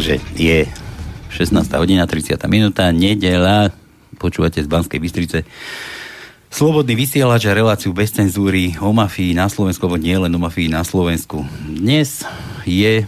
Takže 0.00 0.16
je 0.32 0.64
16. 1.28 1.60
hodina, 1.76 2.08
30. 2.08 2.40
minúta, 2.48 2.88
nedela, 2.88 3.68
počúvate 4.16 4.56
z 4.56 4.64
Banskej 4.64 4.96
Bystrice. 4.96 5.44
Slobodný 6.48 6.96
vysielač 6.96 7.44
a 7.44 7.52
reláciu 7.52 7.92
bez 7.92 8.08
cenzúry 8.08 8.80
o 8.80 8.96
mafii 8.96 9.36
na 9.36 9.52
Slovensku, 9.52 9.84
alebo 9.84 10.00
nie 10.00 10.16
len 10.16 10.32
o 10.32 10.40
mafii 10.40 10.72
na 10.72 10.88
Slovensku. 10.88 11.44
Dnes 11.68 12.24
je... 12.64 13.04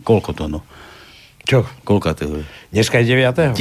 Koľko 0.00 0.32
to 0.32 0.48
no? 0.48 0.64
Čo? 1.44 1.68
Koľko 1.84 2.16
to 2.16 2.24
je? 2.32 2.48
Dneska 2.72 3.04
je 3.04 3.20
9. 3.20 3.52
9. 3.52 3.60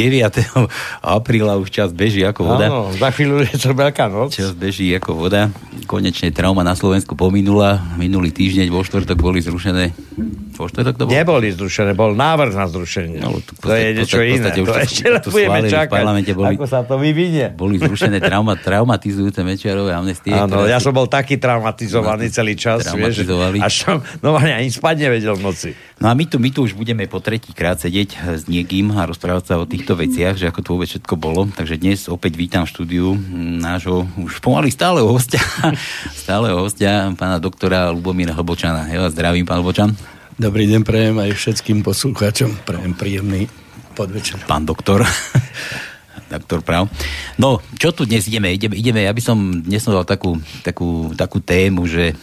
apríla 1.03 1.59
už 1.59 1.75
čas 1.75 1.91
beží 1.91 2.23
ako 2.23 2.55
voda. 2.55 2.71
Áno, 2.71 2.95
za 2.95 3.11
chvíľu 3.11 3.43
je 3.43 3.59
to 3.59 3.75
veľká 3.75 4.07
noc. 4.07 4.31
Čas 4.31 4.55
beží 4.55 4.87
ako 4.95 5.27
voda. 5.27 5.51
Konečne 5.91 6.31
trauma 6.31 6.63
na 6.63 6.71
Slovensku 6.71 7.19
pominula. 7.19 7.83
Minulý 7.99 8.31
týždeň 8.31 8.71
vo 8.71 8.79
štvrtok 8.79 9.19
boli 9.19 9.43
zrušené 9.43 9.91
vo 10.59 10.67
štvrtok 10.67 10.95
to 10.99 11.03
bol? 11.07 11.11
Neboli 11.15 11.47
zrušené, 11.55 11.95
bol 11.95 12.11
návrh 12.13 12.51
na 12.51 12.67
zrušenie. 12.67 13.23
No, 13.23 13.39
to, 13.39 13.51
to 13.55 13.71
je 13.71 13.87
niečo 13.95 14.19
iné. 14.19 14.51
To, 14.51 14.75
ešte 14.75 15.31
budeme 15.31 15.71
čakať, 15.71 16.03
boli, 16.35 16.55
ako 16.59 16.65
sa 16.67 16.83
to 16.83 16.99
vyvinie. 16.99 17.55
Boli 17.55 17.79
zrušené 17.79 18.19
trauma, 18.19 18.59
traumatizujúce 18.59 19.39
Mečiarové 19.47 19.95
amnestie. 19.95 20.35
Áno, 20.35 20.67
ja 20.67 20.83
som 20.83 20.91
bol 20.91 21.07
taký 21.07 21.39
traumatizovaný 21.39 22.27
celý 22.27 22.59
čas, 22.59 22.83
vieš, 22.91 23.23
až 23.63 23.73
som 23.73 23.95
no, 24.19 24.35
ani 24.35 24.67
spať 24.67 25.07
nevedel 25.07 25.39
v 25.39 25.43
noci. 25.47 25.69
No 25.99 26.07
a 26.07 26.15
my 26.15 26.23
tu, 26.27 26.39
my 26.39 26.47
tu 26.51 26.63
už 26.63 26.79
budeme 26.79 27.03
po 27.11 27.19
tretí 27.19 27.51
krát 27.51 27.75
sedieť 27.75 28.39
s 28.39 28.47
niekým 28.47 28.95
a 28.95 29.03
rozprávať 29.03 29.51
sa 29.51 29.55
o 29.59 29.67
týchto 29.67 29.99
veciach, 29.99 30.39
že 30.39 30.47
ako 30.47 30.59
to 30.63 30.69
vôbec 30.75 30.87
všetko 30.87 31.15
bolo. 31.19 31.43
Takže 31.51 31.75
dnes 31.75 32.07
opäť 32.07 32.39
vítam 32.39 32.63
v 32.63 32.71
štúdiu 32.71 33.07
nášho 33.59 34.07
už 34.15 34.39
pomaly 34.39 34.71
stáleho 34.71 35.11
hostia, 35.11 35.43
stáleho 36.23 36.63
hostia, 36.63 37.11
pána 37.19 37.43
doktora 37.43 37.91
Lubomíra 37.91 38.31
Hlbočana. 38.31 38.87
Ja 38.87 39.03
vás 39.03 39.11
zdravím, 39.11 39.43
pán 39.43 39.59
Hlbočan. 39.59 40.18
Dobrý 40.39 40.71
deň 40.71 40.87
prejem 40.87 41.19
aj 41.19 41.35
všetkým 41.35 41.83
poslucháčom. 41.83 42.63
Prejem 42.63 42.95
príjemný 42.95 43.51
podvečer. 43.91 44.39
Pán 44.47 44.63
doktor. 44.63 45.03
doktor 46.31 46.63
Prav. 46.63 46.87
No, 47.35 47.59
čo 47.75 47.91
tu 47.91 48.07
dnes 48.07 48.23
ideme? 48.23 48.55
Ideme, 48.55 48.79
ideme 48.79 49.03
ja 49.03 49.11
by 49.11 49.19
som 49.19 49.35
dnes 49.59 49.83
dal 49.83 50.07
takú, 50.07 50.39
takú, 50.63 51.11
takú 51.11 51.43
tému, 51.43 51.83
že, 51.91 52.15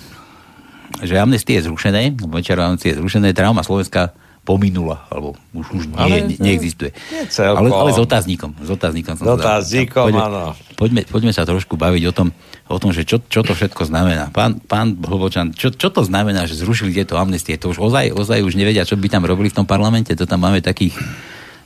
že 1.04 1.12
amnestie 1.20 1.60
je 1.60 1.68
zrušené, 1.68 2.16
amnestie 2.56 2.96
je 2.96 3.04
zrušené, 3.04 3.36
trauma 3.36 3.60
Slovenska 3.60 4.16
pominula, 4.46 5.02
alebo 5.10 5.34
už, 5.50 5.66
už 5.74 5.82
nie, 5.90 5.98
ale, 5.98 6.16
ne, 6.22 6.38
neexistuje. 6.38 6.94
Nie 7.10 7.26
ale, 7.42 7.66
ale 7.66 7.90
s 7.90 7.98
otáznikom. 7.98 8.54
S 8.62 8.70
otáznikom 8.70 9.18
som 9.18 9.26
s 9.26 9.30
otáznikom, 9.42 10.06
poďme, 10.06 10.22
áno. 10.22 10.42
Poďme, 10.78 11.02
poďme 11.02 11.32
sa 11.34 11.42
trošku 11.42 11.74
baviť 11.74 12.02
o 12.06 12.12
tom, 12.14 12.30
o 12.70 12.78
tom 12.78 12.94
že 12.94 13.02
čo, 13.02 13.18
čo 13.26 13.42
to 13.42 13.58
všetko 13.58 13.90
znamená. 13.90 14.30
Pán, 14.30 14.62
pán 14.62 14.94
Hlbočan, 14.94 15.50
čo, 15.50 15.74
čo 15.74 15.90
to 15.90 16.06
znamená, 16.06 16.46
že 16.46 16.54
zrušili 16.54 16.94
tieto 16.94 17.18
amnestie? 17.18 17.58
To 17.58 17.74
už 17.74 17.82
ozaj, 17.82 18.14
ozaj 18.14 18.46
už 18.46 18.54
nevedia, 18.54 18.86
čo 18.86 18.94
by 18.94 19.10
tam 19.10 19.26
robili 19.26 19.50
v 19.50 19.58
tom 19.58 19.66
parlamente? 19.66 20.14
To 20.14 20.30
tam 20.30 20.46
máme 20.46 20.62
takých, 20.62 20.94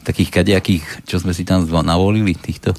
takých 0.00 0.40
kadejakých, 0.40 1.04
čo 1.04 1.20
sme 1.20 1.36
si 1.36 1.44
tam 1.44 1.68
navolili, 1.68 2.32
týchto... 2.32 2.72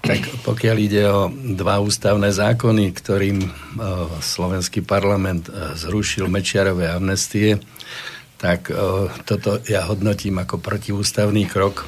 Tak 0.00 0.48
pokiaľ 0.48 0.76
ide 0.80 1.04
o 1.12 1.28
dva 1.60 1.76
ústavné 1.76 2.32
zákony, 2.32 2.88
ktorým 2.96 3.44
uh, 3.44 4.08
slovenský 4.16 4.80
parlament 4.80 5.52
uh, 5.52 5.76
zrušil 5.76 6.24
Mečiarové 6.24 6.88
amnestie, 6.88 7.60
tak 8.40 8.72
uh, 8.72 9.12
toto 9.28 9.60
ja 9.68 9.84
hodnotím 9.84 10.40
ako 10.40 10.58
protiústavný 10.58 11.44
krok. 11.44 11.84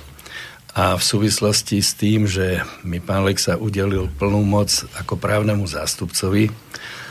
A 0.72 0.96
v 0.96 1.04
súvislosti 1.04 1.84
s 1.84 1.92
tým, 1.92 2.24
že 2.24 2.64
mi 2.80 2.96
pán 2.96 3.28
Lexa 3.28 3.60
udelil 3.60 4.08
plnú 4.16 4.40
moc 4.40 4.72
ako 4.96 5.20
právnemu 5.20 5.68
zástupcovi, 5.68 6.48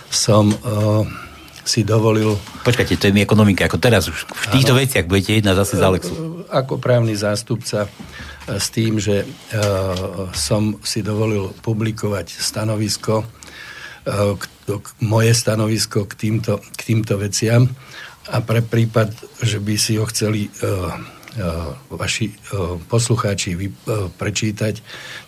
som 0.09 0.49
uh, 0.49 1.05
si 1.61 1.85
dovolil... 1.85 2.37
Počkajte, 2.65 2.97
to 2.97 3.05
je 3.09 3.13
mi 3.13 3.21
ekonomika, 3.21 3.69
ako 3.69 3.77
teraz 3.77 4.09
už 4.09 4.25
v 4.25 4.45
týchto 4.49 4.73
áno, 4.73 4.81
veciach 4.81 5.05
budete 5.05 5.37
jedna 5.37 5.53
zase 5.53 5.77
za 5.77 5.93
Lexu. 5.93 6.41
Ako 6.49 6.81
právny 6.81 7.13
zástupca 7.13 7.85
s 8.49 8.67
tým, 8.73 8.97
že 8.97 9.25
uh, 9.25 10.29
som 10.33 10.81
si 10.81 11.05
dovolil 11.05 11.53
publikovať 11.61 12.33
stanovisko, 12.33 13.21
uh, 13.21 14.33
k, 14.41 14.43
k, 14.65 14.87
moje 15.05 15.37
stanovisko 15.37 16.09
k 16.09 16.13
týmto, 16.17 16.57
k 16.77 16.81
týmto 16.81 17.21
veciam 17.21 17.69
a 18.29 18.37
pre 18.45 18.61
prípad, 18.61 19.09
že 19.41 19.57
by 19.57 19.75
si 19.81 19.97
ho 19.97 20.05
chceli 20.05 20.45
uh, 20.45 20.93
uh, 21.41 21.73
vaši 21.89 22.29
uh, 22.29 22.77
poslucháči 22.85 23.57
vy, 23.57 23.67
uh, 23.71 24.13
prečítať, 24.13 24.77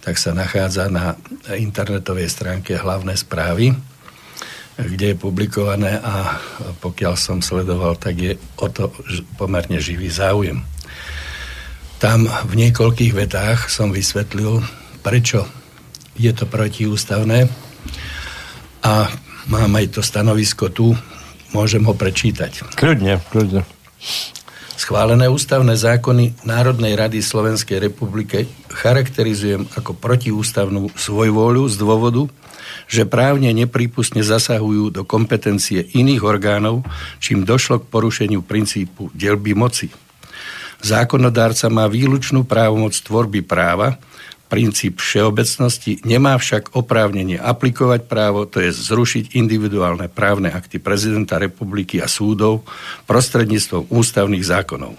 tak 0.06 0.22
sa 0.22 0.38
nachádza 0.38 0.94
na 0.94 1.18
internetovej 1.58 2.30
stránke 2.30 2.78
hlavné 2.78 3.18
správy, 3.18 3.74
kde 4.78 5.14
je 5.14 5.22
publikované 5.22 6.02
a 6.02 6.38
pokiaľ 6.82 7.14
som 7.18 7.46
sledoval, 7.46 7.98
tak 7.98 8.18
je 8.18 8.34
o 8.58 8.68
to 8.70 8.90
pomerne 9.38 9.78
živý 9.78 10.10
záujem. 10.10 10.66
Tam 12.02 12.26
v 12.26 12.54
niekoľkých 12.58 13.14
vetách 13.16 13.70
som 13.70 13.94
vysvetlil, 13.94 14.60
prečo 15.06 15.46
je 16.18 16.30
to 16.34 16.46
protiústavné 16.46 17.50
a 18.84 19.08
mám 19.50 19.72
aj 19.78 19.98
to 19.98 20.02
stanovisko 20.04 20.70
tu 20.70 20.94
Môžem 21.54 21.86
ho 21.86 21.94
prečítať. 21.94 22.74
Kľudne, 22.74 23.22
kľudne. 23.30 23.62
Schválené 24.74 25.30
ústavné 25.30 25.78
zákony 25.78 26.44
Národnej 26.50 26.98
rady 26.98 27.22
Slovenskej 27.24 27.78
republike 27.78 28.50
charakterizujem 28.74 29.70
ako 29.78 29.96
protiústavnú 29.96 30.92
svojvôľu 30.98 31.70
z 31.70 31.76
dôvodu, 31.78 32.28
že 32.90 33.08
právne 33.08 33.54
neprípustne 33.54 34.26
zasahujú 34.26 34.92
do 34.92 35.02
kompetencie 35.06 35.88
iných 35.94 36.26
orgánov, 36.26 36.84
čím 37.22 37.46
došlo 37.46 37.80
k 37.80 37.90
porušeniu 37.90 38.42
princípu 38.44 39.14
delby 39.14 39.54
moci. 39.56 39.88
Zákonodárca 40.84 41.72
má 41.72 41.88
výlučnú 41.88 42.44
právomoc 42.44 42.92
tvorby 42.98 43.40
práva, 43.40 44.02
princíp 44.54 45.02
všeobecnosti, 45.02 46.06
nemá 46.06 46.38
však 46.38 46.78
oprávnenie 46.78 47.42
aplikovať 47.42 48.06
právo, 48.06 48.46
to 48.46 48.62
je 48.62 48.70
zrušiť 48.70 49.34
individuálne 49.34 50.06
právne 50.14 50.54
akty 50.54 50.78
prezidenta 50.78 51.42
republiky 51.42 51.98
a 51.98 52.06
súdov 52.06 52.62
prostredníctvom 53.10 53.90
ústavných 53.90 54.46
zákonov. 54.46 54.94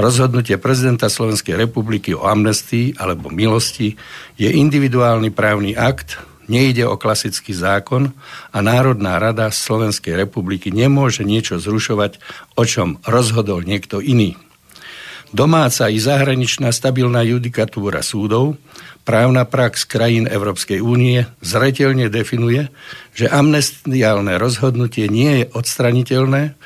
Rozhodnutie 0.00 0.56
prezidenta 0.56 1.12
Slovenskej 1.12 1.60
republiky 1.60 2.16
o 2.16 2.24
amnestii 2.24 2.96
alebo 2.96 3.28
milosti 3.28 4.00
je 4.40 4.48
individuálny 4.48 5.28
právny 5.28 5.76
akt, 5.76 6.16
nejde 6.48 6.88
o 6.88 6.96
klasický 6.96 7.52
zákon 7.52 8.16
a 8.48 8.58
Národná 8.64 9.20
rada 9.20 9.52
Slovenskej 9.52 10.16
republiky 10.16 10.72
nemôže 10.72 11.20
niečo 11.22 11.60
zrušovať, 11.60 12.16
o 12.56 12.64
čom 12.64 12.96
rozhodol 13.04 13.60
niekto 13.60 14.00
iný. 14.00 14.40
Domáca 15.30 15.86
i 15.86 16.02
zahraničná 16.02 16.74
stabilná 16.74 17.22
judikatúra 17.22 18.02
súdov, 18.02 18.58
právna 19.06 19.46
prax 19.46 19.86
krajín 19.86 20.26
Európskej 20.26 20.82
únie 20.82 21.22
zretelne 21.38 22.10
definuje, 22.10 22.66
že 23.14 23.30
amnestiálne 23.30 24.34
rozhodnutie 24.42 25.06
nie 25.06 25.42
je 25.42 25.44
odstraniteľné, 25.54 26.58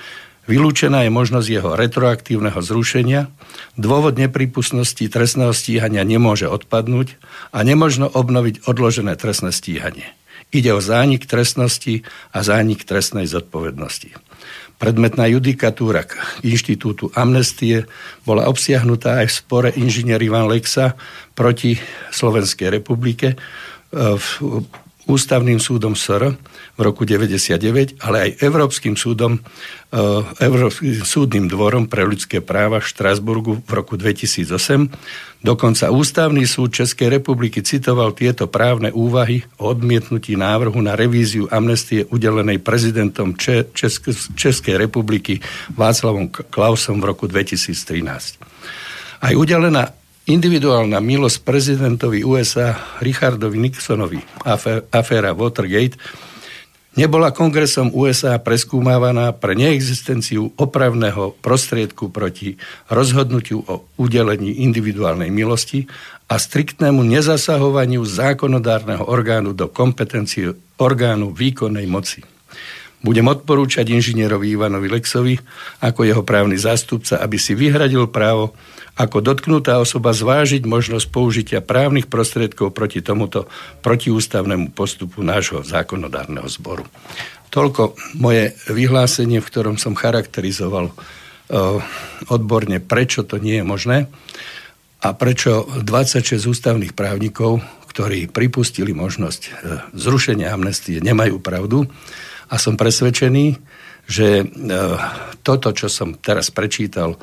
vylúčená 0.48 1.04
je 1.04 1.12
možnosť 1.12 1.48
jeho 1.52 1.76
retroaktívneho 1.76 2.56
zrušenia, 2.64 3.28
dôvod 3.76 4.16
nepripustnosti 4.16 5.12
trestného 5.12 5.52
stíhania 5.52 6.00
nemôže 6.00 6.48
odpadnúť 6.48 7.20
a 7.52 7.60
nemožno 7.60 8.08
obnoviť 8.08 8.64
odložené 8.64 9.12
trestné 9.20 9.52
stíhanie. 9.52 10.08
Ide 10.56 10.72
o 10.72 10.80
zánik 10.80 11.28
trestnosti 11.28 12.00
a 12.32 12.40
zánik 12.40 12.88
trestnej 12.88 13.28
zodpovednosti. 13.28 14.16
Predmetná 14.74 15.30
judikatúra 15.30 16.02
k 16.04 16.18
inštitútu 16.42 17.08
amnestie 17.14 17.86
bola 18.26 18.50
obsiahnutá 18.50 19.22
aj 19.22 19.28
v 19.30 19.36
spore 19.38 19.68
inžinier 19.78 20.18
Ivan 20.20 20.50
Lexa 20.50 20.98
proti 21.32 21.78
Slovenskej 22.10 22.82
republike 22.82 23.38
v 23.94 24.26
ústavným 25.06 25.60
súdom 25.60 25.94
SR 25.94 26.34
v 26.74 26.80
roku 26.82 27.06
99, 27.06 28.02
ale 28.02 28.16
aj 28.18 28.30
Európskym 28.42 28.98
súdom, 28.98 29.38
e, 29.38 30.00
Európskym 30.42 31.06
súdnym 31.06 31.46
dvorom 31.46 31.86
pre 31.86 32.02
ľudské 32.02 32.42
práva 32.42 32.82
v 32.82 32.90
Štrásburgu 32.90 33.62
v 33.62 33.70
roku 33.70 33.94
2008. 33.94 34.90
Dokonca 35.44 35.92
Ústavný 35.94 36.42
súd 36.48 36.74
Českej 36.74 37.20
republiky 37.20 37.62
citoval 37.62 38.16
tieto 38.16 38.50
právne 38.50 38.90
úvahy 38.90 39.46
o 39.62 39.70
odmietnutí 39.70 40.34
návrhu 40.34 40.80
na 40.82 40.98
revíziu 40.98 41.46
amnestie 41.52 42.08
udelenej 42.10 42.58
prezidentom 42.64 43.38
Českej 44.34 44.74
republiky 44.74 45.38
Václavom 45.76 46.32
Klausom 46.32 46.98
v 46.98 47.04
roku 47.12 47.30
2013. 47.30 48.40
Aj 49.20 49.32
udelená 49.36 49.94
Individuálna 50.24 51.04
milosť 51.04 51.44
prezidentovi 51.44 52.24
USA 52.24 52.96
Richardovi 53.04 53.60
Nixonovi, 53.60 54.24
aféra 54.88 55.36
Watergate, 55.36 56.00
nebola 56.94 57.30
kongresom 57.34 57.90
USA 57.94 58.38
preskúmávaná 58.38 59.34
pre 59.34 59.54
neexistenciu 59.58 60.54
opravného 60.58 61.34
prostriedku 61.42 62.10
proti 62.10 62.58
rozhodnutiu 62.90 63.62
o 63.66 63.86
udelení 63.98 64.62
individuálnej 64.62 65.30
milosti 65.30 65.86
a 66.30 66.40
striktnému 66.40 67.04
nezasahovaniu 67.04 68.02
zákonodárneho 68.02 69.04
orgánu 69.06 69.52
do 69.52 69.68
kompetencie 69.68 70.56
orgánu 70.80 71.30
výkonnej 71.30 71.86
moci. 71.86 72.24
Budem 73.04 73.28
odporúčať 73.28 73.92
inžinierovi 73.92 74.56
Ivanovi 74.56 74.88
Lexovi 74.88 75.36
ako 75.84 76.08
jeho 76.08 76.22
právny 76.24 76.56
zástupca, 76.56 77.20
aby 77.20 77.36
si 77.36 77.52
vyhradil 77.52 78.08
právo 78.08 78.56
ako 78.94 79.18
dotknutá 79.18 79.82
osoba 79.82 80.14
zvážiť 80.14 80.62
možnosť 80.62 81.06
použitia 81.10 81.58
právnych 81.58 82.06
prostriedkov 82.06 82.70
proti 82.70 83.02
tomuto 83.02 83.50
protiústavnému 83.82 84.70
postupu 84.70 85.26
nášho 85.26 85.66
zákonodárneho 85.66 86.46
zboru. 86.46 86.86
Toľko 87.50 87.98
moje 88.18 88.54
vyhlásenie, 88.70 89.38
v 89.38 89.50
ktorom 89.50 89.76
som 89.78 89.98
charakterizoval 89.98 90.90
uh, 90.90 90.94
odborne, 92.30 92.78
prečo 92.78 93.26
to 93.26 93.38
nie 93.38 93.62
je 93.62 93.66
možné 93.66 93.98
a 95.02 95.08
prečo 95.14 95.66
26 95.82 96.38
ústavných 96.50 96.94
právnikov, 96.94 97.62
ktorí 97.90 98.30
pripustili 98.30 98.94
možnosť 98.94 99.42
uh, 99.42 99.54
zrušenia 99.94 100.54
amnestie, 100.54 101.02
nemajú 101.02 101.42
pravdu 101.42 101.86
a 102.46 102.58
som 102.58 102.78
presvedčený, 102.78 103.58
že 104.04 104.44
e, 104.44 104.46
toto, 105.40 105.72
čo 105.72 105.88
som 105.88 106.16
teraz 106.16 106.52
prečítal, 106.52 107.16
e, 107.16 107.18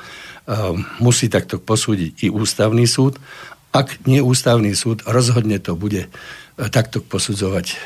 musí 1.02 1.30
takto 1.30 1.62
posúdiť 1.62 2.26
i 2.26 2.28
ústavný 2.34 2.86
súd. 2.90 3.22
Ak 3.72 4.04
nie 4.10 4.20
ústavný 4.20 4.74
súd, 4.74 5.06
rozhodne 5.06 5.62
to 5.62 5.78
bude 5.78 6.08
e, 6.08 6.10
takto 6.74 7.02
posudzovať 7.02 7.78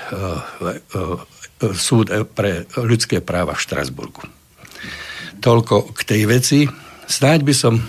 súd 1.75 2.11
pre 2.35 2.67
ľudské 2.75 3.23
práva 3.23 3.55
v 3.55 3.63
Štrasburgu. 3.63 4.23
Toľko 5.39 5.95
k 5.95 6.01
tej 6.03 6.21
veci. 6.27 6.59
Snáď 7.05 7.39
by 7.47 7.53
som 7.55 7.79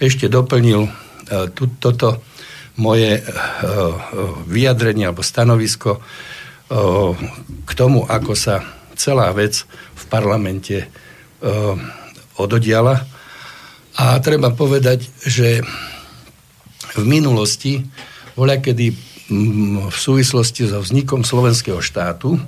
ešte 0.00 0.30
doplnil 0.30 0.88
toto 1.82 2.22
moje 2.80 3.20
vyjadrenie 4.48 5.04
alebo 5.10 5.20
stanovisko 5.20 6.00
k 7.66 7.70
tomu, 7.76 8.08
ako 8.08 8.32
sa 8.32 8.75
celá 8.96 9.30
vec 9.32 9.62
v 9.94 10.04
parlamente 10.08 10.88
ododiala. 12.36 13.04
A 13.96 14.16
treba 14.20 14.52
povedať, 14.52 15.08
že 15.24 15.64
v 16.96 17.04
minulosti, 17.04 17.84
voľa 18.36 18.60
kedy 18.60 18.86
v 19.88 19.96
súvislosti 19.96 20.68
so 20.68 20.80
vznikom 20.80 21.24
slovenského 21.24 21.80
štátu, 21.80 22.40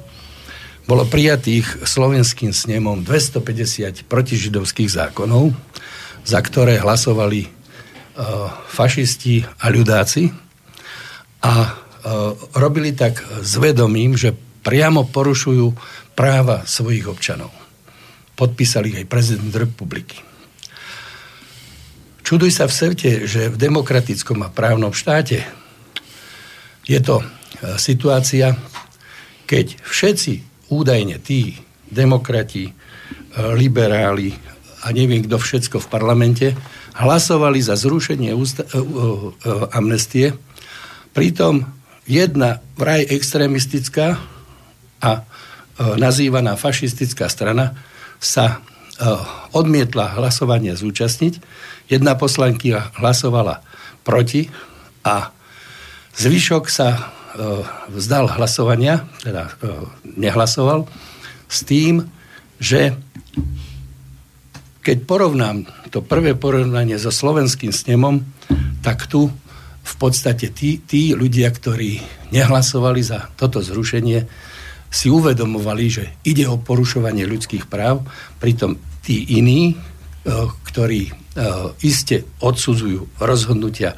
bolo 0.88 1.04
prijatých 1.04 1.84
slovenským 1.84 2.52
snemom 2.56 3.04
250 3.04 4.08
protižidovských 4.08 4.88
zákonov, 4.88 5.52
za 6.24 6.40
ktoré 6.40 6.80
hlasovali 6.80 7.44
fašisti 8.72 9.44
a 9.60 9.68
ľudáci. 9.68 10.32
A 11.44 11.52
E, 11.98 12.10
robili 12.56 12.94
tak 12.94 13.20
s 13.42 13.58
vedomím, 13.60 14.14
že 14.14 14.30
priamo 14.62 15.10
porušujú 15.10 15.66
práva 16.18 16.66
svojich 16.66 17.06
občanov. 17.06 17.54
Podpísali 18.34 18.98
aj 18.98 19.06
prezident 19.06 19.54
republiky. 19.54 20.18
Čuduj 22.26 22.50
sa 22.50 22.66
v 22.66 22.74
svete, 22.74 23.10
že 23.30 23.46
v 23.48 23.56
demokratickom 23.56 24.42
a 24.42 24.50
právnom 24.50 24.90
štáte 24.90 25.46
je 26.82 26.98
to 26.98 27.22
e, 27.22 27.26
situácia, 27.78 28.58
keď 29.46 29.78
všetci 29.86 30.66
údajne 30.74 31.22
tí 31.22 31.56
demokrati, 31.88 32.68
e, 32.68 32.72
liberáli 33.56 34.34
a 34.84 34.92
neviem 34.92 35.24
kto 35.24 35.40
všetko 35.40 35.80
v 35.80 35.88
parlamente 35.88 36.46
hlasovali 36.98 37.62
za 37.62 37.78
zrušenie 37.78 38.34
ústa- 38.34 38.66
amnestie, 39.72 40.34
pritom 41.14 41.64
jedna 42.04 42.60
vraj 42.76 43.06
extrémistická 43.08 44.20
a 45.00 45.10
e, 45.16 45.37
nazývaná 45.78 46.58
fašistická 46.58 47.30
strana 47.30 47.78
sa 48.18 48.58
e, 48.98 49.06
odmietla 49.54 50.18
hlasovanie 50.18 50.74
zúčastniť. 50.74 51.38
Jedna 51.86 52.18
poslankyňa 52.18 52.98
hlasovala 52.98 53.62
proti 54.02 54.50
a 55.06 55.30
zvyšok 56.18 56.64
sa 56.66 56.88
e, 56.94 57.00
vzdal 57.94 58.26
hlasovania, 58.34 59.06
teda 59.22 59.54
nehlasoval, 60.04 60.90
s 61.48 61.64
tým, 61.64 62.10
že 62.58 62.98
keď 64.82 65.04
porovnám 65.04 65.68
to 65.92 66.00
prvé 66.00 66.32
porovnanie 66.32 66.96
so 66.96 67.12
slovenským 67.12 67.70
snemom, 67.72 68.24
tak 68.82 69.06
tu 69.06 69.28
v 69.88 69.94
podstate 69.96 70.52
tí, 70.52 70.80
tí 70.84 71.16
ľudia, 71.16 71.48
ktorí 71.48 72.00
nehlasovali 72.32 73.00
za 73.00 73.32
toto 73.36 73.64
zrušenie, 73.64 74.47
si 74.88 75.12
uvedomovali, 75.12 75.84
že 75.88 76.04
ide 76.24 76.48
o 76.48 76.56
porušovanie 76.56 77.28
ľudských 77.28 77.68
práv, 77.68 78.04
pritom 78.40 78.80
tí 79.04 79.36
iní, 79.36 79.72
e, 79.72 79.76
ktorí 80.64 81.00
e, 81.08 81.12
iste 81.84 82.24
odsudzujú 82.40 83.20
rozhodnutia 83.20 83.96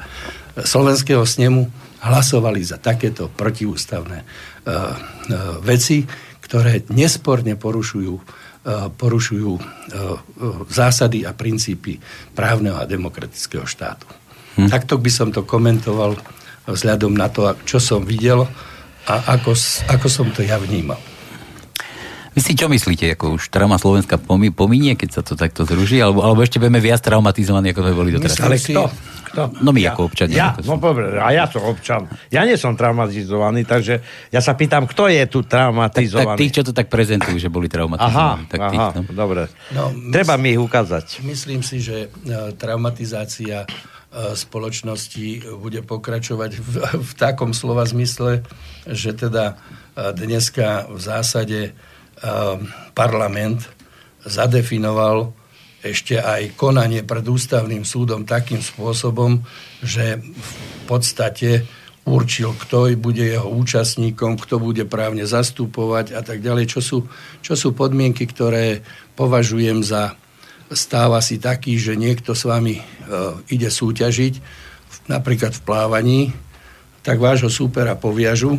slovenského 0.55 1.23
snemu, 1.23 1.71
hlasovali 2.01 2.59
za 2.65 2.81
takéto 2.81 3.31
protiústavné 3.31 4.23
e, 4.23 4.25
veci, 5.63 6.03
ktoré 6.43 6.83
nesporne 6.91 7.55
porušujú 7.55 8.43
porušujú 8.93 9.57
zásady 10.69 11.25
a 11.25 11.33
princípy 11.33 11.97
právneho 12.37 12.77
a 12.77 12.85
demokratického 12.85 13.65
štátu. 13.65 14.05
Hm. 14.53 14.69
Takto 14.69 15.01
by 15.01 15.09
som 15.09 15.33
to 15.33 15.41
komentoval 15.41 16.13
vzhľadom 16.69 17.17
na 17.17 17.25
to, 17.33 17.57
čo 17.65 17.81
som 17.81 18.05
videl 18.05 18.45
a 19.11 19.35
ako, 19.35 19.51
ako 19.91 20.07
som 20.07 20.27
to 20.31 20.39
ja 20.39 20.55
vnímal. 20.55 20.99
Vy 22.31 22.39
si 22.39 22.55
čo 22.55 22.71
myslíte, 22.71 23.11
ako 23.19 23.35
už 23.35 23.51
trauma 23.51 23.75
Slovenska 23.75 24.15
pominie, 24.55 24.95
keď 24.95 25.19
sa 25.19 25.21
to 25.21 25.35
takto 25.35 25.67
zruží, 25.67 25.99
alebo, 25.99 26.23
alebo 26.23 26.39
ešte 26.39 26.63
budeme 26.63 26.79
viac 26.79 27.03
traumatizovaní, 27.03 27.75
ako 27.75 27.83
sme 27.83 27.91
boli 27.91 28.09
doteraz? 28.15 28.39
Ale 28.39 28.55
kto? 28.55 28.87
kto? 29.35 29.43
No 29.59 29.75
my 29.75 29.83
ja, 29.83 29.91
ako 29.91 30.07
občania. 30.07 30.35
Ja, 30.35 30.49
no 30.63 30.79
dobre, 30.79 31.19
a 31.19 31.27
ja 31.35 31.43
som 31.51 31.59
občan. 31.67 32.07
Ja 32.31 32.47
nie 32.47 32.55
som 32.55 32.79
traumatizovaný, 32.79 33.67
takže 33.67 33.99
ja 34.31 34.39
sa 34.39 34.55
pýtam, 34.55 34.87
kto 34.87 35.11
je 35.11 35.27
tu 35.27 35.43
traumatizovaný? 35.43 36.23
Tak, 36.23 36.35
tak 36.35 36.39
tí, 36.39 36.45
čo 36.55 36.61
to 36.63 36.71
tak 36.71 36.87
prezentujú, 36.87 37.35
že 37.35 37.51
boli 37.51 37.67
traumatizovaní. 37.67 38.47
Aha, 38.47 38.47
tak 38.47 38.59
aha 38.63 38.71
tí, 38.95 39.03
no. 39.03 39.11
dobre. 39.11 39.51
No, 39.75 39.91
Treba 40.15 40.39
mi 40.39 40.55
ich 40.55 40.61
ukázať. 40.63 41.19
Myslím 41.27 41.59
si, 41.67 41.83
že 41.83 42.07
uh, 42.07 42.55
traumatizácia 42.55 43.67
E, 43.67 44.00
spoločnosti 44.11 45.55
bude 45.55 45.79
pokračovať 45.87 46.51
v, 46.59 46.75
v 46.99 47.11
takom 47.15 47.55
slova 47.55 47.87
zmysle, 47.87 48.43
že 48.83 49.15
teda 49.15 49.55
e, 49.55 50.11
dneska 50.11 50.91
v 50.91 50.99
zásade 50.99 51.59
e, 51.63 51.71
parlament 52.91 53.71
zadefinoval 54.27 55.31
ešte 55.81 56.19
aj 56.19 56.59
konanie 56.59 57.01
pred 57.01 57.25
ústavným 57.25 57.87
súdom 57.87 58.27
takým 58.27 58.61
spôsobom, 58.61 59.41
že 59.81 60.21
v 60.21 60.51
podstate 60.85 61.65
určil, 62.05 62.53
kto 62.53 62.93
bude 62.99 63.23
jeho 63.23 63.49
účastníkom, 63.49 64.37
kto 64.37 64.61
bude 64.61 64.85
právne 64.85 65.25
zastupovať 65.25 66.13
a 66.13 66.21
tak 66.21 66.43
ďalej, 66.43 66.77
čo 66.77 66.81
sú, 66.83 66.97
čo 67.41 67.53
sú 67.57 67.73
podmienky, 67.73 68.29
ktoré 68.29 68.85
považujem 69.17 69.81
za 69.81 70.19
stáva 70.71 71.19
si 71.19 71.37
taký, 71.37 71.75
že 71.75 71.99
niekto 71.99 72.31
s 72.31 72.47
vami 72.47 72.79
e, 72.79 72.83
ide 73.51 73.67
súťažiť, 73.67 74.33
napríklad 75.11 75.51
v 75.55 75.61
plávaní, 75.63 76.21
tak 77.01 77.19
vášho 77.19 77.49
súpera 77.49 77.97
poviažu 77.97 78.55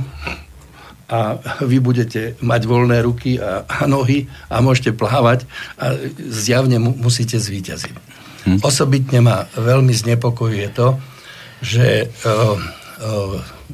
a 1.13 1.39
vy 1.61 1.79
budete 1.79 2.41
mať 2.41 2.63
voľné 2.65 2.99
ruky 3.05 3.37
a, 3.37 3.69
a 3.69 3.85
nohy 3.85 4.27
a 4.49 4.65
môžete 4.65 4.97
plávať 4.97 5.45
a 5.77 5.95
zjavne 6.19 6.81
mu, 6.81 6.91
musíte 6.97 7.37
zvíťaziť. 7.37 7.95
Hm. 8.43 8.59
Osobitne 8.65 9.21
ma 9.23 9.47
veľmi 9.55 9.95
znepokojuje 9.95 10.69
to, 10.75 10.99
že 11.63 11.87
e, 11.87 12.07
e, 12.09 12.37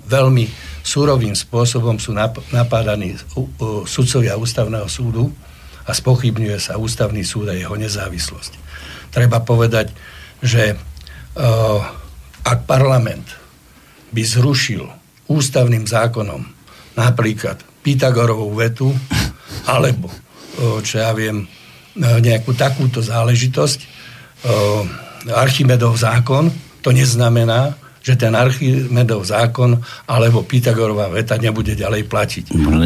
veľmi 0.09 0.45
súrovým 0.85 1.37
spôsobom 1.37 1.97
sú 2.00 2.16
nap- 2.16 2.40
napádaní 2.52 3.16
sudcovia 3.85 4.37
ústavného 4.37 4.88
súdu, 4.88 5.33
a 5.88 5.92
spochybňuje 5.97 6.59
sa 6.61 6.76
ústavný 6.76 7.25
súd 7.25 7.49
a 7.49 7.57
jeho 7.57 7.73
nezávislosť. 7.73 8.52
Treba 9.09 9.40
povedať, 9.40 9.88
že 10.45 10.76
uh, 10.76 11.80
ak 12.45 12.68
parlament 12.68 13.25
by 14.12 14.23
zrušil 14.23 14.85
ústavným 15.33 15.88
zákonom 15.88 16.45
napríklad 16.95 17.64
Pythagorovú 17.80 18.52
vetu 18.52 18.92
alebo, 19.64 20.12
uh, 20.12 20.85
čo 20.85 21.00
ja 21.00 21.16
viem, 21.16 21.49
uh, 21.49 22.21
nejakú 22.21 22.52
takúto 22.52 23.00
záležitosť, 23.00 23.97
Archimedov 25.26 25.99
zákon, 25.99 26.47
to 26.78 26.95
neznamená, 26.95 27.75
že 27.99 28.14
ten 28.14 28.33
Archimedov 28.38 29.26
zákon 29.26 29.76
alebo 30.07 30.47
Pythagorová 30.47 31.11
veta 31.11 31.35
nebude 31.37 31.75
ďalej 31.75 32.07
platiť. 32.07 32.45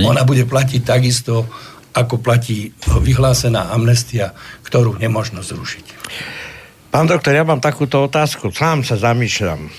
Ona 0.09 0.25
bude 0.25 0.49
platiť 0.49 0.81
takisto 0.81 1.45
ako 1.93 2.21
platí 2.21 2.73
vyhlásená 2.89 3.73
amnestia, 3.73 4.33
ktorú 4.65 4.97
nemožno 4.97 5.45
zrušiť. 5.45 5.87
Pán 6.93 7.09
doktor, 7.09 7.33
ja 7.33 7.45
mám 7.45 7.61
takúto 7.61 8.05
otázku. 8.05 8.53
Sám 8.53 8.85
sa 8.85 9.01
zamýšľam. 9.01 9.73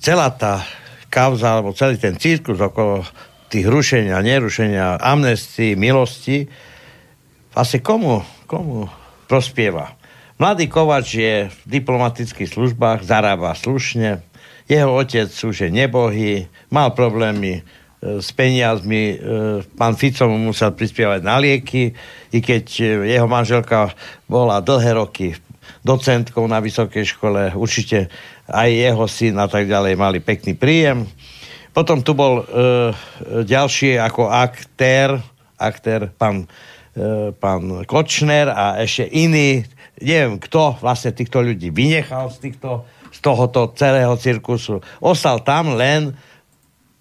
Celá 0.00 0.28
tá 0.36 0.60
kauza, 1.08 1.56
alebo 1.56 1.72
celý 1.72 1.96
ten 1.96 2.20
cirkus 2.20 2.60
okolo 2.60 3.04
tých 3.48 3.64
rušenia, 3.64 4.20
nerušenia, 4.20 5.00
amnestii, 5.00 5.78
milosti, 5.80 6.44
asi 7.56 7.80
komu, 7.80 8.20
komu 8.44 8.90
prospieva? 9.30 9.96
Mladý 10.36 10.66
Kovač 10.66 11.08
je 11.14 11.34
v 11.46 11.58
diplomatických 11.80 12.50
službách, 12.50 13.06
zarába 13.06 13.54
slušne, 13.54 14.20
jeho 14.66 14.90
otec 14.90 15.30
už 15.30 15.68
je 15.68 15.70
nebohý, 15.70 16.50
mal 16.72 16.90
problémy 16.96 17.62
s 18.20 18.28
peniazmi, 18.36 19.02
e, 19.12 19.16
pán 19.76 19.96
Fico 19.96 20.28
mu 20.28 20.52
musel 20.52 20.76
prispievať 20.76 21.20
na 21.24 21.40
lieky, 21.40 21.96
i 22.30 22.38
keď 22.44 22.64
e, 22.80 22.84
jeho 23.16 23.28
manželka 23.30 23.94
bola 24.28 24.60
dlhé 24.60 24.92
roky 24.98 25.28
docentkou 25.84 26.44
na 26.48 26.60
vysokej 26.60 27.04
škole, 27.16 27.52
určite 27.56 28.12
aj 28.48 28.68
jeho 28.68 29.04
syn 29.08 29.40
a 29.40 29.48
tak 29.48 29.68
ďalej 29.68 29.96
mali 29.96 30.18
pekný 30.20 30.56
príjem. 30.56 31.08
Potom 31.72 32.04
tu 32.04 32.12
bol 32.12 32.44
e, 32.44 32.44
ďalší 33.44 33.98
ako 33.98 34.30
aktér, 34.30 35.18
aktér 35.56 36.12
pán, 36.14 36.44
e, 36.94 37.32
pán 37.32 37.82
Kočner 37.88 38.52
a 38.52 38.78
ešte 38.80 39.08
iný 39.10 39.64
neviem 40.00 40.38
kto 40.42 40.78
vlastne 40.82 41.14
týchto 41.14 41.38
ľudí 41.38 41.70
vynechal 41.70 42.30
z, 42.30 42.50
týchto, 42.50 42.86
z 43.14 43.18
tohoto 43.22 43.70
celého 43.78 44.14
cirkusu. 44.18 44.82
Ostal 44.98 45.42
tam 45.46 45.78
len 45.78 46.14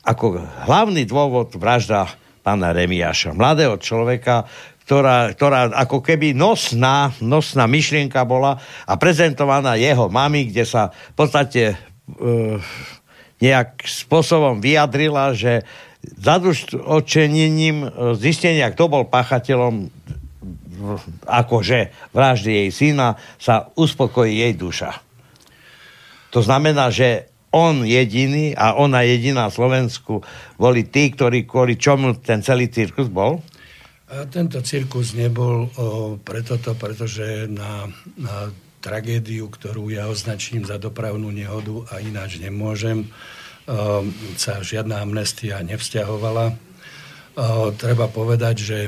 ako 0.04 0.44
hlavný 0.68 1.08
dôvod 1.08 1.56
vražda 1.56 2.12
pána 2.44 2.76
Remiaša, 2.76 3.32
mladého 3.32 3.80
človeka, 3.80 4.44
ktorá, 4.84 5.32
ktorá 5.32 5.72
ako 5.72 6.04
keby 6.04 6.36
nosná, 6.36 7.16
nosná 7.24 7.64
myšlienka 7.72 8.28
bola 8.28 8.60
a 8.84 8.94
prezentovaná 9.00 9.80
jeho 9.80 10.12
mami, 10.12 10.52
kde 10.52 10.68
sa 10.68 10.92
v 10.92 11.16
podstate 11.16 11.62
e, 11.72 11.76
nejak 13.40 13.80
spôsobom 13.88 14.60
vyjadrila, 14.60 15.32
že 15.32 15.64
zadušočením 16.04 17.88
zistenia, 18.20 18.68
kto 18.76 18.92
bol 18.92 19.04
páchateľom 19.08 19.88
akože 21.24 22.12
vraždy 22.12 22.68
jej 22.68 22.70
syna, 22.76 23.16
sa 23.40 23.72
uspokojí 23.80 24.44
jej 24.44 24.54
duša. 24.60 25.00
To 26.36 26.44
znamená, 26.44 26.92
že 26.92 27.33
on 27.54 27.86
jediný 27.86 28.58
a 28.58 28.74
ona 28.74 29.06
jediná 29.06 29.48
Slovensku 29.54 30.26
boli 30.58 30.90
tí, 30.90 31.14
ktorí 31.14 31.46
kvôli 31.46 31.78
čomu 31.78 32.18
ten 32.18 32.42
celý 32.42 32.74
cirkus 32.74 33.08
bol? 33.08 33.40
A 34.10 34.26
tento 34.30 34.62
cirkus 34.62 35.14
nebol 35.14 35.70
o, 35.70 35.70
preto 36.22 36.58
to, 36.58 36.74
pretože 36.78 37.50
na, 37.50 37.90
na 38.18 38.50
tragédiu, 38.84 39.50
ktorú 39.50 39.90
ja 39.94 40.12
označím 40.12 40.68
za 40.68 40.78
dopravnú 40.78 41.32
nehodu 41.32 41.88
a 41.90 42.04
ináč 42.04 42.38
nemôžem, 42.38 43.06
o, 43.06 44.06
sa 44.38 44.62
žiadna 44.62 45.02
amnestia 45.02 45.62
nevzťahovala. 45.66 46.46
O, 46.52 47.72
treba 47.74 48.10
povedať, 48.10 48.58
že 48.60 48.80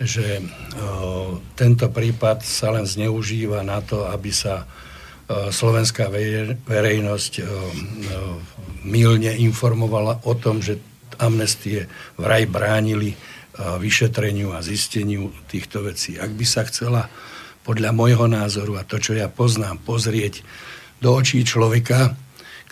že 0.00 0.40
o, 0.40 1.36
tento 1.52 1.92
prípad 1.92 2.40
sa 2.40 2.72
len 2.72 2.88
zneužíva 2.88 3.60
na 3.60 3.84
to, 3.84 4.08
aby 4.08 4.32
sa 4.32 4.64
slovenská 5.30 6.10
verejnosť 6.66 7.32
o, 7.38 7.44
o, 7.44 7.50
milne 8.82 9.30
informovala 9.38 10.26
o 10.26 10.34
tom, 10.34 10.58
že 10.58 10.80
amnestie 11.20 11.86
vraj 12.16 12.48
bránili 12.48 13.14
vyšetreniu 13.60 14.56
a 14.56 14.64
zisteniu 14.64 15.28
týchto 15.52 15.84
vecí. 15.84 16.16
Ak 16.16 16.32
by 16.32 16.46
sa 16.48 16.64
chcela 16.64 17.12
podľa 17.60 17.92
môjho 17.92 18.24
názoru 18.24 18.80
a 18.80 18.86
to, 18.88 18.96
čo 18.96 19.12
ja 19.12 19.28
poznám, 19.28 19.76
pozrieť 19.84 20.40
do 20.96 21.12
očí 21.12 21.44
človeka, 21.44 22.16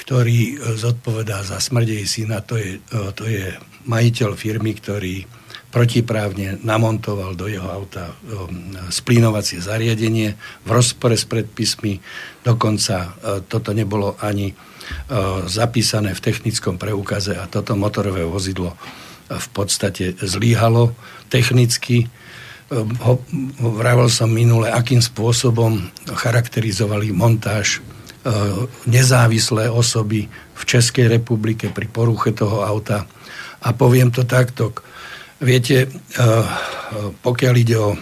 ktorý 0.01 0.57
zodpovedá 0.79 1.45
za 1.45 1.61
smrť 1.61 1.89
jej 1.93 2.07
syna, 2.07 2.41
to 2.41 2.57
je, 2.57 2.81
to 3.13 3.29
je 3.29 3.53
majiteľ 3.85 4.33
firmy, 4.39 4.73
ktorý 4.79 5.29
protiprávne 5.69 6.65
namontoval 6.65 7.37
do 7.37 7.45
jeho 7.45 7.69
auta 7.69 8.17
splínovacie 8.89 9.61
zariadenie 9.61 10.33
v 10.65 10.69
rozpore 10.69 11.13
s 11.13 11.29
predpismi. 11.29 12.01
Dokonca 12.41 12.97
uh, 13.05 13.45
toto 13.45 13.77
nebolo 13.77 14.17
ani 14.17 14.57
uh, 14.57 15.45
zapísané 15.45 16.17
v 16.17 16.25
technickom 16.25 16.81
preukaze 16.81 17.37
a 17.37 17.45
toto 17.45 17.77
motorové 17.77 18.25
vozidlo 18.25 18.73
uh, 18.73 18.79
v 19.37 19.49
podstate 19.53 20.17
zlíhalo 20.25 20.97
technicky. 21.29 22.09
Um, 22.73 23.21
Vravel 23.61 24.09
som 24.09 24.33
minule, 24.33 24.73
akým 24.73 25.05
spôsobom 25.05 25.93
charakterizovali 26.09 27.13
montáž 27.13 27.85
nezávislé 28.85 29.71
osoby 29.71 30.29
v 30.29 30.63
Českej 30.67 31.09
republike 31.09 31.71
pri 31.73 31.87
poruche 31.89 32.35
toho 32.35 32.61
auta. 32.61 33.07
A 33.65 33.73
poviem 33.73 34.11
to 34.13 34.27
takto, 34.29 34.75
Viete, 35.39 35.87
eh, 35.87 36.45
pokiaľ 37.23 37.55
ide 37.55 37.79
o 37.79 37.95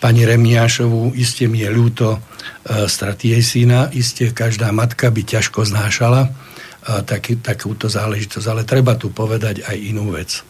pani 0.00 0.24
Remiášovú, 0.24 1.12
iste 1.12 1.44
mi 1.44 1.60
je 1.60 1.68
ľúto 1.68 2.16
eh, 2.16 2.88
straty 2.88 3.36
jej 3.36 3.44
syna, 3.44 3.92
iste 3.92 4.32
každá 4.32 4.72
matka 4.72 5.12
by 5.12 5.20
ťažko 5.20 5.68
znášala 5.68 6.32
eh, 6.32 7.04
taký, 7.04 7.44
takúto 7.44 7.92
záležitosť, 7.92 8.46
ale 8.48 8.62
treba 8.64 8.96
tu 8.96 9.12
povedať 9.12 9.68
aj 9.68 9.76
inú 9.76 10.16
vec. 10.16 10.40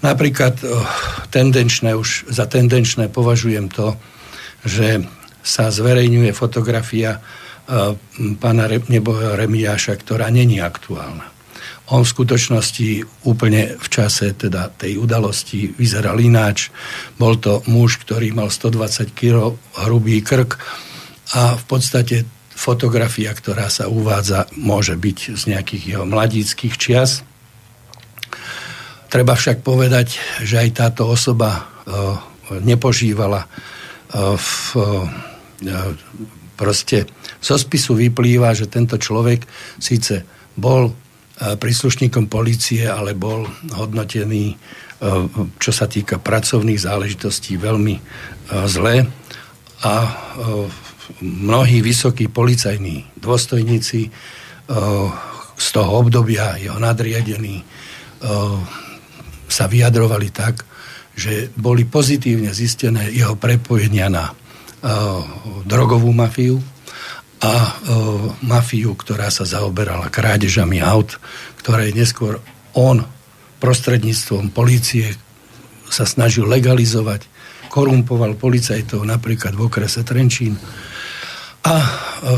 Napríklad 0.00 0.56
tendenčné, 1.28 1.92
už 1.92 2.32
za 2.32 2.48
tendenčné 2.48 3.12
považujem 3.12 3.68
to, 3.68 4.00
že 4.64 5.04
sa 5.44 5.68
zverejňuje 5.68 6.32
fotografia 6.32 7.20
pána 8.40 8.64
Remiáša, 9.36 10.00
ktorá 10.00 10.32
není 10.32 10.56
aktuálna. 10.56 11.39
On 11.90 12.06
v 12.06 12.12
skutočnosti 12.14 13.02
úplne 13.26 13.74
v 13.74 13.86
čase 13.90 14.30
teda 14.38 14.70
tej 14.70 15.02
udalosti 15.02 15.74
vyzeral 15.74 16.22
ináč. 16.22 16.70
Bol 17.18 17.42
to 17.42 17.66
muž, 17.66 17.98
ktorý 17.98 18.30
mal 18.30 18.46
120 18.46 19.10
kg 19.10 19.58
hrubý 19.74 20.22
krk 20.22 20.54
a 21.34 21.58
v 21.58 21.64
podstate 21.66 22.22
fotografia, 22.54 23.34
ktorá 23.34 23.66
sa 23.72 23.90
uvádza, 23.90 24.46
môže 24.54 24.94
byť 24.94 25.18
z 25.34 25.42
nejakých 25.50 25.96
jeho 25.96 26.04
mladíckých 26.06 26.74
čias. 26.76 27.26
Treba 29.10 29.34
však 29.34 29.66
povedať, 29.66 30.20
že 30.46 30.62
aj 30.62 30.68
táto 30.76 31.10
osoba 31.10 31.50
e, 31.58 31.62
nepožívala 32.62 33.42
e, 33.42 33.48
v, 34.38 34.52
e, 35.64 35.74
proste 36.54 37.10
zo 37.40 37.56
spisu 37.58 37.98
vyplýva, 37.98 38.54
že 38.54 38.70
tento 38.70 39.00
človek 39.00 39.42
síce 39.80 40.22
bol 40.54 40.94
príslušníkom 41.40 42.28
policie, 42.28 42.84
ale 42.84 43.16
bol 43.16 43.48
hodnotený, 43.72 44.52
e, 44.52 44.56
čo 45.56 45.72
sa 45.72 45.88
týka 45.88 46.20
pracovných 46.20 46.76
záležitostí, 46.76 47.56
veľmi 47.56 47.94
e, 47.96 48.02
zle. 48.68 49.08
A 49.80 49.94
e, 50.04 50.10
mnohí 51.24 51.80
vysokí 51.80 52.28
policajní 52.30 53.18
dôstojníci 53.18 54.00
z 55.58 55.68
toho 55.74 55.90
obdobia, 56.06 56.54
jeho 56.54 56.78
nadriadení, 56.78 57.66
sa 59.50 59.64
vyjadrovali 59.66 60.30
tak, 60.30 60.62
že 61.18 61.50
boli 61.58 61.82
pozitívne 61.82 62.54
zistené 62.54 63.10
jeho 63.10 63.34
prepojenia 63.34 64.06
na 64.06 64.30
drogovú 65.66 66.14
mafiu, 66.14 66.62
a 67.40 67.52
e, 67.56 67.72
mafiu, 68.44 68.92
ktorá 68.92 69.32
sa 69.32 69.48
zaoberala 69.48 70.12
krádežami 70.12 70.84
aut, 70.84 71.16
ktoré 71.56 71.88
neskôr 71.96 72.36
on 72.76 73.00
prostredníctvom 73.60 74.52
polície 74.52 75.16
sa 75.88 76.04
snažil 76.04 76.44
legalizovať, 76.44 77.24
korumpoval 77.72 78.36
policajtov 78.36 79.02
napríklad 79.08 79.56
v 79.56 79.66
okrese 79.66 80.04
Trenčín 80.04 80.60
a 81.64 81.74
e, 81.80 81.88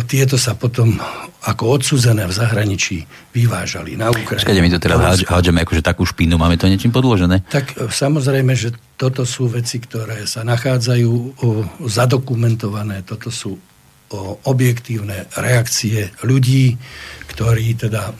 tieto 0.06 0.38
sa 0.38 0.54
potom 0.54 0.94
ako 1.42 1.82
odsúzené 1.82 2.22
v 2.30 2.34
zahraničí 2.38 3.02
vyvážali 3.34 3.98
na 3.98 4.14
Ukrajinu. 4.14 4.46
Skade 4.46 4.62
my 4.62 4.70
to 4.70 4.78
teraz 4.78 5.26
hádžeme 5.26 5.66
akože 5.66 5.82
takú 5.82 6.06
špínu, 6.06 6.38
máme 6.38 6.54
to 6.54 6.70
niečím 6.70 6.94
podložené? 6.94 7.42
Tak 7.50 7.74
e, 7.74 7.90
samozrejme, 7.90 8.54
že 8.54 8.70
toto 8.94 9.26
sú 9.26 9.50
veci, 9.50 9.82
ktoré 9.82 10.30
sa 10.30 10.46
nachádzajú 10.46 11.42
zadokumentované, 11.90 13.02
toto 13.02 13.34
sú 13.34 13.58
objektívne 14.44 15.26
reakcie 15.36 16.12
ľudí, 16.20 16.76
ktorí 17.32 17.80
teda 17.80 18.12
e, 18.12 18.14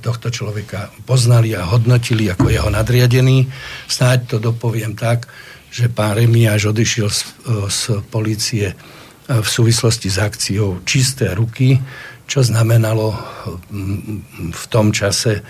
tohto 0.00 0.32
človeka 0.32 0.88
poznali 1.04 1.52
a 1.52 1.68
hodnotili 1.68 2.32
ako 2.32 2.48
jeho 2.48 2.70
nadriadený. 2.72 3.44
Snáď 3.84 4.18
to 4.24 4.36
dopoviem 4.40 4.96
tak, 4.96 5.28
že 5.68 5.92
pán 5.92 6.16
Remiáš 6.16 6.72
odišiel 6.72 7.08
z, 7.12 7.20
e, 7.20 7.68
z 7.68 7.80
policie 8.08 8.72
e, 8.72 8.74
v 9.28 9.48
súvislosti 9.48 10.08
s 10.08 10.16
akciou 10.16 10.80
Čisté 10.88 11.36
ruky, 11.36 11.76
čo 12.24 12.40
znamenalo 12.40 13.12
v 14.48 14.64
tom 14.72 14.96
čase 14.96 15.44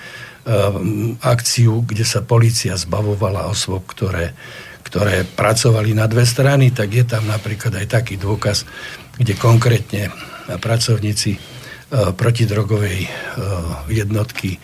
akciu, 1.22 1.86
kde 1.86 2.02
sa 2.02 2.20
policia 2.20 2.74
zbavovala 2.74 3.46
osôb, 3.46 3.86
ktoré, 3.86 4.34
ktoré 4.82 5.22
pracovali 5.22 5.94
na 5.96 6.10
dve 6.10 6.26
strany, 6.26 6.74
tak 6.74 6.92
je 6.92 7.06
tam 7.06 7.30
napríklad 7.30 7.78
aj 7.78 7.86
taký 7.94 8.18
dôkaz, 8.18 8.66
kde 9.20 9.34
konkrétne 9.38 10.10
pracovníci 10.60 11.30
e, 11.34 11.38
protidrogovej 12.14 13.06
e, 13.06 13.10
jednotky 13.90 14.58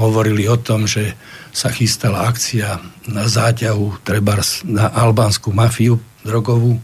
hovorili 0.00 0.48
o 0.48 0.56
tom, 0.56 0.88
že 0.88 1.12
sa 1.52 1.68
chystala 1.68 2.28
akcia 2.28 2.80
na 3.12 3.28
záťahu 3.28 4.00
trebárs 4.00 4.64
na 4.64 4.88
albánsku 4.88 5.52
mafiu 5.52 6.00
drogovú 6.24 6.80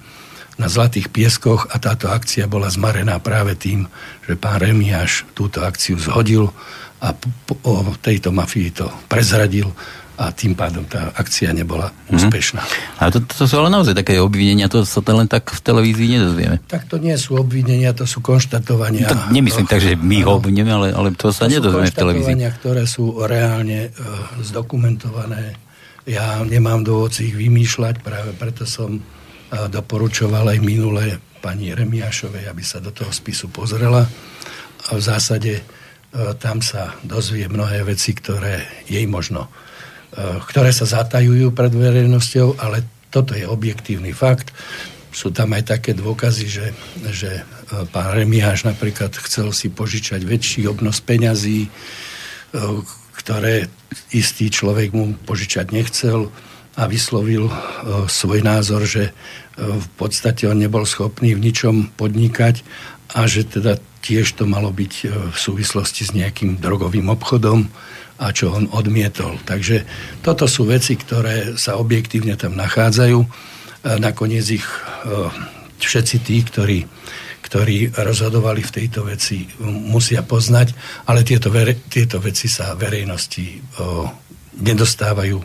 na 0.55 0.71
Zlatých 0.71 1.11
pieskoch 1.11 1.67
a 1.75 1.83
táto 1.83 2.07
akcia 2.07 2.47
bola 2.47 2.71
zmarená 2.71 3.19
práve 3.19 3.59
tým, 3.59 3.91
že 4.23 4.39
pán 4.39 4.63
Remiáš 4.63 5.27
túto 5.35 5.67
akciu 5.67 5.99
zhodil 5.99 6.47
a 7.03 7.11
o 7.67 7.75
tejto 7.99 8.31
mafii 8.31 8.71
to 8.71 8.87
prezradil 9.11 9.75
a 10.15 10.31
tým 10.31 10.55
pádom 10.55 10.87
tá 10.87 11.11
akcia 11.19 11.51
nebola 11.51 11.91
mm-hmm. 11.91 12.15
úspešná. 12.15 12.63
A 13.03 13.11
to, 13.11 13.19
to 13.27 13.51
sú 13.51 13.59
ale 13.59 13.67
naozaj 13.67 13.99
také 13.99 14.23
obvinenia, 14.23 14.71
to 14.71 14.87
sa 14.87 15.03
len 15.11 15.27
tak 15.27 15.51
v 15.51 15.59
televízii 15.59 16.15
nedozvieme. 16.15 16.57
Tak 16.71 16.87
to 16.87 17.03
nie 17.03 17.19
sú 17.19 17.35
obvinenia, 17.35 17.91
to 17.91 18.07
sú 18.07 18.23
konštatovania. 18.23 19.11
To 19.11 19.35
nemyslím 19.35 19.67
to, 19.67 19.75
tak, 19.75 19.83
že 19.83 19.99
my 19.99 20.23
ho 20.23 20.39
obviníme, 20.39 20.71
ale, 20.71 20.95
ale 20.95 21.11
to 21.19 21.35
sa 21.35 21.51
to 21.51 21.59
nedozvieme 21.59 21.91
v 21.91 21.99
televízii. 21.99 22.35
ktoré 22.63 22.87
sú 22.87 23.27
reálne 23.27 23.91
uh, 23.91 24.39
zdokumentované. 24.39 25.59
Ja 26.07 26.39
nemám 26.47 26.87
dôvod 26.87 27.11
ich 27.19 27.35
vymýšľať, 27.35 27.99
práve 27.99 28.39
preto 28.39 28.63
som 28.71 29.03
uh, 29.03 29.67
doporučoval 29.67 30.47
aj 30.55 30.59
minulé 30.63 31.19
pani 31.43 31.75
Remiášovej, 31.75 32.47
aby 32.47 32.63
sa 32.63 32.79
do 32.79 32.95
toho 32.95 33.11
spisu 33.11 33.51
pozrela. 33.51 34.07
A 34.85 34.91
v 34.95 35.03
zásade 35.03 35.59
uh, 35.59 36.39
tam 36.39 36.63
sa 36.63 36.95
dozvie 37.03 37.51
mnohé 37.51 37.83
veci, 37.83 38.15
ktoré 38.15 38.63
jej 38.87 39.03
možno 39.11 39.51
ktoré 40.15 40.71
sa 40.71 40.87
zatajujú 40.87 41.51
pred 41.51 41.75
verejnosťou, 41.75 42.63
ale 42.63 42.87
toto 43.11 43.35
je 43.35 43.47
objektívny 43.47 44.15
fakt. 44.15 44.55
Sú 45.15 45.31
tam 45.31 45.55
aj 45.55 45.79
také 45.79 45.95
dôkazy, 45.95 46.47
že, 46.51 46.67
že 47.11 47.31
eh, 47.39 47.43
pán 47.91 48.15
Remiáš 48.15 48.67
napríklad 48.67 49.15
chcel 49.27 49.55
si 49.55 49.71
požičať 49.71 50.27
väčší 50.27 50.67
obnos 50.67 50.99
peňazí, 51.03 51.67
eh, 51.67 51.71
ktoré 53.15 53.71
istý 54.11 54.51
človek 54.51 54.91
mu 54.91 55.15
požičať 55.23 55.71
nechcel 55.71 56.35
a 56.75 56.91
vyslovil 56.91 57.47
svoj 58.11 58.43
názor, 58.43 58.83
že 58.83 59.15
v 59.55 59.89
podstate 59.95 60.51
on 60.51 60.59
nebol 60.59 60.83
schopný 60.83 61.39
v 61.39 61.47
ničom 61.47 61.95
podnikať 61.95 62.67
a 63.15 63.31
že 63.31 63.47
teda 63.47 63.79
tiež 64.03 64.35
to 64.35 64.51
malo 64.51 64.75
byť 64.75 64.93
v 65.31 65.37
súvislosti 65.39 66.03
s 66.03 66.11
nejakým 66.11 66.59
drogovým 66.59 67.07
obchodom 67.15 67.71
a 68.19 68.31
čo 68.31 68.55
on 68.55 68.71
odmietol. 68.71 69.43
Takže 69.43 69.83
toto 70.23 70.47
sú 70.47 70.67
veci, 70.71 70.95
ktoré 70.95 71.59
sa 71.59 71.77
objektívne 71.79 72.39
tam 72.39 72.55
nachádzajú. 72.55 73.19
Nakoniec 74.01 74.47
ich 74.49 74.65
e, 74.65 74.79
všetci 75.83 76.17
tí, 76.25 76.37
ktorí, 76.41 76.79
ktorí 77.45 77.93
rozhodovali 77.93 78.65
v 78.65 78.75
tejto 78.81 79.05
veci, 79.05 79.45
musia 79.61 80.25
poznať, 80.25 80.73
ale 81.11 81.27
tieto, 81.27 81.53
tieto 81.91 82.17
veci 82.23 82.47
sa 82.49 82.73
verejnosti 82.79 83.47
e, 83.51 83.59
nedostávajú. 84.63 85.39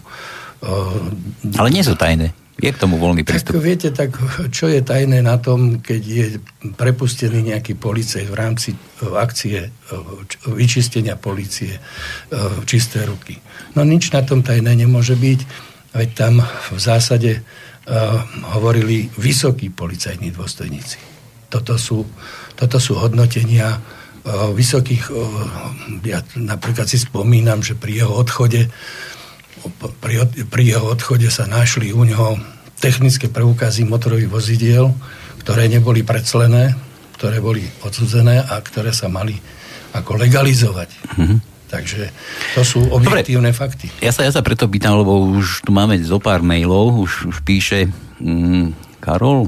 Ale 1.56 1.70
nie 1.72 1.84
sú 1.84 1.96
tajné. 1.96 2.36
Je 2.60 2.68
k 2.76 2.78
tomu 2.78 3.00
voľný 3.00 3.24
prístup. 3.24 3.56
Tak 3.56 3.64
viete, 3.64 3.90
tak 3.96 4.20
čo 4.52 4.68
je 4.68 4.84
tajné 4.84 5.24
na 5.24 5.40
tom, 5.40 5.80
keď 5.80 6.02
je 6.04 6.28
prepustený 6.76 7.56
nejaký 7.56 7.80
policajt 7.80 8.28
v 8.28 8.36
rámci 8.36 8.70
e, 8.76 8.78
akcie 9.16 9.58
e, 9.64 9.70
vyčistenia 10.52 11.16
policie 11.16 11.80
e, 11.80 11.82
čisté 12.68 13.08
ruky. 13.08 13.40
No 13.80 13.88
nič 13.88 14.12
na 14.12 14.28
tom 14.28 14.44
tajné 14.44 14.76
nemôže 14.76 15.16
byť, 15.16 15.40
veď 15.96 16.10
tam 16.14 16.44
v 16.44 16.80
zásade 16.80 17.42
hovorili 18.54 19.10
vysokí 19.18 19.74
policajní 19.74 20.30
dôstojníci. 20.30 21.02
Toto 21.50 21.74
sú, 21.74 22.06
toto 22.54 22.78
sú 22.78 22.94
hodnotenia 23.02 23.82
vysokých, 24.54 25.10
ja 26.06 26.22
napríklad 26.38 26.86
si 26.86 27.02
spomínam, 27.02 27.66
že 27.66 27.74
pri 27.74 28.06
jeho 28.06 28.14
odchode 28.14 28.70
pri, 30.00 30.26
pri 30.48 30.64
jeho 30.64 30.86
odchode 30.90 31.28
sa 31.28 31.46
našli 31.46 31.92
u 31.92 32.04
neho 32.08 32.40
technické 32.80 33.28
preukazy 33.28 33.84
motorových 33.84 34.32
vozidiel, 34.32 34.96
ktoré 35.44 35.68
neboli 35.68 36.04
preclené, 36.04 36.76
ktoré 37.20 37.44
boli 37.44 37.68
odsudzené 37.84 38.40
a 38.40 38.60
ktoré 38.64 38.96
sa 38.96 39.12
mali 39.12 39.36
ako 39.92 40.16
legalizovať. 40.16 40.90
Mm-hmm. 41.20 41.40
Takže 41.70 42.10
to 42.58 42.62
sú 42.66 42.80
objektívne 42.90 43.54
Dobre, 43.54 43.62
fakty. 43.62 43.88
Ja 44.02 44.10
sa, 44.10 44.26
ja 44.26 44.34
sa 44.34 44.42
preto 44.42 44.66
pýtam, 44.66 44.98
lebo 44.98 45.22
už 45.38 45.62
tu 45.62 45.70
máme 45.70 46.02
zo 46.02 46.18
pár 46.18 46.42
mailov, 46.42 46.98
už, 46.98 47.30
už 47.30 47.38
píše 47.46 47.86
mm, 48.18 48.98
Karol, 48.98 49.46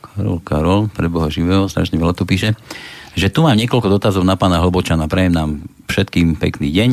Karol, 0.00 0.38
Karol, 0.40 0.80
preboha 0.88 1.28
živého, 1.28 1.68
strašne 1.68 2.00
veľa 2.00 2.16
tu 2.16 2.24
píše, 2.24 2.56
že 3.12 3.28
tu 3.28 3.44
mám 3.44 3.56
niekoľko 3.56 3.88
dotazov 3.92 4.24
na 4.24 4.36
pána 4.36 4.64
Hlbočana, 4.64 5.08
prajem 5.08 5.32
nám 5.36 5.50
všetkým 5.92 6.40
pekný 6.40 6.72
deň. 6.72 6.90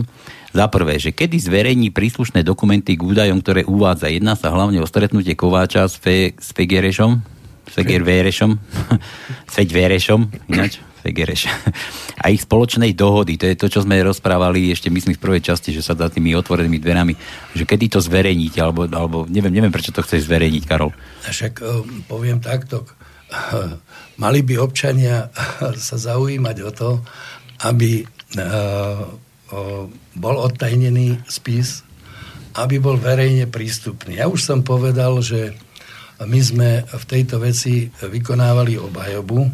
Za 0.50 0.66
prvé, 0.66 0.98
že 0.98 1.14
kedy 1.14 1.38
zverejní 1.38 1.94
príslušné 1.94 2.42
dokumenty 2.42 2.98
k 2.98 3.06
údajom, 3.06 3.38
ktoré 3.46 3.62
uvádza. 3.70 4.10
Jedná 4.10 4.34
sa 4.34 4.50
hlavne 4.50 4.82
o 4.82 4.90
stretnutie 4.90 5.38
Kováča 5.38 5.86
s, 5.86 5.94
Fe, 6.02 6.34
s 6.34 6.50
Fegerešom, 6.58 7.22
Feger 7.70 8.02
Vérešom, 9.78 10.26
ináč, 10.50 10.82
Fegereš. 11.06 11.54
A 12.18 12.34
ich 12.34 12.42
spoločnej 12.44 12.98
dohody, 12.98 13.38
to 13.38 13.46
je 13.46 13.56
to, 13.56 13.70
čo 13.70 13.86
sme 13.86 14.02
rozprávali 14.02 14.74
ešte 14.74 14.90
myslím 14.90 15.16
v 15.16 15.24
prvej 15.24 15.54
časti, 15.54 15.70
že 15.70 15.86
sa 15.86 15.94
za 15.94 16.10
tými 16.10 16.34
otvorenými 16.34 16.82
dverami, 16.82 17.14
že 17.54 17.64
kedy 17.64 17.86
to 17.94 18.00
zverejníte, 18.02 18.58
alebo, 18.58 18.90
alebo 18.90 19.30
neviem, 19.30 19.54
neviem, 19.54 19.72
prečo 19.72 19.94
to 19.94 20.02
chceš 20.02 20.26
zverejniť, 20.26 20.64
Karol. 20.66 20.92
Však 21.30 21.54
um, 21.62 22.04
poviem 22.10 22.42
takto, 22.42 22.90
mali 24.24 24.42
by 24.42 24.58
občania 24.58 25.30
sa 25.78 25.96
zaujímať 25.96 26.58
o 26.66 26.72
to, 26.74 26.90
aby 27.70 28.02
uh, 28.02 29.30
bol 30.20 30.36
odtajnený 30.36 31.24
spis, 31.32 31.88
aby 32.60 32.76
bol 32.84 33.00
verejne 33.00 33.48
prístupný. 33.48 34.20
Ja 34.20 34.28
už 34.28 34.44
som 34.44 34.68
povedal, 34.68 35.16
že 35.24 35.56
my 36.20 36.40
sme 36.44 36.70
v 36.84 37.04
tejto 37.08 37.40
veci 37.40 37.88
vykonávali 38.04 38.76
obhajobu 38.76 39.48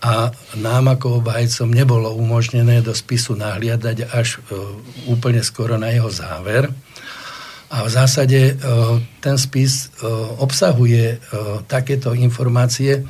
a 0.00 0.32
nám 0.56 0.96
ako 0.96 1.20
obhajcom 1.20 1.68
nebolo 1.68 2.16
umožnené 2.16 2.80
do 2.80 2.96
spisu 2.96 3.36
nahliadať 3.36 4.08
až 4.08 4.40
e, 4.40 4.56
úplne 5.12 5.44
skoro 5.44 5.76
na 5.76 5.92
jeho 5.92 6.08
záver. 6.08 6.72
A 7.68 7.84
v 7.84 7.90
zásade 7.92 8.40
e, 8.40 8.52
ten 9.20 9.36
spis 9.36 9.92
e, 10.00 10.08
obsahuje 10.40 11.20
takéto 11.68 12.16
informácie 12.16 13.04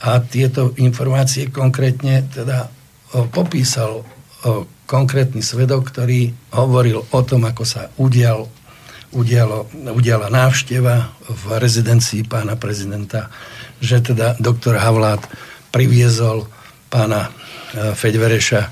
a 0.00 0.16
tieto 0.24 0.72
informácie 0.80 1.52
konkrétne 1.52 2.24
teda 2.32 2.72
popísal 3.36 4.00
konkrétny 4.90 5.38
svedok, 5.38 5.86
ktorý 5.94 6.34
hovoril 6.50 7.06
o 7.14 7.20
tom, 7.22 7.46
ako 7.46 7.62
sa 7.62 7.94
udial, 7.94 8.50
udialo, 9.14 9.70
udiala 9.94 10.26
návšteva 10.26 11.14
v 11.30 11.44
rezidencii 11.62 12.26
pána 12.26 12.58
prezidenta, 12.58 13.30
že 13.78 14.02
teda 14.02 14.34
doktor 14.42 14.82
Havlát 14.82 15.22
priviezol 15.70 16.50
pána 16.90 17.30
e, 17.30 17.94
Feďvereša 17.94 18.62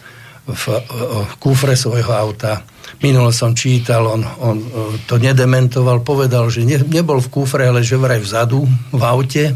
v, 0.51 0.65
e, 0.75 0.81
v 1.23 1.35
kúfre 1.39 1.79
svojho 1.79 2.11
auta. 2.11 2.67
Minulo 2.99 3.31
som 3.31 3.55
čítal, 3.55 4.03
on, 4.03 4.27
on 4.43 4.59
e, 4.59 4.67
to 5.07 5.23
nedementoval, 5.23 6.03
povedal, 6.03 6.51
že 6.51 6.67
ne, 6.67 6.83
nebol 6.83 7.23
v 7.23 7.31
kúfre, 7.31 7.71
ale 7.71 7.87
že 7.87 7.95
vraj 7.95 8.19
vzadu, 8.19 8.67
v 8.91 9.03
aute. 9.07 9.55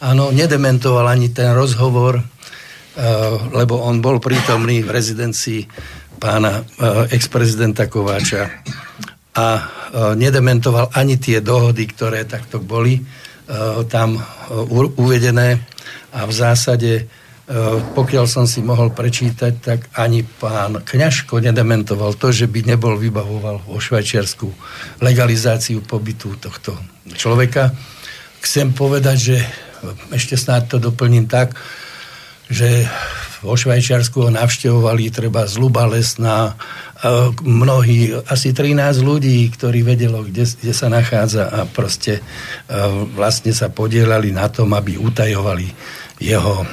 Áno, 0.00 0.32
nedementoval 0.32 1.12
ani 1.12 1.28
ten 1.28 1.52
rozhovor, 1.52 2.24
lebo 3.54 3.86
on 3.86 4.02
bol 4.02 4.18
prítomný 4.18 4.82
v 4.82 4.90
rezidencii 4.90 5.60
pána 6.18 6.60
eh, 6.60 7.14
ex-prezidenta 7.14 7.86
Kováča 7.86 8.50
a 9.34 9.46
eh, 9.56 9.62
nedementoval 10.18 10.90
ani 10.92 11.16
tie 11.16 11.38
dohody, 11.38 11.86
ktoré 11.86 12.26
takto 12.26 12.58
boli 12.60 13.02
tam 13.90 14.14
uvedené 14.94 15.58
a 16.14 16.22
v 16.22 16.30
zásade 16.30 17.10
pokiaľ 17.98 18.30
som 18.30 18.46
si 18.46 18.62
mohol 18.62 18.94
prečítať, 18.94 19.52
tak 19.58 19.90
ani 19.98 20.22
pán 20.22 20.86
Kňažko 20.86 21.42
nedementoval 21.42 22.14
to, 22.14 22.30
že 22.30 22.46
by 22.46 22.62
nebol 22.62 22.94
vybavoval 22.94 23.66
vo 23.66 23.74
Švajčiarsku 23.82 24.46
legalizáciu 25.02 25.82
pobytu 25.82 26.38
tohto 26.38 26.78
človeka. 27.10 27.74
Chcem 28.38 28.70
povedať, 28.70 29.16
že 29.18 29.36
ešte 30.14 30.38
snáď 30.38 30.78
to 30.78 30.94
doplním 30.94 31.26
tak, 31.26 31.58
že 32.50 32.84
vo 33.40 33.56
Švajčiarsku 33.56 34.28
ho 34.28 34.30
navštevovali 34.34 35.08
treba 35.08 35.48
zluba 35.48 35.88
lesná, 35.88 36.60
mnohí, 37.40 38.12
asi 38.28 38.52
13 38.52 39.00
ľudí, 39.00 39.48
ktorí 39.56 39.80
vedelo, 39.80 40.20
kde, 40.20 40.44
kde 40.44 40.72
sa 40.76 40.92
nachádza 40.92 41.48
a 41.48 41.64
proste 41.64 42.20
vlastne 43.16 43.56
sa 43.56 43.72
podielali 43.72 44.28
na 44.36 44.52
tom, 44.52 44.76
aby 44.76 45.00
utajovali 45.00 45.72
jeho 46.20 46.68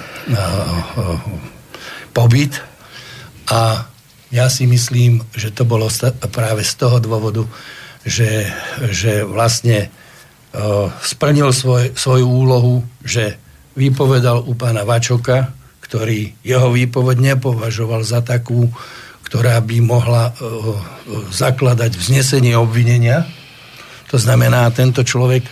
pobyt. 2.12 2.60
A 3.48 3.88
ja 4.28 4.52
si 4.52 4.68
myslím, 4.68 5.24
že 5.32 5.56
to 5.56 5.64
bolo 5.64 5.88
práve 6.36 6.68
z 6.68 6.74
toho 6.76 7.00
dôvodu, 7.00 7.48
že, 8.04 8.52
že 8.92 9.24
vlastne 9.24 9.88
splnil 11.00 11.56
svoj, 11.56 11.96
svoju 11.96 12.28
úlohu, 12.28 12.84
že 13.08 13.40
vypovedal 13.80 14.44
u 14.44 14.52
pána 14.52 14.84
Vačoka, 14.84 15.56
ktorý 15.88 16.36
jeho 16.44 16.70
výpoveď 16.72 17.36
nepovažoval 17.36 18.04
za 18.04 18.20
takú, 18.20 18.68
ktorá 19.24 19.60
by 19.64 19.78
mohla 19.84 20.32
zakladať 21.32 21.96
vznesenie 21.96 22.56
obvinenia. 22.56 23.28
To 24.12 24.16
znamená, 24.16 24.72
tento 24.72 25.04
človek 25.04 25.52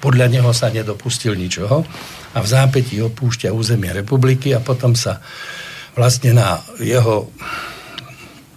podľa 0.00 0.26
neho 0.32 0.52
sa 0.56 0.72
nedopustil 0.72 1.36
ničoho 1.36 1.84
a 2.32 2.38
v 2.40 2.46
zápätí 2.48 2.96
opúšťa 3.00 3.52
územie 3.52 3.92
republiky 3.92 4.56
a 4.56 4.64
potom 4.64 4.96
sa 4.96 5.20
vlastne 5.92 6.32
na 6.32 6.60
jeho 6.80 7.28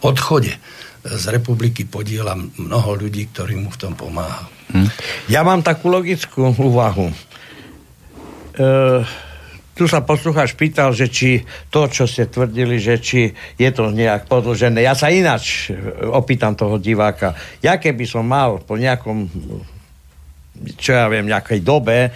odchode 0.04 0.56
z 1.04 1.24
republiky 1.28 1.84
podiela 1.84 2.36
mnoho 2.36 2.96
ľudí, 2.96 3.28
ktorí 3.36 3.60
mu 3.60 3.68
v 3.68 3.80
tom 3.80 3.94
pomáha. 4.00 4.48
Hm. 4.72 4.88
Ja 5.28 5.44
mám 5.44 5.60
takú 5.60 5.92
logickú 5.92 6.56
úvahu. 6.56 7.12
E, 7.12 7.16
tu 9.74 9.90
sa 9.90 10.06
poslucháč 10.06 10.54
pýtal, 10.54 10.94
že 10.94 11.10
či 11.10 11.42
to, 11.74 11.90
čo 11.90 12.06
ste 12.06 12.30
tvrdili, 12.30 12.78
že 12.78 13.02
či 13.02 13.34
je 13.58 13.70
to 13.74 13.90
nejak 13.90 14.30
podložené. 14.30 14.86
Ja 14.86 14.94
sa 14.94 15.10
ináč 15.10 15.74
opýtam 16.14 16.54
toho 16.54 16.78
diváka. 16.78 17.34
Ja 17.66 17.82
keby 17.82 18.06
som 18.06 18.30
mal 18.30 18.62
po 18.62 18.78
nejakom 18.78 19.30
čo 20.78 20.94
ja 20.94 21.10
viem, 21.10 21.26
nejakej 21.26 21.66
dobe 21.66 22.14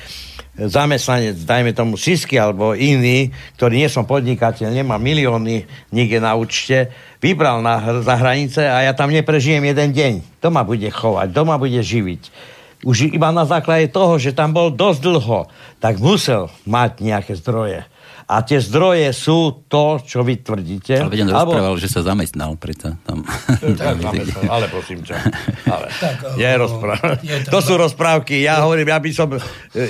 zamestnanec, 0.58 1.38
dajme 1.46 1.72
tomu 1.78 2.02
Sisky 2.02 2.42
alebo 2.42 2.74
iný, 2.74 3.30
ktorý 3.62 3.78
nie 3.78 3.90
som 3.94 4.10
podnikateľ, 4.10 4.74
nemá 4.74 4.98
milióny 4.98 5.70
nikde 5.94 6.18
na 6.18 6.34
účte, 6.34 6.90
vybral 7.22 7.62
na, 7.62 8.02
za 8.02 8.16
hranice 8.18 8.66
a 8.66 8.82
ja 8.82 8.94
tam 8.98 9.14
neprežijem 9.14 9.62
jeden 9.62 9.94
deň. 9.94 10.14
To 10.42 10.50
ma 10.50 10.66
bude 10.66 10.90
chovať, 10.90 11.30
to 11.30 11.42
ma 11.46 11.62
bude 11.62 11.78
živiť. 11.78 12.57
Už 12.86 13.10
iba 13.10 13.34
na 13.34 13.48
základe 13.48 13.90
toho, 13.90 14.22
že 14.22 14.38
tam 14.38 14.54
bol 14.54 14.70
dosť 14.70 15.00
dlho, 15.02 15.40
tak 15.82 15.98
musel 15.98 16.54
mať 16.70 17.02
nejaké 17.02 17.34
zdroje. 17.34 17.86
A 18.28 18.44
tie 18.44 18.60
zdroje 18.60 19.08
sú 19.16 19.64
to, 19.72 20.04
čo 20.04 20.20
vy 20.20 20.44
tvrdíte. 20.44 21.00
Ale 21.00 21.16
vedem 21.16 21.32
alebo... 21.32 21.56
rozprával, 21.56 21.76
že 21.80 21.88
sa 21.88 22.04
zamestnal 22.04 22.60
preto 22.60 23.00
tam. 23.08 23.24
Tak, 23.24 23.96
zamestnal, 24.12 24.44
ale 24.52 24.66
prosím 24.68 25.00
ťa. 25.00 25.16
Ale 25.64 25.88
tak, 25.96 26.16
je 26.36 26.50
rozpráv... 26.60 27.24
je 27.24 27.38
to, 27.48 27.56
to 27.56 27.60
sú 27.64 27.74
rozprávky. 27.80 28.44
Ja 28.44 28.68
hovorím, 28.68 28.92
ja 28.92 29.00
by 29.00 29.10
som 29.16 29.32
e, 29.32 29.40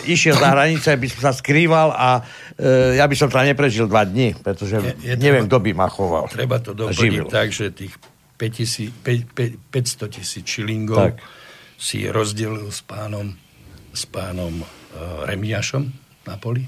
išiel 0.06 0.38
za 0.38 0.54
hranice, 0.54 0.93
by 0.93 1.08
som 1.10 1.21
sa 1.26 1.34
skrýval 1.34 1.89
a 1.97 2.21
e, 2.54 3.02
ja 3.02 3.10
by 3.10 3.15
som 3.17 3.26
tam 3.26 3.41
neprežil 3.41 3.89
dva 3.89 4.06
dní, 4.06 4.38
pretože 4.38 4.86
je, 4.86 4.93
je 5.02 5.13
neviem, 5.17 5.50
kto 5.50 5.58
by 5.58 5.71
ma 5.73 5.89
choval. 5.89 6.30
Treba 6.30 6.62
to 6.62 6.78
doplniť 6.78 7.26
tak, 7.34 7.50
že 7.50 7.73
tých 7.73 7.97
500 8.38 10.13
tisíc 10.13 10.45
šilingov 10.45 11.10
tak. 11.10 11.17
Si 11.78 12.10
rozdelil 12.10 12.74
s 12.74 12.82
pánom, 12.82 13.38
s 13.94 14.04
pánom 14.10 14.66
uh, 14.66 14.68
Remiašom 15.30 15.86
na 16.26 16.36
poli. 16.42 16.66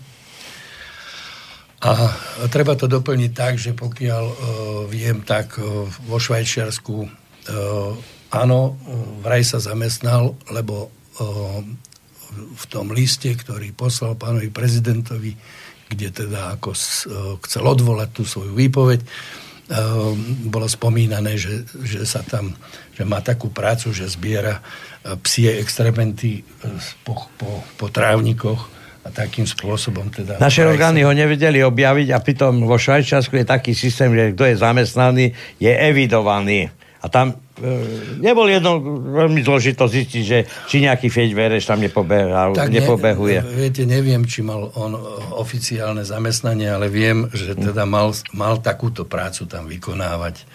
A 1.79 2.11
treba 2.51 2.75
to 2.75 2.91
doplniť 2.91 3.31
tak, 3.31 3.57
že 3.57 3.73
pokiaľ 3.73 4.23
uh, 4.29 4.35
viem, 4.87 5.25
tak 5.25 5.57
uh, 5.57 5.89
vo 6.05 6.17
Švajčiarsku 6.21 6.95
uh, 7.01 7.09
áno, 8.29 8.77
vraj 9.25 9.41
sa 9.41 9.57
zamestnal, 9.57 10.37
lebo 10.53 10.89
uh, 10.89 11.61
v 12.35 12.65
tom 12.69 12.93
liste, 12.93 13.33
ktorý 13.33 13.73
poslal 13.73 14.13
pánovi 14.13 14.53
prezidentovi, 14.53 15.33
kde 15.89 16.07
teda 16.13 16.59
ako 16.59 16.69
uh, 16.71 16.79
chcel 17.47 17.63
odvolať 17.65 18.09
tú 18.13 18.23
svoju 18.27 18.53
výpoveď, 18.53 19.01
uh, 19.01 20.13
bolo 20.45 20.69
spomínané, 20.69 21.39
že, 21.41 21.65
že 21.81 22.05
sa 22.05 22.21
tam, 22.21 22.53
že 22.93 23.01
má 23.07 23.23
takú 23.23 23.49
prácu, 23.49 23.89
že 23.95 24.05
zbiera 24.05 24.61
psie 25.23 25.59
extrementy 25.59 26.43
po, 27.07 27.31
po, 27.39 27.63
po 27.79 27.87
trávnikoch 27.87 28.67
a 29.03 29.09
takým 29.09 29.47
spôsobom 29.47 30.11
teda... 30.11 30.37
Naše 30.37 30.67
orgány 30.67 31.07
ho 31.07 31.13
nevedeli 31.15 31.63
objaviť 31.63 32.07
a 32.11 32.19
pritom 32.19 32.67
vo 32.67 32.75
Švajčiarsku 32.75 33.31
je 33.39 33.45
taký 33.47 33.71
systém, 33.71 34.11
že 34.11 34.35
kto 34.35 34.43
je 34.43 34.55
zamestnaný, 34.59 35.25
je 35.57 35.71
evidovaný. 35.71 36.67
A 36.99 37.07
tam 37.07 37.31
e, 37.31 37.35
nebol 38.19 38.47
jedno 38.47 38.79
veľmi 39.13 39.43
zložito 39.43 39.85
zistiť, 39.85 40.23
že 40.23 40.47
či 40.67 40.83
nejaký 40.83 41.11
Feď 41.11 41.31
Vereš 41.35 41.67
tam 41.67 41.83
nepobehal, 41.83 42.55
tak 42.55 42.71
nepobehuje. 42.71 43.43
Ne, 43.43 43.55
viete, 43.55 43.83
neviem, 43.83 44.23
či 44.23 44.41
mal 44.41 44.71
on 44.75 44.95
oficiálne 45.35 46.01
zamestnanie, 46.07 46.71
ale 46.71 46.87
viem, 46.87 47.27
že 47.31 47.55
teda 47.55 47.83
mal, 47.83 48.15
mal 48.31 48.59
takúto 48.59 49.03
prácu 49.03 49.45
tam 49.45 49.67
vykonávať. 49.67 50.47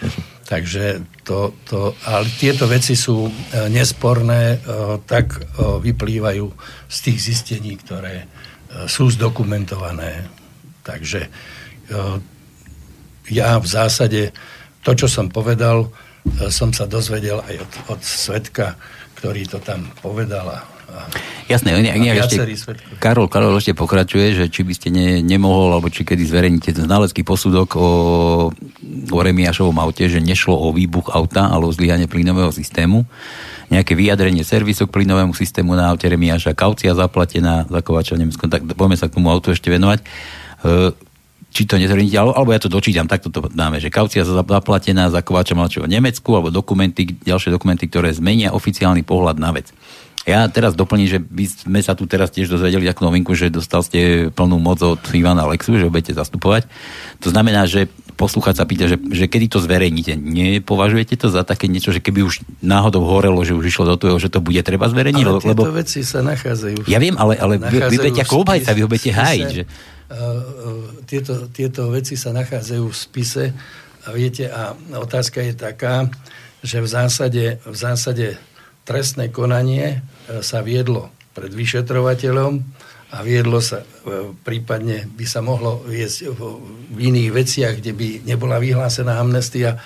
Takže 0.44 1.00
to, 1.24 1.56
to, 1.64 1.96
ale 2.04 2.28
tieto 2.36 2.68
veci 2.68 2.92
sú 2.92 3.28
e, 3.28 3.32
nesporné, 3.72 4.60
e, 4.60 4.98
tak 5.08 5.40
e, 5.40 5.40
vyplývajú 5.80 6.46
z 6.84 6.96
tých 7.00 7.18
zistení, 7.32 7.80
ktoré 7.80 8.28
sú 8.90 9.06
zdokumentované. 9.06 10.26
Takže 10.82 11.30
ja 13.30 13.54
v 13.62 13.68
zásade 13.70 14.34
to, 14.82 14.92
čo 14.98 15.06
som 15.06 15.30
povedal, 15.30 15.94
som 16.48 16.72
sa 16.72 16.88
dozvedel 16.88 17.44
aj 17.44 17.56
od, 17.60 17.72
od 17.96 18.00
svetka, 18.00 18.74
ktorý 19.20 19.44
to 19.48 19.60
tam 19.60 19.88
povedal 20.00 20.48
a 20.48 20.58
Jasné, 21.44 21.76
nejak, 21.76 21.98
nejak 22.00 22.18
ešte, 22.24 22.38
Karol, 23.02 23.28
Karol 23.28 23.52
ešte 23.60 23.76
pokračuje, 23.76 24.32
že 24.32 24.44
či 24.48 24.64
by 24.64 24.72
ste 24.72 24.88
ne, 24.88 25.20
nemohol, 25.20 25.76
alebo 25.76 25.92
či 25.92 26.06
kedy 26.06 26.24
zverejníte 26.24 26.72
ten 26.72 26.88
znalecký 26.88 27.20
posudok 27.20 27.76
o, 27.76 27.88
o 29.12 29.18
Remiašovom 29.20 29.76
aute, 29.76 30.08
že 30.08 30.24
nešlo 30.24 30.56
o 30.56 30.72
výbuch 30.72 31.12
auta, 31.12 31.52
ale 31.52 31.68
o 31.68 31.74
zlyhanie 31.74 32.08
plynového 32.08 32.48
systému. 32.48 33.04
Nejaké 33.68 33.92
vyjadrenie 33.92 34.40
servisu 34.40 34.88
k 34.88 34.94
plynovému 35.02 35.36
systému 35.36 35.76
na 35.76 35.92
aute 35.92 36.08
Remiaša, 36.08 36.56
kaucia 36.56 36.96
zaplatená 36.96 37.68
za 37.68 37.80
Kovača 37.84 38.16
Nemecko, 38.16 38.48
tak 38.48 38.64
poďme 38.64 38.96
sa 38.96 39.12
k 39.12 39.20
tomu 39.20 39.28
autu 39.28 39.52
ešte 39.52 39.68
venovať. 39.68 40.00
E, 40.00 40.04
či 41.54 41.70
to 41.70 41.78
nezhrníte, 41.78 42.18
alebo 42.18 42.50
ja 42.50 42.58
to 42.58 42.66
dočítam, 42.66 43.06
takto 43.06 43.30
to 43.30 43.46
dáme, 43.46 43.78
že 43.78 43.86
kaucia 43.86 44.26
zaplatená 44.26 45.06
za 45.06 45.22
Kováča 45.22 45.54
Malčova 45.54 45.86
v 45.86 45.94
Nemecku, 45.94 46.34
alebo 46.34 46.50
dokumenty, 46.50 47.06
ďalšie 47.06 47.54
dokumenty, 47.54 47.86
ktoré 47.86 48.10
zmenia 48.10 48.50
oficiálny 48.50 49.06
pohľad 49.06 49.38
na 49.38 49.54
vec. 49.54 49.70
Ja 50.24 50.48
teraz 50.48 50.72
doplním, 50.72 51.06
že 51.06 51.20
by 51.20 51.44
sme 51.46 51.80
sa 51.84 51.92
tu 51.92 52.08
teraz 52.08 52.32
tiež 52.32 52.48
dozvedeli 52.48 52.88
takú 52.88 53.04
novinku, 53.04 53.36
že 53.36 53.52
dostal 53.52 53.84
ste 53.84 54.32
plnú 54.32 54.56
moc 54.56 54.80
od 54.80 54.98
Ivana 55.12 55.44
Lexu, 55.44 55.76
že 55.76 55.92
budete 55.92 56.16
zastupovať. 56.16 56.64
To 57.20 57.28
znamená, 57.28 57.68
že 57.68 57.92
poslúchať 58.16 58.56
sa 58.56 58.64
pýta, 58.64 58.88
že, 58.88 58.96
že 58.96 59.28
kedy 59.28 59.52
to 59.52 59.58
zverejníte. 59.60 60.16
Nepovažujete 60.16 61.20
to 61.20 61.28
za 61.28 61.44
také 61.44 61.68
niečo, 61.68 61.92
že 61.92 62.00
keby 62.00 62.24
už 62.24 62.40
náhodou 62.64 63.04
horelo, 63.04 63.44
že 63.44 63.52
už 63.52 63.68
išlo 63.68 63.84
do 63.84 63.96
toho, 64.00 64.16
že 64.16 64.32
to 64.32 64.40
bude 64.40 64.64
treba 64.64 64.88
zverejniť? 64.88 65.24
Ale 65.28 65.38
tieto 65.44 65.50
lebo... 65.50 65.62
veci 65.76 66.00
sa 66.00 66.24
nachádzajú. 66.24 66.88
Ja 66.88 66.96
viem, 67.02 67.20
ale, 67.20 67.36
ale 67.36 67.60
vy, 67.60 67.84
vy 67.84 67.96
budete 68.00 68.24
ako 68.24 68.48
obhajca, 68.48 68.72
vy 68.72 68.80
ho 68.80 68.88
budete 68.88 69.12
hájiť. 69.12 69.50
Že 69.52 69.62
tieto, 71.08 71.48
tieto 71.48 71.88
veci 71.88 72.14
sa 72.14 72.30
nachádzajú 72.36 72.84
v 72.84 72.96
spise 72.96 73.44
a 74.04 74.12
viete, 74.12 74.52
a 74.52 74.76
otázka 75.00 75.40
je 75.40 75.54
taká, 75.56 76.12
že 76.60 76.80
v 76.80 76.88
zásade, 76.88 77.44
v 77.64 77.76
zásade 77.76 78.36
trestné 78.84 79.32
konanie 79.32 80.00
e, 80.28 80.44
sa 80.44 80.60
viedlo 80.60 81.12
pred 81.32 81.52
vyšetrovateľom 81.52 82.52
a 83.12 83.16
viedlo 83.24 83.64
sa, 83.64 83.80
e, 83.80 84.32
prípadne 84.44 85.08
by 85.08 85.24
sa 85.24 85.40
mohlo 85.40 85.80
viesť 85.88 86.32
v 86.36 86.98
iných 87.00 87.30
veciach, 87.32 87.74
kde 87.80 87.92
by 87.96 88.08
nebola 88.28 88.60
vyhlásená 88.60 89.16
amnestia 89.16 89.76
e, 89.76 89.78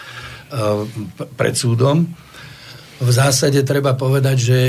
pred 1.38 1.54
súdom. 1.54 2.10
V 2.98 3.10
zásade 3.14 3.62
treba 3.62 3.94
povedať, 3.94 4.36
že, 4.38 4.62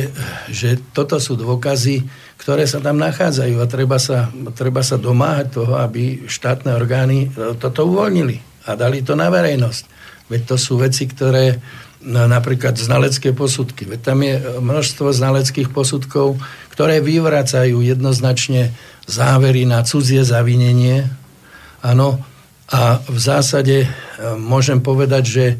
že 0.53 0.69
toto 0.93 1.17
sú 1.17 1.33
dôkazy, 1.33 2.05
ktoré 2.49 2.65
sa 2.65 2.81
tam 2.81 2.97
nachádzajú 2.97 3.61
a 3.61 3.69
treba 3.69 4.01
sa, 4.01 4.33
treba 4.57 4.81
sa 4.81 4.97
domáhať 4.97 5.61
toho, 5.61 5.77
aby 5.77 6.25
štátne 6.25 6.73
orgány 6.73 7.29
e, 7.29 7.53
toto 7.61 7.85
uvoľnili 7.85 8.65
a 8.65 8.73
dali 8.73 9.05
to 9.05 9.13
na 9.13 9.29
verejnosť. 9.29 9.85
Veď 10.33 10.41
to 10.49 10.55
sú 10.57 10.81
veci, 10.81 11.05
ktoré 11.05 11.61
no, 12.01 12.25
napríklad 12.25 12.73
znalecké 12.73 13.37
posudky. 13.37 13.85
Veď 13.85 13.99
tam 14.01 14.25
je 14.25 14.41
množstvo 14.65 15.13
znaleckých 15.13 15.69
posudkov, 15.69 16.41
ktoré 16.73 17.05
vyvracajú 17.05 17.85
jednoznačne 17.85 18.73
závery 19.05 19.69
na 19.69 19.85
cudzie 19.85 20.25
zavinenie. 20.25 21.05
Áno, 21.85 22.17
a 22.73 22.97
v 22.97 23.19
zásade 23.21 23.85
e, 23.85 23.87
môžem 24.41 24.81
povedať, 24.81 25.23
že 25.29 25.45
e, 25.53 25.57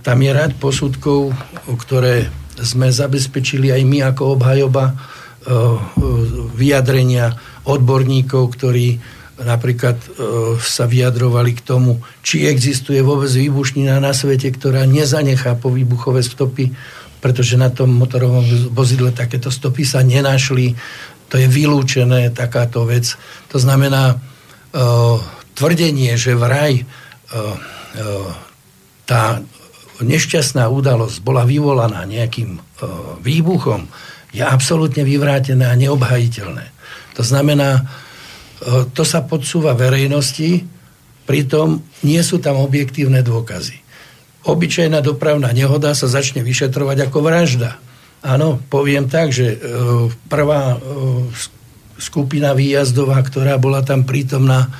tam 0.00 0.24
je 0.24 0.32
rad 0.32 0.56
posudkov, 0.56 1.36
ktoré 1.76 2.32
sme 2.56 2.88
zabezpečili 2.88 3.68
aj 3.68 3.82
my 3.84 3.98
ako 4.16 4.40
obhajoba 4.40 4.96
vyjadrenia 6.56 7.38
odborníkov, 7.66 8.58
ktorí 8.58 8.98
napríklad 9.42 9.98
eh, 10.00 10.08
sa 10.56 10.88
vyjadrovali 10.88 11.52
k 11.60 11.64
tomu, 11.64 12.00
či 12.24 12.48
existuje 12.48 13.04
vôbec 13.04 13.28
výbušnina 13.28 14.00
na 14.00 14.16
svete, 14.16 14.48
ktorá 14.48 14.88
nezanechá 14.88 15.60
po 15.60 15.68
výbuchové 15.68 16.24
stopy, 16.24 16.72
pretože 17.20 17.60
na 17.60 17.68
tom 17.68 17.92
motorovom 17.92 18.44
vozidle 18.72 19.12
takéto 19.12 19.52
stopy 19.52 19.84
sa 19.84 20.00
nenašli. 20.00 20.72
To 21.26 21.34
je 21.36 21.48
vylúčené, 21.50 22.30
takáto 22.30 22.86
vec. 22.86 23.18
To 23.50 23.58
znamená, 23.58 24.14
uh, 24.14 25.18
tvrdenie, 25.58 26.14
že 26.14 26.38
vraj 26.38 26.86
tá 29.02 29.42
nešťastná 29.98 30.70
udalosť 30.70 31.18
bola 31.24 31.42
vyvolaná 31.42 32.06
nejakým 32.06 32.62
výbuchom, 33.24 33.90
je 34.36 34.44
absolútne 34.44 35.00
vyvrátené 35.00 35.64
a 35.64 35.78
neobhajiteľné. 35.80 36.68
To 37.16 37.24
znamená, 37.24 37.80
e, 37.80 37.82
to 38.92 39.02
sa 39.02 39.24
podsúva 39.24 39.72
verejnosti 39.72 40.76
Pritom 41.26 41.82
nie 42.06 42.22
sú 42.22 42.38
tam 42.38 42.62
objektívne 42.62 43.20
dôkazy. 43.26 43.82
Obyčajná 44.46 45.02
dopravná 45.02 45.50
nehoda 45.50 45.90
sa 45.90 46.06
začne 46.06 46.46
vyšetrovať 46.46 47.10
ako 47.10 47.18
vražda. 47.18 47.82
Áno, 48.22 48.62
poviem 48.70 49.10
tak, 49.10 49.34
že 49.34 49.58
e, 49.58 49.66
prvá 50.30 50.74
e, 50.74 50.86
skupina 51.98 52.54
výjazdová, 52.54 53.18
ktorá 53.26 53.58
bola 53.58 53.82
tam 53.82 54.06
prítomná 54.06 54.70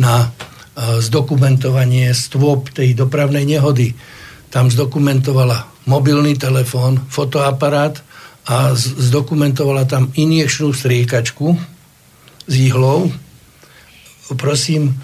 na 0.00 0.32
zdokumentovanie 0.80 2.08
stôp 2.16 2.72
tej 2.72 2.96
dopravnej 2.96 3.44
nehody, 3.44 3.92
tam 4.48 4.72
zdokumentovala 4.72 5.84
mobilný 5.84 6.40
telefón, 6.40 6.96
fotoaparát 7.12 8.00
a 8.48 8.72
zdokumentovala 8.76 9.84
tam 9.84 10.08
injekčnú 10.16 10.72
striekačku 10.72 11.58
s 12.48 12.54
ihlou. 12.56 13.12
Prosím, 14.38 14.96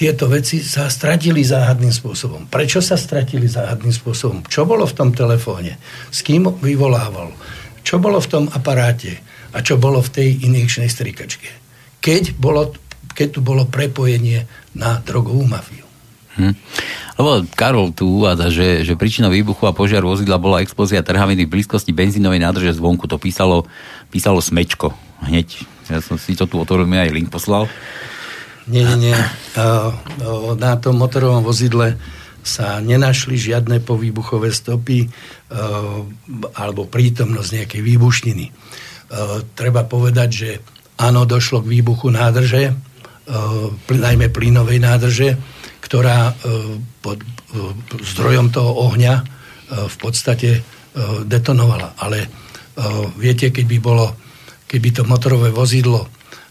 tieto 0.00 0.32
veci 0.32 0.64
sa 0.64 0.88
stratili 0.88 1.44
záhadným 1.44 1.92
spôsobom. 1.92 2.48
Prečo 2.48 2.80
sa 2.80 2.96
stratili 2.96 3.44
záhadným 3.44 3.92
spôsobom? 3.92 4.40
Čo 4.48 4.64
bolo 4.64 4.88
v 4.88 4.96
tom 4.96 5.12
telefóne? 5.12 5.76
S 6.08 6.24
kým 6.24 6.48
vyvolával? 6.64 7.36
Čo 7.84 8.00
bolo 8.00 8.16
v 8.16 8.30
tom 8.32 8.44
aparáte? 8.48 9.20
A 9.52 9.60
čo 9.60 9.76
bolo 9.76 10.00
v 10.00 10.08
tej 10.08 10.28
injekčnej 10.48 10.88
strikačke? 10.88 11.52
Keď, 12.00 12.40
bolo, 12.40 12.72
keď 13.12 13.28
tu 13.28 13.40
bolo 13.44 13.68
prepojenie 13.68 14.48
na 14.72 15.04
drogovú 15.04 15.44
mafiu. 15.44 15.84
Hm. 16.40 16.54
Lebo 17.20 17.44
Karol 17.52 17.92
tu 17.92 18.24
uvádza, 18.24 18.48
že, 18.48 18.80
že 18.80 18.96
príčinou 18.96 19.28
výbuchu 19.28 19.68
a 19.68 19.76
požiar 19.76 20.00
vozidla 20.00 20.40
bola 20.40 20.64
explózia 20.64 21.04
trhaviny 21.04 21.44
v 21.44 21.52
blízkosti 21.52 21.92
benzínovej 21.92 22.40
nádrže 22.40 22.80
zvonku. 22.80 23.04
To 23.12 23.20
písalo, 23.20 23.68
písalo 24.08 24.40
smečko. 24.40 24.96
Hneď. 25.28 25.68
Ja 25.92 26.00
som 26.00 26.16
si 26.16 26.32
to 26.32 26.48
tu 26.48 26.56
otvoril, 26.56 26.88
mi 26.88 26.96
aj 26.96 27.12
link 27.12 27.28
poslal. 27.28 27.68
Nie, 28.64 28.88
nie, 28.88 29.12
nie. 29.12 29.16
Na 30.56 30.80
tom 30.80 30.96
motorovom 30.96 31.44
vozidle 31.44 32.00
sa 32.40 32.80
nenašli 32.80 33.36
žiadne 33.36 33.84
povýbuchové 33.84 34.48
stopy 34.48 35.04
alebo 36.56 36.88
prítomnosť 36.88 37.50
nejakej 37.52 37.82
výbušniny. 37.84 38.46
Treba 39.52 39.84
povedať, 39.84 40.28
že 40.32 40.50
áno, 40.96 41.28
došlo 41.28 41.60
k 41.60 41.68
výbuchu 41.68 42.08
nádrže, 42.08 42.72
najmä 43.92 44.32
plynovej 44.32 44.80
nádrže, 44.80 45.36
ktorá 45.90 46.30
pod 47.02 47.18
zdrojom 47.98 48.54
toho 48.54 48.70
ohňa 48.86 49.26
v 49.90 49.96
podstate 49.98 50.62
detonovala. 51.26 51.98
Ale 51.98 52.30
viete, 53.18 53.50
keď 53.50 53.64
by 53.66 53.78
bolo, 53.82 54.14
keby 54.70 54.94
to 54.94 55.02
motorové 55.02 55.50
vozidlo 55.50 56.06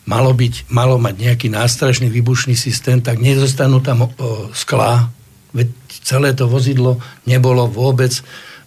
malo, 0.10 0.36
byť, 0.36 0.68
malo 0.76 1.00
mať 1.00 1.16
nejaký 1.16 1.48
nástražný 1.54 2.12
výbušný 2.12 2.58
systém, 2.60 3.00
tak 3.00 3.24
nezostanú 3.24 3.80
tam 3.80 4.12
sklá, 4.52 5.08
veď 5.54 5.72
celé 6.04 6.34
to 6.34 6.50
vozidlo 6.50 6.98
nebolo 7.30 7.70
vôbec, 7.70 8.12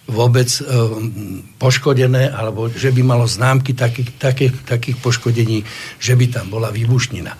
vôbec 0.07 0.47
e, 0.47 0.61
poškodené, 1.59 2.31
alebo 2.31 2.71
že 2.71 2.91
by 2.91 3.01
malo 3.03 3.27
známky 3.27 3.75
takých, 3.75 4.15
takých, 4.19 4.53
takých 4.63 4.97
poškodení, 4.99 5.67
že 5.99 6.15
by 6.15 6.25
tam 6.31 6.51
bola 6.51 6.71
výbušnina. 6.71 7.35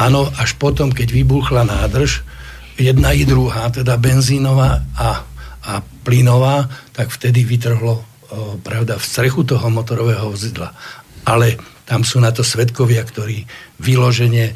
Áno, 0.00 0.28
až 0.40 0.56
potom, 0.56 0.88
keď 0.88 1.12
vybuchla 1.12 1.68
nádrž, 1.68 2.24
jedna 2.78 3.12
i 3.12 3.24
druhá, 3.26 3.68
teda 3.68 3.96
benzínová 3.96 4.80
a, 4.96 5.24
a 5.66 5.72
plynová, 6.02 6.68
tak 6.92 7.12
vtedy 7.12 7.44
vytrhlo 7.44 8.12
pravda, 8.62 8.96
v 8.96 9.04
strechu 9.04 9.44
toho 9.44 9.66
motorového 9.68 10.32
vozidla. 10.32 10.72
Ale 11.28 11.60
tam 11.84 12.02
sú 12.02 12.18
na 12.18 12.32
to 12.32 12.40
svetkovia, 12.40 13.04
ktorí 13.04 13.44
vyložene 13.78 14.44
e, 14.50 14.54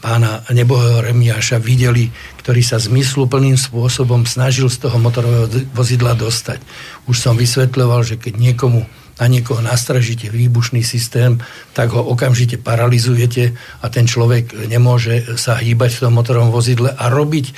pána 0.00 0.42
nebohého 0.50 1.04
Remiáša 1.04 1.60
videli, 1.60 2.08
ktorý 2.40 2.62
sa 2.64 2.80
zmysluplným 2.80 3.58
spôsobom 3.58 4.24
snažil 4.24 4.72
z 4.72 4.88
toho 4.88 4.96
motorového 4.98 5.46
vozidla 5.76 6.16
dostať. 6.16 6.64
Už 7.06 7.16
som 7.20 7.36
vysvetľoval, 7.36 8.00
že 8.02 8.16
keď 8.16 8.34
niekomu 8.40 8.88
na 9.20 9.26
niekoho 9.30 9.62
nastražíte 9.62 10.26
výbušný 10.30 10.82
systém, 10.82 11.38
tak 11.70 11.94
ho 11.94 12.02
okamžite 12.02 12.58
paralizujete 12.58 13.54
a 13.54 13.86
ten 13.86 14.10
človek 14.10 14.66
nemôže 14.66 15.38
sa 15.38 15.54
hýbať 15.58 15.90
v 15.98 16.02
tom 16.08 16.12
motorovom 16.18 16.50
vozidle 16.50 16.90
a 16.90 17.04
robiť 17.06 17.46
e, 17.46 17.52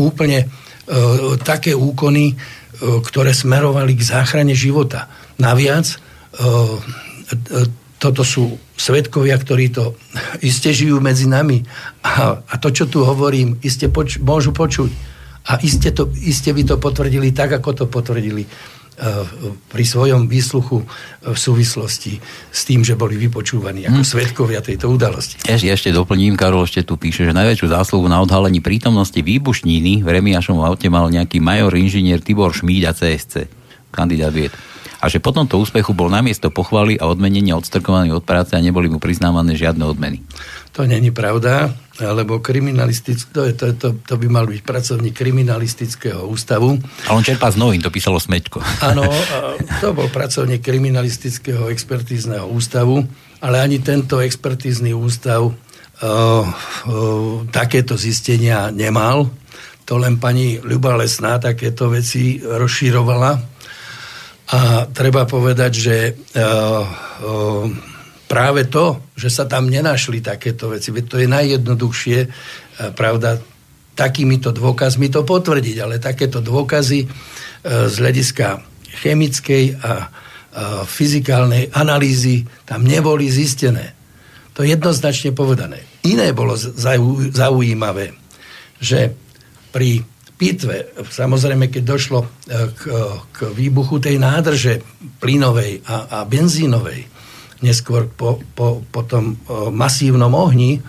úplne 0.00 0.38
e, 0.44 0.46
také 1.44 1.76
úkony, 1.76 2.32
e, 2.32 2.34
ktoré 2.80 3.36
smerovali 3.36 3.92
k 3.96 4.06
záchrane 4.06 4.56
života. 4.56 5.12
Naviac 5.36 6.00
toto 8.00 8.24
sú 8.24 8.56
svetkovia, 8.80 9.36
ktorí 9.36 9.76
to 9.76 9.92
iste 10.48 10.72
žijú 10.72 11.04
medzi 11.04 11.28
nami 11.28 11.60
a, 12.00 12.40
a 12.40 12.54
to, 12.56 12.72
čo 12.72 12.88
tu 12.88 13.04
hovorím, 13.04 13.60
iste 13.60 13.92
poč- 13.92 14.18
môžu 14.18 14.56
počuť. 14.56 15.12
A 15.40 15.56
iste, 15.64 15.88
to, 15.96 16.08
iste 16.20 16.52
by 16.52 16.62
to 16.68 16.76
potvrdili 16.76 17.32
tak, 17.32 17.48
ako 17.48 17.72
to 17.72 17.84
potvrdili 17.88 18.44
pri 19.72 19.84
svojom 19.84 20.28
výsluchu 20.28 20.84
v 21.24 21.38
súvislosti 21.38 22.20
s 22.52 22.60
tým, 22.68 22.84
že 22.84 22.96
boli 22.96 23.16
vypočúvaní 23.16 23.88
ako 23.88 24.04
hmm. 24.04 24.10
svetkovia 24.12 24.60
tejto 24.60 24.92
udalosti. 24.92 25.40
Ešte, 25.48 25.68
ešte 25.72 25.90
doplním, 25.90 26.36
Karol 26.36 26.68
ešte 26.68 26.84
tu 26.84 27.00
píše, 27.00 27.24
že 27.24 27.32
najväčšiu 27.32 27.72
zásluhu 27.72 28.04
na 28.12 28.20
odhalení 28.20 28.60
prítomnosti 28.60 29.16
výbušniny 29.16 30.04
v 30.04 30.08
Remiašovom 30.08 30.64
aute 30.64 30.92
mal 30.92 31.08
nejaký 31.08 31.40
major 31.40 31.72
inžinier 31.72 32.20
Tibor 32.20 32.52
Šmíd 32.52 32.84
a 32.84 32.92
CSC, 32.92 33.48
kandidát 33.88 34.32
vied 34.32 34.52
a 35.00 35.08
že 35.08 35.18
po 35.18 35.32
tomto 35.32 35.56
úspechu 35.56 35.96
bol 35.96 36.12
namiesto 36.12 36.52
pochvaly 36.52 37.00
a 37.00 37.08
odmenenia 37.08 37.56
odstrkovaný 37.56 38.12
od 38.12 38.20
práce 38.20 38.52
a 38.52 38.60
neboli 38.60 38.92
mu 38.92 39.00
priznávané 39.00 39.56
žiadne 39.56 39.80
odmeny. 39.80 40.20
To 40.72 40.86
není 40.86 41.10
pravda, 41.10 41.74
lebo 41.98 42.38
kriminalistick, 42.38 43.34
to, 43.34 43.44
je, 43.44 43.52
to, 43.52 43.72
to, 43.74 43.88
to 44.06 44.14
by 44.16 44.30
mal 44.30 44.46
byť 44.46 44.62
pracovník 44.62 45.18
kriminalistického 45.18 46.30
ústavu. 46.30 46.78
A 47.10 47.12
on 47.12 47.26
čerpá 47.26 47.50
z 47.50 47.58
novín, 47.58 47.82
to 47.82 47.90
písalo 47.90 48.22
Smečko. 48.22 48.62
Áno, 48.78 49.02
to 49.82 49.90
bol 49.90 50.06
pracovník 50.06 50.62
kriminalistického 50.62 51.66
expertízneho 51.74 52.46
ústavu, 52.46 53.02
ale 53.42 53.58
ani 53.58 53.82
tento 53.82 54.22
expertízny 54.22 54.94
ústav 54.94 55.42
uh, 55.42 55.54
uh, 56.06 56.46
takéto 57.50 57.98
zistenia 57.98 58.70
nemal. 58.70 59.26
To 59.90 59.98
len 59.98 60.22
pani 60.22 60.62
Ľuba 60.62 60.94
Lesná 60.94 61.42
takéto 61.42 61.90
veci 61.90 62.38
rozširovala 62.38 63.32
a 64.50 64.86
treba 64.90 65.26
povedať, 65.26 65.72
že 65.74 65.96
uh, 66.14 66.82
uh, 67.26 67.89
práve 68.30 68.70
to, 68.70 69.02
že 69.18 69.26
sa 69.26 69.44
tam 69.50 69.66
nenašli 69.66 70.22
takéto 70.22 70.70
veci, 70.70 70.94
veď 70.94 71.04
to 71.10 71.16
je 71.18 71.26
najjednoduchšie, 71.26 72.18
uh, 72.22 72.30
pravda, 72.94 73.42
takýmito 73.98 74.54
dôkazmi 74.54 75.10
to 75.10 75.26
potvrdiť, 75.26 75.76
ale 75.82 75.98
takéto 75.98 76.38
dôkazy 76.38 77.10
uh, 77.10 77.90
z 77.90 77.94
hľadiska 77.98 78.62
chemickej 79.02 79.64
a 79.82 80.10
fyzikálnej 80.86 81.70
analýzy 81.70 82.42
tam 82.66 82.82
neboli 82.82 83.30
zistené. 83.30 83.94
To 84.54 84.66
je 84.66 84.74
jednoznačne 84.74 85.30
povedané. 85.30 85.86
Iné 86.02 86.34
bolo 86.34 86.58
zaujímavé, 87.30 88.12
že 88.82 89.14
pri 89.70 90.02
pitve, 90.34 90.90
samozrejme, 90.96 91.68
keď 91.68 91.82
došlo 91.84 92.24
e, 92.24 92.28
k, 92.72 92.82
k 93.28 93.38
výbuchu 93.52 94.00
tej 94.00 94.16
nádrže 94.16 94.80
plynovej 95.20 95.84
a, 95.84 95.96
a 96.08 96.18
benzínovej, 96.24 97.04
neskôr 97.60 98.08
po, 98.08 98.40
po, 98.56 98.80
po 98.88 99.00
tom 99.04 99.36
e, 99.36 99.68
masívnom 99.72 100.32
ohni, 100.32 100.80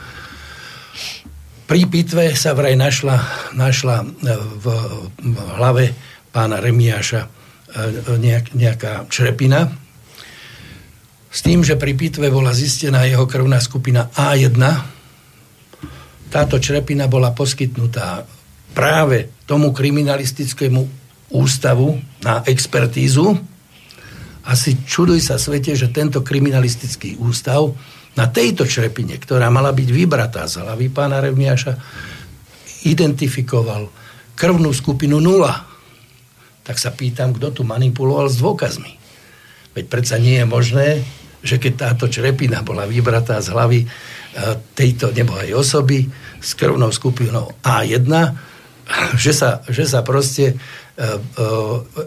pri 1.67 1.87
pitve 1.87 2.35
sa 2.35 2.51
vraj 2.51 2.75
našla, 2.75 3.15
našla 3.55 4.03
e, 4.03 4.05
v, 4.35 4.65
v 5.23 5.37
hlave 5.55 5.85
pána 6.31 6.59
Remiáša 6.59 7.41
nejak, 8.19 8.51
nejaká 8.51 9.07
črepina, 9.07 9.71
s 11.31 11.39
tým, 11.39 11.63
že 11.63 11.79
pri 11.79 11.95
pitve 11.95 12.27
bola 12.27 12.51
zistená 12.51 13.07
jeho 13.07 13.23
krvná 13.23 13.63
skupina 13.63 14.11
A1. 14.11 14.59
Táto 16.27 16.59
črepina 16.59 17.07
bola 17.07 17.31
poskytnutá 17.31 18.27
práve 18.75 19.31
tomu 19.47 19.71
kriminalistickému 19.71 20.81
ústavu 21.31 22.03
na 22.19 22.43
expertízu. 22.43 23.39
Asi 24.51 24.83
čuduj 24.83 25.23
sa 25.23 25.39
svete, 25.39 25.71
že 25.79 25.95
tento 25.95 26.19
kriminalistický 26.19 27.15
ústav 27.23 27.71
na 28.19 28.27
tejto 28.27 28.67
črepine, 28.67 29.15
ktorá 29.15 29.47
mala 29.47 29.71
byť 29.71 29.87
vybratá 29.87 30.43
z 30.43 30.59
hlavy 30.59 30.91
pána 30.91 31.23
Revniaša, 31.23 31.79
identifikoval 32.83 33.87
krvnú 34.35 34.75
skupinu 34.75 35.23
nula. 35.23 35.55
Tak 36.67 36.75
sa 36.75 36.91
pýtam, 36.91 37.31
kto 37.31 37.55
tu 37.55 37.61
manipuloval 37.63 38.27
s 38.27 38.43
dôkazmi. 38.43 38.99
Veď 39.71 39.85
predsa 39.87 40.19
nie 40.19 40.35
je 40.35 40.45
možné, 40.45 40.87
že 41.39 41.55
keď 41.55 41.73
táto 41.79 42.11
črepina 42.11 42.59
bola 42.59 42.83
vybratá 42.83 43.39
z 43.39 43.55
hlavy 43.55 43.79
e, 43.81 43.87
tejto 44.75 45.15
nebohej 45.15 45.55
osoby 45.55 46.11
s 46.43 46.53
krvnou 46.59 46.91
skupinou 46.91 47.55
A1, 47.63 48.11
že 49.15 49.31
sa, 49.31 49.63
že 49.71 49.87
sa 49.87 50.03
proste 50.03 50.59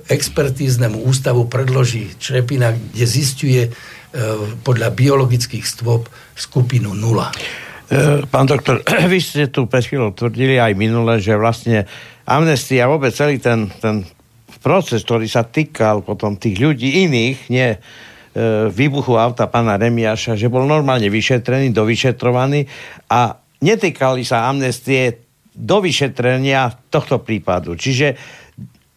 expertíznemu 0.07 1.03
ústavu 1.03 1.51
predloží 1.51 2.15
črepina, 2.17 2.71
kde 2.71 3.07
zistuje 3.07 3.63
e, 3.67 3.71
podľa 4.63 4.95
biologických 4.95 5.67
stôp 5.67 6.07
skupinu 6.39 6.95
nula. 6.95 7.35
pán 8.31 8.47
doktor, 8.47 8.87
vy 9.13 9.19
ste 9.19 9.51
tu 9.51 9.67
pred 9.67 9.83
chvíľou 9.83 10.15
tvrdili 10.15 10.63
aj 10.63 10.73
minule, 10.79 11.19
že 11.19 11.35
vlastne 11.35 11.91
amnestia, 12.25 12.87
vôbec 12.89 13.11
celý 13.11 13.43
ten, 13.43 13.67
ten 13.83 14.07
proces, 14.65 15.05
ktorý 15.05 15.29
sa 15.29 15.45
týkal 15.45 16.01
potom 16.01 16.41
tých 16.41 16.57
ľudí 16.57 17.05
iných, 17.05 17.39
nie 17.53 17.69
e, 17.75 17.79
výbuchu 18.73 19.19
auta 19.21 19.45
pána 19.51 19.77
Remiaša, 19.77 20.41
že 20.41 20.49
bol 20.49 20.65
normálne 20.65 21.13
vyšetrený, 21.13 21.75
dovyšetrovaný 21.77 22.65
a 23.13 23.37
netýkali 23.61 24.25
sa 24.25 24.49
amnestie 24.49 25.21
do 25.55 25.79
vyšetrenia 25.85 26.91
tohto 26.91 27.23
prípadu. 27.23 27.79
Čiže 27.79 28.19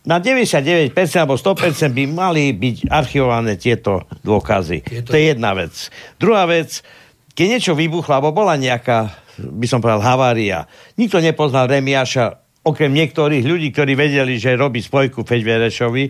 na 0.08 0.24
99% 0.24 0.96
alebo 1.20 1.36
100% 1.36 1.92
by 1.92 2.04
mali 2.08 2.56
byť 2.56 2.88
archivované 2.88 3.60
tieto 3.60 4.08
dôkazy. 4.24 4.80
Je 4.88 5.02
to... 5.04 5.12
je 5.12 5.36
jedna 5.36 5.52
vec. 5.52 5.92
Druhá 6.16 6.48
vec, 6.48 6.80
keď 7.36 7.46
niečo 7.60 7.74
vybuchlo, 7.76 8.16
alebo 8.16 8.32
bola 8.32 8.56
nejaká, 8.56 9.12
by 9.38 9.68
som 9.68 9.84
povedal, 9.84 10.00
havária, 10.00 10.64
nikto 10.96 11.20
nepoznal 11.20 11.68
Remiaša, 11.68 12.40
okrem 12.64 12.96
niektorých 12.96 13.44
ľudí, 13.44 13.76
ktorí 13.76 14.00
vedeli, 14.00 14.40
že 14.40 14.56
robí 14.56 14.80
spojku 14.80 15.28
Feďverešovi, 15.28 16.04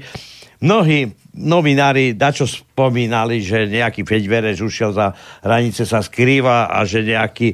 mnohí 0.62 1.10
novinári 1.38 2.18
dačo 2.18 2.50
spomínali, 2.50 3.42
že 3.46 3.70
nejaký 3.70 4.02
Feďvereš 4.06 4.66
ušiel 4.66 4.92
za 4.94 5.14
hranice, 5.46 5.86
sa 5.86 6.02
skrýva 6.02 6.70
a 6.70 6.82
že 6.86 7.06
nejaký 7.06 7.54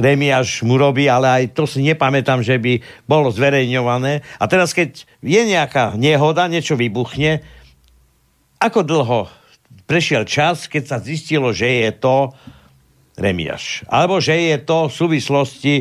Remiaš 0.00 0.62
mu 0.62 0.78
robí, 0.78 1.10
ale 1.10 1.42
aj 1.42 1.44
to 1.56 1.66
si 1.66 1.82
nepamätám, 1.82 2.40
že 2.40 2.56
by 2.56 2.80
bolo 3.04 3.28
zverejňované. 3.34 4.22
A 4.38 4.44
teraz, 4.46 4.72
keď 4.72 5.04
je 5.20 5.42
nejaká 5.42 5.98
nehoda, 5.98 6.46
niečo 6.46 6.78
vybuchne, 6.78 7.42
ako 8.62 8.80
dlho 8.86 9.20
prešiel 9.86 10.26
čas, 10.26 10.66
keď 10.66 10.82
sa 10.84 10.98
zistilo, 10.98 11.54
že 11.54 11.86
je 11.86 11.90
to 11.94 12.34
Remiaš. 13.16 13.86
Alebo 13.88 14.20
že 14.20 14.36
je 14.36 14.56
to 14.60 14.90
v 14.90 14.92
súvislosti 14.92 15.74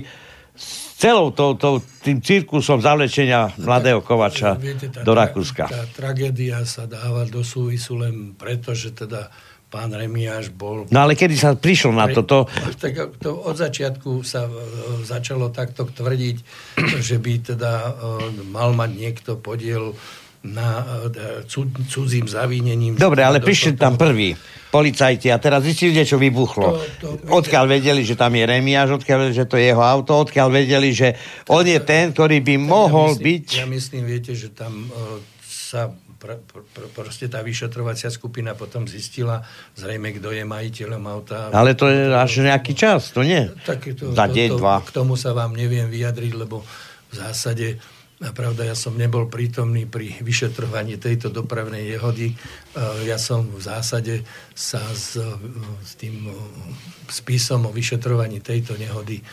s 0.55 0.95
celou 0.95 1.35
to, 1.35 1.59
to, 1.59 1.83
tým 1.99 2.23
cirkusom 2.23 2.79
zavlečenia 2.79 3.51
mladého 3.59 3.99
Kovača 3.99 4.55
viete, 4.55 4.87
tá, 4.87 5.03
do 5.03 5.11
Rakúska. 5.11 5.67
Tá, 5.67 5.83
tá 5.83 5.85
tragédia 5.91 6.63
sa 6.63 6.87
dáva 6.87 7.27
do 7.27 7.43
súvisu 7.43 7.99
len 7.99 8.39
preto, 8.39 8.71
že 8.71 8.95
teda 8.95 9.27
pán 9.75 9.91
Remiáš 9.91 10.55
bol... 10.55 10.87
No 10.87 11.03
ale 11.03 11.19
kedy 11.19 11.35
sa 11.35 11.51
prišlo 11.51 11.91
na 11.91 12.07
toto? 12.07 12.47
Tak 12.79 13.19
to 13.19 13.35
od 13.35 13.59
začiatku 13.59 14.23
sa 14.23 14.47
e, 14.47 14.51
začalo 15.03 15.51
takto 15.51 15.83
tvrdiť, 15.83 16.37
že 17.03 17.19
by 17.19 17.33
teda 17.43 17.73
e, 17.75 17.91
mal 18.47 18.71
mať 18.71 18.91
niekto 18.95 19.35
podiel 19.35 19.91
na 20.47 20.79
e, 21.11 21.43
cudzím 21.91 22.31
zavínením. 22.31 22.95
Dobre, 22.95 23.27
ale 23.27 23.43
prišli 23.43 23.75
tam 23.75 23.99
prví 23.99 24.31
policajti 24.71 25.27
a 25.27 25.39
teraz 25.43 25.67
zistili, 25.67 25.91
čo 26.07 26.15
vybuchlo. 26.15 26.79
To, 27.03 27.19
to, 27.19 27.27
odkiaľ 27.27 27.75
vedeli, 27.75 28.07
že 28.07 28.15
tam 28.15 28.31
je 28.31 28.47
Remiáš, 28.47 28.95
odkiaľ 29.03 29.27
vedeli, 29.27 29.39
že 29.43 29.47
to 29.51 29.59
je 29.59 29.75
jeho 29.75 29.83
auto, 29.83 30.23
odkiaľ 30.23 30.47
vedeli, 30.55 30.95
že 30.95 31.19
on 31.51 31.67
je 31.67 31.79
ten, 31.83 32.15
ktorý 32.15 32.39
by 32.39 32.55
mohol 32.63 33.11
ja 33.11 33.19
myslím, 33.19 33.27
byť... 33.27 33.47
Ja 33.59 33.67
myslím, 33.67 34.01
viete, 34.07 34.31
že 34.35 34.55
tam 34.55 34.87
sa 35.43 35.91
pr, 36.25 36.41
pr, 36.41 36.61
pr, 36.65 36.85
proste 36.89 37.29
tá 37.29 37.45
vyšetrovacia 37.45 38.09
skupina 38.09 38.57
potom 38.57 38.89
zistila 38.89 39.45
zrejme, 39.77 40.17
kto 40.17 40.33
je 40.33 40.41
majiteľom 40.41 41.03
auta. 41.05 41.53
Ale 41.53 41.77
to 41.77 41.85
je 41.85 42.09
až 42.09 42.41
nejaký 42.41 42.73
čas, 42.73 43.13
to 43.13 43.21
nie? 43.21 43.45
Tak 43.61 43.93
to, 43.93 44.09
Za 44.09 44.25
deň, 44.25 44.49
dva. 44.57 44.81
K 44.81 44.89
tomu 44.89 45.13
sa 45.13 45.37
vám 45.37 45.53
neviem 45.53 45.85
vyjadriť, 45.85 46.33
lebo 46.33 46.65
v 47.09 47.13
zásade 47.13 47.77
pravda, 48.15 48.65
ja 48.65 48.75
som 48.79 48.95
nebol 48.95 49.27
prítomný 49.27 49.85
pri 49.85 50.17
vyšetrovaní 50.23 50.95
tejto 50.97 51.29
dopravnej 51.29 51.93
jehody. 51.93 52.31
E, 52.31 52.35
ja 53.05 53.19
som 53.19 53.43
v 53.43 53.59
zásade 53.59 54.23
sa 54.55 54.79
s, 54.95 55.19
s 55.83 55.91
tým 55.99 56.31
spisom 57.11 57.67
o 57.67 57.71
vyšetrovaní 57.75 58.39
tejto 58.39 58.79
nehody 58.79 59.19
e, 59.19 59.23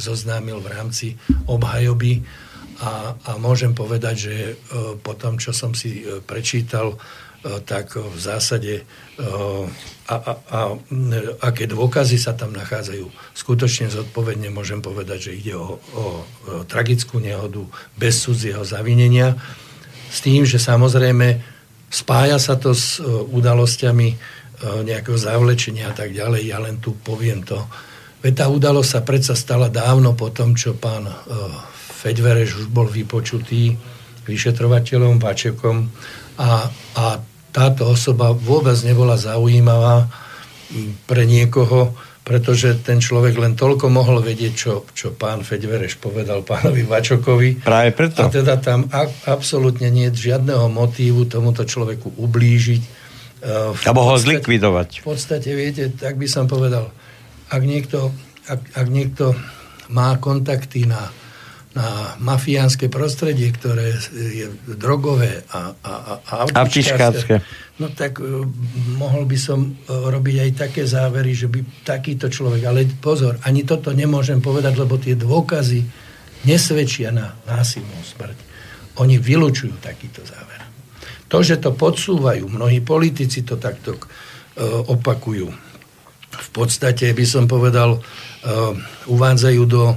zoznámil 0.00 0.64
v 0.64 0.68
rámci 0.72 1.06
obhajoby 1.44 2.24
a, 2.80 3.12
a 3.14 3.30
môžem 3.36 3.76
povedať, 3.76 4.14
že 4.16 4.34
e, 4.34 4.54
po 5.00 5.12
tom, 5.12 5.36
čo 5.36 5.52
som 5.52 5.76
si 5.76 6.00
e, 6.00 6.24
prečítal, 6.24 6.94
e, 6.94 6.96
tak 7.66 7.98
v 7.98 8.16
zásade 8.16 8.86
a, 10.08 10.14
a, 10.16 10.32
a 10.34 10.58
aké 11.44 11.68
dôkazy 11.68 12.16
sa 12.16 12.32
tam 12.32 12.56
nachádzajú. 12.56 13.06
Skutočne 13.36 13.92
zodpovedne 13.92 14.48
môžem 14.48 14.80
povedať, 14.80 15.30
že 15.30 15.32
ide 15.36 15.54
o, 15.54 15.78
o, 15.78 15.78
tragickú 16.66 17.22
nehodu 17.22 17.62
bez 17.94 18.24
cudzieho 18.24 18.64
zavinenia, 18.66 19.36
s 20.12 20.20
tým, 20.24 20.44
že 20.44 20.60
samozrejme 20.60 21.40
spája 21.88 22.36
sa 22.36 22.56
to 22.60 22.76
s 22.76 23.00
udalosťami 23.08 24.40
nejakého 24.62 25.16
zavlečenia 25.16 25.90
a 25.90 25.96
tak 25.96 26.12
ďalej. 26.12 26.42
Ja 26.44 26.60
len 26.60 26.78
tu 26.78 26.94
poviem 27.00 27.40
to. 27.42 27.64
Veď 28.20 28.44
tá 28.44 28.46
udalosť 28.52 28.90
sa 28.90 29.00
predsa 29.00 29.34
stala 29.34 29.72
dávno 29.72 30.12
po 30.12 30.28
tom, 30.30 30.52
čo 30.52 30.76
pán 30.76 31.08
Feďvereš 32.02 32.66
už 32.66 32.66
bol 32.74 32.90
vypočutý 32.90 33.78
vyšetrovateľom 34.26 35.22
Vačekom 35.22 35.86
a, 36.42 36.66
a 36.98 37.04
táto 37.54 37.86
osoba 37.86 38.34
vôbec 38.34 38.74
nebola 38.82 39.14
zaujímavá 39.14 40.10
pre 41.06 41.22
niekoho, 41.28 41.94
pretože 42.22 42.80
ten 42.82 42.98
človek 42.98 43.38
len 43.38 43.54
toľko 43.54 43.86
mohol 43.92 44.22
vedieť, 44.22 44.52
čo, 44.54 44.72
čo 44.94 45.14
pán 45.14 45.46
Feďvereš 45.46 45.98
povedal 46.02 46.42
pánovi 46.42 46.82
Vačokovi. 46.86 47.62
Práve 47.62 47.90
preto. 47.94 48.24
A 48.24 48.30
teda 48.30 48.58
tam 48.58 48.88
a, 48.90 49.06
absolútne 49.30 49.90
nie 49.90 50.10
je 50.10 50.32
žiadneho 50.32 50.70
motívu 50.70 51.30
tomuto 51.30 51.62
človeku 51.62 52.18
ublížiť. 52.18 52.82
Uh, 53.42 53.74
Alebo 53.74 54.06
ho 54.06 54.14
zlikvidovať. 54.14 55.02
V 55.02 55.06
podstate, 55.06 55.50
viete, 55.54 55.90
tak 55.90 56.14
by 56.14 56.30
som 56.30 56.46
povedal, 56.46 56.94
ak 57.50 57.62
niekto, 57.66 58.14
ak, 58.46 58.60
ak 58.78 58.86
niekto 58.86 59.34
má 59.90 60.14
kontakty 60.22 60.86
na 60.86 61.10
na 61.72 62.20
mafiánske 62.20 62.92
prostredie, 62.92 63.48
ktoré 63.48 63.96
je 64.12 64.52
drogové 64.76 65.40
a, 65.56 65.72
a, 65.72 65.92
a 66.20 66.34
avtičkárske, 66.52 67.40
no 67.80 67.88
tak 67.88 68.20
uh, 68.20 68.44
mohol 69.00 69.24
by 69.24 69.38
som 69.40 69.72
uh, 69.72 70.12
robiť 70.12 70.36
aj 70.44 70.50
také 70.52 70.84
závery, 70.84 71.32
že 71.32 71.48
by 71.48 71.64
takýto 71.80 72.28
človek, 72.28 72.68
ale 72.68 72.84
pozor, 73.00 73.40
ani 73.48 73.64
toto 73.64 73.88
nemôžem 73.96 74.44
povedať, 74.44 74.76
lebo 74.76 75.00
tie 75.00 75.16
dôkazy 75.16 75.80
nesvedčia 76.44 77.08
na 77.08 77.32
násilnú 77.48 78.04
smrť. 78.04 78.36
Oni 79.00 79.16
vylučujú 79.16 79.80
takýto 79.80 80.20
záver. 80.28 80.60
To, 81.32 81.40
že 81.40 81.56
to 81.56 81.72
podsúvajú, 81.72 82.52
mnohí 82.52 82.84
politici 82.84 83.40
to 83.48 83.56
takto 83.56 83.96
uh, 83.96 84.04
opakujú. 84.92 85.48
V 86.32 86.48
podstate 86.52 87.12
by 87.12 87.24
som 87.28 87.44
povedal, 87.44 88.00
uvádzajú 89.04 89.62
do 89.68 89.94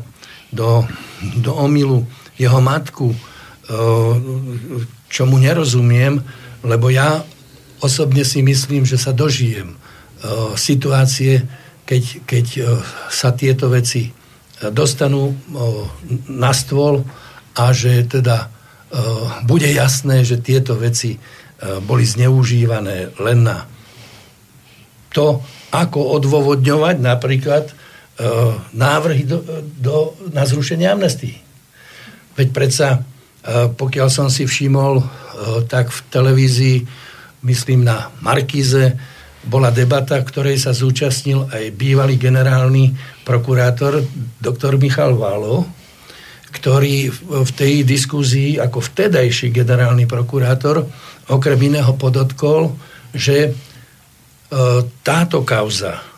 do, 0.55 0.87
do 1.43 1.51
omilu 1.51 2.07
jeho 2.39 2.59
matku, 2.63 3.11
e, 3.11 3.17
čomu 5.11 5.35
nerozumiem, 5.39 6.23
lebo 6.63 6.87
ja 6.91 7.23
osobne 7.83 8.23
si 8.23 8.43
myslím, 8.43 8.87
že 8.87 8.95
sa 8.95 9.11
dožijem 9.11 9.75
e, 9.75 9.77
situácie, 10.55 11.43
keď, 11.83 12.03
keď 12.23 12.45
e, 12.57 12.61
sa 13.11 13.35
tieto 13.35 13.67
veci 13.67 14.11
dostanú 14.55 15.35
na 16.31 16.55
stôl 16.55 17.03
a 17.59 17.75
že 17.75 18.07
teda 18.07 18.47
bude 19.43 19.67
jasné, 19.67 20.23
že 20.23 20.39
tieto 20.39 20.79
veci 20.79 21.19
boli 21.83 22.07
zneužívané 22.07 23.19
len 23.19 23.43
na 23.43 23.67
to, 25.11 25.43
ako 25.75 26.23
odôvodňovať 26.23 26.95
napríklad 27.03 27.67
návrhy 28.71 29.27
do, 29.27 29.43
do, 29.75 30.15
na 30.31 30.47
zrušenie 30.47 30.87
amnestii. 30.87 31.35
Veď 32.39 32.47
predsa, 32.55 32.87
e, 32.95 32.99
pokiaľ 33.75 34.07
som 34.07 34.27
si 34.31 34.47
všimol, 34.47 34.99
e, 34.99 35.05
tak 35.67 35.91
v 35.91 35.99
televízii, 36.07 36.77
myslím 37.43 37.83
na 37.83 38.11
Markíze, 38.23 38.95
bola 39.45 39.69
debata, 39.69 40.17
ktorej 40.23 40.57
sa 40.57 40.73
zúčastnil 40.73 41.45
aj 41.53 41.75
bývalý 41.77 42.17
generálny 42.17 42.97
prokurátor 43.27 44.01
doktor 44.41 44.79
Michal 44.81 45.13
Válo, 45.13 45.69
ktorý 46.49 47.11
v 47.45 47.51
tej 47.53 47.85
diskuzii 47.85 48.57
ako 48.57 48.81
vtedajší 48.81 49.53
generálny 49.53 50.09
prokurátor 50.09 50.87
okrem 51.29 51.59
iného 51.61 51.93
podotkol, 51.93 52.73
že 53.13 53.53
táto 55.03 55.45
kauza 55.45 56.14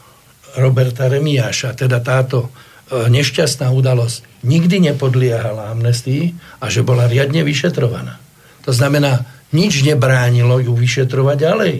Roberta 0.57 1.05
Remiáša, 1.05 1.77
teda 1.77 2.01
táto 2.01 2.49
e, 2.89 3.07
nešťastná 3.07 3.69
udalosť 3.69 4.41
nikdy 4.43 4.91
nepodliehala 4.91 5.71
amnestii 5.71 6.33
a 6.61 6.67
že 6.67 6.81
bola 6.81 7.05
riadne 7.05 7.45
vyšetrovaná. 7.45 8.17
To 8.65 8.71
znamená, 8.73 9.23
nič 9.55 9.85
nebránilo 9.85 10.59
ju 10.59 10.75
vyšetrovať 10.75 11.37
ďalej. 11.39 11.75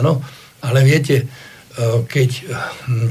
Áno, 0.00 0.24
ale 0.64 0.80
viete, 0.86 1.16
e, 1.20 1.24
keď 2.06 2.30
hm, 2.88 3.10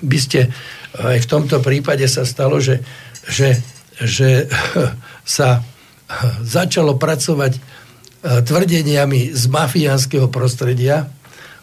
by 0.00 0.18
ste 0.18 0.48
aj 0.96 1.18
v 1.20 1.30
tomto 1.30 1.60
prípade 1.60 2.06
sa 2.08 2.24
stalo, 2.24 2.62
že, 2.62 2.80
že, 3.28 3.60
že 4.00 4.48
sa 5.38 5.60
začalo 6.40 6.96
pracovať 6.96 7.52
e, 7.58 7.60
tvrdeniami 8.42 9.36
z 9.36 9.44
mafiánskeho 9.52 10.32
prostredia 10.32 11.10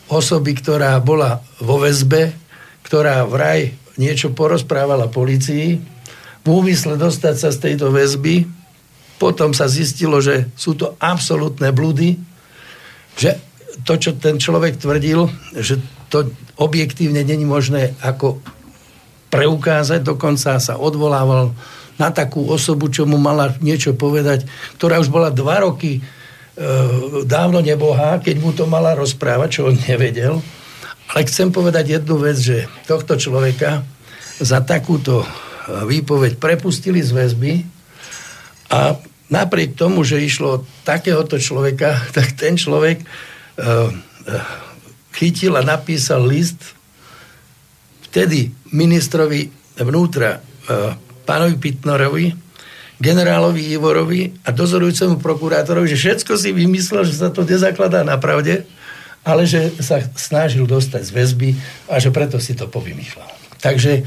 osoby, 0.05 0.53
ktorá 0.53 0.93
bola 1.01 1.41
vo 1.57 1.81
väzbe 1.81 2.44
ktorá 2.85 3.25
vraj 3.25 3.73
niečo 3.97 4.31
porozprávala 4.31 5.09
policii 5.09 5.81
v 6.45 6.47
úmysle 6.47 6.95
dostať 7.01 7.35
sa 7.35 7.49
z 7.49 7.57
tejto 7.57 7.89
väzby. 7.89 8.45
Potom 9.17 9.55
sa 9.57 9.65
zistilo, 9.65 10.21
že 10.21 10.53
sú 10.53 10.77
to 10.77 10.93
absolútne 11.01 11.73
blúdy, 11.73 12.19
že 13.17 13.41
to, 13.87 13.97
čo 13.97 14.13
ten 14.15 14.37
človek 14.37 14.77
tvrdil, 14.77 15.25
že 15.57 15.81
to 16.13 16.29
objektívne 16.61 17.25
není 17.25 17.43
možné 17.43 17.97
ako 18.03 18.39
preukázať, 19.33 20.05
dokonca 20.05 20.61
sa 20.61 20.73
odvolával 20.77 21.51
na 21.95 22.11
takú 22.11 22.47
osobu, 22.51 22.91
čo 22.91 23.07
mu 23.07 23.15
mala 23.15 23.55
niečo 23.63 23.95
povedať, 23.95 24.47
ktorá 24.79 24.99
už 24.99 25.11
bola 25.11 25.31
dva 25.31 25.63
roky 25.63 25.99
e, 25.99 26.01
dávno 27.23 27.63
nebohá, 27.63 28.19
keď 28.19 28.35
mu 28.39 28.51
to 28.51 28.67
mala 28.67 28.95
rozprávať, 28.95 29.49
čo 29.59 29.61
on 29.71 29.75
nevedel. 29.75 30.43
Ale 31.13 31.27
chcem 31.29 31.53
povedať 31.53 32.01
jednu 32.01 32.15
vec, 32.17 32.37
že 32.39 32.65
tohto 32.89 33.19
človeka 33.19 33.85
za 34.41 34.59
takúto 34.65 35.21
e, 35.21 35.27
výpoveď 35.85 36.41
prepustili 36.41 36.99
z 36.99 37.11
väzby 37.13 37.53
a 38.73 38.97
napriek 39.29 39.77
tomu, 39.77 40.01
že 40.01 40.21
išlo 40.21 40.65
takéhoto 40.83 41.37
človeka, 41.37 41.95
tak 42.15 42.33
ten 42.33 42.57
človek 42.57 43.01
e, 43.01 43.05
chytil 45.15 45.55
a 45.55 45.63
napísal 45.63 46.25
list 46.25 46.75
vtedy 48.09 48.51
ministrovi 48.71 49.51
vnútra 49.79 50.39
e, 50.39 50.39
pánovi 51.27 51.55
Pitnorovi, 51.59 52.31
generálovi 52.95 53.75
Ivorovi 53.75 54.31
a 54.47 54.55
dozorujúcemu 54.55 55.19
prokurátorovi, 55.19 55.91
že 55.91 55.99
všetko 55.99 56.33
si 56.39 56.55
vymyslel, 56.55 57.03
že 57.03 57.19
sa 57.19 57.27
to 57.27 57.43
nezakladá 57.43 58.07
na 58.07 58.15
pravde, 58.15 58.63
ale 59.25 59.49
že 59.49 59.73
sa 59.81 59.99
snažil 60.13 60.69
dostať 60.69 61.01
z 61.01 61.11
väzby 61.11 61.49
a 61.89 61.97
že 61.97 62.13
preto 62.13 62.37
si 62.37 62.53
to 62.53 62.69
povymýšľal. 62.69 63.27
Takže 63.57 63.91
e, 63.99 64.03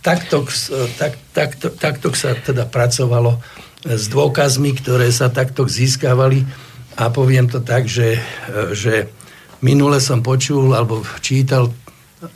takto, 0.00 0.48
e, 0.48 0.88
tak, 0.96 1.20
takto, 1.36 1.68
takto 1.68 2.08
sa 2.16 2.32
teda 2.32 2.64
pracovalo 2.64 3.36
s 3.84 4.08
dôkazmi, 4.08 4.72
ktoré 4.80 5.12
sa 5.12 5.28
takto 5.28 5.68
získavali 5.68 6.48
a 6.96 7.12
poviem 7.12 7.50
to 7.50 7.60
tak, 7.60 7.90
že, 7.90 8.16
že 8.72 9.10
minule 9.58 9.98
som 9.98 10.22
počul 10.22 10.70
alebo 10.72 11.02
čítal 11.18 11.74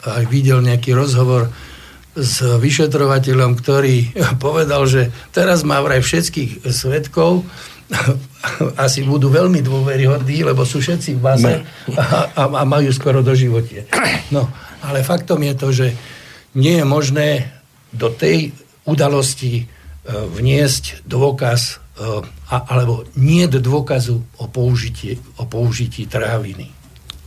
aj 0.03 0.27
videl 0.27 0.59
nejaký 0.63 0.91
rozhovor 0.93 1.49
s 2.17 2.41
vyšetrovateľom, 2.41 3.61
ktorý 3.61 4.17
povedal, 4.45 4.89
že 4.89 5.13
teraz 5.31 5.63
má 5.63 5.79
vraj 5.85 6.01
všetkých 6.01 6.67
svetkov, 6.67 7.45
asi 8.85 9.07
budú 9.07 9.31
veľmi 9.31 9.63
dôveryhodní, 9.63 10.43
lebo 10.43 10.67
sú 10.67 10.83
všetci 10.83 11.19
v 11.19 11.21
base 11.23 11.53
a, 11.95 12.35
a, 12.35 12.43
a 12.51 12.63
majú 12.67 12.91
skoro 12.91 13.23
do 13.23 13.35
životie. 13.35 13.87
No, 14.27 14.51
ale 14.83 15.07
faktom 15.07 15.39
je 15.47 15.55
to, 15.55 15.69
že 15.71 15.87
nie 16.59 16.83
je 16.83 16.87
možné 16.89 17.47
do 17.95 18.11
tej 18.11 18.51
udalosti 18.83 19.63
e, 19.63 19.65
vniesť 20.11 21.07
dôkaz 21.07 21.61
e, 21.71 21.75
alebo 22.51 23.07
nie 23.15 23.47
do 23.47 23.63
dôkazu 23.63 24.19
o 24.43 24.51
použití, 24.51 25.15
o 25.39 25.47
použití 25.47 26.11
tráviny. 26.11 26.75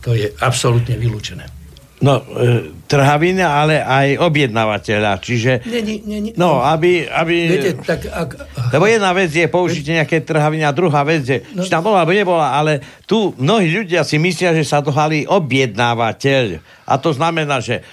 To 0.04 0.12
je 0.12 0.28
absolútne 0.44 1.00
vylúčené. 1.00 1.59
No, 2.00 2.24
e, 2.24 2.72
trhavina, 2.88 3.60
ale 3.60 3.84
aj 3.84 4.24
objednávateľa. 4.24 5.20
Čiže... 5.20 5.68
Nie, 5.68 5.84
nie, 5.84 6.00
nie, 6.00 6.32
no, 6.32 6.64
aby... 6.64 7.04
aby 7.04 7.36
viete, 7.60 7.72
tak 7.84 8.08
ak... 8.08 8.40
Lebo 8.72 8.88
jedna 8.88 9.12
vec 9.12 9.28
je 9.28 9.44
použitie 9.52 10.00
nejaké 10.00 10.24
trhaviny 10.24 10.64
a 10.64 10.72
druhá 10.72 11.04
vec 11.04 11.28
je, 11.28 11.44
no, 11.52 11.60
či 11.60 11.68
tam 11.68 11.84
bola 11.84 12.02
alebo 12.02 12.16
nebola, 12.16 12.56
ale 12.56 12.80
tu 13.04 13.36
mnohí 13.36 13.68
ľudia 13.68 14.00
si 14.00 14.16
myslia, 14.16 14.56
že 14.56 14.64
sa 14.64 14.80
dohali 14.80 15.28
objednávateľ. 15.28 16.64
A 16.88 16.96
to 16.96 17.12
znamená, 17.12 17.60
že 17.60 17.84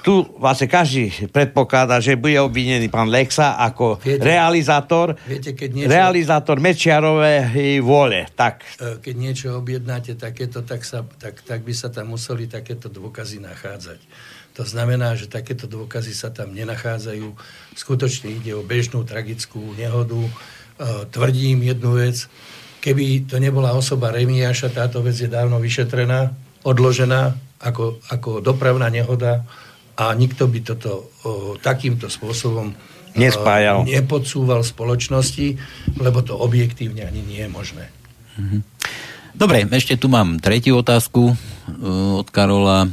tu 0.00 0.24
vlastne 0.38 0.70
každý 0.70 1.28
predpokladá, 1.28 2.00
že 2.00 2.16
bude 2.16 2.38
obvinený 2.40 2.88
pán 2.88 3.10
Lexa 3.10 3.60
ako 3.60 4.00
viete, 4.00 4.22
realizátor, 4.22 5.18
viete, 5.28 5.52
keď 5.52 5.68
niečo, 5.74 5.90
realizátor 5.90 6.56
Mečiarovej 6.62 7.82
vôle. 7.84 8.24
Tak. 8.32 8.64
E, 8.78 9.02
keď 9.02 9.14
niečo 9.18 9.46
objednáte 9.58 10.16
takéto, 10.16 10.64
tak, 10.64 10.86
sa, 10.86 11.04
tak, 11.18 11.44
tak 11.44 11.60
by 11.60 11.74
sa 11.76 11.92
tam 11.92 12.14
museli 12.16 12.48
takéto 12.48 12.88
dôkazy 12.88 13.42
nachádzať. 13.42 14.00
To 14.56 14.64
znamená, 14.64 15.12
že 15.18 15.28
takéto 15.28 15.68
dôkazy 15.68 16.14
sa 16.14 16.32
tam 16.32 16.56
nenachádzajú. 16.56 17.28
Skutočne 17.76 18.40
ide 18.40 18.56
o 18.56 18.64
bežnú 18.64 19.04
tragickú 19.04 19.76
nehodu. 19.76 20.24
E, 20.24 20.32
tvrdím 21.12 21.66
jednu 21.68 22.00
vec. 22.00 22.30
Keby 22.80 23.28
to 23.28 23.36
nebola 23.36 23.76
osoba 23.76 24.08
Remiáša, 24.08 24.72
táto 24.72 25.04
vec 25.04 25.20
je 25.20 25.28
dávno 25.28 25.60
vyšetrená, 25.60 26.32
odložená, 26.64 27.49
ako, 27.60 28.00
ako 28.08 28.40
dopravná 28.40 28.88
nehoda 28.88 29.44
a 30.00 30.12
nikto 30.16 30.48
by 30.48 30.58
toto 30.64 31.12
o, 31.24 31.54
takýmto 31.60 32.08
spôsobom 32.08 32.72
Nespájal. 33.10 33.82
O, 33.82 33.88
nepodsúval 33.90 34.62
spoločnosti, 34.62 35.58
lebo 35.98 36.22
to 36.22 36.38
objektívne 36.38 37.02
ani 37.02 37.26
nie 37.26 37.42
je 37.42 37.50
možné. 37.50 37.84
Mm-hmm. 38.38 38.60
Dobre, 39.34 39.66
ešte 39.66 39.98
tu 39.98 40.06
mám 40.06 40.38
tretiu 40.38 40.78
otázku 40.78 41.34
od 42.18 42.28
Karola, 42.32 42.88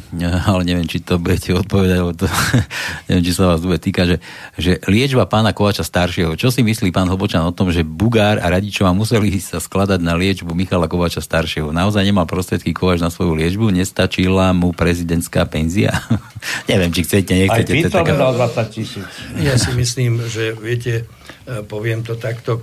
ale 0.45 0.61
neviem, 0.67 0.85
či 0.85 1.01
to 1.01 1.17
budete 1.17 1.55
odpovedať, 1.55 1.97
lebo 2.03 2.13
to, 2.13 2.27
neviem, 3.07 3.23
či 3.25 3.33
sa 3.33 3.53
vás 3.55 3.63
bude 3.63 3.79
týka, 3.81 4.05
že, 4.05 4.17
že 4.59 4.77
liečba 4.85 5.25
pána 5.25 5.55
Kovača 5.55 5.81
staršieho. 5.81 6.35
Čo 6.35 6.53
si 6.53 6.61
myslí 6.61 6.91
pán 6.91 7.09
Hobočan 7.09 7.45
o 7.47 7.55
tom, 7.55 7.73
že 7.73 7.87
Bugár 7.87 8.37
a 8.37 8.47
Radičová 8.51 8.91
museli 8.93 9.33
sa 9.41 9.57
skladať 9.57 9.99
na 10.03 10.13
liečbu 10.19 10.51
Michala 10.53 10.91
Kovača 10.91 11.23
staršieho? 11.23 11.71
Naozaj 11.73 12.03
nemal 12.03 12.27
prostriedky 12.29 12.75
Kovač 12.75 13.01
na 13.01 13.09
svoju 13.09 13.33
liečbu? 13.39 13.71
Nestačila 13.71 14.53
mu 14.53 14.75
prezidentská 14.75 15.47
penzia? 15.47 15.97
neviem, 16.71 16.91
či 16.93 17.01
chcete, 17.07 17.33
nechcete. 17.33 17.71
Aj 17.71 17.83
to 17.87 17.91
taká... 17.91 18.13
20 18.17 18.75
tisíc. 18.75 19.07
Ja 19.39 19.55
si 19.55 19.71
myslím, 19.73 20.21
že 20.27 20.53
viete, 20.53 21.07
e, 21.47 21.63
poviem 21.63 22.03
to 22.03 22.19
takto, 22.19 22.61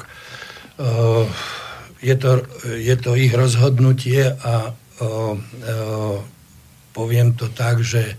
uh, 0.78 1.24
je 2.04 2.14
to, 2.20 2.44
je 2.68 2.96
to 3.00 3.16
ich 3.16 3.32
rozhodnutie 3.32 4.28
a 4.28 4.76
poviem 6.94 7.34
to 7.34 7.50
tak, 7.50 7.82
že 7.82 8.14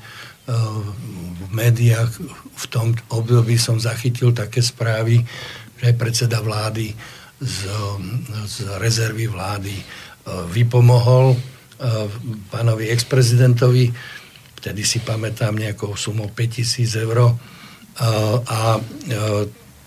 v 0.45 1.49
médiách 1.49 2.11
v 2.55 2.65
tom 2.69 2.93
období 3.09 3.57
som 3.57 3.81
zachytil 3.81 4.29
také 4.35 4.61
správy, 4.61 5.25
že 5.81 5.97
predseda 5.97 6.43
vlády 6.43 6.93
z, 7.41 7.57
z 8.45 8.55
rezervy 8.77 9.25
vlády 9.25 9.75
vypomohol 10.53 11.35
pánovi 12.53 12.87
exprezidentovi, 12.93 13.91
vtedy 14.61 14.81
si 14.85 15.03
pamätám 15.03 15.57
nejakou 15.57 15.97
sumou 15.97 16.31
5000 16.31 17.03
eur 17.03 17.35
a 18.47 18.79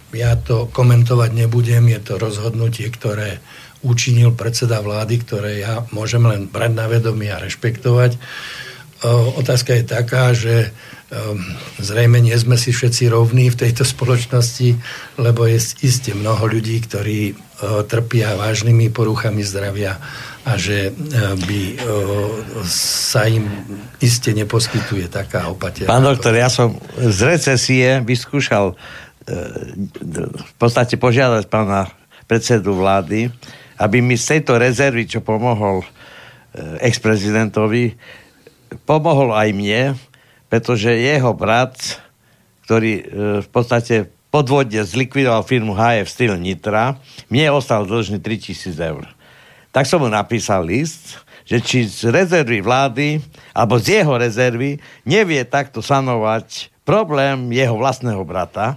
ja 0.09 0.32
to 0.41 0.72
komentovať 0.72 1.30
nebudem, 1.36 1.93
je 1.93 2.01
to 2.01 2.14
rozhodnutie, 2.16 2.89
ktoré 2.89 3.41
učinil 3.82 4.34
predseda 4.34 4.82
vlády, 4.82 5.14
ktoré 5.22 5.62
ja 5.62 5.86
môžem 5.94 6.24
len 6.26 6.50
brať 6.50 6.72
na 6.74 6.86
vedomie 6.90 7.30
a 7.30 7.38
rešpektovať. 7.38 8.18
Otázka 9.38 9.78
je 9.78 9.84
taká, 9.86 10.34
že 10.34 10.74
zrejme 11.78 12.20
nie 12.20 12.36
sme 12.36 12.58
si 12.60 12.74
všetci 12.74 13.08
rovní 13.08 13.48
v 13.48 13.60
tejto 13.64 13.86
spoločnosti, 13.86 14.76
lebo 15.16 15.46
je 15.48 15.56
iste 15.80 16.12
mnoho 16.12 16.44
ľudí, 16.50 16.82
ktorí 16.84 17.38
trpia 17.88 18.36
vážnymi 18.36 18.92
poruchami 18.92 19.40
zdravia 19.40 19.96
a 20.48 20.56
že 20.56 20.92
by 21.48 21.60
sa 22.68 23.28
im 23.28 23.44
iste 24.00 24.32
neposkytuje 24.32 25.12
taká 25.12 25.48
opateľ. 25.52 25.88
Pán 25.88 26.04
doktor, 26.04 26.32
ja 26.32 26.48
som 26.48 26.80
z 26.96 27.20
recesie 27.36 28.00
vyskúšal 28.00 28.72
e, 28.72 28.74
v 30.24 30.52
podstate 30.56 30.96
požiadať 30.96 31.52
pána 31.52 31.92
predsedu 32.24 32.76
vlády, 32.80 33.28
aby 33.78 34.02
mi 34.02 34.18
z 34.18 34.36
tejto 34.36 34.58
rezervy, 34.58 35.06
čo 35.06 35.22
pomohol 35.22 35.82
e, 35.82 35.86
ex-prezidentovi, 36.90 37.94
pomohol 38.84 39.32
aj 39.32 39.48
mne, 39.54 39.96
pretože 40.50 40.90
jeho 40.90 41.30
brat, 41.32 41.78
ktorý 42.66 42.92
e, 42.98 43.02
v 43.40 43.48
podstate 43.48 44.10
podvodne 44.28 44.84
zlikvidoval 44.84 45.46
firmu 45.46 45.72
HF 45.72 46.08
Steel 46.10 46.36
Nitra, 46.36 46.98
mne 47.32 47.54
ostal 47.54 47.88
dlžný 47.88 48.20
3000 48.20 48.76
eur. 48.76 49.06
Tak 49.72 49.86
som 49.86 50.04
mu 50.04 50.08
napísal 50.10 50.66
list, 50.66 51.22
že 51.48 51.64
či 51.64 51.88
z 51.88 52.12
rezervy 52.12 52.60
vlády, 52.60 53.24
alebo 53.56 53.80
z 53.80 54.02
jeho 54.02 54.20
rezervy 54.20 54.76
nevie 55.08 55.40
takto 55.48 55.80
sanovať 55.80 56.68
problém 56.84 57.48
jeho 57.52 57.76
vlastného 57.76 58.20
brata, 58.24 58.76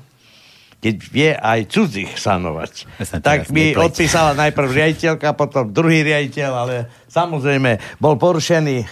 keď 0.81 0.95
vie 1.13 1.29
aj 1.37 1.59
cudzích 1.69 2.11
sanovať. 2.17 2.89
Tak 3.21 3.53
mi 3.53 3.69
nepleť. 3.69 3.85
odpísala 3.85 4.33
najprv 4.33 4.69
riaditeľka, 4.73 5.37
potom 5.37 5.69
druhý 5.69 6.01
riaditeľ, 6.01 6.51
ale 6.51 6.75
samozrejme 7.05 8.01
bol 8.01 8.17
porušený 8.17 8.77
e, 8.81 8.87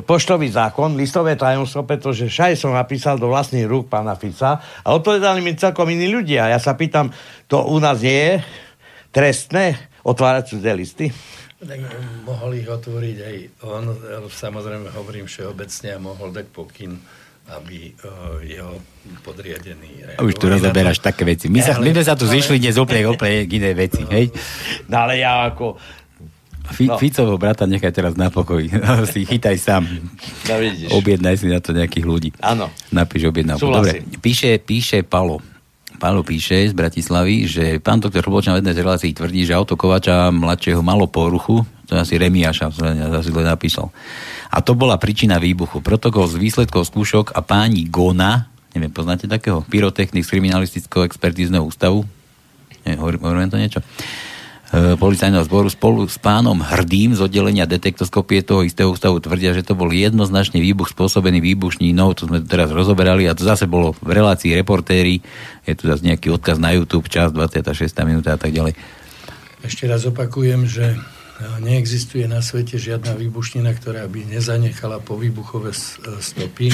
poštový 0.00 0.48
zákon, 0.48 0.96
listové 0.96 1.36
tajomstvo, 1.36 1.84
pretože 1.84 2.24
všaj 2.32 2.56
som 2.56 2.72
napísal 2.72 3.20
do 3.20 3.28
vlastných 3.28 3.68
rúk 3.68 3.92
pána 3.92 4.16
Fica 4.16 4.56
a 4.80 4.88
odpovedali 4.96 5.44
mi 5.44 5.52
celkom 5.60 5.92
iní 5.92 6.08
ľudia. 6.08 6.48
Ja 6.48 6.56
sa 6.56 6.72
pýtam, 6.72 7.12
to 7.52 7.60
u 7.68 7.76
nás 7.76 8.00
nie 8.00 8.16
je 8.16 8.34
trestné 9.12 9.76
otvárať 10.00 10.56
cudzie 10.56 10.72
listy? 10.72 11.06
Tak 11.60 11.80
mohol 12.24 12.60
ich 12.60 12.68
otvoriť 12.68 13.16
aj 13.20 13.36
on, 13.68 13.84
samozrejme 14.28 14.88
hovorím 14.96 15.28
všeobecne 15.28 15.96
a 15.96 15.98
mohol 16.00 16.32
dať 16.32 16.48
pokyn 16.48 16.96
aby 17.44 17.92
uh, 18.00 18.40
jeho 18.40 18.80
podriadený... 19.20 20.16
Už 20.16 20.32
tu 20.40 20.48
rozoberáš 20.48 21.04
také 21.04 21.28
veci. 21.28 21.52
My, 21.52 21.60
sa, 21.60 21.76
my 21.76 21.92
sme 21.92 22.04
sa 22.04 22.16
tu 22.16 22.24
ale... 22.24 22.40
zišli 22.40 22.56
dnes 22.56 22.80
úplne, 22.80 23.04
úplne 23.04 23.44
iné 23.44 23.76
veci, 23.76 24.00
no. 24.00 24.12
hej? 24.12 24.32
No 24.88 25.04
ale 25.04 25.20
ja 25.20 25.52
ako... 25.52 25.76
Fi, 26.64 26.88
no. 26.88 26.96
Ficovo 26.96 27.36
brata 27.36 27.68
nechaj 27.68 27.92
teraz 27.92 28.16
na 28.16 28.32
pokoji. 28.32 28.72
si 29.12 29.28
chytaj 29.28 29.56
sám. 29.60 29.84
No 30.48 30.54
vidíš. 30.56 30.88
Objednaj 30.96 31.36
si 31.36 31.52
na 31.52 31.60
to 31.60 31.76
nejakých 31.76 32.06
ľudí. 32.08 32.30
Áno. 32.40 32.72
Napíš 32.88 33.28
objednávku. 33.28 33.68
Dobre, 33.68 34.00
píše, 34.24 34.56
píše 34.64 35.04
Palo. 35.04 35.44
Pálo 36.00 36.24
píše 36.24 36.64
z 36.64 36.74
Bratislavy, 36.74 37.44
že 37.44 37.64
pán 37.78 38.00
doktor 38.00 38.24
Hlbočan 38.24 38.56
v 38.56 38.64
jednej 38.64 38.74
z 38.74 38.80
relácií 38.82 39.12
tvrdí, 39.12 39.44
že 39.44 39.54
auto 39.54 39.78
Kovača 39.78 40.32
mladšieho 40.32 40.82
malo 40.82 41.06
poruchu, 41.06 41.62
to 41.84 41.96
asi 42.00 42.16
Remiáša, 42.16 42.72
asi 42.72 43.30
len 43.30 43.46
napísal. 43.46 43.92
A 44.54 44.62
to 44.64 44.72
bola 44.78 44.96
príčina 44.96 45.36
výbuchu. 45.36 45.84
Protokol 45.84 46.30
z 46.30 46.40
výsledkov 46.40 46.88
skúšok 46.88 47.34
a 47.36 47.40
páni 47.44 47.88
Gona, 47.90 48.48
neviem, 48.72 48.90
poznáte 48.90 49.28
takého? 49.28 49.62
Pyrotechnik 49.66 50.24
z 50.24 50.32
kriminalistického 50.32 51.04
expertízneho 51.04 51.62
ústavu? 51.62 52.06
Nie, 52.84 53.00
hovorím 53.00 53.48
to 53.48 53.60
niečo? 53.60 53.80
E, 54.74 54.98
policajného 54.98 55.46
zboru 55.46 55.70
spolu 55.70 56.02
s 56.10 56.18
pánom 56.18 56.58
Hrdým 56.58 57.14
z 57.14 57.22
oddelenia 57.22 57.62
detektoskopie 57.62 58.42
toho 58.42 58.66
istého 58.66 58.90
ústavu 58.90 59.22
tvrdia, 59.22 59.54
že 59.54 59.62
to 59.62 59.78
bol 59.78 59.86
jednoznačný 59.86 60.58
výbuch 60.58 60.90
spôsobený 60.90 61.38
výbušnínou, 61.38 62.10
to 62.18 62.26
sme 62.26 62.42
teraz 62.42 62.74
rozoberali 62.74 63.30
a 63.30 63.38
to 63.38 63.46
zase 63.46 63.70
bolo 63.70 63.94
v 64.02 64.10
relácii 64.10 64.50
reportéri, 64.58 65.22
je 65.62 65.74
tu 65.78 65.86
zase 65.86 66.02
nejaký 66.02 66.26
odkaz 66.34 66.58
na 66.58 66.74
YouTube, 66.74 67.06
čas 67.06 67.30
26. 67.30 67.86
minúta 68.02 68.34
a 68.34 68.38
tak 68.40 68.50
ďalej. 68.50 68.74
Ešte 69.62 69.86
raz 69.86 70.02
opakujem, 70.10 70.66
že 70.66 70.98
neexistuje 71.58 72.30
na 72.30 72.38
svete 72.38 72.78
žiadna 72.78 73.18
výbušnina, 73.18 73.74
ktorá 73.74 74.06
by 74.06 74.30
nezanechala 74.30 75.02
po 75.02 75.18
výbuchové 75.18 75.74
stopy, 76.22 76.70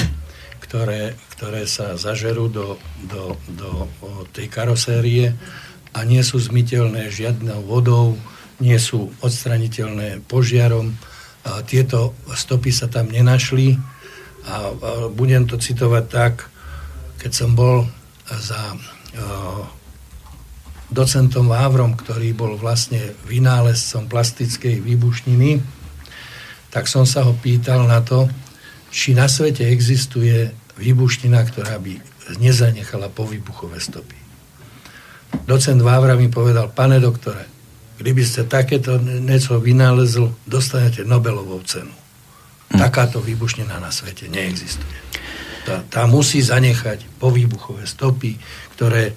ktoré, 0.61 1.17
ktoré 1.37 1.65
sa 1.65 1.97
zažerú 1.97 2.47
do, 2.47 2.77
do, 3.09 3.35
do 3.57 3.89
tej 4.31 4.47
karosérie 4.47 5.33
a 5.91 6.05
nie 6.05 6.21
sú 6.21 6.37
zmiteľné 6.37 7.09
žiadnou 7.09 7.65
vodou, 7.65 8.15
nie 8.61 8.77
sú 8.77 9.09
odstraniteľné 9.25 10.21
požiarom. 10.29 10.93
A 11.41 11.65
tieto 11.65 12.13
stopy 12.37 12.69
sa 12.69 12.85
tam 12.85 13.09
nenašli 13.09 13.73
a, 13.75 13.81
a 14.45 14.57
budem 15.09 15.49
to 15.49 15.57
citovať 15.57 16.05
tak, 16.05 16.33
keď 17.17 17.31
som 17.33 17.57
bol 17.57 17.89
za 18.29 18.77
docentom 20.91 21.47
Vávrom, 21.47 21.95
ktorý 21.95 22.35
bol 22.35 22.59
vlastne 22.59 23.15
vynálezcom 23.25 24.11
plastickej 24.11 24.83
výbušniny, 24.83 25.63
tak 26.71 26.87
som 26.91 27.07
sa 27.07 27.23
ho 27.23 27.35
pýtal 27.35 27.87
na 27.87 28.03
to, 28.03 28.27
či 28.91 29.15
na 29.15 29.31
svete 29.31 29.63
existuje 29.71 30.51
výbušnina, 30.75 31.39
ktorá 31.47 31.79
by 31.79 31.95
nezanechala 32.39 33.07
povýbuchové 33.07 33.79
stopy. 33.79 34.19
Docent 35.47 35.79
Vávra 35.79 36.19
mi 36.19 36.27
povedal, 36.27 36.71
pane 36.75 36.99
doktore, 36.99 37.47
kdyby 37.99 38.21
ste 38.23 38.47
takéto 38.47 38.99
niečo 38.99 39.59
vynálezl, 39.63 40.31
dostanete 40.43 41.07
Nobelovú 41.07 41.63
cenu. 41.63 41.91
Hm. 42.71 42.79
Takáto 42.79 43.23
výbušnina 43.23 43.79
na 43.79 43.91
svete 43.91 44.27
neexistuje. 44.27 44.99
Tá, 45.61 45.85
tá 45.87 46.01
musí 46.09 46.41
zanechať 46.41 47.21
povýbuchové 47.21 47.85
stopy, 47.85 48.35
ktoré 48.75 49.13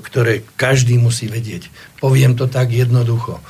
ktoré 0.00 0.46
každý 0.56 0.96
musí 0.96 1.28
vedieť. 1.28 1.68
Poviem 2.00 2.34
to 2.34 2.48
tak 2.48 2.72
jednoducho. 2.72 3.38
E, 3.38 3.42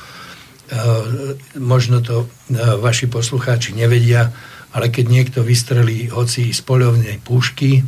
možno 1.61 2.01
to 2.01 2.25
e, 2.25 2.57
vaši 2.81 3.07
poslucháči 3.07 3.77
nevedia, 3.77 4.33
ale 4.75 4.91
keď 4.91 5.05
niekto 5.07 5.39
vystrelí 5.45 6.11
hoci 6.11 6.51
z 6.51 6.61
poľovnej 6.65 7.21
pušky, 7.23 7.85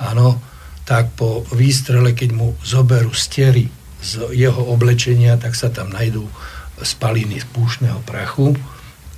áno, 0.00 0.40
tak 0.88 1.12
po 1.12 1.44
výstrele, 1.52 2.16
keď 2.16 2.30
mu 2.32 2.56
zoberú 2.64 3.12
stery 3.12 3.68
z 4.00 4.32
jeho 4.32 4.62
oblečenia, 4.72 5.36
tak 5.36 5.52
sa 5.52 5.68
tam 5.68 5.92
najdú 5.92 6.24
spaliny 6.80 7.42
z 7.42 7.46
púšneho 7.50 8.00
prachu 8.06 8.56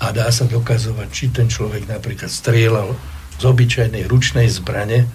a 0.01 0.11
dá 0.11 0.33
sa 0.33 0.49
dokazovať, 0.49 1.09
či 1.13 1.29
ten 1.31 1.47
človek 1.47 1.85
napríklad 1.87 2.33
strieľal 2.33 2.97
z 3.37 3.43
obyčajnej 3.45 4.09
ručnej 4.09 4.49
zbrane 4.49 5.07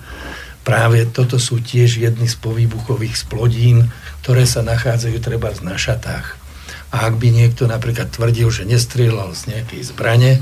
práve 0.66 1.05
toto 1.05 1.38
sú 1.38 1.61
tiež 1.61 2.01
jedny 2.01 2.26
z 2.26 2.36
povýbuchových 2.41 3.16
splodín, 3.16 3.93
ktoré 4.26 4.49
sa 4.49 4.66
nachádzajú 4.66 5.18
treba 5.22 5.53
na 5.61 5.78
šatách. 5.78 6.41
A 6.89 7.05
ak 7.05 7.22
by 7.22 7.30
niekto 7.30 7.70
napríklad 7.70 8.09
tvrdil, 8.09 8.49
že 8.49 8.66
nestrieľal 8.66 9.38
z 9.38 9.53
nejakej 9.53 9.82
zbrane 9.93 10.41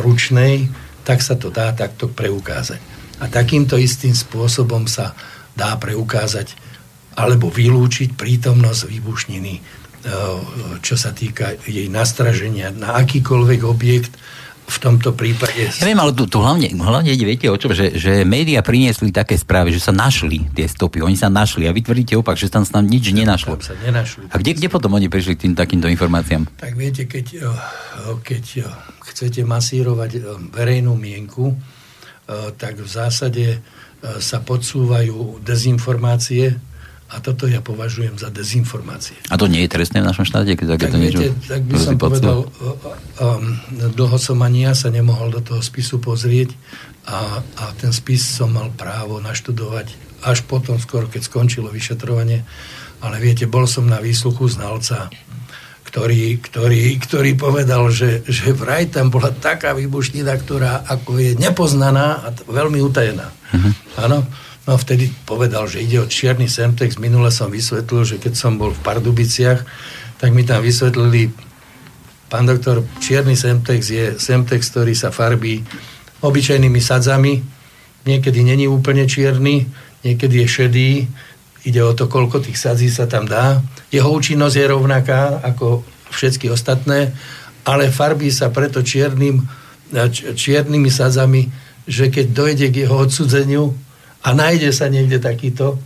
ručnej, 0.00 0.72
tak 1.04 1.20
sa 1.20 1.36
to 1.36 1.52
dá 1.52 1.76
takto 1.76 2.08
preukázať. 2.08 2.80
A 3.20 3.28
takýmto 3.28 3.76
istým 3.76 4.16
spôsobom 4.16 4.88
sa 4.88 5.12
dá 5.52 5.76
preukázať 5.76 6.56
alebo 7.18 7.50
vylúčiť 7.50 8.14
prítomnosť 8.14 8.86
výbušniny, 8.86 9.54
e, 9.58 9.62
čo 10.78 10.94
sa 10.94 11.10
týka 11.10 11.58
jej 11.66 11.90
nastraženia 11.90 12.70
na 12.70 12.94
akýkoľvek 13.02 13.60
objekt, 13.66 14.14
v 14.68 14.78
tomto 14.78 15.16
prípade... 15.16 15.72
Ja 15.80 15.88
viem, 15.88 15.96
ale 15.96 16.12
tu, 16.12 16.28
tu 16.28 16.44
hlavne, 16.44 16.68
hlavne 16.76 17.08
ide, 17.08 17.24
viete 17.24 17.48
o 17.48 17.56
čom, 17.56 17.72
že, 17.72 17.96
že 17.96 18.28
médiá 18.28 18.60
priniesli 18.60 19.08
také 19.08 19.40
správy, 19.40 19.72
že 19.72 19.80
sa 19.80 19.96
našli 19.96 20.44
tie 20.52 20.68
stopy, 20.68 21.00
oni 21.00 21.16
sa 21.16 21.32
našli 21.32 21.64
a 21.64 21.72
vy 21.72 21.80
tvrdíte 21.80 22.20
opak, 22.20 22.36
že 22.36 22.52
tam 22.52 22.68
sa 22.68 22.78
tam 22.78 22.84
nič 22.84 23.08
nenašlo. 23.16 23.56
Tam 23.56 23.72
sa 23.72 23.76
nenašli. 23.80 24.28
A 24.28 24.36
kde, 24.36 24.60
kde 24.60 24.68
potom 24.68 24.92
oni 24.92 25.08
prišli 25.08 25.40
k 25.40 25.48
tým 25.48 25.54
takýmto 25.56 25.88
informáciám? 25.88 26.44
Tak 26.60 26.76
viete, 26.76 27.08
keď, 27.08 27.26
eh, 27.40 28.14
keď 28.20 28.44
eh, 28.60 28.68
chcete 29.08 29.40
masírovať 29.48 30.10
eh, 30.14 30.22
verejnú 30.52 30.92
mienku, 30.94 31.56
tak 32.60 32.76
v 32.76 32.84
zásade 32.84 33.64
sa 34.20 34.44
podsúvajú 34.44 35.40
dezinformácie, 35.40 36.60
a 37.08 37.24
toto 37.24 37.48
ja 37.48 37.64
považujem 37.64 38.20
za 38.20 38.28
dezinformácie. 38.28 39.16
A 39.32 39.40
to 39.40 39.48
nie 39.48 39.64
je 39.64 39.72
trestné 39.72 40.04
v 40.04 40.08
našom 40.12 40.28
štáte? 40.28 40.52
Keď 40.52 40.76
tak, 40.76 40.92
niečo, 40.92 41.24
viete, 41.24 41.40
tak 41.48 41.64
by 41.64 41.76
som 41.80 41.96
povedal, 41.96 42.52
um, 43.16 43.56
dlho 43.96 44.18
som 44.20 44.36
ani 44.44 44.68
ja 44.68 44.76
sa 44.76 44.92
nemohol 44.92 45.32
do 45.32 45.40
toho 45.40 45.64
spisu 45.64 46.04
pozrieť 46.04 46.52
a, 47.08 47.40
a 47.40 47.64
ten 47.80 47.96
spis 47.96 48.20
som 48.20 48.52
mal 48.52 48.68
právo 48.76 49.24
naštudovať 49.24 49.88
až 50.20 50.44
potom, 50.44 50.76
skoro 50.76 51.08
keď 51.08 51.24
skončilo 51.24 51.72
vyšetrovanie. 51.72 52.44
Ale 53.00 53.16
viete, 53.22 53.48
bol 53.48 53.64
som 53.64 53.88
na 53.88 54.04
výsluchu 54.04 54.50
znalca, 54.52 55.08
ktorý, 55.88 56.44
ktorý, 56.44 57.00
ktorý 57.00 57.30
povedal, 57.40 57.88
že, 57.88 58.20
že 58.28 58.52
vraj 58.52 58.92
tam 58.92 59.08
bola 59.08 59.32
taká 59.32 59.72
výbušnina, 59.72 60.36
ktorá 60.36 60.84
ako 60.84 61.16
je 61.16 61.32
nepoznaná 61.40 62.20
a 62.20 62.28
veľmi 62.36 62.84
utajená. 62.84 63.32
Mhm. 63.56 63.70
Áno. 63.96 64.20
Uh-huh. 64.20 64.46
No 64.68 64.76
vtedy 64.76 65.08
povedal, 65.24 65.64
že 65.64 65.80
ide 65.80 65.96
o 65.96 66.04
čierny 66.04 66.44
semtex. 66.44 67.00
Minule 67.00 67.32
som 67.32 67.48
vysvetlil, 67.48 68.04
že 68.04 68.16
keď 68.20 68.36
som 68.36 68.60
bol 68.60 68.76
v 68.76 68.84
Pardubiciach, 68.84 69.64
tak 70.20 70.36
mi 70.36 70.44
tam 70.44 70.60
vysvetlili, 70.60 71.32
pán 72.28 72.44
doktor, 72.44 72.84
čierny 73.00 73.32
semtex 73.32 73.80
je 73.88 74.04
semtex, 74.20 74.68
ktorý 74.68 74.92
sa 74.92 75.08
farbí 75.08 75.64
obyčajnými 76.20 76.84
sadzami. 76.84 77.40
Niekedy 78.04 78.44
není 78.44 78.68
úplne 78.68 79.08
čierny, 79.08 79.64
niekedy 80.04 80.44
je 80.44 80.48
šedý. 80.52 80.92
Ide 81.64 81.80
o 81.80 81.96
to, 81.96 82.04
koľko 82.04 82.44
tých 82.44 82.60
sadzí 82.60 82.92
sa 82.92 83.08
tam 83.08 83.24
dá. 83.24 83.64
Jeho 83.88 84.12
účinnosť 84.12 84.52
je 84.52 84.66
rovnaká 84.68 85.40
ako 85.48 85.80
všetky 86.12 86.52
ostatné, 86.52 87.16
ale 87.64 87.88
farbí 87.88 88.28
sa 88.28 88.52
preto 88.52 88.84
čiernym, 88.84 89.48
čiernymi 90.36 90.92
sadzami, 90.92 91.48
že 91.88 92.12
keď 92.12 92.26
dojde 92.36 92.66
k 92.68 92.84
jeho 92.84 92.96
odsudzeniu, 93.00 93.87
a 94.28 94.36
nájde 94.36 94.76
sa 94.76 94.92
niekde 94.92 95.16
takýto 95.16 95.72
e, 95.72 95.78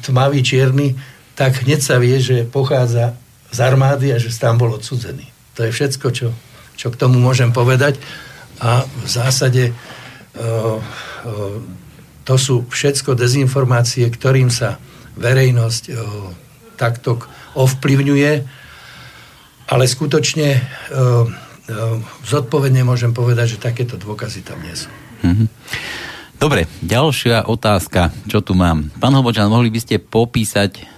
tmavý 0.00 0.40
čierny, 0.40 0.96
tak 1.36 1.60
hneď 1.60 1.84
sa 1.84 2.00
vie, 2.00 2.16
že 2.16 2.48
pochádza 2.48 3.12
z 3.52 3.58
armády 3.60 4.08
a 4.08 4.16
že 4.16 4.32
tam 4.32 4.56
bol 4.56 4.72
odsudzený. 4.72 5.28
To 5.60 5.68
je 5.68 5.70
všetko, 5.76 6.06
čo, 6.16 6.32
čo 6.80 6.88
k 6.88 6.96
tomu 6.96 7.20
môžem 7.20 7.52
povedať. 7.52 8.00
A 8.56 8.88
v 8.88 9.04
zásade 9.04 9.68
e, 9.68 9.72
e, 9.76 10.44
to 12.24 12.34
sú 12.40 12.64
všetko 12.72 13.12
dezinformácie, 13.20 14.08
ktorým 14.08 14.48
sa 14.48 14.80
verejnosť 15.12 15.92
takto 16.78 17.20
ovplyvňuje, 17.58 18.32
ale 19.68 19.84
skutočne 19.90 20.62
zodpovedne 22.22 22.86
môžem 22.86 23.10
povedať, 23.10 23.58
že 23.58 23.64
takéto 23.66 23.98
dôkazy 23.98 24.46
tam 24.46 24.62
nie 24.62 24.72
sú. 24.78 24.88
Mm-hmm. 25.26 25.48
Dobre, 26.42 26.66
ďalšia 26.82 27.46
otázka, 27.46 28.10
čo 28.26 28.42
tu 28.42 28.58
mám. 28.58 28.90
Pán 28.98 29.14
Hobočan, 29.14 29.46
mohli 29.46 29.70
by 29.70 29.78
ste 29.78 30.02
popísať 30.02 30.90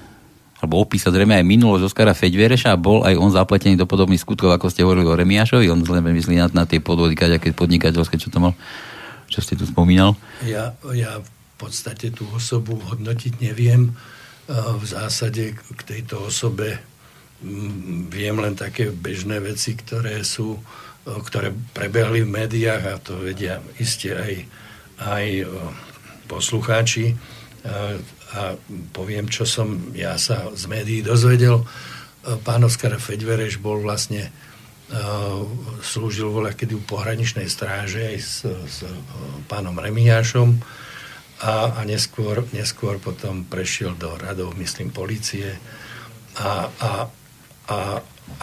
alebo 0.65 0.81
opísať 0.81 1.13
zrejme 1.13 1.37
aj 1.37 1.45
minulosť 1.45 1.85
Oskara 1.85 2.17
Feďvereša, 2.17 2.81
bol 2.81 3.05
aj 3.05 3.21
on 3.21 3.29
zapletený 3.29 3.77
do 3.77 3.85
podobných 3.85 4.25
skutkov, 4.25 4.57
ako 4.57 4.73
ste 4.73 4.89
hovorili 4.89 5.05
o 5.05 5.13
Remiášovi, 5.13 5.69
on 5.69 5.85
zrejme 5.85 6.17
myslí 6.17 6.41
na, 6.41 6.49
na 6.49 6.65
tie 6.65 6.81
podvody, 6.81 7.13
aké 7.21 7.53
podnikateľské, 7.53 8.17
čo 8.17 8.33
to 8.33 8.41
mal, 8.41 8.57
čo 9.29 9.45
ste 9.45 9.53
tu 9.53 9.69
spomínal? 9.69 10.17
Ja, 10.49 10.73
ja 10.97 11.21
v 11.21 11.55
podstate 11.61 12.09
tú 12.09 12.25
osobu 12.33 12.81
hodnotiť 12.81 13.45
neviem. 13.45 13.93
V 14.49 14.85
zásade 14.89 15.61
k 15.61 15.81
tejto 15.85 16.25
osobe 16.25 16.81
mm, 17.45 18.09
viem 18.09 18.41
len 18.41 18.57
také 18.57 18.89
bežné 18.89 19.45
veci, 19.45 19.77
ktoré 19.77 20.25
sú, 20.25 20.57
ktoré 21.05 21.53
prebehli 21.77 22.25
v 22.25 22.33
médiách 22.33 22.85
a 22.89 22.97
to 22.97 23.21
vedia 23.21 23.61
iste 23.77 24.09
aj 24.09 24.64
aj 25.05 25.27
e, 25.41 25.45
poslucháči 26.25 27.17
a 28.35 28.61
poviem, 28.93 29.25
čo 29.25 29.49
som 29.49 29.89
ja 29.97 30.21
sa 30.21 30.53
z 30.53 30.69
médií 30.69 31.01
dozvedel. 31.01 31.65
Pán 32.45 32.61
Oskar 32.61 32.93
Feďvereš 33.01 33.57
bol 33.57 33.81
vlastne 33.81 34.29
slúžil 35.81 36.29
voľa 36.29 36.53
kedy 36.53 36.77
u 36.77 36.83
pohraničnej 36.85 37.49
stráže 37.49 38.05
aj 38.05 38.19
s, 38.21 38.45
s 38.45 38.77
pánom 39.49 39.73
Remiášom 39.73 40.61
a, 41.41 41.73
a 41.73 41.81
neskôr, 41.89 42.45
neskôr 42.53 43.01
potom 43.01 43.49
prešiel 43.49 43.97
do 43.97 44.13
radov, 44.21 44.53
myslím, 44.61 44.93
policie 44.93 45.57
a, 46.37 46.69
a, 46.69 46.91
a, 47.73 47.79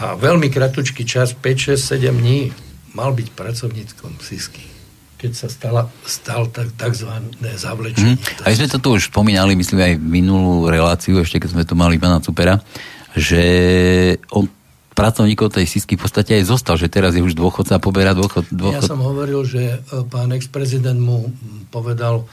a 0.02 0.06
veľmi 0.18 0.50
kratučký 0.50 1.06
čas, 1.06 1.38
5, 1.38 1.78
6, 1.78 1.78
7 1.78 2.10
dní 2.10 2.50
mal 2.98 3.14
byť 3.14 3.28
pracovníckom 3.38 4.18
SISky 4.18 4.81
keď 5.22 5.32
sa 5.38 5.48
stala, 5.54 5.86
stal 6.02 6.50
tak, 6.50 6.74
takzvané 6.74 7.54
zavlečenie. 7.54 8.18
Mm. 8.18 8.42
Aj 8.42 8.58
sme 8.58 8.66
to 8.66 8.82
tu 8.82 8.90
už 8.98 9.14
spomínali, 9.14 9.54
myslím 9.54 9.78
aj 9.78 9.94
minulú 10.02 10.66
reláciu, 10.66 11.22
ešte 11.22 11.38
keď 11.38 11.50
sme 11.54 11.64
tu 11.70 11.78
mali 11.78 12.02
pána 12.02 12.18
Cupera, 12.18 12.58
že 13.14 13.44
on 14.34 14.50
pracovníkov 14.98 15.54
tej 15.54 15.70
sísky 15.70 15.94
v 15.94 16.10
podstate 16.10 16.42
aj 16.42 16.50
zostal, 16.50 16.76
že 16.76 16.90
teraz 16.90 17.14
je 17.14 17.22
už 17.22 17.38
dôchodca 17.38 17.78
a 17.78 17.84
poberá 17.84 18.18
dôchod, 18.18 18.50
dôchod. 18.50 18.82
Ja 18.82 18.84
som 18.84 19.00
hovoril, 19.00 19.46
že 19.46 19.78
e, 19.78 20.04
pán 20.10 20.34
ex-prezident 20.34 20.98
mu 20.98 21.32
povedal, 21.70 22.26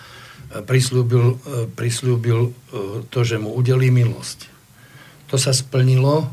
e, 0.51 0.65
prislúbil, 0.65 1.39
e, 1.39 1.69
prislúbil 1.69 2.57
to, 3.13 3.21
že 3.23 3.37
mu 3.37 3.53
udelí 3.53 3.93
milosť. 3.93 4.49
To 5.29 5.37
sa 5.37 5.53
splnilo. 5.53 6.29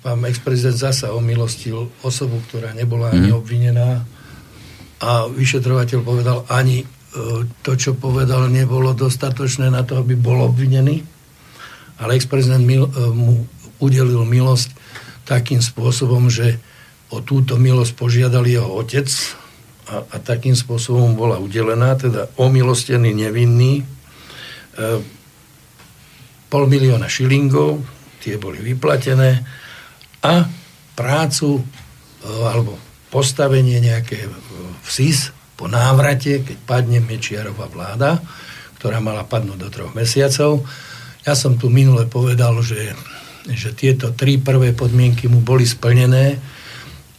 Pán 0.00 0.24
ex-prezident 0.24 0.78
zasa 0.78 1.12
omilostil 1.12 1.90
osobu, 2.00 2.40
ktorá 2.48 2.72
nebola 2.72 3.12
ani 3.12 3.28
mm. 3.28 3.36
obvinená 3.36 4.06
a 5.04 5.28
vyšetrovateľ 5.28 6.00
povedal, 6.00 6.48
ani 6.48 6.80
e, 6.80 6.86
to, 7.60 7.72
čo 7.76 7.92
povedal, 7.92 8.48
nebolo 8.48 8.96
dostatočné 8.96 9.68
na 9.68 9.84
to, 9.84 10.00
aby 10.00 10.16
bol 10.16 10.48
obvinený. 10.48 11.04
Ale 12.00 12.16
ex-prezident 12.16 12.64
e, 12.64 12.88
mu 13.12 13.44
udelil 13.84 14.24
milosť 14.24 14.72
takým 15.28 15.60
spôsobom, 15.60 16.32
že 16.32 16.56
o 17.12 17.20
túto 17.20 17.60
milosť 17.60 17.92
požiadal 18.00 18.48
jeho 18.48 18.66
otec 18.66 19.06
a, 19.92 20.00
a 20.08 20.16
takým 20.24 20.56
spôsobom 20.56 21.12
bola 21.12 21.36
udelená, 21.36 22.00
teda 22.00 22.32
omilostený 22.40 23.12
nevinný. 23.12 23.84
E, 23.84 23.84
pol 26.48 26.64
milióna 26.64 27.12
šilingov, 27.12 27.84
tie 28.24 28.40
boli 28.40 28.64
vyplatené 28.64 29.44
a 30.24 30.48
prácu 30.96 31.60
e, 31.60 31.62
alebo 32.24 32.80
postavenie 33.12 33.78
nejaké 33.78 34.26
v 34.84 34.88
SIS 34.92 35.32
po 35.56 35.66
návrate, 35.70 36.44
keď 36.44 36.56
padne 36.68 37.00
Mečiarová 37.00 37.70
vláda, 37.72 38.20
ktorá 38.78 39.00
mala 39.00 39.24
padnúť 39.24 39.58
do 39.58 39.68
troch 39.72 39.96
mesiacov. 39.96 40.60
Ja 41.24 41.32
som 41.32 41.56
tu 41.56 41.72
minule 41.72 42.04
povedal, 42.04 42.52
že, 42.60 42.92
že 43.48 43.72
tieto 43.72 44.12
tri 44.12 44.36
prvé 44.36 44.76
podmienky 44.76 45.24
mu 45.30 45.40
boli 45.40 45.64
splnené, 45.64 46.36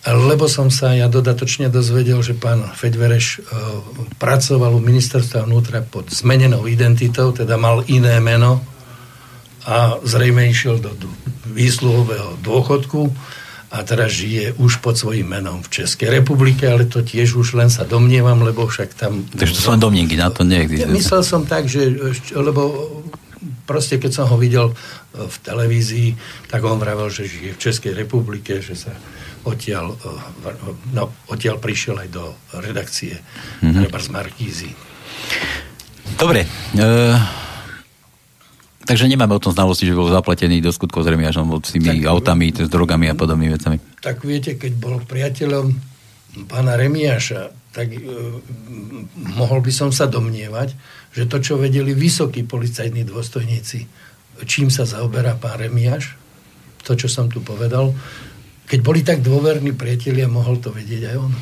lebo 0.06 0.46
som 0.46 0.70
sa 0.70 0.94
ja 0.94 1.10
dodatočne 1.10 1.74
dozvedel, 1.74 2.22
že 2.22 2.38
pán 2.38 2.62
Fedvereš 2.78 3.26
e, 3.26 3.38
pracoval 4.22 4.78
u 4.78 4.82
ministerstva 4.84 5.50
vnútra 5.50 5.82
pod 5.82 6.14
zmenenou 6.14 6.70
identitou, 6.70 7.34
teda 7.34 7.58
mal 7.58 7.82
iné 7.90 8.22
meno 8.22 8.62
a 9.66 9.98
zrejme 10.06 10.46
išiel 10.46 10.78
do 10.78 10.94
výsluhového 11.50 12.38
dôchodku 12.46 13.10
a 13.76 13.84
teraz 13.84 14.16
žije 14.16 14.56
už 14.56 14.80
pod 14.80 14.96
svojím 14.96 15.36
menom 15.36 15.60
v 15.60 15.84
Českej 15.84 16.08
republike, 16.08 16.64
ale 16.64 16.88
to 16.88 17.04
tiež 17.04 17.36
už 17.36 17.60
len 17.60 17.68
sa 17.68 17.84
domnievam, 17.84 18.40
lebo 18.40 18.64
však 18.72 18.96
tam... 18.96 19.28
Takže 19.36 19.52
to 19.52 19.62
sú 19.68 19.70
len 19.76 19.84
domnienky, 19.84 20.16
na 20.16 20.32
to 20.32 20.48
neexistuje. 20.48 20.96
Myslel 20.96 21.22
som 21.28 21.44
tak, 21.44 21.68
že 21.68 21.92
lebo 22.32 22.64
proste 23.68 24.00
keď 24.00 24.12
som 24.16 24.26
ho 24.32 24.40
videl 24.40 24.72
e, 24.72 24.76
v 25.28 25.38
televízii, 25.44 26.10
tak 26.48 26.64
on 26.64 26.80
vravel, 26.80 27.12
že 27.12 27.28
žije 27.28 27.52
v 27.58 27.60
Českej 27.60 27.94
republike, 27.98 28.64
že 28.64 28.80
sa 28.80 28.96
odtiaľ, 29.44 30.00
e, 30.00 30.56
no, 30.96 31.12
odtiaľ 31.28 31.60
prišiel 31.60 32.00
aj 32.00 32.10
do 32.16 32.32
redakcie 32.64 33.20
mm-hmm. 33.60 33.92
z 33.92 34.08
Markízy. 34.08 34.72
Dobre. 36.16 36.48
E- 36.80 37.44
Takže 38.86 39.10
nemáme 39.10 39.34
o 39.34 39.42
tom 39.42 39.50
znalosti, 39.50 39.90
že 39.90 39.98
bol 39.98 40.14
zapletený 40.14 40.62
do 40.62 40.70
skutkov 40.70 41.04
s 41.04 41.10
remiažom 41.10 41.50
s 41.58 41.74
tými 41.74 42.06
tak, 42.06 42.10
autami, 42.10 42.54
s 42.54 42.70
drogami 42.70 43.10
a 43.10 43.18
podobnými 43.18 43.58
vecami. 43.58 43.78
Tak 43.98 44.22
viete, 44.22 44.62
keď 44.62 44.72
bol 44.78 45.02
priateľom 45.02 45.74
pána 46.46 46.78
Remiaša, 46.78 47.74
tak 47.74 47.98
e, 47.98 48.00
mohol 49.36 49.60
by 49.66 49.72
som 49.74 49.90
sa 49.90 50.06
domnievať, 50.06 50.78
že 51.18 51.26
to, 51.26 51.42
čo 51.42 51.58
vedeli 51.58 51.98
vysokí 51.98 52.46
policajní 52.46 53.08
dôstojníci, 53.10 53.90
čím 54.46 54.70
sa 54.70 54.86
zaoberá 54.86 55.34
pán 55.34 55.58
Remiaš, 55.58 56.14
to, 56.86 56.94
čo 56.94 57.10
som 57.10 57.26
tu 57.26 57.42
povedal, 57.42 57.90
keď 58.70 58.80
boli 58.86 59.02
tak 59.02 59.26
dôverní 59.26 59.74
priatelia, 59.74 60.30
mohol 60.30 60.62
to 60.62 60.70
vedieť 60.70 61.10
aj 61.10 61.16
on. 61.18 61.34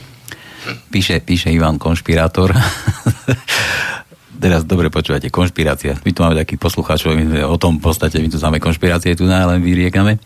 Píše, 0.91 1.19
píše 1.19 1.51
Ivan 1.51 1.75
Konšpirátor. 1.75 2.55
teraz 4.37 4.65
dobre 4.65 4.89
počúvate, 4.93 5.29
konšpirácia. 5.33 5.97
My 6.01 6.11
tu 6.13 6.23
máme 6.23 6.39
takých 6.39 6.61
poslucháčov, 6.61 7.17
my 7.17 7.45
o 7.45 7.57
tom 7.57 7.77
v 7.77 7.89
podstate, 7.89 8.21
my 8.21 8.29
tu 8.29 8.37
máme 8.37 8.61
konšpirácie, 8.61 9.17
tu 9.17 9.25
len 9.25 9.61
vyriekame 9.61 10.17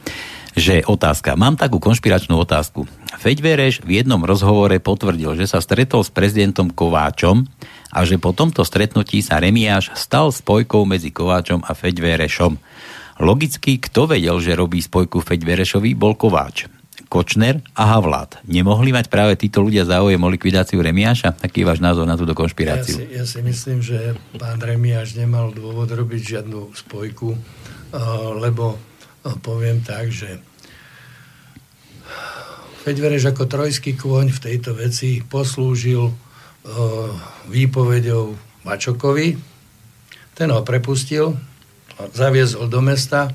že 0.57 0.81
otázka. 0.81 1.37
Mám 1.37 1.53
takú 1.53 1.77
konšpiračnú 1.77 2.33
otázku. 2.33 2.89
Feď 3.21 3.45
Vereš 3.45 3.85
v 3.85 4.01
jednom 4.01 4.25
rozhovore 4.25 4.73
potvrdil, 4.81 5.37
že 5.37 5.45
sa 5.45 5.61
stretol 5.61 6.01
s 6.01 6.09
prezidentom 6.09 6.73
Kováčom 6.73 7.45
a 7.93 8.01
že 8.01 8.17
po 8.17 8.33
tomto 8.33 8.65
stretnutí 8.65 9.21
sa 9.21 9.37
Remiáš 9.37 9.93
stal 9.93 10.33
spojkou 10.33 10.81
medzi 10.89 11.13
Kováčom 11.13 11.61
a 11.61 11.77
Feď 11.77 12.01
Verešom. 12.01 12.57
Logicky, 13.21 13.77
kto 13.77 14.09
vedel, 14.09 14.41
že 14.41 14.57
robí 14.57 14.81
spojku 14.81 15.21
Feď 15.21 15.45
Verešovi, 15.45 15.93
bol 15.93 16.17
Kováč. 16.17 16.76
Kočner 17.07 17.63
a 17.71 17.95
Havlát. 17.95 18.43
Nemohli 18.43 18.91
mať 18.91 19.07
práve 19.07 19.39
títo 19.39 19.63
ľudia 19.63 19.87
záujem 19.87 20.19
o 20.19 20.29
likvidáciu 20.29 20.83
Remiáša? 20.83 21.39
Taký 21.39 21.63
je 21.63 21.69
váš 21.71 21.79
názor 21.79 22.03
na 22.03 22.19
túto 22.19 22.35
konšpiráciu? 22.35 22.99
Ja 22.99 23.07
si, 23.07 23.15
ja 23.15 23.25
si 23.25 23.39
myslím, 23.41 23.79
že 23.79 24.19
pán 24.35 24.59
Remiáš 24.59 25.15
nemal 25.15 25.55
dôvod 25.55 25.87
robiť 25.87 26.21
žiadnu 26.35 26.75
spojku, 26.75 27.39
lebo 28.43 28.75
poviem 29.39 29.79
tak, 29.83 30.11
že 30.11 30.43
Fedvereš 32.83 33.35
ako 33.35 33.51
trojský 33.51 33.99
kôň 33.99 34.31
v 34.31 34.43
tejto 34.43 34.75
veci 34.75 35.19
poslúžil 35.23 36.11
výpovedou 37.47 38.35
Mačokovi. 38.67 39.35
Ten 40.35 40.51
ho 40.51 40.63
prepustil, 40.63 41.35
zaviezol 42.15 42.67
do 42.67 42.83
mesta, 42.83 43.31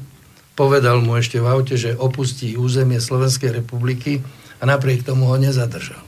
Povedal 0.52 1.00
mu 1.00 1.16
ešte 1.16 1.40
v 1.40 1.48
aute, 1.48 1.80
že 1.80 1.96
opustí 1.96 2.60
územie 2.60 3.00
Slovenskej 3.00 3.64
republiky 3.64 4.20
a 4.60 4.68
napriek 4.68 5.00
tomu 5.00 5.32
ho 5.32 5.36
nezadržal. 5.40 6.04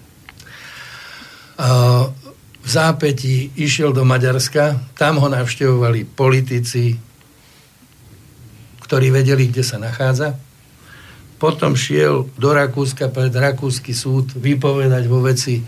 V 2.64 2.68
zápäti 2.68 3.52
išiel 3.56 3.96
do 3.96 4.04
Maďarska, 4.04 4.96
tam 4.96 5.20
ho 5.20 5.28
navštevovali 5.32 6.04
politici, 6.04 6.96
ktorí 8.84 9.08
vedeli, 9.08 9.48
kde 9.48 9.64
sa 9.64 9.80
nachádza. 9.80 10.36
Potom 11.40 11.76
šiel 11.76 12.28
do 12.36 12.50
Rakúska 12.52 13.08
pred 13.12 13.32
Rakúsky 13.32 13.92
súd 13.96 14.32
vypovedať 14.36 15.04
vo 15.08 15.24
veci 15.24 15.60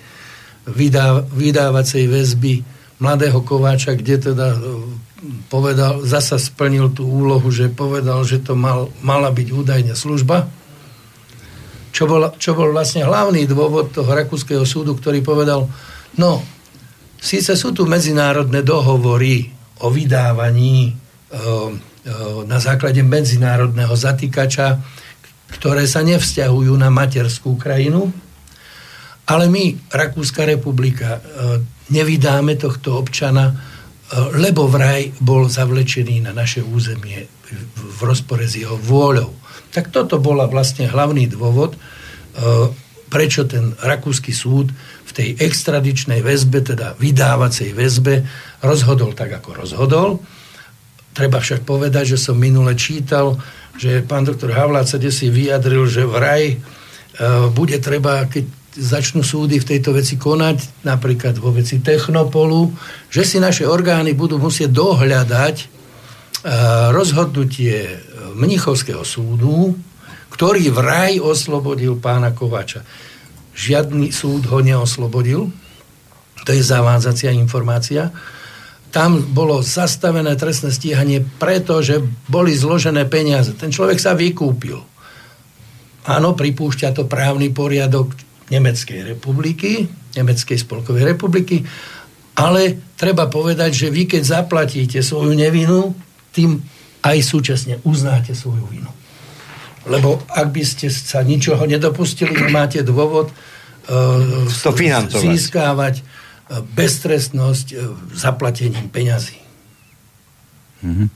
vydá, 0.68 1.20
vydávacej 1.20 2.04
väzby 2.08 2.54
mladého 3.00 3.40
Kováča, 3.44 3.92
kde 3.92 4.32
teda 4.32 4.56
povedal, 5.48 6.04
zasa 6.04 6.36
splnil 6.36 6.92
tú 6.92 7.08
úlohu, 7.08 7.48
že 7.48 7.72
povedal, 7.72 8.20
že 8.22 8.40
to 8.44 8.52
mal, 8.52 8.92
mala 9.00 9.32
byť 9.32 9.48
údajne 9.48 9.94
služba, 9.96 10.48
čo 11.96 12.04
bol, 12.04 12.28
čo 12.36 12.52
bol 12.52 12.76
vlastne 12.76 13.08
hlavný 13.08 13.48
dôvod 13.48 13.88
toho 13.96 14.12
rakúskeho 14.12 14.68
súdu, 14.68 14.92
ktorý 14.92 15.24
povedal, 15.24 15.64
no, 16.20 16.44
síce 17.16 17.56
sú 17.56 17.72
tu 17.72 17.88
medzinárodné 17.88 18.60
dohovory 18.60 19.48
o 19.80 19.88
vydávaní 19.88 20.76
e, 20.84 20.92
e, 20.92 21.44
na 22.44 22.60
základe 22.60 23.00
medzinárodného 23.00 23.96
zatýkača, 23.96 24.76
ktoré 25.56 25.88
sa 25.88 26.04
nevzťahujú 26.04 26.76
na 26.76 26.92
materskú 26.92 27.56
krajinu, 27.56 28.12
ale 29.26 29.48
my, 29.48 29.88
Rakúska 29.88 30.44
republika, 30.44 31.16
e, 31.16 31.20
nevydáme 31.88 32.60
tohto 32.60 33.00
občana 33.00 33.56
lebo 34.14 34.70
vraj 34.70 35.10
bol 35.18 35.50
zavlečený 35.50 36.22
na 36.22 36.32
naše 36.32 36.62
územie 36.62 37.26
v 37.74 38.00
rozpore 38.06 38.46
s 38.46 38.54
jeho 38.54 38.78
vôľou. 38.78 39.34
Tak 39.74 39.90
toto 39.90 40.22
bola 40.22 40.46
vlastne 40.46 40.86
hlavný 40.86 41.26
dôvod, 41.26 41.74
eh, 41.74 42.70
prečo 43.10 43.46
ten 43.46 43.74
rakúsky 43.82 44.30
súd 44.30 44.70
v 45.06 45.10
tej 45.10 45.28
extradičnej 45.38 46.22
väzbe, 46.22 46.62
teda 46.62 46.98
vydávacej 46.98 47.74
väzbe, 47.74 48.26
rozhodol 48.62 49.14
tak, 49.14 49.42
ako 49.42 49.50
rozhodol. 49.66 50.08
Treba 51.14 51.42
však 51.42 51.66
povedať, 51.66 52.14
že 52.14 52.18
som 52.18 52.36
minule 52.36 52.76
čítal, 52.78 53.38
že 53.78 54.04
pán 54.04 54.26
doktor 54.26 54.52
Havlát 54.52 54.86
sa 54.86 54.98
si 55.00 55.26
vyjadril, 55.30 55.86
že 55.90 56.06
vraj 56.06 56.54
eh, 56.54 56.58
bude 57.50 57.78
treba, 57.82 58.22
keď 58.30 58.65
začnú 58.76 59.24
súdy 59.24 59.56
v 59.56 59.68
tejto 59.74 59.96
veci 59.96 60.20
konať, 60.20 60.84
napríklad 60.84 61.40
vo 61.40 61.50
veci 61.50 61.80
Technopolu, 61.80 62.70
že 63.08 63.24
si 63.24 63.40
naše 63.40 63.64
orgány 63.64 64.12
budú 64.12 64.36
musieť 64.36 64.70
dohľadať 64.76 65.56
e, 65.58 65.66
rozhodnutie 66.92 67.96
Mnichovského 68.36 69.00
súdu, 69.00 69.72
ktorý 70.28 70.68
vraj 70.68 71.16
oslobodil 71.16 71.96
pána 71.96 72.36
Kovača. 72.36 72.84
Žiadny 73.56 74.12
súd 74.12 74.52
ho 74.52 74.60
neoslobodil, 74.60 75.48
to 76.44 76.50
je 76.52 76.60
zavádzacia 76.60 77.32
informácia. 77.32 78.12
Tam 78.92 79.18
bolo 79.32 79.64
zastavené 79.64 80.36
trestné 80.36 80.70
stíhanie, 80.70 81.24
pretože 81.40 81.98
boli 82.28 82.52
zložené 82.52 83.08
peniaze. 83.08 83.56
Ten 83.56 83.72
človek 83.72 83.98
sa 83.98 84.12
vykúpil. 84.12 84.78
Áno, 86.06 86.38
pripúšťa 86.38 86.94
to 86.94 87.10
právny 87.10 87.50
poriadok 87.50 88.25
Nemeckej 88.46 89.16
republiky, 89.16 89.90
Nemeckej 90.14 90.58
spolkovej 90.62 91.16
republiky, 91.16 91.66
ale 92.36 92.94
treba 92.94 93.26
povedať, 93.26 93.72
že 93.72 93.88
vy 93.88 94.06
keď 94.06 94.22
zaplatíte 94.44 95.00
svoju 95.00 95.32
nevinu, 95.32 95.96
tým 96.36 96.60
aj 97.00 97.18
súčasne 97.24 97.80
uznáte 97.86 98.36
svoju 98.36 98.66
vinu. 98.68 98.92
Lebo 99.86 100.20
ak 100.26 100.50
by 100.50 100.62
ste 100.66 100.90
sa 100.90 101.22
ničoho 101.22 101.62
nedopustili, 101.64 102.34
nemáte 102.34 102.82
dôvod 102.82 103.30
uh, 103.30 104.44
to 104.50 104.74
financovať. 104.74 105.22
získávať 105.22 105.94
uh, 106.02 106.60
beztrestnosť 106.74 107.66
uh, 107.72 107.94
zaplatením 108.12 108.90
peňazí. 108.90 109.38
Mm-hmm. 110.82 111.08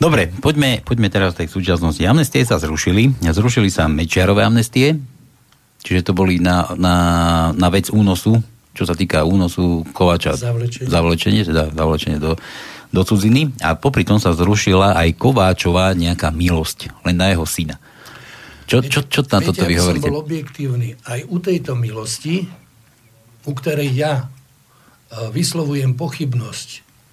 Dobre, 0.00 0.32
poďme, 0.42 0.82
poďme 0.82 1.08
teraz 1.08 1.38
k 1.38 1.46
tej 1.46 1.54
súčasnosti. 1.54 2.02
Amnestie 2.02 2.42
sa 2.42 2.58
zrušili. 2.58 3.14
Zrušili 3.22 3.70
sa 3.70 3.86
Mečiarové 3.86 4.42
amnestie, 4.42 4.98
čiže 5.84 6.10
to 6.10 6.12
boli 6.16 6.40
na, 6.40 6.72
na, 6.80 6.96
na 7.52 7.68
vec 7.68 7.92
únosu, 7.92 8.40
čo 8.74 8.88
sa 8.88 8.96
týka 8.96 9.22
únosu 9.22 9.84
Kovača. 9.92 10.34
Zavlečenie. 10.34 10.88
Zavlečenie, 10.88 11.42
teda 11.44 11.70
zavlečenie 11.70 12.18
do, 12.18 12.34
do 12.90 13.02
cudziny 13.04 13.52
a 13.60 13.76
popri 13.76 14.02
tom 14.02 14.18
sa 14.18 14.32
zrušila 14.32 14.96
aj 14.98 15.14
Kováčová 15.20 15.92
nejaká 15.94 16.32
milosť, 16.32 16.90
len 17.06 17.20
na 17.20 17.30
jeho 17.30 17.44
syna. 17.44 17.76
Čo, 18.64 18.80
čo, 18.80 19.04
čo 19.04 19.20
na 19.28 19.44
toto 19.44 19.60
vy 19.68 19.76
hovoríte? 19.76 20.08
som 20.08 20.16
bol 20.16 20.24
objektívny. 20.24 20.96
Aj 21.04 21.20
u 21.28 21.36
tejto 21.36 21.76
milosti, 21.76 22.48
u 23.44 23.52
ktorej 23.52 23.92
ja 23.92 24.24
e, 24.24 24.26
vyslovujem 25.36 25.92
pochybnosť 26.00 26.68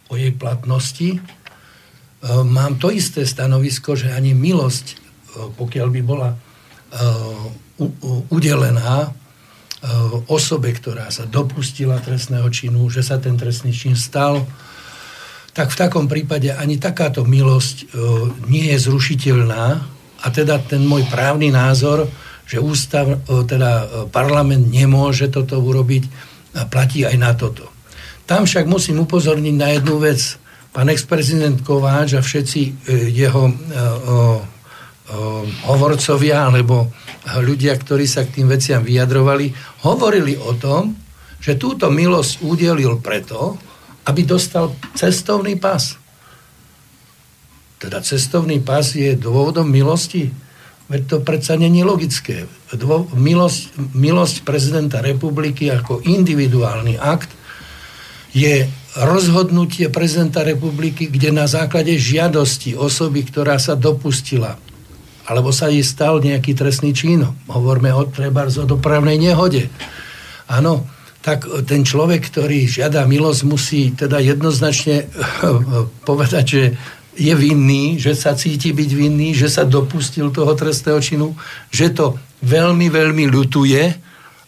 o 0.08 0.16
jej 0.16 0.32
platnosti, 0.32 1.10
e, 1.12 1.20
mám 2.48 2.80
to 2.80 2.88
isté 2.88 3.28
stanovisko, 3.28 4.00
že 4.00 4.16
ani 4.16 4.32
milosť, 4.32 4.86
e, 4.88 4.96
pokiaľ 5.60 5.88
by 5.92 6.02
bola 6.08 6.40
udelená 8.30 9.12
osobe, 10.30 10.70
ktorá 10.76 11.10
sa 11.10 11.26
dopustila 11.26 11.98
trestného 11.98 12.46
činu, 12.54 12.86
že 12.94 13.02
sa 13.02 13.18
ten 13.18 13.34
trestný 13.34 13.74
čin 13.74 13.98
stal, 13.98 14.46
tak 15.52 15.74
v 15.74 15.80
takom 15.80 16.06
prípade 16.06 16.54
ani 16.54 16.78
takáto 16.78 17.28
milosť 17.28 17.78
e, 17.82 17.86
nie 18.48 18.72
je 18.72 18.78
zrušiteľná 18.88 19.66
a 20.22 20.28
teda 20.30 20.62
ten 20.64 20.86
môj 20.86 21.10
právny 21.10 21.50
názor, 21.50 22.08
že 22.46 22.62
ústav, 22.62 23.24
teda 23.26 24.06
parlament 24.12 24.68
nemôže 24.68 25.32
toto 25.32 25.56
urobiť, 25.56 26.04
platí 26.68 27.08
aj 27.08 27.16
na 27.16 27.32
toto. 27.32 27.72
Tam 28.28 28.44
však 28.44 28.68
musím 28.68 29.08
upozorniť 29.08 29.56
na 29.56 29.72
jednu 29.72 30.04
vec. 30.04 30.20
Pán 30.76 30.92
ex-prezident 30.92 31.56
Kováč 31.64 32.20
a 32.20 32.22
všetci 32.22 32.92
jeho 33.12 33.56
hovorcovia 35.68 36.48
alebo 36.48 36.90
ľudia, 37.44 37.76
ktorí 37.76 38.08
sa 38.08 38.26
k 38.26 38.42
tým 38.42 38.48
veciam 38.50 38.82
vyjadrovali, 38.82 39.52
hovorili 39.86 40.40
o 40.40 40.56
tom, 40.56 40.96
že 41.42 41.58
túto 41.58 41.90
milosť 41.90 42.46
udelil 42.46 43.02
preto, 43.02 43.58
aby 44.08 44.26
dostal 44.26 44.74
cestovný 44.98 45.58
pas. 45.58 45.98
Teda 47.82 48.02
cestovný 48.02 48.62
pas 48.62 48.86
je 48.94 49.18
dôvodom 49.18 49.66
milosti. 49.66 50.30
Veď 50.86 51.02
to 51.08 51.18
predsa 51.26 51.58
není 51.58 51.82
logické. 51.82 52.46
Dvo, 52.74 53.10
milosť, 53.16 53.74
milosť 53.96 54.36
prezidenta 54.46 55.02
republiky 55.02 55.72
ako 55.72 56.04
individuálny 56.06 57.00
akt 57.02 57.32
je 58.32 58.70
rozhodnutie 59.02 59.88
prezidenta 59.88 60.44
republiky, 60.44 61.08
kde 61.08 61.32
na 61.32 61.48
základe 61.48 61.96
žiadosti 61.96 62.76
osoby, 62.78 63.24
ktorá 63.24 63.58
sa 63.58 63.74
dopustila 63.74 64.60
alebo 65.32 65.56
sa 65.56 65.72
jej 65.72 65.80
stal 65.80 66.20
nejaký 66.20 66.52
trestný 66.52 66.92
čin. 66.92 67.24
Hovoríme 67.48 67.96
o 67.96 68.04
treba 68.12 68.44
o 68.44 68.68
dopravnej 68.68 69.16
nehode. 69.16 69.72
Áno, 70.52 70.84
tak 71.24 71.48
ten 71.64 71.88
človek, 71.88 72.28
ktorý 72.28 72.68
žiada 72.68 73.08
milosť, 73.08 73.42
musí 73.48 73.96
teda 73.96 74.20
jednoznačne 74.20 75.08
povedať, 76.04 76.44
že 76.44 76.64
je 77.16 77.34
vinný, 77.36 77.96
že 77.96 78.12
sa 78.18 78.36
cíti 78.36 78.76
byť 78.76 78.92
vinný, 78.92 79.32
že 79.32 79.48
sa 79.48 79.64
dopustil 79.64 80.34
toho 80.36 80.52
trestného 80.58 81.00
činu, 81.00 81.28
že 81.72 81.96
to 81.96 82.20
veľmi, 82.44 82.92
veľmi 82.92 83.30
ľutuje 83.30 83.84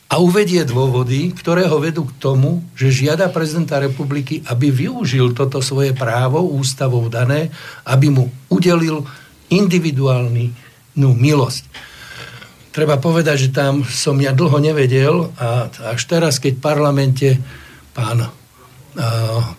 a 0.09 0.15
uvedie 0.17 0.65
dôvody, 0.65 1.33
ktoré 1.33 1.69
ho 1.69 1.77
vedú 1.77 2.09
k 2.09 2.17
tomu, 2.17 2.65
že 2.73 2.93
žiada 2.93 3.29
prezidenta 3.29 3.77
republiky, 3.77 4.41
aby 4.49 4.69
využil 4.73 5.33
toto 5.37 5.61
svoje 5.61 5.93
právo 5.93 6.41
ústavou 6.41 7.05
dané, 7.09 7.53
aby 7.85 8.09
mu 8.09 8.29
udelil 8.49 9.05
individuálnu 9.53 10.62
milosť 10.95 11.65
treba 12.73 12.97
povedať, 12.97 13.47
že 13.47 13.49
tam 13.53 13.85
som 13.85 14.17
ja 14.17 14.33
dlho 14.33 14.57
nevedel 14.57 15.29
a 15.37 15.69
až 15.93 16.01
teraz, 16.09 16.41
keď 16.41 16.57
v 16.57 16.65
parlamente 16.65 17.29
pán, 17.93 18.33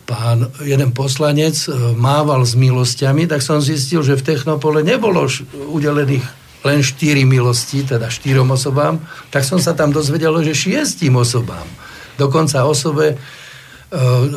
pán 0.03 0.51
jeden 0.67 0.91
poslanec 0.91 1.55
e, 1.71 1.95
mával 1.95 2.43
s 2.43 2.59
milosťami, 2.59 3.31
tak 3.31 3.41
som 3.41 3.63
zistil, 3.63 4.03
že 4.03 4.19
v 4.19 4.27
Technopole 4.27 4.83
nebolo 4.83 5.31
udelených 5.71 6.27
len 6.67 6.83
štyri 6.83 7.23
milosti, 7.23 7.87
teda 7.87 8.11
štyrom 8.11 8.51
osobám, 8.51 8.99
tak 9.31 9.47
som 9.47 9.63
sa 9.63 9.79
tam 9.79 9.95
dozvedel, 9.95 10.35
že 10.43 10.57
šiestim 10.57 11.15
osobám. 11.15 11.65
Dokonca 12.19 12.67
osobe 12.67 13.15
e, 13.15 13.17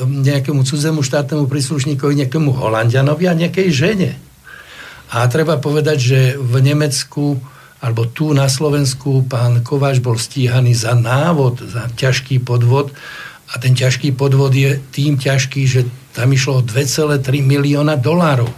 nejakému 0.06 0.62
cudzemu 0.62 1.02
štátnemu 1.02 1.50
príslušníkovi, 1.50 2.14
nejakému 2.26 2.54
Holandianovi 2.54 3.26
a 3.26 3.34
nejakej 3.34 3.70
žene. 3.74 4.27
A 5.08 5.24
treba 5.32 5.56
povedať, 5.56 5.98
že 6.00 6.20
v 6.36 6.60
Nemecku 6.60 7.40
alebo 7.78 8.10
tu 8.10 8.34
na 8.34 8.50
Slovensku 8.50 9.30
pán 9.30 9.62
Kováč 9.62 10.02
bol 10.02 10.18
stíhaný 10.18 10.74
za 10.74 10.98
návod, 10.98 11.62
za 11.70 11.86
ťažký 11.94 12.42
podvod 12.42 12.90
a 13.48 13.62
ten 13.62 13.78
ťažký 13.78 14.18
podvod 14.18 14.52
je 14.52 14.82
tým 14.92 15.16
ťažký, 15.16 15.62
že 15.70 15.82
tam 16.12 16.34
išlo 16.34 16.60
o 16.60 16.66
2,3 16.66 17.22
milióna 17.46 17.96
dolárov. 17.96 18.50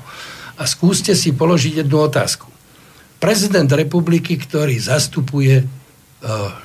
A 0.56 0.64
skúste 0.64 1.14
si 1.16 1.36
položiť 1.36 1.84
jednu 1.84 2.00
otázku. 2.00 2.48
Prezident 3.20 3.68
republiky, 3.68 4.40
ktorý 4.40 4.80
zastupuje 4.80 5.56
e, 5.62 5.66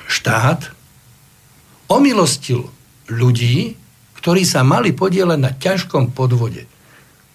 štát, 0.07 0.71
omilostil 1.91 2.71
ľudí, 3.11 3.75
ktorí 4.23 4.47
sa 4.47 4.63
mali 4.63 4.95
podielať 4.95 5.39
na 5.39 5.51
ťažkom 5.51 6.15
podvode 6.15 6.63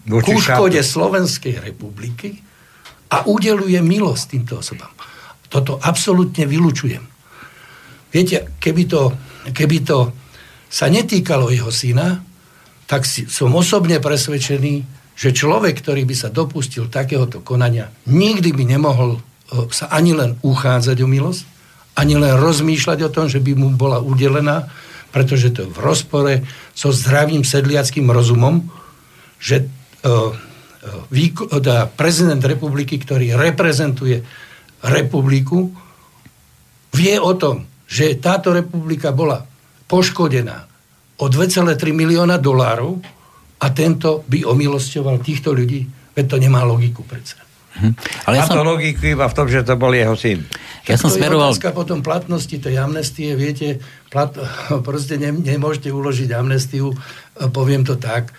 ku 0.09 0.37
škode 0.41 0.81
Slovenskej 0.81 1.61
republiky 1.61 2.41
a 3.11 3.27
udeluje 3.27 3.79
milosť 3.83 4.25
týmto 4.31 4.63
osobám. 4.63 4.93
Toto 5.51 5.83
absolútne 5.83 6.47
vylučujem. 6.47 7.03
Viete, 8.11 8.55
keby 8.63 8.83
to, 8.87 9.15
keby 9.51 9.83
to 9.83 10.15
sa 10.71 10.87
netýkalo 10.87 11.51
jeho 11.51 11.71
syna, 11.75 12.23
tak 12.87 13.07
si, 13.07 13.27
som 13.27 13.55
osobne 13.55 13.99
presvedčený, 14.03 15.03
že 15.15 15.37
človek, 15.37 15.79
ktorý 15.79 16.07
by 16.07 16.15
sa 16.17 16.29
dopustil 16.31 16.91
takéhoto 16.91 17.43
konania, 17.43 17.91
nikdy 18.07 18.51
by 18.55 18.65
nemohol 18.67 19.19
e, 19.19 19.21
sa 19.71 19.91
ani 19.91 20.15
len 20.15 20.39
uchádzať 20.43 20.97
o 21.03 21.07
milosť, 21.07 21.43
ani 21.99 22.15
len 22.17 22.39
rozmýšľať 22.39 22.99
o 23.07 23.13
tom, 23.13 23.27
že 23.27 23.43
by 23.43 23.53
mu 23.59 23.69
bola 23.75 23.99
udelená, 24.01 24.71
pretože 25.11 25.51
to 25.51 25.67
je 25.67 25.73
v 25.75 25.79
rozpore 25.83 26.35
so 26.73 26.95
zdravým 26.95 27.43
sedliackým 27.43 28.07
rozumom, 28.11 28.71
že 29.43 29.67
prezident 31.97 32.43
republiky, 32.43 32.97
ktorý 32.97 33.37
reprezentuje 33.37 34.25
republiku, 34.81 35.69
vie 36.97 37.15
o 37.21 37.33
tom, 37.37 37.69
že 37.85 38.17
táto 38.17 38.55
republika 38.55 39.13
bola 39.13 39.45
poškodená 39.91 40.71
o 41.21 41.27
2,3 41.29 41.77
milióna 41.93 42.41
dolárov 42.41 42.97
a 43.61 43.67
tento 43.77 44.25
by 44.25 44.47
omilosťoval 44.47 45.21
týchto 45.21 45.53
ľudí, 45.53 45.85
veď 46.17 46.25
to 46.25 46.37
nemá 46.41 46.65
logiku 46.65 47.05
predsa. 47.05 47.37
Hm. 47.71 47.95
Ale 48.27 48.35
ja 48.41 48.45
Má 48.45 48.49
som... 48.51 48.57
to 48.59 48.63
logiku 48.67 49.03
iba 49.15 49.27
v 49.31 49.35
tom, 49.37 49.47
že 49.47 49.63
to 49.63 49.75
bol 49.79 49.93
jeho 49.95 50.17
syn. 50.19 50.43
Ja 50.89 50.99
som 50.99 51.13
to 51.13 51.21
smeroval... 51.21 51.55
je 51.55 51.71
potom 51.71 52.03
platnosti 52.03 52.57
tej 52.57 52.75
amnestie, 52.81 53.37
viete, 53.39 53.79
plat... 54.11 54.33
proste 54.87 55.21
ne, 55.21 55.31
nemôžete 55.31 55.93
uložiť 55.93 56.35
amnestiu, 56.35 56.97
poviem 57.53 57.87
to 57.87 58.01
tak. 58.01 58.35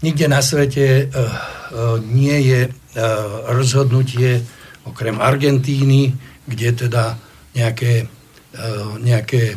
Nikde 0.00 0.26
na 0.32 0.40
svete 0.40 1.06
uh, 1.06 1.12
uh, 1.12 1.30
nie 2.00 2.36
je 2.48 2.60
uh, 2.66 2.74
rozhodnutie 3.52 4.40
okrem 4.88 5.20
Argentíny, 5.20 6.16
kde 6.48 6.68
teda 6.72 7.20
nejaké 7.54 8.08
nejaké 8.98 9.54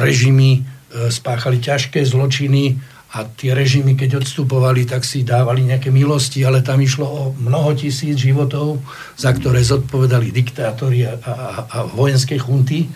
režimy 0.00 0.64
spáchali 1.12 1.60
ťažké 1.60 2.00
zločiny 2.08 2.80
a 3.14 3.28
tie 3.30 3.54
režimy, 3.54 3.94
keď 3.94 4.24
odstupovali, 4.24 4.88
tak 4.88 5.06
si 5.06 5.22
dávali 5.22 5.62
nejaké 5.62 5.92
milosti, 5.92 6.42
ale 6.42 6.64
tam 6.66 6.82
išlo 6.82 7.06
o 7.06 7.22
mnoho 7.36 7.76
tisíc 7.78 8.18
životov, 8.18 8.82
za 9.14 9.30
ktoré 9.30 9.62
zodpovedali 9.62 10.34
diktátori 10.34 11.06
a, 11.06 11.14
a, 11.20 11.34
a 11.68 11.78
vojenské 11.92 12.40
chunty. 12.40 12.90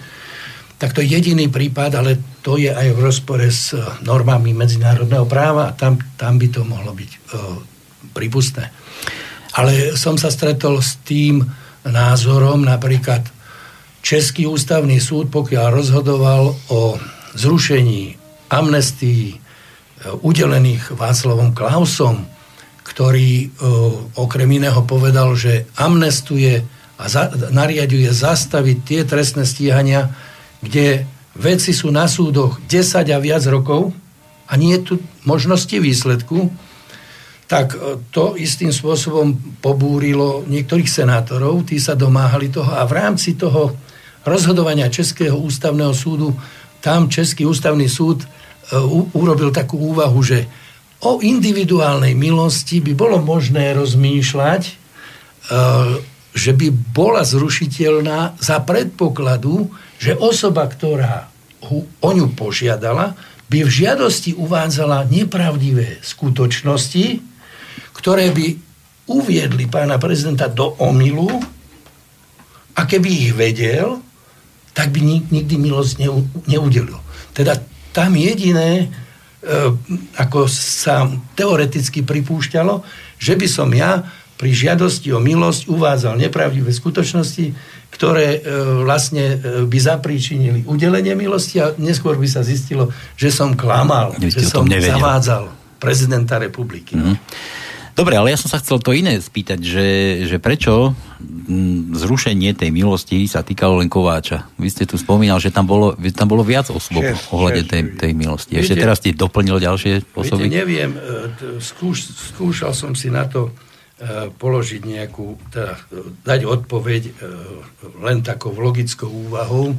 Tak 0.79 0.95
to 0.95 1.03
je 1.03 1.11
jediný 1.19 1.51
prípad, 1.51 1.91
ale 1.99 2.39
to 2.43 2.55
je 2.55 2.71
aj 2.71 2.95
v 2.95 3.03
rozpore 3.03 3.43
s 3.51 3.75
e, 3.75 3.83
normami 4.07 4.55
medzinárodného 4.55 5.27
práva 5.27 5.71
a 5.71 5.75
tam, 5.75 5.99
tam 6.15 6.39
by 6.39 6.47
to 6.49 6.63
mohlo 6.63 6.95
byť 6.95 7.11
uh, 7.11 7.59
prípustné. 8.15 8.71
Ale 9.59 9.99
som 9.99 10.15
sa 10.15 10.31
stretol 10.31 10.79
s 10.79 11.03
tým 11.03 11.43
názorom, 11.83 12.63
napríklad 12.63 13.27
Český 13.99 14.47
ústavný 14.47 15.03
súd, 15.03 15.35
pokiaľ 15.35 15.83
rozhodoval 15.83 16.55
o 16.71 16.81
zrušení 17.35 18.15
amnestii, 18.49 19.49
udelených 20.23 20.95
Václavom 20.95 21.51
Klausom, 21.55 22.23
ktorý 22.87 23.31
e, 23.45 23.47
okrem 24.17 24.49
iného 24.49 24.81
povedal, 24.87 25.35
že 25.35 25.69
amnestuje 25.77 26.65
a 26.99 27.05
za, 27.07 27.31
nariaduje 27.53 28.11
zastaviť 28.11 28.79
tie 28.83 29.01
trestné 29.05 29.45
stíhania, 29.45 30.11
kde 30.65 31.07
veci 31.39 31.71
sú 31.71 31.93
na 31.95 32.11
súdoch 32.11 32.59
10 32.67 33.09
a 33.15 33.19
viac 33.19 33.45
rokov 33.47 33.95
a 34.49 34.53
nie 34.59 34.75
je 34.79 34.83
tu 34.83 34.95
možnosti 35.23 35.75
výsledku, 35.75 36.51
tak 37.49 37.77
e, 37.77 38.03
to 38.11 38.35
istým 38.35 38.75
spôsobom 38.75 39.59
pobúrilo 39.63 40.45
niektorých 40.49 40.89
senátorov, 40.89 41.69
tí 41.69 41.79
sa 41.81 41.95
domáhali 41.95 42.51
toho 42.51 42.75
a 42.75 42.85
v 42.85 42.93
rámci 42.97 43.39
toho 43.39 43.73
rozhodovania 44.27 44.93
Českého 44.93 45.39
ústavného 45.39 45.95
súdu, 45.95 46.35
tam 46.83 47.09
Český 47.09 47.49
ústavný 47.49 47.89
súd 47.89 48.27
E, 48.69 48.77
urobil 49.17 49.49
takú 49.49 49.81
úvahu, 49.81 50.21
že 50.21 50.45
o 51.01 51.25
individuálnej 51.25 52.13
milosti 52.13 52.85
by 52.85 52.93
bolo 52.93 53.17
možné 53.17 53.73
rozmýšľať, 53.73 54.63
e, 54.69 54.73
že 56.37 56.53
by 56.53 56.69
bola 56.93 57.25
zrušiteľná 57.25 58.37
za 58.37 58.61
predpokladu, 58.61 59.73
že 59.99 60.15
osoba, 60.19 60.65
ktorá 60.71 61.29
o 62.01 62.11
ňu 62.15 62.33
požiadala, 62.39 63.19
by 63.49 63.65
v 63.65 63.75
žiadosti 63.83 64.37
uvádzala 64.37 65.09
nepravdivé 65.09 65.99
skutočnosti, 66.05 67.19
ktoré 67.97 68.31
by 68.31 68.47
uviedli 69.09 69.67
pána 69.67 69.97
prezidenta 69.97 70.47
do 70.47 70.77
omilu 70.79 71.27
a 72.77 72.85
keby 72.85 73.09
ich 73.09 73.33
vedel, 73.35 74.05
tak 74.77 74.95
by 74.95 75.01
nikdy 75.33 75.59
milosť 75.59 76.07
neudelil. 76.47 77.01
Teda 77.35 77.59
tam 77.91 78.15
jediné, 78.15 78.87
e, 78.87 78.87
ako 80.15 80.47
sa 80.47 81.09
teoreticky 81.35 82.05
pripúšťalo, 82.05 82.85
že 83.19 83.35
by 83.35 83.47
som 83.51 83.73
ja 83.75 84.07
pri 84.39 84.55
žiadosti 84.55 85.11
o 85.11 85.19
milosť 85.19 85.67
uvádzal 85.67 86.15
nepravdivé 86.15 86.71
skutočnosti, 86.71 87.51
ktoré 87.99 88.39
e, 88.39 88.41
vlastne 88.87 89.27
e, 89.35 89.37
by 89.67 89.79
zapríčinili 89.83 90.63
udelenie 90.71 91.19
milosti 91.19 91.59
a 91.59 91.75
neskôr 91.83 92.15
by 92.15 92.31
sa 92.31 92.47
zistilo, 92.47 92.95
že 93.19 93.35
som 93.35 93.59
klamal, 93.59 94.15
že 94.23 94.47
som 94.47 94.63
zavádzal 94.71 95.51
prezidenta 95.83 96.39
republiky. 96.39 96.95
Mm-hmm. 96.95 97.17
Dobre, 97.99 98.15
ale 98.15 98.31
ja 98.31 98.39
som 98.39 98.47
sa 98.47 98.63
chcel 98.63 98.79
to 98.79 98.95
iné 98.95 99.19
spýtať, 99.19 99.59
že, 99.59 99.89
že 100.31 100.39
prečo 100.39 100.95
mm, 101.19 101.99
zrušenie 101.99 102.55
tej 102.55 102.71
milosti 102.71 103.27
sa 103.27 103.43
týkalo 103.43 103.83
len 103.83 103.91
Kováča. 103.91 104.47
Vy 104.55 104.71
ste 104.71 104.87
tu 104.87 104.95
spomínal, 104.95 105.43
že 105.43 105.51
tam 105.51 105.67
bolo, 105.67 105.99
tam 106.15 106.31
bolo 106.31 106.47
viac 106.47 106.71
osôb 106.71 107.03
ohľade 107.35 107.67
tej, 107.67 107.99
tej 107.99 108.15
milosti. 108.15 108.55
Ešte 108.55 108.79
viete, 108.79 108.85
teraz 108.87 109.03
ste 109.03 109.19
doplnil 109.19 109.59
ďalšie 109.59 110.15
osoby? 110.15 110.47
Viete, 110.47 110.63
neviem, 110.63 110.95
e, 110.95 111.59
skúš, 111.59 112.15
skúšal 112.31 112.71
som 112.71 112.95
si 112.95 113.11
na 113.11 113.27
to 113.27 113.51
položiť 114.39 114.83
nejakú, 114.87 115.35
teda 115.51 115.75
e, 115.75 115.81
dať 116.23 116.41
odpoveď 116.47 117.03
len 117.99 118.23
takou 118.23 118.55
logickou 118.55 119.11
úvahou. 119.11 119.75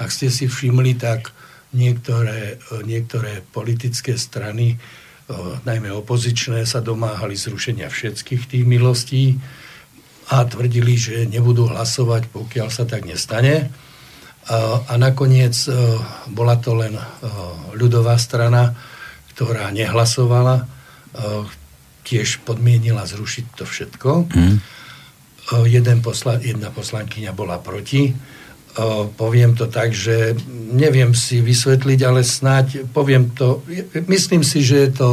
Ak 0.00 0.08
ste 0.08 0.32
si 0.32 0.48
všimli, 0.48 0.96
tak 0.96 1.30
niektoré, 1.76 2.56
niektoré 2.84 3.44
politické 3.52 4.16
strany 4.16 4.80
najmä 5.64 5.88
opozičné, 5.92 6.66
sa 6.68 6.84
domáhali 6.84 7.38
zrušenia 7.38 7.88
všetkých 7.88 8.42
tých 8.48 8.64
milostí 8.68 9.40
a 10.30 10.44
tvrdili, 10.44 10.94
že 10.96 11.28
nebudú 11.28 11.68
hlasovať, 11.68 12.30
pokiaľ 12.30 12.68
sa 12.70 12.84
tak 12.86 13.04
nestane. 13.04 13.68
A, 14.50 14.82
a 14.90 14.94
nakoniec 14.98 15.54
e, 15.70 15.70
bola 16.34 16.58
to 16.58 16.74
len 16.74 16.98
e, 16.98 17.04
ľudová 17.78 18.18
strana, 18.18 18.74
ktorá 19.34 19.70
nehlasovala, 19.70 20.56
e, 20.58 20.64
tiež 22.02 22.42
podmienila 22.42 23.06
zrušiť 23.06 23.46
to 23.54 23.64
všetko. 23.64 24.10
Mm. 24.30 24.56
Jeden 25.68 25.98
posla, 26.00 26.38
jedna 26.38 26.70
poslankyňa 26.70 27.32
bola 27.34 27.58
proti 27.58 28.14
poviem 29.16 29.52
to 29.52 29.68
tak, 29.68 29.92
že 29.92 30.32
neviem 30.72 31.12
si 31.12 31.44
vysvetliť, 31.44 32.00
ale 32.08 32.24
snáď 32.24 32.88
poviem 32.88 33.28
to, 33.28 33.60
myslím 34.08 34.40
si, 34.40 34.64
že 34.64 34.88
je 34.88 34.90
to 34.96 35.08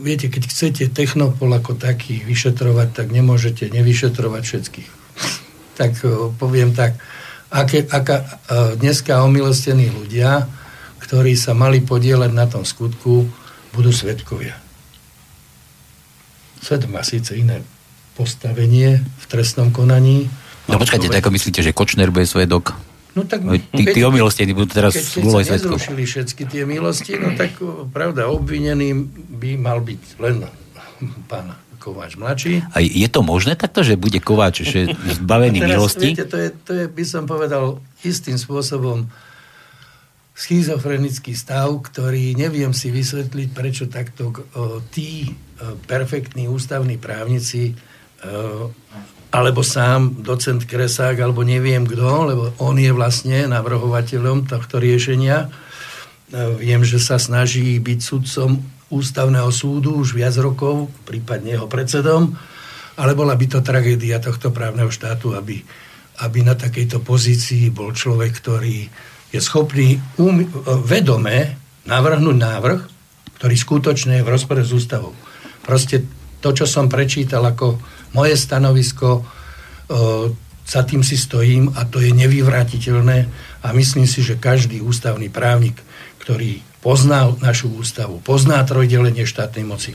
viete, 0.00 0.30
keď 0.30 0.42
chcete 0.48 0.84
Technopol 0.94 1.52
ako 1.52 1.76
taký 1.76 2.22
vyšetrovať, 2.24 2.88
tak 2.94 3.06
nemôžete 3.12 3.68
nevyšetrovať 3.68 4.42
všetkých. 4.44 4.90
tak 5.80 5.92
poviem 6.40 6.72
tak, 6.72 6.96
aké, 7.52 7.84
aká, 7.84 8.24
dneska 8.78 9.20
omilostení 9.20 9.92
ľudia, 9.92 10.48
ktorí 11.04 11.36
sa 11.36 11.52
mali 11.52 11.84
podielať 11.84 12.30
na 12.32 12.46
tom 12.48 12.64
skutku, 12.64 13.28
budú 13.76 13.90
svetkovia. 13.92 14.56
Svet 16.62 16.86
má 16.86 17.02
síce 17.02 17.34
iné 17.34 17.60
postavenie 18.14 19.02
v 19.02 19.24
trestnom 19.26 19.74
konaní, 19.74 20.30
No 20.70 20.78
počkajte, 20.78 21.10
tak 21.10 21.26
ako 21.26 21.34
myslíte, 21.34 21.60
že 21.60 21.74
Kočner 21.74 22.14
bude 22.14 22.28
svedok? 22.28 22.78
No 23.12 23.28
tak, 23.28 23.44
tí, 23.76 23.82
tí 23.92 24.00
omilostení 24.00 24.56
budú 24.56 24.72
teraz 24.72 24.96
keď, 24.96 25.20
keď 25.20 25.24
sa 25.28 25.52
nezrušili 25.58 26.02
všetky 26.08 26.42
tie 26.48 26.62
milosti, 26.64 27.20
no 27.20 27.36
tak 27.36 27.60
pravda, 27.92 28.32
obvinený 28.32 28.96
by 29.36 29.60
mal 29.60 29.84
byť 29.84 30.02
len 30.22 30.48
pán 31.28 31.52
Kováč 31.76 32.14
mladší. 32.16 32.62
A 32.72 32.80
je 32.80 33.08
to 33.10 33.26
možné 33.26 33.58
takto, 33.58 33.82
že 33.84 34.00
bude 34.00 34.16
Kováč 34.22 34.64
že 34.64 34.96
zbavený 35.20 35.60
teraz, 35.60 35.70
milosti? 35.76 36.08
Viete, 36.14 36.30
to 36.30 36.38
je, 36.40 36.48
to 36.62 36.72
je, 36.72 36.84
by 36.88 37.04
som 37.04 37.26
povedal, 37.28 37.82
istým 38.00 38.38
spôsobom 38.40 39.10
schizofrenický 40.32 41.36
stav, 41.36 41.68
ktorý 41.84 42.32
neviem 42.32 42.72
si 42.72 42.88
vysvetliť, 42.88 43.48
prečo 43.52 43.84
takto 43.92 44.32
o, 44.32 44.80
tí 44.88 45.28
perfektní 45.86 46.48
ústavní 46.48 46.98
právnici 46.98 47.74
o, 48.22 48.70
alebo 49.32 49.64
sám 49.64 50.20
docent 50.20 50.60
Kresák, 50.68 51.16
alebo 51.16 51.40
neviem 51.40 51.88
kto, 51.88 52.28
lebo 52.28 52.44
on 52.60 52.76
je 52.76 52.92
vlastne 52.92 53.48
navrhovateľom 53.48 54.44
tohto 54.44 54.76
riešenia. 54.76 55.48
E, 55.48 56.60
viem, 56.60 56.84
že 56.84 57.00
sa 57.00 57.16
snaží 57.16 57.80
byť 57.80 57.98
sudcom 58.04 58.60
ústavného 58.92 59.48
súdu 59.48 59.96
už 59.96 60.12
viac 60.12 60.36
rokov, 60.36 60.92
prípadne 61.08 61.56
jeho 61.56 61.64
predsedom, 61.64 62.36
ale 63.00 63.16
bola 63.16 63.32
by 63.32 63.46
to 63.48 63.64
tragédia 63.64 64.20
tohto 64.20 64.52
právneho 64.52 64.92
štátu, 64.92 65.32
aby, 65.32 65.64
aby 66.20 66.38
na 66.44 66.52
takejto 66.52 67.00
pozícii 67.00 67.72
bol 67.72 67.96
človek, 67.96 68.36
ktorý 68.36 68.84
je 69.32 69.40
schopný 69.40 69.96
um, 70.20 70.44
vedome 70.84 71.56
navrhnúť 71.88 72.36
návrh, 72.36 72.80
ktorý 73.40 73.54
skutočne 73.56 74.20
je 74.20 74.26
v 74.28 74.32
rozpore 74.36 74.60
s 74.60 74.76
ústavou. 74.76 75.16
Proste 75.62 76.02
to, 76.42 76.50
čo 76.50 76.66
som 76.66 76.90
prečítal 76.90 77.46
ako 77.46 77.78
moje 78.18 78.34
stanovisko, 78.34 79.22
za 80.62 80.82
tým 80.86 81.02
si 81.04 81.18
stojím 81.18 81.70
a 81.74 81.84
to 81.84 82.00
je 82.00 82.10
nevyvratiteľné 82.14 83.18
a 83.62 83.68
myslím 83.74 84.06
si, 84.06 84.22
že 84.24 84.40
každý 84.40 84.80
ústavný 84.82 85.28
právnik, 85.28 85.78
ktorý 86.22 86.62
pozná 86.82 87.30
našu 87.42 87.70
ústavu, 87.70 88.18
pozná 88.22 88.62
trojdelenie 88.66 89.26
štátnej 89.26 89.66
moci, 89.66 89.94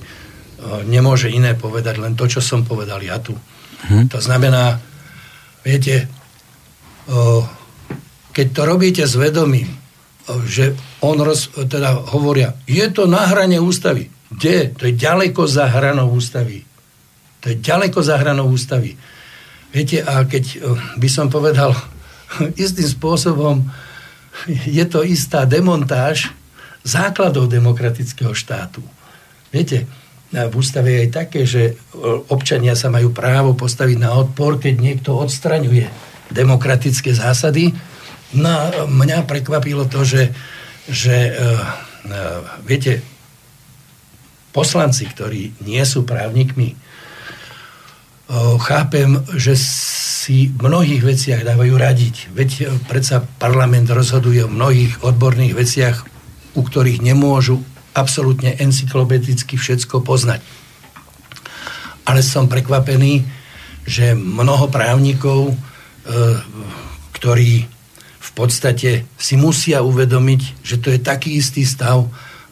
nemôže 0.88 1.32
iné 1.32 1.56
povedať 1.56 2.00
len 2.00 2.16
to, 2.16 2.28
čo 2.28 2.40
som 2.44 2.64
povedal 2.64 3.04
ja 3.04 3.20
tu. 3.20 3.36
Hm. 3.92 4.12
To 4.12 4.20
znamená, 4.24 4.80
viete, 5.64 6.08
keď 8.32 8.48
to 8.54 8.62
robíte 8.64 9.04
s 9.08 9.16
vedomím, 9.16 9.72
že 10.44 10.76
on 11.00 11.16
roz, 11.24 11.48
teda 11.72 12.12
hovoria, 12.12 12.54
je 12.68 12.84
to 12.92 13.08
na 13.08 13.24
hrane 13.32 13.60
ústavy. 13.64 14.12
Kde? 14.32 14.76
To 14.76 14.84
je 14.88 14.94
ďaleko 14.96 15.48
za 15.48 15.72
hranou 15.72 16.12
ústavy. 16.12 16.68
To 17.44 17.54
je 17.54 17.58
ďaleko 17.64 18.00
za 18.04 18.20
hranou 18.20 18.52
ústavy. 18.52 19.00
Viete, 19.72 20.04
a 20.04 20.24
keď 20.28 20.46
eh, 20.58 20.60
by 21.00 21.10
som 21.12 21.32
povedal 21.32 21.72
istým 22.60 22.88
spôsobom, 22.88 23.64
je 24.68 24.86
to 24.86 25.02
istá 25.02 25.48
demontáž 25.48 26.30
základov 26.84 27.52
demokratického 27.52 28.32
štátu. 28.32 28.84
Viete, 29.52 29.88
v 30.28 30.54
ústave 30.60 30.92
je 30.92 31.00
aj 31.08 31.12
také, 31.16 31.42
že 31.48 31.64
eh, 31.72 31.76
občania 32.28 32.76
sa 32.76 32.92
majú 32.92 33.16
právo 33.16 33.56
postaviť 33.56 33.98
na 34.00 34.12
odpor, 34.12 34.60
keď 34.60 34.76
niekto 34.76 35.16
odstraňuje 35.16 35.88
demokratické 36.32 37.16
zásady. 37.16 37.72
No 38.36 38.52
mňa 38.92 39.24
prekvapilo 39.24 39.88
to, 39.88 40.04
že, 40.04 40.36
že 40.92 41.32
uh, 41.32 41.64
viete, 42.68 43.00
poslanci, 44.58 45.06
ktorí 45.06 45.62
nie 45.70 45.84
sú 45.86 46.02
právnikmi, 46.02 46.74
chápem, 48.58 49.22
že 49.38 49.54
si 49.54 50.50
v 50.50 50.60
mnohých 50.66 51.06
veciach 51.06 51.42
dávajú 51.46 51.78
radiť. 51.78 52.16
Veď 52.34 52.50
predsa 52.90 53.22
parlament 53.38 53.88
rozhoduje 53.88 54.44
o 54.44 54.52
mnohých 54.52 55.06
odborných 55.06 55.54
veciach, 55.54 56.04
u 56.58 56.62
ktorých 56.66 57.06
nemôžu 57.06 57.62
absolútne 57.94 58.58
encyklopedicky 58.58 59.56
všetko 59.56 60.02
poznať. 60.02 60.42
Ale 62.04 62.20
som 62.26 62.50
prekvapený, 62.50 63.24
že 63.88 64.18
mnoho 64.18 64.68
právnikov 64.68 65.56
E, 66.08 66.16
ktorí 67.20 67.68
v 68.18 68.32
podstate 68.32 69.04
si 69.20 69.36
musia 69.36 69.84
uvedomiť, 69.84 70.64
že 70.64 70.80
to 70.80 70.94
je 70.94 71.02
taký 71.02 71.36
istý 71.36 71.68
stav, 71.68 72.06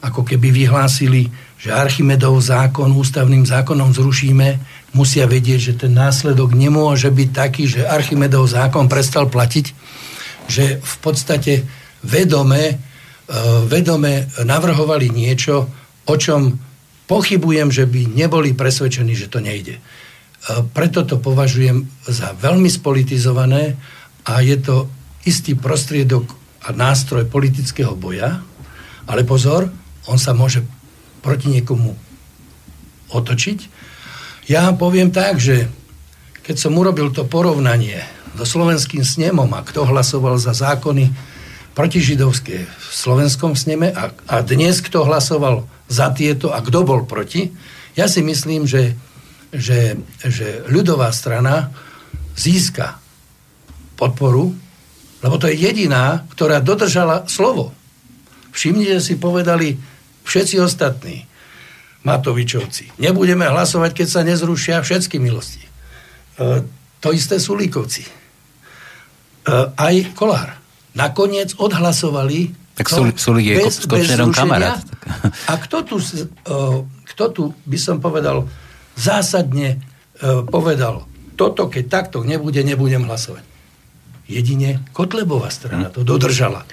ako 0.04 0.26
keby 0.26 0.52
vyhlásili, 0.52 1.32
že 1.66 1.74
Archimedov 1.74 2.38
zákon 2.38 2.94
ústavným 2.94 3.42
zákonom 3.42 3.90
zrušíme, 3.90 4.48
musia 4.94 5.26
vedieť, 5.26 5.58
že 5.58 5.74
ten 5.74 5.98
následok 5.98 6.54
nemôže 6.54 7.10
byť 7.10 7.28
taký, 7.34 7.66
že 7.66 7.82
Archimedov 7.82 8.46
zákon 8.46 8.86
prestal 8.86 9.26
platiť, 9.26 9.74
že 10.46 10.78
v 10.78 10.96
podstate 11.02 11.66
vedome, 12.06 12.62
e, 12.70 12.74
vedome 13.66 14.30
navrhovali 14.38 15.10
niečo, 15.10 15.66
o 16.06 16.14
čom 16.14 16.54
pochybujem, 17.10 17.74
že 17.74 17.82
by 17.82 18.14
neboli 18.14 18.54
presvedčení, 18.54 19.18
že 19.18 19.26
to 19.26 19.42
nejde. 19.42 19.82
Preto 20.70 21.02
to 21.02 21.18
považujem 21.18 21.90
za 22.06 22.30
veľmi 22.38 22.70
spolitizované 22.70 23.74
a 24.22 24.38
je 24.38 24.54
to 24.62 24.86
istý 25.26 25.58
prostriedok 25.58 26.22
a 26.62 26.70
nástroj 26.70 27.26
politického 27.26 27.98
boja, 27.98 28.38
ale 29.10 29.26
pozor, 29.26 29.66
on 30.06 30.18
sa 30.22 30.30
môže 30.30 30.62
proti 31.26 31.50
niekomu 31.50 31.98
otočiť. 33.10 33.58
Ja 34.46 34.70
poviem 34.70 35.10
tak, 35.10 35.42
že 35.42 35.66
keď 36.46 36.56
som 36.62 36.78
urobil 36.78 37.10
to 37.10 37.26
porovnanie 37.26 37.98
so 38.38 38.46
slovenským 38.46 39.02
snemom 39.02 39.50
a 39.50 39.66
kto 39.66 39.82
hlasoval 39.82 40.38
za 40.38 40.54
zákony 40.54 41.10
protižidovské 41.74 42.56
v 42.62 42.92
slovenskom 42.94 43.58
sneme 43.58 43.90
a, 43.90 44.14
a 44.30 44.36
dnes 44.46 44.78
kto 44.78 45.02
hlasoval 45.02 45.66
za 45.90 46.14
tieto 46.14 46.54
a 46.54 46.62
kto 46.62 46.86
bol 46.86 47.02
proti, 47.02 47.50
ja 47.98 48.06
si 48.06 48.22
myslím, 48.22 48.70
že 48.70 48.94
že, 49.56 49.96
že 50.20 50.66
ľudová 50.68 51.10
strana 51.14 51.70
získa 52.36 52.98
podporu, 53.96 54.52
lebo 55.24 55.34
to 55.40 55.48
je 55.48 55.56
jediná, 55.56 56.28
ktorá 56.34 56.60
dodržala 56.60 57.24
slovo. 57.30 57.72
Všimnite 58.52 59.00
si, 59.00 59.16
povedali 59.16 59.80
všetci 60.26 60.58
ostatní 60.60 61.24
Matovičovci. 62.02 62.98
Nebudeme 63.02 63.46
hlasovať, 63.46 63.90
keď 63.94 64.06
sa 64.10 64.20
nezrušia 64.22 64.82
všetky 64.82 65.18
milosti. 65.18 65.62
E, 65.62 65.70
to 67.02 67.08
isté 67.10 67.38
sú 67.38 67.58
Líkovci. 67.58 68.06
E, 68.06 68.10
aj 69.74 70.14
Kolár. 70.14 70.58
Nakoniec 70.94 71.54
odhlasovali 71.58 72.66
tak 72.76 72.92
sú, 72.92 73.08
sú 73.16 73.32
bez, 73.40 73.80
s 73.80 73.88
kamarát. 74.36 74.84
A 75.48 75.56
kto 75.56 75.80
tu, 75.80 75.96
e, 75.96 76.28
kto 77.08 77.24
tu, 77.32 77.42
by 77.64 77.78
som 77.80 78.04
povedal, 78.04 78.44
zásadne 78.92 79.80
e, 80.20 80.44
povedal, 80.44 81.08
toto 81.40 81.72
keď 81.72 81.84
takto 81.88 82.20
nebude, 82.20 82.60
nebudem 82.60 83.08
hlasovať. 83.08 83.44
Jedine 84.28 84.84
Kotlebová 84.92 85.48
strana 85.48 85.88
to 85.88 86.04
dodržala. 86.04 86.68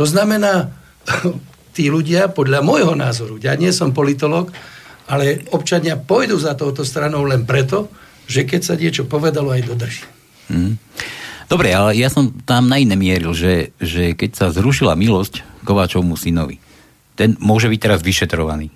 To 0.00 0.08
znamená, 0.08 0.72
tí 1.72 1.88
ľudia, 1.88 2.30
podľa 2.30 2.60
môjho 2.60 2.94
názoru, 2.94 3.40
ja 3.40 3.56
nie 3.56 3.72
som 3.72 3.96
politolog, 3.96 4.52
ale 5.08 5.44
občania 5.50 5.98
pôjdu 5.98 6.38
za 6.38 6.54
touto 6.54 6.86
stranou 6.86 7.26
len 7.26 7.42
preto, 7.48 7.90
že 8.28 8.46
keď 8.46 8.60
sa 8.62 8.74
niečo 8.78 9.04
povedalo, 9.08 9.50
aj 9.50 9.62
dodrží. 9.66 10.04
Hmm. 10.52 10.78
Dobre, 11.50 11.74
ale 11.74 11.92
ja 12.00 12.08
som 12.08 12.32
tam 12.48 12.70
na 12.70 12.80
iné 12.80 12.96
mieril, 12.96 13.36
že, 13.36 13.76
že 13.76 14.16
keď 14.16 14.30
sa 14.32 14.46
zrušila 14.48 14.96
milosť 14.96 15.44
Kováčovmu 15.68 16.16
synovi, 16.16 16.56
ten 17.12 17.36
môže 17.36 17.68
byť 17.68 17.80
teraz 17.80 18.00
vyšetrovaný. 18.00 18.72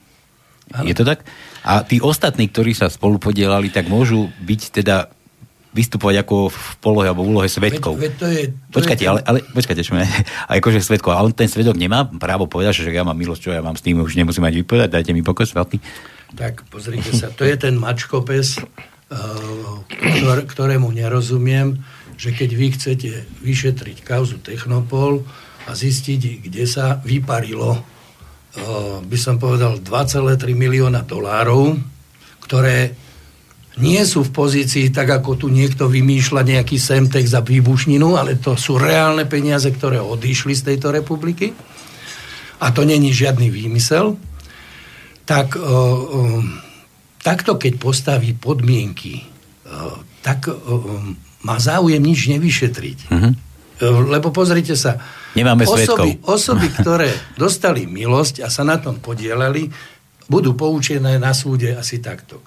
Ano. 0.77 0.85
Je 0.85 0.93
to 0.93 1.07
tak? 1.07 1.25
A 1.65 1.81
tí 1.87 2.03
ostatní, 2.03 2.53
ktorí 2.53 2.77
sa 2.77 2.93
spolu 2.93 3.17
podielali, 3.17 3.73
tak 3.73 3.89
môžu 3.89 4.29
byť 4.45 4.61
teda 4.83 5.09
vystupovať 5.77 6.25
ako 6.25 6.49
v 6.49 6.59
polohe 6.81 7.05
alebo 7.05 7.29
v 7.29 7.37
úlohe 7.37 7.49
svetkov. 7.53 8.01
Veď, 8.01 8.09
veď 8.09 8.13
to 8.17 8.27
je, 8.33 8.43
to 8.49 8.77
počkajte, 8.81 9.05
je 9.05 9.11
ale, 9.13 9.21
ale 9.21 9.39
počkajte, 9.45 9.83
čo 9.85 9.93
a 10.49 10.51
akože 10.57 10.81
svetkov. 10.81 11.13
A 11.13 11.21
on 11.21 11.37
ten 11.37 11.53
svedok 11.53 11.77
nemá 11.77 12.09
právo 12.09 12.49
povedať, 12.49 12.81
že 12.81 12.89
ja 12.89 13.05
mám 13.05 13.15
milosť, 13.15 13.41
čo 13.45 13.51
ja 13.53 13.61
mám 13.61 13.77
s 13.77 13.85
tým, 13.85 14.01
už 14.01 14.17
nemusím 14.17 14.49
mať 14.49 14.65
vypovedať, 14.65 14.89
dajte 14.97 15.13
mi 15.13 15.21
pokoj 15.21 15.45
svatý. 15.45 15.77
Tak 16.33 16.65
pozrite 16.73 17.13
sa, 17.13 17.29
to 17.29 17.45
je 17.45 17.55
ten 17.61 17.77
mačkopes, 17.77 18.59
uh, 18.59 18.67
ktorému 20.49 20.89
nerozumiem, 20.91 21.79
že 22.17 22.33
keď 22.33 22.51
vy 22.57 22.67
chcete 22.75 23.11
vyšetriť 23.45 24.01
kauzu 24.01 24.41
Technopol 24.41 25.23
a 25.69 25.77
zistiť, 25.77 26.49
kde 26.49 26.65
sa 26.65 26.99
vyparilo 27.05 27.85
by 29.05 29.19
som 29.19 29.37
povedal, 29.37 29.81
2,3 29.81 30.57
milióna 30.57 31.05
dolárov, 31.05 31.77
ktoré 32.41 32.95
nie 33.77 34.01
sú 34.09 34.25
v 34.25 34.33
pozícii 34.33 34.89
tak, 34.89 35.21
ako 35.21 35.37
tu 35.37 35.47
niekto 35.53 35.85
vymýšľa 35.85 36.49
nejaký 36.49 36.81
semtek 36.81 37.29
za 37.29 37.45
výbušninu, 37.45 38.17
ale 38.17 38.41
to 38.41 38.57
sú 38.57 38.81
reálne 38.81 39.29
peniaze, 39.29 39.69
ktoré 39.69 40.01
odišli 40.01 40.57
z 40.57 40.73
tejto 40.73 40.89
republiky. 40.97 41.53
A 42.65 42.73
to 42.73 42.89
není 42.89 43.13
žiadny 43.13 43.53
výmysel. 43.53 44.17
Tak 45.29 45.61
takto, 47.21 47.53
keď 47.61 47.73
postaví 47.77 48.33
podmienky, 48.33 49.29
tak 50.25 50.49
má 51.45 51.57
záujem 51.61 52.01
nič 52.01 52.33
nevyšetriť. 52.33 52.99
Mm-hmm. 53.13 53.33
Lebo 54.09 54.33
pozrite 54.33 54.73
sa, 54.73 54.97
Nemáme 55.37 55.69
osoby, 55.69 56.17
osoby, 56.25 56.73
ktoré 56.81 57.13
dostali 57.43 57.85
milosť 57.85 58.41
a 58.41 58.49
sa 58.49 58.65
na 58.65 58.81
tom 58.81 59.05
podielali, 59.05 59.69
budú 60.33 60.57
poučené 60.57 61.21
na 61.21 61.37
súde 61.37 61.77
asi 61.77 62.01
takto. 62.01 62.41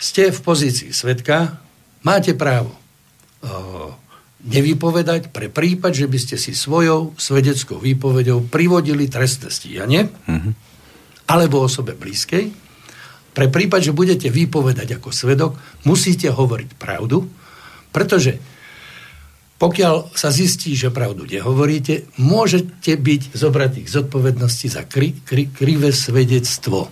Ste 0.00 0.32
v 0.32 0.40
pozícii 0.40 0.96
svetka, 0.96 1.60
máte 2.00 2.32
právo 2.32 2.72
uh, 2.72 3.92
nevypovedať 4.48 5.28
pre 5.28 5.52
prípad, 5.52 5.92
že 5.92 6.08
by 6.08 6.18
ste 6.18 6.36
si 6.40 6.56
svojou 6.56 7.12
svedeckou 7.20 7.76
výpovedou 7.76 8.48
privodili 8.48 9.12
trestné 9.12 9.52
stíhanie, 9.52 10.08
uh-huh. 10.08 10.52
alebo 11.28 11.60
osobe 11.60 11.92
blízkej. 11.92 12.48
Pre 13.30 13.46
prípad, 13.52 13.80
že 13.84 13.92
budete 13.92 14.32
vypovedať 14.32 14.96
ako 14.96 15.12
svedok, 15.12 15.60
musíte 15.84 16.32
hovoriť 16.32 16.70
pravdu, 16.80 17.28
pretože 17.92 18.40
pokiaľ 19.60 20.16
sa 20.16 20.32
zistí, 20.32 20.72
že 20.72 20.88
pravdu 20.88 21.28
nehovoríte, 21.28 22.08
môžete 22.16 22.96
byť 22.96 23.36
zobratí 23.36 23.84
k 23.84 23.92
zodpovednosti 23.92 24.66
za 24.72 24.88
kri, 24.88 25.12
kri, 25.28 25.52
krivé 25.52 25.92
svedectvo. 25.92 26.88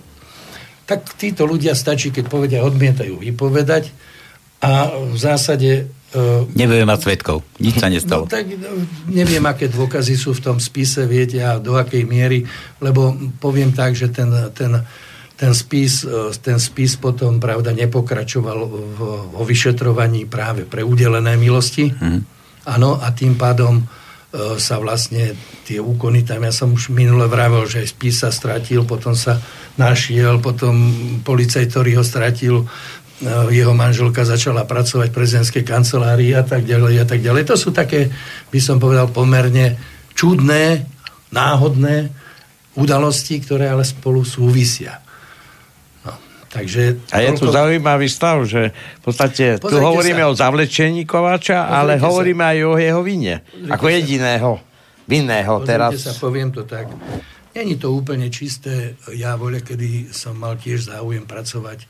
Tak 0.89 1.13
títo 1.21 1.45
ľudia 1.45 1.77
stačí, 1.77 2.09
keď 2.09 2.25
povedia, 2.25 2.65
odmietajú 2.65 3.21
vypovedať 3.21 3.93
a 4.57 4.89
v 4.89 5.17
zásade... 5.17 5.93
Uh, 6.09 6.49
Nebudeme 6.57 6.89
mať 6.89 7.05
svetkov. 7.05 7.45
Nič 7.61 7.77
sa 7.77 7.93
nestalo. 7.93 8.25
No, 8.25 8.33
tak 8.33 8.49
no, 8.57 8.81
neviem, 9.05 9.45
aké 9.45 9.69
dôkazy 9.69 10.17
sú 10.17 10.33
v 10.33 10.41
tom 10.41 10.57
spise, 10.57 11.05
viete, 11.05 11.37
a 11.45 11.61
do 11.61 11.77
akej 11.77 12.09
miery, 12.09 12.41
lebo 12.81 13.13
poviem 13.37 13.69
tak, 13.69 13.93
že 13.93 14.09
ten, 14.09 14.33
ten, 14.57 14.81
ten, 15.37 15.53
spis, 15.53 16.01
e, 16.09 16.33
ten 16.41 16.57
spis 16.57 16.97
potom, 16.97 17.37
pravda, 17.37 17.69
nepokračoval 17.77 18.59
vo 19.29 19.43
vyšetrovaní 19.45 20.25
práve 20.25 20.65
pre 20.65 20.81
udelené 20.81 21.37
milosti. 21.37 21.93
Mm 21.93 22.39
Áno, 22.69 22.99
a 23.01 23.09
tým 23.15 23.33
pádom 23.33 23.79
e, 23.79 23.83
sa 24.61 24.77
vlastne 24.77 25.33
tie 25.65 25.81
úkony 25.81 26.21
tam, 26.21 26.45
ja 26.45 26.53
som 26.53 26.69
už 26.69 26.93
minule 26.93 27.25
vravel, 27.25 27.65
že 27.65 27.81
aj 27.81 27.87
spis 27.97 28.21
sa 28.21 28.29
stratil, 28.29 28.85
potom 28.85 29.17
sa 29.17 29.41
našiel, 29.73 30.37
potom 30.37 30.77
policajt, 31.25 31.65
ktorý 31.73 31.97
ho 31.97 32.05
stratil, 32.05 32.55
e, 32.61 32.65
jeho 33.49 33.73
manželka 33.73 34.21
začala 34.21 34.69
pracovať 34.69 35.09
v 35.09 35.17
prezidentskej 35.17 35.63
kancelárii 35.65 36.37
a 36.37 36.45
tak 36.45 36.61
ďalej 36.61 36.93
a 37.01 37.05
tak 37.09 37.25
ďalej. 37.25 37.49
To 37.49 37.55
sú 37.57 37.69
také, 37.73 38.13
by 38.53 38.59
som 38.61 38.77
povedal, 38.77 39.09
pomerne 39.09 39.81
čudné, 40.13 40.85
náhodné 41.33 42.13
udalosti, 42.77 43.41
ktoré 43.41 43.73
ale 43.73 43.81
spolu 43.81 44.21
súvisia. 44.21 45.01
Takže 46.49 46.97
a 47.13 47.21
je 47.21 47.29
tu 47.37 47.45
zaujímavý 47.45 48.09
stav, 48.09 48.41
že 48.49 48.73
v 48.73 49.01
podstate 49.05 49.61
Pozrite 49.61 49.69
tu 49.69 49.75
hovoríme 49.77 50.25
sa. 50.25 50.29
o 50.29 50.33
zavlečení 50.33 51.05
Kováča, 51.05 51.61
Pozrite 51.61 51.77
ale 51.77 51.91
hovoríme 52.01 52.41
sa. 52.41 52.49
aj 52.49 52.57
o 52.65 52.73
jeho 52.81 53.01
vine. 53.05 53.35
Pozrite 53.45 53.69
ako 53.69 53.85
jediného. 53.85 54.51
Vinného 55.09 55.53
teraz. 55.65 55.93
sa, 56.01 56.13
poviem 56.17 56.49
to 56.49 56.65
tak. 56.65 56.89
Není 57.53 57.81
to 57.81 57.93
úplne 57.93 58.29
čisté. 58.29 58.93
Ja 59.13 59.33
voľa, 59.37 59.65
kedy 59.65 60.13
som 60.13 60.37
mal 60.37 60.57
tiež 60.57 60.89
záujem 60.89 61.25
pracovať 61.25 61.81
e, 61.81 61.87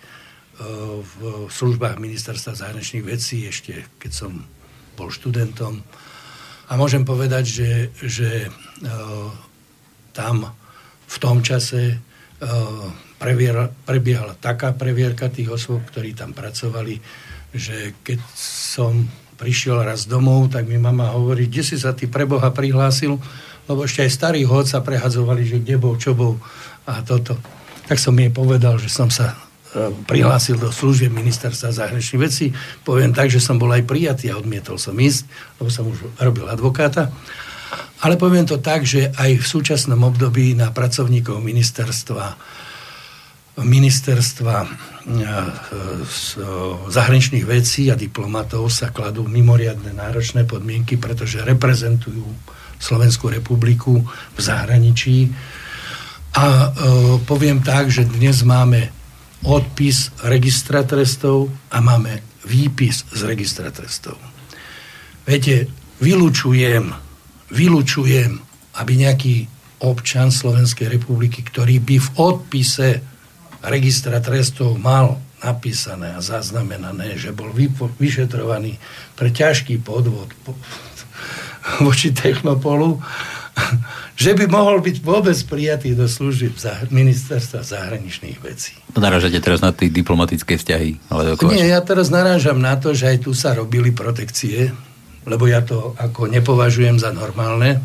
v 1.04 1.48
službách 1.52 2.00
ministerstva 2.00 2.56
zahraničných 2.56 3.04
vecí, 3.04 3.44
ešte 3.44 3.88
keď 4.00 4.12
som 4.12 4.32
bol 4.96 5.12
študentom. 5.12 5.84
A 6.72 6.80
môžem 6.80 7.04
povedať, 7.04 7.44
že, 7.48 7.72
že 8.00 8.30
e, 8.48 8.50
tam 10.16 10.56
v 11.08 11.18
tom 11.20 11.44
čase 11.44 12.00
e, 12.40 12.48
previera, 13.20 13.68
prebiehala 13.68 14.34
taká 14.40 14.72
previerka 14.72 15.28
tých 15.28 15.52
osôb, 15.52 15.84
ktorí 15.92 16.16
tam 16.16 16.32
pracovali, 16.32 17.00
že 17.54 18.00
keď 18.04 18.20
som 18.40 19.08
prišiel 19.40 19.84
raz 19.88 20.04
domov, 20.04 20.52
tak 20.52 20.68
mi 20.68 20.76
mama 20.76 21.16
hovorí, 21.16 21.48
kde 21.48 21.64
si 21.64 21.76
sa 21.80 21.96
ty 21.96 22.12
pre 22.12 22.28
prihlásil, 22.28 23.16
lebo 23.72 23.80
ešte 23.88 24.04
aj 24.04 24.12
starí 24.12 24.42
hod 24.44 24.68
sa 24.68 24.84
prehadzovali, 24.84 25.48
že 25.48 25.64
kde 25.64 25.76
bol, 25.80 25.96
čo 25.96 26.12
bol 26.12 26.36
a 26.84 27.00
toto. 27.06 27.40
Tak 27.88 27.98
som 27.98 28.18
jej 28.20 28.30
povedal, 28.34 28.76
že 28.82 28.92
som 28.92 29.08
sa 29.08 29.34
e, 29.72 29.94
prihlásil 30.10 30.60
do 30.60 30.74
služby 30.74 31.08
ministerstva 31.08 31.72
zahraničných 31.72 32.22
vecí. 32.22 32.52
Poviem 32.84 33.16
tak, 33.16 33.32
že 33.32 33.40
som 33.40 33.56
bol 33.56 33.72
aj 33.72 33.88
prijatý 33.88 34.34
a 34.34 34.38
odmietol 34.38 34.76
som 34.76 34.98
ísť, 34.98 35.26
lebo 35.62 35.70
som 35.72 35.88
už 35.88 36.20
robil 36.20 36.46
advokáta. 36.50 37.14
Ale 38.00 38.16
poviem 38.16 38.48
to 38.48 38.64
tak, 38.64 38.88
že 38.88 39.12
aj 39.12 39.44
v 39.44 39.46
súčasnom 39.46 40.00
období 40.08 40.56
na 40.56 40.72
pracovníkov 40.72 41.44
ministerstva 41.44 42.40
ministerstva 43.60 44.56
e, 44.64 44.68
zahraničných 46.88 47.44
vecí 47.44 47.92
a 47.92 48.00
diplomatov 48.00 48.72
sa 48.72 48.88
kladú 48.92 49.28
mimoriadne 49.28 49.92
náročné 49.92 50.48
podmienky, 50.48 50.96
pretože 50.96 51.44
reprezentujú 51.44 52.24
Slovenskú 52.80 53.28
republiku 53.28 54.00
v 54.08 54.40
zahraničí. 54.40 55.28
A 56.40 56.46
e, 56.46 56.68
poviem 57.28 57.60
tak, 57.60 57.92
že 57.92 58.08
dnes 58.08 58.48
máme 58.48 58.88
odpis 59.44 60.12
registra 60.24 60.84
trestov 60.84 61.52
a 61.72 61.84
máme 61.84 62.24
výpis 62.48 63.04
z 63.12 63.22
registra 63.28 63.72
trestov. 63.72 64.16
Viete, 65.28 65.68
vylučujem, 66.00 67.09
vylučujem, 67.50 68.40
aby 68.78 68.92
nejaký 68.96 69.36
občan 69.80 70.30
Slovenskej 70.30 70.92
republiky, 70.92 71.44
ktorý 71.44 71.80
by 71.80 71.96
v 72.00 72.10
odpise 72.20 72.90
registra 73.64 74.20
trestov 74.24 74.80
mal 74.80 75.20
napísané 75.40 76.16
a 76.16 76.20
zaznamenané, 76.20 77.16
že 77.16 77.32
bol 77.32 77.52
vyšetrovaný 77.96 78.76
pre 79.16 79.32
ťažký 79.32 79.80
podvod 79.80 80.32
voči 81.86 82.12
Technopolu, 82.12 83.00
že 84.24 84.36
by 84.36 84.52
mohol 84.52 84.84
byť 84.84 85.00
vôbec 85.00 85.36
prijatý 85.48 85.96
do 85.96 86.12
služby 86.12 86.52
ministerstva 86.92 87.64
zahraničných 87.64 88.40
vecí. 88.44 88.76
To 88.92 89.00
narážate 89.00 89.40
teraz 89.40 89.64
na 89.64 89.72
tie 89.72 89.88
diplomatické 89.88 90.60
vzťahy? 90.60 91.08
Ale 91.08 91.40
Nie, 91.56 91.72
ja 91.72 91.80
teraz 91.80 92.12
narážam 92.12 92.60
na 92.60 92.76
to, 92.76 92.92
že 92.92 93.16
aj 93.16 93.18
tu 93.24 93.32
sa 93.32 93.56
robili 93.56 93.96
protekcie, 93.96 94.76
lebo 95.30 95.46
ja 95.46 95.62
to 95.62 95.94
ako 95.96 96.26
nepovažujem 96.26 96.98
za 96.98 97.14
normálne 97.14 97.80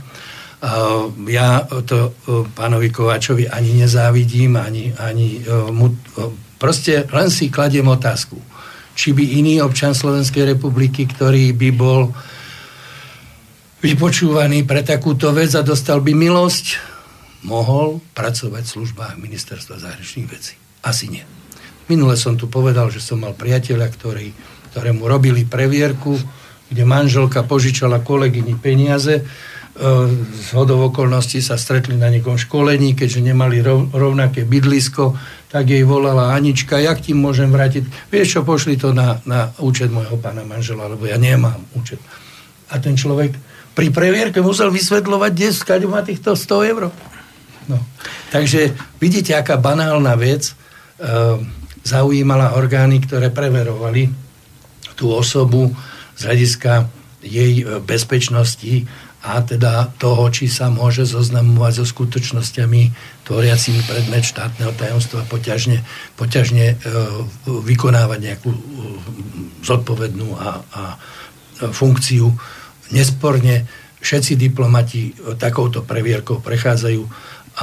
ja 1.28 1.60
to 1.84 2.16
pánovi 2.56 2.88
Kováčovi 2.88 3.44
ani 3.48 3.84
nezávidím, 3.84 4.56
ani, 4.56 4.96
ani 4.96 5.44
mu, 5.72 5.92
proste 6.56 7.04
len 7.12 7.28
si 7.28 7.52
kladiem 7.52 7.84
otázku, 7.84 8.40
či 8.96 9.12
by 9.12 9.44
iný 9.44 9.60
občan 9.60 9.92
Slovenskej 9.92 10.56
republiky, 10.56 11.04
ktorý 11.04 11.52
by 11.52 11.68
bol 11.74 12.08
vypočúvaný 13.84 14.64
pre 14.64 14.80
takúto 14.80 15.28
vec 15.36 15.52
a 15.52 15.60
dostal 15.60 16.00
by 16.00 16.16
milosť, 16.16 16.96
mohol 17.44 18.00
pracovať 18.16 18.64
v 18.64 18.74
službách 18.80 19.20
ministerstva 19.20 19.76
zahraničných 19.76 20.28
vecí. 20.32 20.56
Asi 20.80 21.12
nie. 21.12 21.20
Minule 21.92 22.16
som 22.16 22.40
tu 22.40 22.48
povedal, 22.48 22.88
že 22.88 23.04
som 23.04 23.20
mal 23.20 23.36
priateľa, 23.36 23.92
ktorý, 23.92 24.32
ktorému 24.72 25.04
robili 25.04 25.44
previerku, 25.44 26.16
kde 26.70 26.82
manželka 26.84 27.44
požičala 27.44 28.00
kolegyni 28.00 28.56
peniaze, 28.56 29.24
z 29.74 30.48
hodov 30.54 30.94
okolností 30.94 31.42
sa 31.42 31.58
stretli 31.58 31.98
na 31.98 32.06
niekom 32.06 32.38
školení, 32.38 32.94
keďže 32.94 33.26
nemali 33.26 33.58
rovnaké 33.90 34.46
bydlisko, 34.46 35.18
tak 35.50 35.66
jej 35.66 35.82
volala 35.82 36.30
Anička, 36.30 36.78
jak 36.78 37.02
ti 37.02 37.10
môžem 37.10 37.50
vrátiť? 37.50 38.10
Vieš 38.10 38.38
čo, 38.38 38.40
pošli 38.46 38.78
to 38.78 38.94
na, 38.94 39.18
na 39.26 39.50
účet 39.58 39.90
môjho 39.90 40.14
pána 40.18 40.46
manžela, 40.46 40.86
lebo 40.86 41.10
ja 41.10 41.18
nemám 41.18 41.58
účet. 41.74 41.98
A 42.70 42.78
ten 42.78 42.94
človek 42.94 43.34
pri 43.74 43.90
previerke 43.90 44.38
musel 44.38 44.70
vysvetľovať, 44.70 45.30
kde 45.34 45.48
skade 45.50 45.86
má 45.90 46.06
týchto 46.06 46.38
100 46.38 46.70
eur. 46.70 46.82
No. 47.66 47.78
Takže 48.30 48.78
vidíte, 49.02 49.34
aká 49.34 49.58
banálna 49.58 50.14
vec 50.14 50.50
e, 50.50 50.54
zaujímala 51.82 52.54
orgány, 52.54 53.02
ktoré 53.02 53.34
preverovali 53.34 54.06
tú 54.94 55.10
osobu 55.10 55.74
z 56.18 56.20
hľadiska 56.24 56.88
jej 57.24 57.62
e, 57.62 57.64
bezpečnosti 57.80 58.86
a 59.24 59.40
teda 59.40 59.88
toho, 59.96 60.28
či 60.28 60.52
sa 60.52 60.68
môže 60.68 61.08
zoznamovať 61.08 61.72
so 61.80 61.84
skutočnosťami 61.88 62.82
tvoriacimi 63.24 63.80
predmet 63.88 64.20
štátneho 64.20 64.76
tajomstva 64.76 65.24
poťažne, 65.24 65.80
poťažne 66.20 66.66
e, 66.72 66.76
vykonávať 67.48 68.18
nejakú 68.20 68.52
e, 68.52 68.60
zodpovednú 69.64 70.28
a, 70.36 70.60
a 70.60 70.82
funkciu. 71.72 72.28
Nesporne 72.92 73.64
všetci 74.04 74.36
diplomati 74.36 75.08
e, 75.08 75.12
takouto 75.40 75.80
previerkou 75.80 76.44
prechádzajú 76.44 77.02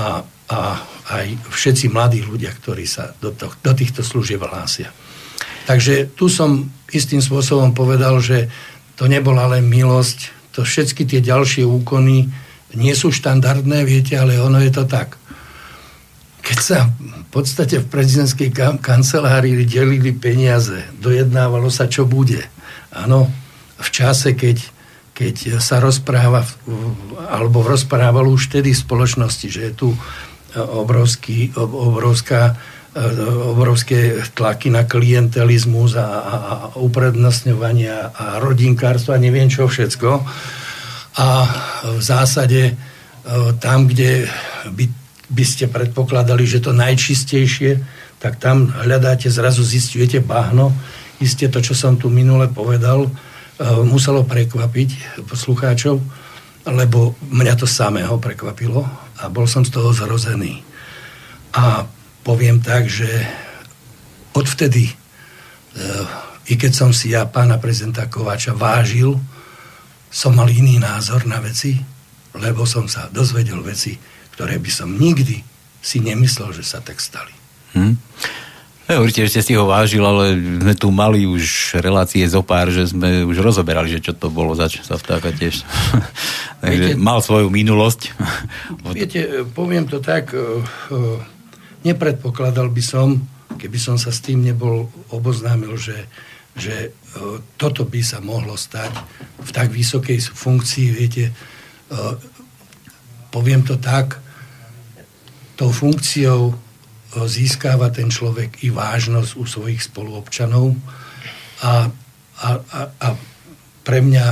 a, 0.01 0.25
a 0.49 0.59
aj 1.13 1.27
všetci 1.53 1.93
mladí 1.93 2.25
ľudia, 2.25 2.49
ktorí 2.57 2.89
sa 2.89 3.13
do, 3.21 3.29
to, 3.37 3.53
do 3.61 3.71
týchto 3.77 4.01
služieb 4.01 4.41
hlásia. 4.41 4.89
Takže 5.69 6.09
tu 6.17 6.27
som 6.31 6.69
istým 6.91 7.21
spôsobom 7.21 7.71
povedal, 7.71 8.17
že 8.19 8.49
to 8.97 9.05
nebola 9.09 9.47
len 9.51 9.65
milosť 9.65 10.41
to 10.51 10.67
všetky 10.67 11.07
tie 11.07 11.23
ďalšie 11.23 11.63
úkony 11.63 12.27
nie 12.71 12.95
sú 12.95 13.11
štandardné, 13.11 13.83
viete, 13.83 14.15
ale 14.15 14.39
ono 14.39 14.59
je 14.63 14.71
to 14.71 14.87
tak. 14.87 15.19
Keď 16.43 16.59
sa 16.59 16.87
v 16.99 17.27
podstate 17.31 17.83
v 17.83 17.87
prezidentskej 17.87 18.79
kancelárii 18.79 19.67
delili 19.67 20.15
peniaze, 20.15 20.87
dojednávalo 20.99 21.67
sa, 21.67 21.87
čo 21.87 22.07
bude. 22.07 22.43
Áno, 22.91 23.27
v 23.79 23.89
čase, 23.91 24.35
keď, 24.35 24.63
keď 25.15 25.35
sa 25.59 25.83
rozpráva, 25.83 26.47
alebo 27.27 27.63
rozprávalo 27.63 28.31
už 28.31 28.51
vtedy 28.51 28.71
v 28.71 28.83
spoločnosti, 28.83 29.47
že 29.51 29.61
je 29.71 29.73
tu 29.75 29.89
obrovský, 30.55 31.55
obrovská 31.55 32.59
obrovské 33.55 34.19
tlaky 34.35 34.67
na 34.67 34.83
klientelizmus 34.83 35.95
a, 35.95 36.03
a, 36.03 36.35
a 36.35 36.55
uprednostňovanie 36.75 37.87
a 37.87 38.43
rodinkárstvo 38.43 39.15
a 39.15 39.21
neviem 39.21 39.47
čo 39.47 39.71
všetko. 39.71 40.09
A 41.15 41.27
v 41.87 42.03
zásade 42.03 42.61
e, 42.67 42.73
tam, 43.63 43.87
kde 43.87 44.27
by, 44.75 44.85
by 45.31 45.43
ste 45.47 45.71
predpokladali, 45.71 46.43
že 46.43 46.59
to 46.59 46.75
najčistejšie, 46.75 47.79
tak 48.19 48.43
tam 48.43 48.67
hľadáte, 48.75 49.31
zrazu 49.31 49.63
zistujete 49.63 50.19
bahno. 50.19 50.75
Isté 51.23 51.47
to, 51.47 51.63
čo 51.63 51.71
som 51.71 51.95
tu 51.95 52.11
minule 52.11 52.51
povedal, 52.51 53.07
e, 53.07 53.11
muselo 53.87 54.27
prekvapiť 54.27 55.23
poslucháčov, 55.31 55.95
lebo 56.67 57.15
mňa 57.23 57.55
to 57.55 57.67
samého 57.67 58.19
prekvapilo 58.19 58.83
a 59.15 59.31
bol 59.31 59.47
som 59.47 59.63
z 59.63 59.71
toho 59.71 59.95
zrozený. 59.95 60.59
A 61.55 61.87
poviem 62.21 62.61
tak, 62.61 62.87
že 62.87 63.09
odvtedy, 64.33 64.89
e, 64.89 64.93
i 66.49 66.53
keď 66.57 66.71
som 66.73 66.89
si 66.93 67.13
ja 67.13 67.25
pána 67.25 67.57
prezidenta 67.57 68.07
Kováča 68.07 68.53
vážil, 68.55 69.17
som 70.11 70.35
mal 70.35 70.51
iný 70.51 70.77
názor 70.77 71.23
na 71.23 71.39
veci, 71.39 71.79
lebo 72.35 72.67
som 72.67 72.87
sa 72.87 73.07
dozvedel 73.11 73.59
veci, 73.63 73.95
ktoré 74.35 74.59
by 74.59 74.71
som 74.71 74.91
nikdy 74.91 75.43
si 75.81 75.97
nemyslel, 75.99 76.53
že 76.53 76.63
sa 76.63 76.79
tak 76.79 76.99
stali. 77.01 77.33
Hm. 77.73 77.95
Ja, 78.91 78.99
určite, 78.99 79.23
že 79.23 79.39
ste 79.39 79.45
si 79.47 79.53
ho 79.55 79.63
vážil, 79.63 80.03
ale 80.03 80.35
sme 80.35 80.75
tu 80.75 80.91
mali 80.91 81.23
už 81.23 81.79
relácie 81.79 82.27
zo 82.27 82.43
pár, 82.43 82.67
že 82.67 82.91
sme 82.91 83.23
už 83.23 83.39
rozoberali, 83.39 83.87
že 83.87 84.03
čo 84.03 84.11
to 84.11 84.27
bolo 84.27 84.51
za 84.51 84.67
sa 84.67 84.99
vtáka 84.99 85.31
tiež. 85.31 85.63
Takže 86.61 86.99
viete, 86.99 86.99
mal 86.99 87.23
svoju 87.23 87.47
minulosť. 87.47 88.11
Viete, 88.91 89.47
poviem 89.55 89.87
to 89.87 90.03
tak, 90.03 90.35
uh, 90.35 90.59
uh, 90.91 91.23
nepredpokladal 91.81 92.69
by 92.69 92.83
som, 92.83 93.07
keby 93.57 93.77
som 93.81 93.97
sa 93.97 94.13
s 94.13 94.21
tým 94.21 94.45
nebol 94.45 94.89
oboznámil, 95.09 95.75
že, 95.77 96.05
že 96.53 96.89
e, 96.89 96.89
toto 97.57 97.83
by 97.85 98.01
sa 98.05 98.21
mohlo 98.21 98.55
stať 98.55 98.91
v 99.41 99.49
tak 99.49 99.73
vysokej 99.73 100.21
funkcii, 100.21 100.87
viete, 100.93 101.25
e, 101.29 101.33
poviem 103.33 103.65
to 103.65 103.81
tak, 103.81 104.21
tou 105.57 105.73
funkciou 105.73 106.53
e, 106.53 106.55
získava 107.25 107.89
ten 107.89 108.13
človek 108.13 108.61
i 108.61 108.69
vážnosť 108.69 109.31
u 109.37 109.43
svojich 109.45 109.81
spoluobčanov 109.81 110.77
a, 111.65 111.89
a, 112.41 112.49
a, 112.57 112.81
a 112.89 113.07
pre 113.81 113.99
mňa 114.01 114.25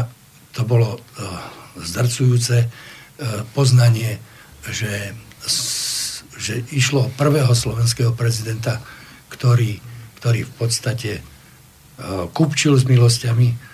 to 0.54 0.66
bolo 0.66 0.98
zdrcujúce 1.78 2.66
poznanie, 3.54 4.18
že 4.66 5.14
že 6.40 6.64
išlo 6.72 7.12
prvého 7.20 7.52
slovenského 7.52 8.16
prezidenta, 8.16 8.80
ktorý, 9.28 9.84
ktorý 10.18 10.48
v 10.48 10.54
podstate 10.56 11.12
uh, 11.20 12.32
kupčil 12.32 12.80
s 12.80 12.88
milosťami, 12.88 13.70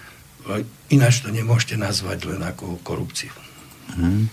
ináč 0.93 1.25
to 1.25 1.33
nemôžete 1.33 1.77
nazvať 1.77 2.29
len 2.29 2.41
ako 2.41 2.77
korupciu. 2.85 3.33
Hmm. 3.97 4.29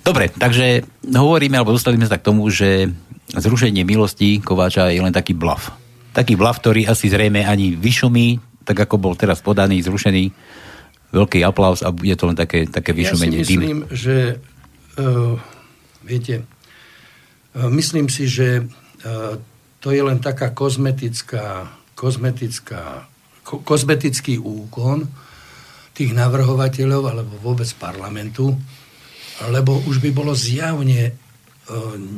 Dobre, 0.00 0.32
takže 0.32 0.84
hovoríme, 1.04 1.60
alebo 1.60 1.76
dostali 1.76 2.00
sme 2.00 2.08
sa 2.08 2.16
k 2.16 2.26
tomu, 2.28 2.48
že 2.48 2.88
zrušenie 3.36 3.84
milosti 3.84 4.40
Kováča 4.40 4.88
je 4.92 5.00
len 5.00 5.12
taký 5.12 5.36
blav. 5.36 5.76
Taký 6.16 6.34
blav, 6.34 6.58
ktorý 6.58 6.88
asi 6.88 7.06
zrejme 7.12 7.44
ani 7.46 7.76
vyšumí, 7.76 8.40
tak 8.64 8.88
ako 8.88 8.96
bol 8.98 9.14
teraz 9.14 9.44
podaný, 9.44 9.84
zrušený. 9.84 10.32
Veľký 11.10 11.42
aplaus 11.42 11.82
a 11.82 11.90
bude 11.90 12.14
to 12.14 12.30
len 12.30 12.38
také, 12.38 12.70
také 12.70 12.94
vyšumenie. 12.94 13.42
Ja 13.42 13.46
si 13.46 13.58
myslím, 13.58 13.82
dym. 13.82 13.90
že 13.90 14.16
uh, 14.94 15.34
viete, 16.06 16.46
myslím 17.56 18.06
si, 18.06 18.30
že 18.30 18.62
uh, 18.62 19.38
to 19.80 19.88
je 19.90 20.02
len 20.04 20.20
taká 20.20 20.52
kozmetická, 20.52 21.72
kozmetická 21.96 23.10
ko, 23.50 23.64
kozmetický 23.64 24.38
úkon 24.38 25.08
tých 25.96 26.14
navrhovateľov 26.14 27.02
alebo 27.10 27.34
vôbec 27.42 27.66
parlamentu, 27.80 28.54
lebo 29.50 29.82
už 29.90 29.98
by 29.98 30.10
bolo 30.14 30.36
zjavne 30.36 31.10
e, 31.10 31.12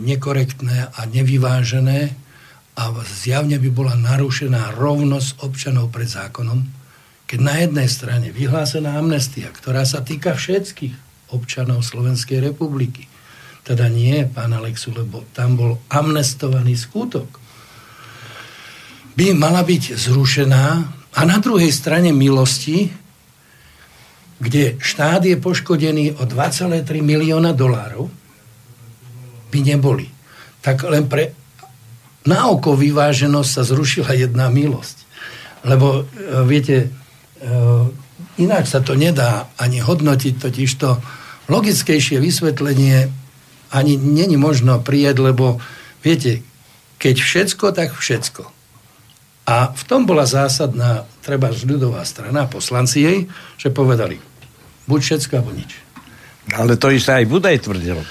nekorektné 0.05 0.93
a 0.93 1.01
nevyvážené 1.09 2.13
a 2.77 2.83
zjavne 3.07 3.57
by 3.57 3.71
bola 3.73 3.95
narušená 3.97 4.77
rovnosť 4.77 5.41
občanov 5.41 5.89
pred 5.89 6.09
zákonom, 6.11 6.61
keď 7.25 7.39
na 7.41 7.55
jednej 7.65 7.89
strane 7.89 8.29
vyhlásená 8.29 9.01
amnestia, 9.01 9.49
ktorá 9.49 9.89
sa 9.89 10.05
týka 10.05 10.37
všetkých 10.37 11.33
občanov 11.33 11.81
Slovenskej 11.81 12.45
republiky, 12.45 13.09
teda 13.63 13.87
nie 13.87 14.27
pán 14.27 14.51
Alexu, 14.55 14.91
lebo 14.91 15.23
tam 15.35 15.55
bol 15.55 15.73
amnestovaný 15.91 16.75
skutok, 16.75 17.39
by 19.13 19.37
mala 19.37 19.61
byť 19.63 19.95
zrušená 19.95 20.65
a 21.13 21.21
na 21.29 21.37
druhej 21.37 21.69
strane 21.69 22.11
milosti 22.11 23.03
kde 24.43 24.75
štát 24.83 25.23
je 25.23 25.39
poškodený 25.39 26.19
o 26.19 26.27
2,3 26.27 26.83
milióna 26.99 27.55
dolárov, 27.55 28.11
by 29.55 29.59
neboli. 29.63 30.11
Tak 30.59 30.83
len 30.91 31.07
pre 31.07 31.31
na 32.27 32.51
oko 32.51 32.75
vyváženosť 32.75 33.51
sa 33.51 33.63
zrušila 33.63 34.19
jedna 34.19 34.51
milosť. 34.51 35.07
Lebo, 35.63 36.03
e, 36.03 36.43
viete, 36.47 36.77
e, 36.83 36.87
inak 38.43 38.67
sa 38.67 38.83
to 38.83 38.99
nedá 38.99 39.47
ani 39.59 39.79
hodnotiť, 39.79 40.35
totiž 40.43 40.71
to 40.75 40.99
logickejšie 41.47 42.19
vysvetlenie 42.19 43.11
ani 43.73 43.97
není 43.97 44.37
možno 44.37 44.79
prijať, 44.85 45.17
lebo 45.19 45.57
viete, 46.05 46.45
keď 47.01 47.17
všetko, 47.19 47.65
tak 47.73 47.97
všetko. 47.97 48.45
A 49.49 49.75
v 49.75 49.83
tom 49.89 50.07
bola 50.07 50.23
zásadná, 50.23 51.09
treba 51.25 51.51
ľudová 51.51 52.07
strana, 52.07 52.47
poslanci 52.47 53.03
jej, 53.03 53.19
že 53.59 53.75
povedali, 53.75 54.23
Buď 54.83 55.01
všetko, 55.03 55.33
alebo 55.39 55.55
nič. 55.55 55.73
Ale 56.59 56.75
to 56.75 56.91
isté 56.91 57.23
aj 57.23 57.31
Budaj 57.31 57.57
tvrdil. 57.63 58.03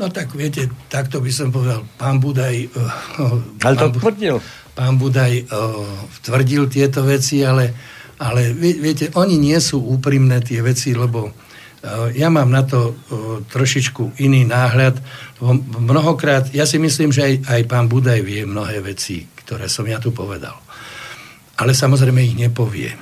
No 0.00 0.08
tak 0.08 0.32
viete, 0.32 0.68
takto 0.88 1.20
by 1.20 1.32
som 1.32 1.52
povedal, 1.52 1.84
pán 1.96 2.20
Budaj... 2.20 2.72
Uh, 2.72 3.40
ale 3.64 3.74
to 3.76 3.88
pán, 3.88 3.96
tvrdil. 4.00 4.36
Pán 4.72 4.94
Budaj 4.96 5.32
uh, 5.48 5.84
tvrdil 6.24 6.68
tieto 6.72 7.04
veci, 7.04 7.44
ale, 7.44 7.72
ale 8.20 8.52
viete, 8.56 9.12
oni 9.16 9.36
nie 9.36 9.56
sú 9.60 9.80
úprimné 9.80 10.40
tie 10.40 10.64
veci, 10.64 10.96
lebo 10.96 11.32
ja 12.12 12.28
mám 12.28 12.52
na 12.52 12.60
to 12.60 12.92
uh, 12.92 13.40
trošičku 13.48 14.20
iný 14.20 14.44
náhľad. 14.44 15.00
Mnohokrát, 15.80 16.52
ja 16.52 16.68
si 16.68 16.76
myslím, 16.76 17.08
že 17.08 17.24
aj, 17.24 17.34
aj 17.48 17.62
pán 17.64 17.88
Budaj 17.88 18.20
vie 18.20 18.44
mnohé 18.44 18.84
veci, 18.84 19.24
ktoré 19.24 19.64
som 19.64 19.88
ja 19.88 19.96
tu 19.96 20.12
povedal. 20.12 20.60
Ale 21.56 21.72
samozrejme 21.72 22.20
ich 22.20 22.36
nepovie. 22.36 22.92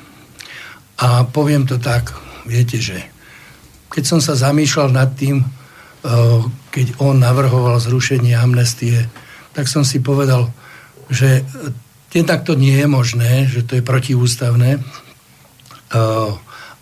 A 1.02 1.26
poviem 1.26 1.66
to 1.66 1.82
tak, 1.82 2.14
viete, 2.46 2.78
že 2.78 3.02
keď 3.90 4.04
som 4.06 4.20
sa 4.22 4.38
zamýšľal 4.38 4.94
nad 4.94 5.10
tým, 5.18 5.42
eh, 5.42 6.40
keď 6.70 7.02
on 7.02 7.18
navrhoval 7.18 7.82
zrušenie 7.82 8.34
amnestie, 8.38 9.10
tak 9.54 9.66
som 9.66 9.82
si 9.82 9.98
povedal, 9.98 10.54
že 11.10 11.42
jednak 12.14 12.46
to 12.46 12.54
nie 12.54 12.78
je 12.78 12.86
možné, 12.86 13.50
že 13.50 13.66
to 13.66 13.78
je 13.78 13.82
protiústavné. 13.82 14.78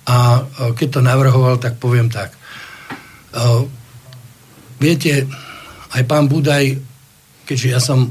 A 0.07 0.47
keď 0.79 0.89
to 0.99 1.01
navrhoval, 1.03 1.59
tak 1.59 1.83
poviem 1.83 2.07
tak. 2.07 2.31
Eh, 3.37 3.63
viete, 4.81 5.29
aj 5.93 6.03
pán 6.09 6.25
Budaj, 6.25 6.79
keďže 7.45 7.69
ja 7.69 7.81
som 7.83 8.09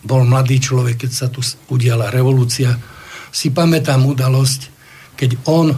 bol 0.00 0.24
mladý 0.24 0.56
človek, 0.56 1.04
keď 1.04 1.10
sa 1.12 1.26
tu 1.28 1.44
udiala 1.68 2.08
revolúcia, 2.08 2.72
si 3.28 3.52
pamätám 3.52 4.00
udalosť, 4.00 4.72
keď 5.20 5.30
on 5.44 5.76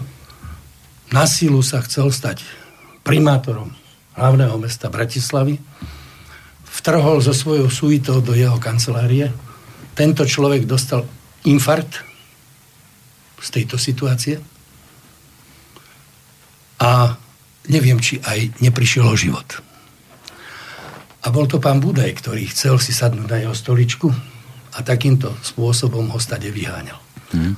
na 1.11 1.25
sílu 1.27 1.61
sa 1.61 1.83
chcel 1.83 2.09
stať 2.15 2.47
primátorom 3.03 3.75
hlavného 4.15 4.57
mesta 4.63 4.87
Bratislavy, 4.89 5.59
vtrhol 6.71 7.19
so 7.19 7.35
svojou 7.35 7.69
suitou 7.69 8.23
do 8.23 8.33
jeho 8.33 8.57
kancelárie. 8.63 9.29
Tento 9.93 10.25
človek 10.25 10.65
dostal 10.65 11.05
infarkt 11.45 12.01
z 13.43 13.49
tejto 13.51 13.75
situácie 13.75 14.52
a 16.83 17.15
neviem, 17.71 18.03
či 18.03 18.19
aj 18.19 18.59
neprišiel 18.59 19.07
o 19.07 19.15
život. 19.15 19.47
A 21.23 21.31
bol 21.31 21.47
to 21.47 21.63
pán 21.63 21.79
Budaj, 21.79 22.11
ktorý 22.19 22.51
chcel 22.51 22.83
si 22.83 22.91
sadnúť 22.91 23.29
na 23.31 23.39
jeho 23.39 23.55
stoličku 23.55 24.11
a 24.75 24.79
takýmto 24.83 25.31
spôsobom 25.47 26.11
ho 26.11 26.19
stade 26.19 26.51
vyháňal. 26.51 26.99
Hmm. 27.31 27.55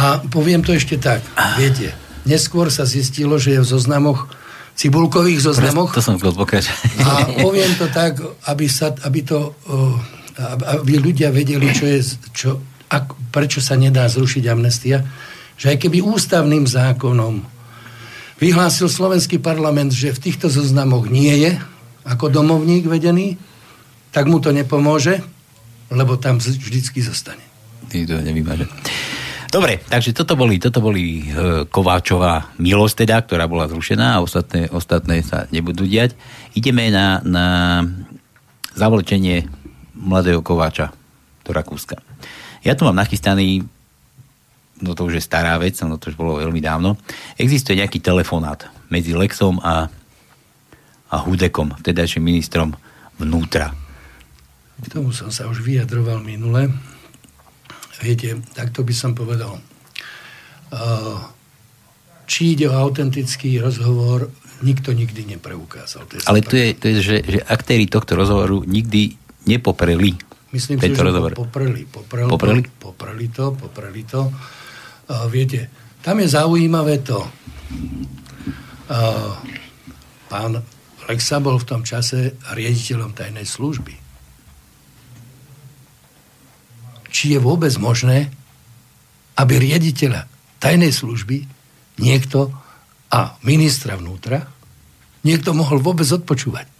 A 0.00 0.24
poviem 0.24 0.64
to 0.64 0.72
ešte 0.72 0.96
tak, 0.96 1.20
viete, 1.60 1.92
Neskôr 2.28 2.68
sa 2.68 2.84
zistilo, 2.84 3.40
že 3.40 3.56
je 3.56 3.60
v 3.64 3.68
zoznamoch 3.72 4.28
cibulkových 4.76 5.40
zoznamoch. 5.42 5.90
To 5.96 6.04
som 6.04 6.20
chcel 6.20 6.36
pokračovať. 6.36 6.78
A 7.02 7.10
poviem 7.40 7.72
to 7.80 7.88
tak, 7.90 8.20
aby, 8.46 8.68
sa, 8.68 8.94
aby, 9.02 9.24
to, 9.24 9.56
aby 10.76 10.94
ľudia 11.00 11.32
vedeli, 11.32 11.72
čo 11.72 11.88
je, 11.88 11.98
čo, 12.36 12.50
ak, 12.86 13.32
prečo 13.34 13.58
sa 13.58 13.74
nedá 13.74 14.06
zrušiť 14.06 14.44
amnestia, 14.46 15.02
že 15.58 15.74
aj 15.74 15.82
keby 15.82 15.98
ústavným 16.04 16.68
zákonom 16.68 17.57
vyhlásil 18.38 18.86
slovenský 18.86 19.42
parlament, 19.42 19.90
že 19.90 20.14
v 20.14 20.22
týchto 20.30 20.46
zoznamoch 20.50 21.10
nie 21.10 21.34
je 21.46 21.52
ako 22.06 22.32
domovník 22.32 22.88
vedený, 22.88 23.36
tak 24.14 24.26
mu 24.30 24.40
to 24.40 24.54
nepomôže, 24.54 25.20
lebo 25.92 26.16
tam 26.16 26.40
vždycky 26.40 27.04
zostane. 27.04 27.42
Nikto 27.92 28.22
nevymaže. 28.24 28.64
Dobre, 29.48 29.80
takže 29.80 30.12
toto 30.12 30.36
boli, 30.36 30.60
toto 30.60 30.84
boli 30.84 31.24
e, 31.24 31.64
Kováčová 31.72 32.52
milosť 32.60 33.04
teda, 33.04 33.16
ktorá 33.24 33.48
bola 33.48 33.64
zrušená 33.64 34.20
a 34.20 34.22
ostatné, 34.22 34.68
ostatné 34.68 35.24
sa 35.24 35.48
nebudú 35.48 35.88
diať. 35.88 36.12
Ideme 36.52 36.92
na, 36.92 37.24
na 37.24 37.46
zavlečenie 38.76 39.48
mladého 39.96 40.44
Kováča 40.44 40.92
do 41.48 41.50
Rakúska. 41.56 41.96
Ja 42.60 42.76
tu 42.76 42.84
mám 42.84 43.00
nachystaný 43.00 43.64
no 44.82 44.94
to 44.94 45.06
už 45.06 45.18
je 45.18 45.24
stará 45.24 45.58
vec, 45.58 45.78
no 45.82 45.98
to 45.98 46.10
už 46.10 46.16
bolo 46.18 46.38
veľmi 46.38 46.58
dávno. 46.62 46.98
Existuje 47.38 47.78
nejaký 47.78 48.02
telefonát 48.02 48.70
medzi 48.88 49.14
Lexom 49.14 49.60
a, 49.60 49.88
a 51.08 51.16
Hudekom, 51.22 51.76
vtedajším 51.78 52.24
ministrom 52.24 52.74
vnútra. 53.18 53.74
K 54.78 54.86
tomu 54.86 55.10
som 55.10 55.34
sa 55.34 55.50
už 55.50 55.62
vyjadroval 55.66 56.22
minule. 56.22 56.70
Viete, 57.98 58.38
takto 58.54 58.86
by 58.86 58.94
som 58.94 59.10
povedal. 59.18 59.58
Či 62.30 62.54
ide 62.54 62.70
o 62.70 62.78
autentický 62.78 63.58
rozhovor, 63.58 64.30
nikto 64.62 64.94
nikdy 64.94 65.34
nepreukázal. 65.34 66.06
To 66.06 66.12
Ale 66.30 66.46
to 66.46 66.54
je, 66.54 66.68
to 66.78 66.84
je 66.90 66.94
že, 67.02 67.16
že 67.26 67.40
aktéry 67.42 67.90
tohto 67.90 68.14
rozhovoru 68.14 68.62
nikdy 68.62 69.18
nepopreli 69.50 70.14
Myslím 70.48 70.80
si, 70.80 70.96
že 70.96 71.04
rozhovor. 71.04 71.36
popreli. 71.36 71.84
Poprel, 71.84 72.24
popreli? 72.24 72.62
Popreli 72.64 73.26
to, 73.28 73.52
popreli 73.52 74.02
to. 74.08 74.32
Viete, 75.32 75.72
tam 76.04 76.20
je 76.20 76.28
zaujímavé 76.28 77.00
to. 77.00 77.24
Pán 80.28 80.52
Lexa 81.08 81.40
bol 81.40 81.56
v 81.56 81.68
tom 81.68 81.82
čase 81.84 82.36
riaditeľom 82.52 83.16
tajnej 83.16 83.48
služby. 83.48 84.08
či 87.18 87.34
je 87.34 87.42
vôbec 87.42 87.74
možné, 87.82 88.30
aby 89.34 89.58
riaditeľa 89.58 90.30
tajnej 90.62 90.94
služby 90.94 91.50
niekto 91.98 92.54
a 93.10 93.34
ministra 93.42 93.98
vnútra 93.98 94.46
niekto 95.26 95.50
mohol 95.50 95.82
vôbec 95.82 96.06
odpočúvať. 96.06 96.70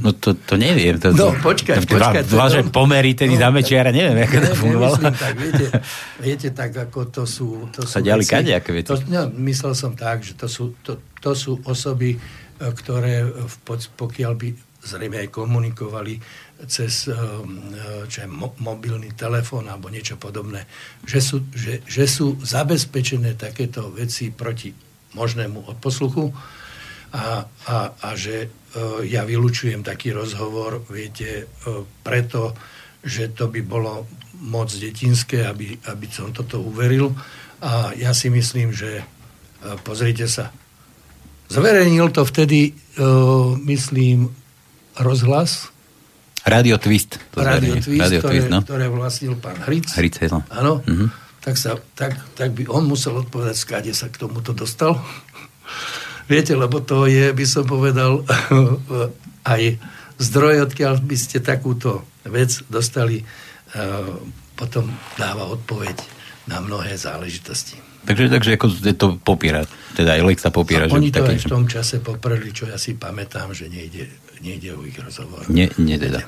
No 0.00 0.16
to, 0.16 0.32
to 0.32 0.56
neviem. 0.56 0.96
To, 0.96 1.12
no, 1.12 1.36
to, 1.36 1.44
počkaj. 1.44 1.84
Dva, 2.24 2.46
že 2.48 2.64
pomery 2.72 3.12
tedy 3.12 3.36
no, 3.36 3.42
za 3.44 3.48
mečiara, 3.52 3.92
neviem, 3.92 4.24
ako 4.24 4.36
to 4.40 4.54
fungovalo. 4.56 4.96
tak, 5.12 5.34
viete, 5.36 5.66
viete, 6.18 6.48
tak 6.56 6.72
ako 6.72 7.12
to 7.12 7.22
sú... 7.28 7.68
To 7.76 7.84
sa 7.84 8.00
diali 8.00 8.24
kadejaké 8.24 8.72
veci. 8.72 8.88
To, 8.88 8.96
no, 9.12 9.28
myslel 9.44 9.76
som 9.76 9.92
tak, 9.92 10.24
že 10.24 10.32
to 10.32 10.48
sú, 10.48 10.72
to, 10.80 10.96
to 11.20 11.36
sú 11.36 11.60
osoby, 11.68 12.16
e, 12.16 12.18
ktoré 12.58 13.28
v, 13.28 13.54
pokiaľ 13.94 14.32
by 14.32 14.48
zrejme 14.82 15.22
aj 15.22 15.28
komunikovali 15.30 16.18
cez 16.66 17.10
eh, 17.10 17.16
čo 18.06 18.16
je, 18.22 18.28
mo, 18.28 18.54
mobilný 18.62 19.14
telefón 19.14 19.66
alebo 19.66 19.90
niečo 19.90 20.18
podobné, 20.18 20.66
že 21.06 21.18
sú, 21.22 21.42
že, 21.54 21.82
že 21.86 22.04
sú 22.06 22.38
zabezpečené 22.38 23.34
takéto 23.34 23.90
veci 23.90 24.30
proti 24.30 24.70
možnému 25.12 25.68
odposluchu 25.68 26.32
a, 27.12 27.44
a, 27.68 27.76
a 27.92 28.08
že 28.16 28.48
ja 29.04 29.22
vylučujem 29.28 29.84
taký 29.84 30.16
rozhovor, 30.16 30.80
viete, 30.88 31.46
uh, 31.68 31.84
preto, 32.04 32.56
že 33.02 33.34
to 33.34 33.50
by 33.52 33.60
bolo 33.60 34.06
moc 34.42 34.72
detinské, 34.72 35.44
aby, 35.46 35.76
aby 35.90 36.06
som 36.08 36.32
toto 36.32 36.62
uveril. 36.62 37.12
A 37.62 37.94
ja 37.94 38.16
si 38.16 38.32
myslím, 38.32 38.72
že 38.72 39.02
uh, 39.02 39.76
pozrite 39.84 40.26
sa, 40.26 40.50
zverejnil 41.52 42.08
to 42.16 42.24
vtedy, 42.24 42.72
myslím, 43.68 44.32
rozhlas, 44.96 45.72
Radio 46.42 46.74
Twist. 46.78 47.22
To 47.30 47.38
Radio 47.38 47.78
Twist, 47.78 48.02
Radio 48.02 48.18
ktoré, 48.18 48.34
Twist 48.34 48.50
no? 48.50 48.58
ktoré 48.66 48.86
vlastnil 48.90 49.38
pán 49.38 49.62
Hric. 49.62 49.86
Hric, 49.94 50.18
no. 50.26 50.42
Áno. 50.50 50.82
Uh-huh. 50.82 51.08
Tak, 51.42 51.54
sa, 51.54 51.78
tak, 51.94 52.18
tak 52.34 52.50
by 52.54 52.66
on 52.66 52.86
musel 52.86 53.14
odpovedať, 53.18 53.54
skáde 53.54 53.92
sa 53.94 54.10
k 54.10 54.18
tomuto 54.18 54.50
dostal. 54.50 54.98
Viete, 56.32 56.56
lebo 56.56 56.80
to 56.80 57.04
je, 57.04 57.28
by 57.36 57.44
som 57.44 57.68
povedal, 57.68 58.24
aj 59.52 59.62
zdroj, 60.16 60.64
odkiaľ 60.72 61.04
by 61.04 61.16
ste 61.20 61.44
takúto 61.44 62.08
vec 62.24 62.64
dostali, 62.72 63.20
uh, 63.20 64.16
potom 64.56 64.88
dáva 65.20 65.44
odpoveď 65.52 66.00
na 66.48 66.64
mnohé 66.64 66.96
záležitosti. 66.96 67.76
Takže, 68.02 68.32
takže 68.32 68.56
ako 68.56 68.66
to 68.96 69.06
popiera, 69.20 69.62
teda 69.94 70.18
Lexa 70.24 70.50
popiera. 70.50 70.88
Že 70.88 70.96
oni 70.96 71.12
to 71.12 71.22
také, 71.22 71.32
aj 71.36 71.40
v 71.46 71.52
tom 71.52 71.64
čase 71.68 72.00
popreli, 72.02 72.50
čo 72.50 72.66
ja 72.66 72.80
si 72.80 72.98
pamätám, 72.98 73.52
že 73.54 73.68
nejde 73.68 74.10
nejde 74.42 74.74
o 74.74 74.82
ich 74.82 74.98
rozhovor. 74.98 75.46
Nie, 75.46 75.70
nie 75.78 75.96
teda. 75.96 76.26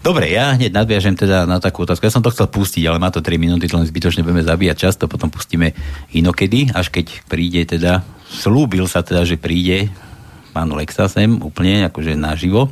Dobre, 0.00 0.32
ja 0.32 0.54
hneď 0.56 0.70
nadviažem 0.72 1.18
teda 1.18 1.44
na 1.44 1.58
takú 1.58 1.84
otázku. 1.84 2.06
Ja 2.06 2.14
som 2.14 2.24
to 2.24 2.32
chcel 2.32 2.48
pustiť, 2.48 2.86
ale 2.88 3.02
má 3.02 3.10
to 3.12 3.20
3 3.20 3.36
minúty, 3.36 3.66
to 3.66 3.76
len 3.76 3.84
zbytočne 3.84 4.24
budeme 4.24 4.46
zabíjať 4.46 4.76
často, 4.88 5.10
potom 5.10 5.28
pustíme 5.28 5.74
inokedy, 6.14 6.72
až 6.72 6.88
keď 6.88 7.26
príde 7.26 7.66
teda, 7.66 8.06
slúbil 8.30 8.86
sa 8.86 9.02
teda, 9.02 9.26
že 9.26 9.34
príde 9.34 9.90
pán 10.50 10.70
Lexa 10.74 11.06
sem 11.06 11.30
úplne 11.42 11.86
akože 11.90 12.14
naživo. 12.18 12.70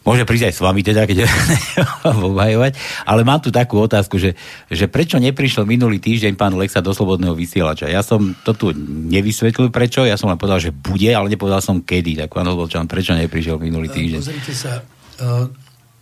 Môže 0.00 0.24
prísť 0.24 0.48
aj 0.48 0.54
s 0.56 0.64
vami 0.64 0.80
teda, 0.80 1.04
keď 1.04 1.28
obhajovať. 2.24 2.72
Ale 3.04 3.20
mám 3.20 3.44
tu 3.44 3.52
takú 3.52 3.84
otázku, 3.84 4.16
že, 4.16 4.32
že 4.72 4.88
prečo 4.88 5.20
neprišiel 5.20 5.68
minulý 5.68 6.00
týždeň 6.00 6.40
pán 6.40 6.56
Lexa 6.56 6.80
do 6.80 6.96
Slobodného 6.96 7.36
vysielača? 7.36 7.84
Ja 7.84 8.00
som 8.00 8.32
to 8.40 8.56
tu 8.56 8.72
nevysvetlil 9.12 9.68
prečo, 9.68 10.08
ja 10.08 10.16
som 10.16 10.32
len 10.32 10.40
povedal, 10.40 10.56
že 10.56 10.72
bude, 10.72 11.12
ale 11.12 11.28
nepovedal 11.28 11.60
som 11.60 11.84
kedy. 11.84 12.16
Tak 12.24 12.32
pán 12.32 12.48
Olbočan, 12.48 12.88
prečo 12.88 13.12
neprišiel 13.12 13.60
minulý 13.60 13.92
týždeň? 13.92 14.20
Pozrite 14.24 14.54
sa, 14.56 14.80
uh, 14.80 15.52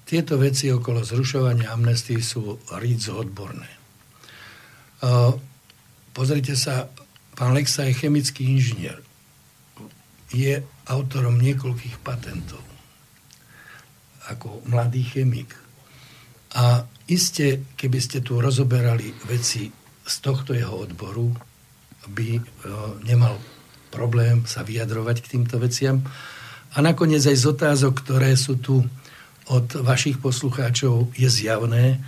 tieto 0.06 0.38
veci 0.38 0.70
okolo 0.70 1.02
zrušovania 1.02 1.74
amnestii 1.74 2.22
sú 2.22 2.54
ríc 2.78 3.02
odborné. 3.10 3.66
Uh, 5.02 5.34
pozrite 6.14 6.54
sa, 6.54 6.86
pán 7.38 7.54
Lexa 7.54 7.86
je 7.86 7.94
chemický 7.94 8.50
inžinier. 8.50 8.98
Je 10.34 10.58
autorom 10.90 11.38
niekoľkých 11.38 12.02
patentov 12.02 12.60
ako 14.28 14.60
mladý 14.68 15.06
chemik. 15.08 15.56
A 16.52 16.84
iste, 17.08 17.64
keby 17.80 17.98
ste 18.02 18.20
tu 18.20 18.36
rozoberali 18.36 19.08
veci 19.24 19.72
z 20.04 20.14
tohto 20.20 20.52
jeho 20.52 20.84
odboru, 20.84 21.32
by 22.08 22.28
e, 22.36 22.42
nemal 23.04 23.36
problém 23.88 24.44
sa 24.44 24.64
vyjadrovať 24.64 25.16
k 25.24 25.30
týmto 25.36 25.56
veciam. 25.60 26.04
A 26.76 26.84
nakoniec 26.84 27.24
aj 27.24 27.36
z 27.40 27.46
otázok, 27.48 28.04
ktoré 28.04 28.36
sú 28.36 28.60
tu 28.60 28.84
od 29.48 29.66
vašich 29.80 30.20
poslucháčov, 30.20 31.16
je 31.16 31.28
zjavné, 31.28 32.00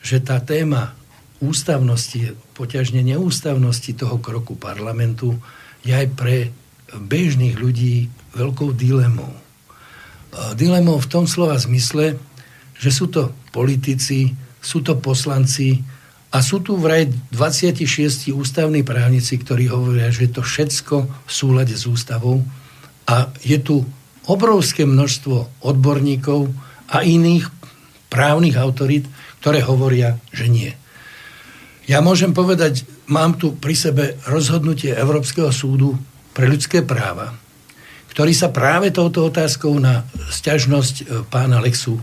že 0.00 0.24
tá 0.24 0.40
téma 0.40 0.96
ústavnosti, 1.38 2.34
poťažne 2.58 3.02
neústavnosti 3.02 3.94
toho 3.94 4.18
kroku 4.18 4.58
parlamentu 4.58 5.38
je 5.86 5.94
aj 5.94 6.06
pre 6.18 6.50
bežných 6.94 7.54
ľudí 7.54 8.10
veľkou 8.34 8.74
dilemou 8.74 9.30
dilemou 10.54 11.00
v 11.00 11.10
tom 11.10 11.24
slova 11.24 11.56
zmysle, 11.56 12.18
že 12.78 12.90
sú 12.92 13.10
to 13.10 13.34
politici, 13.50 14.36
sú 14.60 14.84
to 14.84 14.98
poslanci 14.98 15.82
a 16.28 16.44
sú 16.44 16.60
tu 16.60 16.76
vraj 16.76 17.08
26 17.32 18.36
ústavní 18.36 18.84
právnici, 18.84 19.40
ktorí 19.40 19.72
hovoria, 19.72 20.12
že 20.12 20.28
je 20.28 20.32
to 20.36 20.42
všetko 20.44 20.96
v 21.08 21.30
súlade 21.32 21.74
s 21.74 21.88
ústavou 21.88 22.44
a 23.08 23.32
je 23.40 23.56
tu 23.58 23.82
obrovské 24.28 24.84
množstvo 24.84 25.64
odborníkov 25.64 26.52
a 26.92 27.00
iných 27.00 27.48
právnych 28.12 28.60
autorít, 28.60 29.08
ktoré 29.40 29.64
hovoria, 29.64 30.20
že 30.30 30.52
nie. 30.52 30.70
Ja 31.88 32.04
môžem 32.04 32.36
povedať, 32.36 32.84
mám 33.08 33.40
tu 33.40 33.56
pri 33.56 33.72
sebe 33.72 34.20
rozhodnutie 34.28 34.92
Európskeho 34.92 35.48
súdu 35.48 35.96
pre 36.36 36.44
ľudské 36.44 36.84
práva, 36.84 37.32
ktorý 38.12 38.36
sa 38.36 38.52
práve 38.52 38.92
touto 38.92 39.24
otázkou 39.24 39.72
na 39.80 40.04
sťažnosť 40.28 40.94
e, 41.00 41.04
pána 41.32 41.64
Lexu 41.64 41.96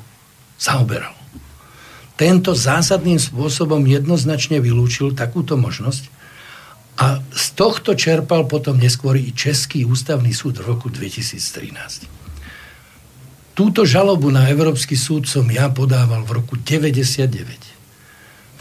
zaoberal. 0.57 1.13
Tento 2.17 2.57
zásadným 2.57 3.21
spôsobom 3.21 3.85
jednoznačne 3.85 4.57
vylúčil 4.57 5.13
takúto 5.13 5.53
možnosť 5.53 6.09
a 6.97 7.21
z 7.29 7.45
tohto 7.53 7.93
čerpal 7.93 8.49
potom 8.49 8.81
neskôr 8.81 9.21
i 9.21 9.35
Český 9.37 9.85
ústavný 9.85 10.33
súd 10.33 10.65
v 10.65 10.73
roku 10.73 10.89
2013. 10.89 12.09
Túto 13.53 13.85
žalobu 13.85 14.33
na 14.33 14.49
Európsky 14.49 14.97
súd 14.97 15.29
som 15.29 15.45
ja 15.51 15.69
podával 15.69 16.25
v 16.25 16.41
roku 16.41 16.57
99. 16.57 17.29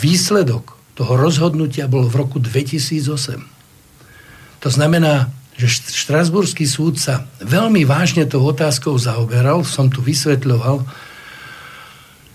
Výsledok 0.03 0.74
toho 0.95 1.19
rozhodnutia 1.19 1.91
bol 1.91 2.07
v 2.07 2.15
roku 2.15 2.39
2008. 2.39 3.43
To 4.63 4.69
znamená, 4.71 5.29
že 5.55 5.71
Štrasburský 5.71 6.67
súd 6.67 6.99
sa 6.99 7.31
veľmi 7.43 7.87
vážne 7.87 8.27
tou 8.27 8.43
otázkou 8.43 8.99
zaoberal, 8.99 9.63
som 9.63 9.87
tu 9.87 10.03
vysvetľoval, 10.03 10.83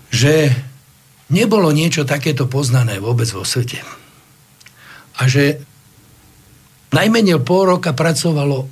že 0.08 0.52
nebolo 1.28 1.68
niečo 1.72 2.08
takéto 2.08 2.48
poznané 2.48 2.96
vôbec 2.96 3.28
vo 3.32 3.44
svete. 3.44 3.80
A 5.20 5.28
že 5.28 5.60
najmenej 6.96 7.44
pol 7.44 7.76
roka 7.76 7.92
pracovalo 7.92 8.68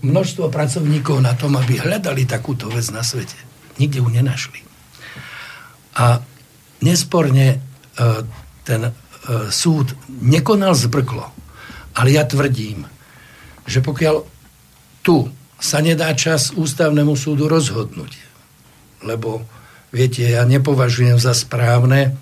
množstvo 0.00 0.48
pracovníkov 0.48 1.20
na 1.20 1.36
tom, 1.36 1.56
aby 1.56 1.80
hľadali 1.80 2.24
takúto 2.24 2.68
vec 2.72 2.88
na 2.92 3.04
svete. 3.04 3.36
Nikde 3.76 4.00
ju 4.00 4.08
nenašli. 4.08 4.60
A 6.00 6.20
nesporne 6.80 7.46
e, 7.48 7.58
ten 8.64 8.92
súd 9.50 9.92
nekonal 10.08 10.74
zbrklo. 10.74 11.26
Ale 11.96 12.12
ja 12.12 12.28
tvrdím, 12.28 12.84
že 13.66 13.82
pokiaľ 13.82 14.22
tu 15.02 15.26
sa 15.56 15.80
nedá 15.80 16.12
čas 16.12 16.52
ústavnému 16.52 17.16
súdu 17.16 17.48
rozhodnúť, 17.48 18.12
lebo 19.08 19.42
viete, 19.88 20.26
ja 20.26 20.44
nepovažujem 20.44 21.16
za 21.16 21.32
správne, 21.32 22.12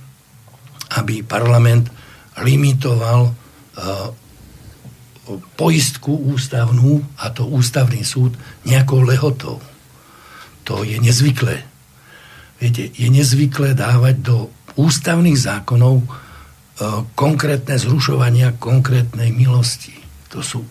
aby 0.95 1.27
parlament 1.27 1.91
limitoval 2.39 3.35
uh, 3.35 3.35
poistku 5.59 6.13
ústavnú, 6.37 7.03
a 7.19 7.33
to 7.33 7.49
ústavný 7.49 8.05
súd, 8.05 8.37
nejakou 8.69 9.03
lehotou. 9.03 9.59
To 10.69 10.85
je 10.85 11.01
nezvyklé. 11.01 11.65
Viete, 12.61 12.93
je 12.95 13.09
nezvyklé 13.11 13.75
dávať 13.75 14.15
do 14.23 14.37
ústavných 14.79 15.37
zákonov 15.37 16.05
konkrétne 17.15 17.79
zrušovania 17.79 18.59
konkrétnej 18.59 19.31
milosti. 19.31 19.95
To 20.35 20.43
sú 20.43 20.67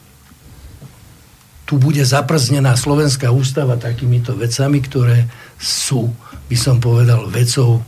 tu 1.63 1.79
bude 1.79 2.03
zaprznená 2.03 2.75
Slovenská 2.75 3.31
ústava 3.31 3.79
takýmito 3.79 4.35
vecami, 4.35 4.83
ktoré 4.83 5.31
sú, 5.57 6.11
by 6.51 6.57
som 6.59 6.77
povedal, 6.83 7.31
vecou 7.31 7.81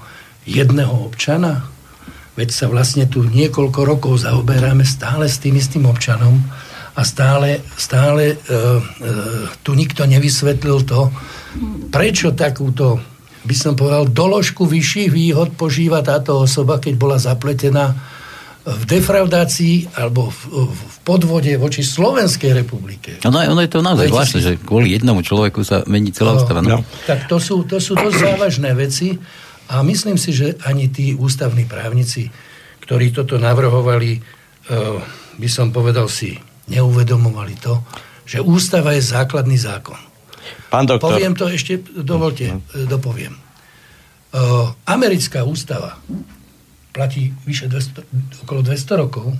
jedného 0.47 1.05
občana. 1.05 1.67
Veď 2.39 2.49
sa 2.49 2.65
vlastne 2.71 3.07
tu 3.07 3.27
niekoľko 3.27 3.81
rokov 3.83 4.23
zaoberáme 4.23 4.87
stále 4.87 5.27
s 5.27 5.39
tým 5.39 5.59
istým 5.59 5.85
občanom 5.85 6.39
a 6.95 7.01
stále, 7.03 7.63
stále 7.75 8.33
e, 8.33 8.35
e, 8.35 8.79
tu 9.59 9.75
nikto 9.75 10.07
nevysvetlil 10.07 10.87
to, 10.87 11.11
prečo 11.91 12.31
takúto, 12.31 12.99
by 13.45 13.55
som 13.55 13.73
povedal, 13.77 14.09
doložku 14.09 14.65
vyšších 14.65 15.09
výhod 15.13 15.53
požíva 15.53 16.01
táto 16.01 16.41
osoba, 16.41 16.81
keď 16.81 16.93
bola 16.97 17.17
zapletená 17.21 17.93
v 18.65 18.83
defraudácii 18.89 19.93
alebo 19.93 20.33
v, 20.33 20.65
v 20.73 20.95
podvode 21.05 21.53
voči 21.61 21.85
Slovenskej 21.85 22.65
republike. 22.65 23.21
No, 23.21 23.37
ono 23.37 23.61
je 23.61 23.69
to 23.69 23.85
naozaj 23.85 24.09
zvláštne, 24.09 24.39
že 24.41 24.51
kvôli 24.57 24.97
jednomu 24.97 25.21
človeku 25.21 25.61
sa 25.61 25.85
mení 25.85 26.09
celá 26.09 26.33
no, 26.33 26.37
ústava. 26.41 26.65
No. 26.65 26.81
Tak 27.05 27.29
to 27.29 27.37
sú, 27.37 27.61
to 27.69 27.77
sú 27.77 27.93
dosť 27.93 28.17
závažné 28.17 28.73
veci 28.73 29.13
a 29.69 29.85
myslím 29.85 30.17
si, 30.17 30.33
že 30.33 30.57
ani 30.65 30.89
tí 30.89 31.13
ústavní 31.13 31.69
právnici, 31.69 32.25
ktorí 32.81 33.13
toto 33.13 33.37
navrhovali, 33.37 34.17
uh, 34.17 34.97
by 35.37 35.49
som 35.49 35.69
povedal 35.69 36.09
si, 36.09 36.33
neuvedomovali 36.65 37.61
to, 37.61 37.85
že 38.25 38.41
ústava 38.41 38.97
je 38.97 39.05
základný 39.05 39.61
zákon. 39.61 40.14
Pán 40.75 40.85
doktor. 40.91 41.15
Poviem 41.15 41.31
to 41.39 41.47
ešte, 41.47 41.79
dovolte, 42.03 42.51
no. 42.51 42.59
dopoviem. 42.83 43.39
Uh, 44.35 44.75
americká 44.83 45.47
ústava 45.47 45.95
platí 46.91 47.31
vyše 47.47 47.71
200, 47.71 48.43
okolo 48.43 48.59
200 48.59 48.99
rokov 48.99 49.31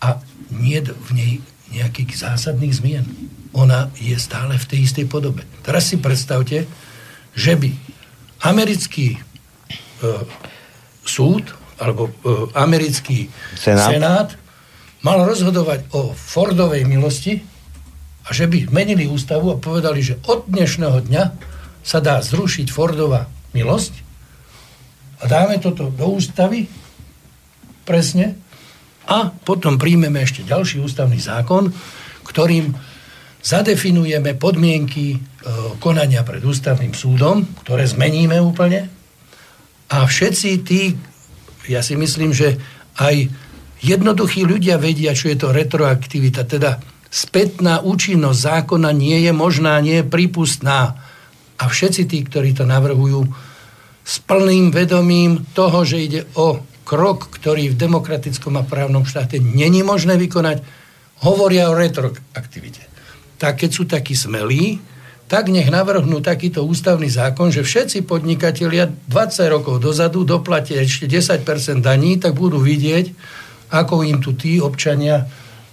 a 0.00 0.16
nie 0.56 0.80
v 0.80 1.10
nej 1.12 1.32
nejakých 1.76 2.24
zásadných 2.24 2.72
zmien. 2.72 3.04
Ona 3.52 3.92
je 4.00 4.16
stále 4.16 4.56
v 4.56 4.64
tej 4.64 4.88
istej 4.88 5.04
podobe. 5.12 5.44
Teraz 5.60 5.92
si 5.92 6.00
predstavte, 6.00 6.64
že 7.36 7.52
by 7.60 7.76
americký 8.48 9.20
uh, 9.20 10.24
súd 11.04 11.52
alebo 11.76 12.08
uh, 12.08 12.48
americký 12.56 13.28
senát. 13.52 13.88
senát 13.92 14.28
mal 15.04 15.20
rozhodovať 15.28 15.92
o 15.92 16.16
Fordovej 16.16 16.88
milosti 16.88 17.55
a 18.26 18.34
že 18.34 18.50
by 18.50 18.74
menili 18.74 19.06
ústavu 19.06 19.54
a 19.54 19.60
povedali, 19.60 20.02
že 20.02 20.18
od 20.26 20.50
dnešného 20.50 21.06
dňa 21.06 21.24
sa 21.86 21.98
dá 22.02 22.18
zrušiť 22.18 22.66
Fordová 22.66 23.30
milosť 23.54 23.94
a 25.22 25.30
dáme 25.30 25.62
toto 25.62 25.88
do 25.88 26.06
ústavy 26.18 26.66
presne 27.86 28.34
a 29.06 29.30
potom 29.30 29.78
príjmeme 29.78 30.18
ešte 30.26 30.42
ďalší 30.42 30.82
ústavný 30.82 31.22
zákon, 31.22 31.70
ktorým 32.26 32.74
zadefinujeme 33.38 34.34
podmienky 34.34 35.06
e, 35.14 35.18
konania 35.78 36.26
pred 36.26 36.42
ústavným 36.42 36.90
súdom, 36.90 37.46
ktoré 37.62 37.86
zmeníme 37.86 38.34
úplne. 38.42 38.90
A 39.86 40.02
všetci 40.02 40.50
tí, 40.66 40.98
ja 41.70 41.78
si 41.86 41.94
myslím, 41.94 42.34
že 42.34 42.58
aj 42.98 43.30
jednoduchí 43.86 44.42
ľudia 44.42 44.82
vedia, 44.82 45.14
čo 45.14 45.30
je 45.30 45.38
to 45.38 45.54
retroaktivita, 45.54 46.42
teda 46.42 46.82
spätná 47.10 47.80
účinnosť 47.82 48.38
zákona 48.38 48.90
nie 48.92 49.24
je 49.24 49.32
možná, 49.32 49.78
nie 49.80 50.02
je 50.02 50.08
prípustná. 50.08 50.98
A 51.56 51.64
všetci 51.66 52.02
tí, 52.08 52.18
ktorí 52.26 52.52
to 52.52 52.68
navrhujú, 52.68 53.24
s 54.06 54.22
plným 54.22 54.70
vedomím 54.70 55.42
toho, 55.50 55.82
že 55.82 55.98
ide 55.98 56.22
o 56.38 56.62
krok, 56.86 57.26
ktorý 57.34 57.74
v 57.74 57.80
demokratickom 57.80 58.54
a 58.54 58.62
právnom 58.62 59.02
štáte 59.02 59.42
není 59.42 59.82
možné 59.82 60.14
vykonať, 60.14 60.62
hovoria 61.26 61.66
o 61.66 61.74
retroaktivite. 61.74 62.86
Tak 63.42 63.66
keď 63.66 63.70
sú 63.74 63.82
takí 63.90 64.14
smelí, 64.14 64.78
tak 65.26 65.50
nech 65.50 65.66
navrhnú 65.66 66.22
takýto 66.22 66.62
ústavný 66.62 67.10
zákon, 67.10 67.50
že 67.50 67.66
všetci 67.66 68.06
podnikatelia 68.06 68.86
20 68.86 69.10
rokov 69.50 69.82
dozadu 69.82 70.22
doplatia 70.22 70.78
ešte 70.86 71.10
10% 71.10 71.82
daní, 71.82 72.22
tak 72.22 72.38
budú 72.38 72.62
vidieť, 72.62 73.10
ako 73.74 74.06
im 74.06 74.22
tu 74.22 74.38
tí 74.38 74.62
občania 74.62 75.26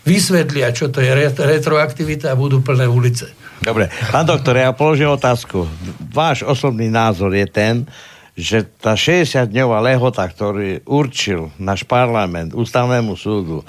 vysvetlia, 0.03 0.75
čo 0.75 0.91
to 0.91 0.99
je 0.99 1.11
retroaktivita 1.39 2.31
a 2.31 2.39
budú 2.39 2.59
plné 2.59 2.87
ulice. 2.87 3.31
Dobre, 3.63 3.87
pán 4.11 4.27
doktor, 4.27 4.59
ja 4.59 4.75
položím 4.75 5.15
otázku. 5.15 5.63
Váš 6.11 6.43
osobný 6.43 6.91
názor 6.91 7.31
je 7.31 7.47
ten, 7.47 7.87
že 8.35 8.67
tá 8.67 8.99
60-dňová 8.99 9.79
lehota, 9.79 10.27
ktorý 10.27 10.83
určil 10.83 11.53
náš 11.55 11.87
parlament 11.87 12.51
ústavnému 12.51 13.15
súdu, 13.15 13.63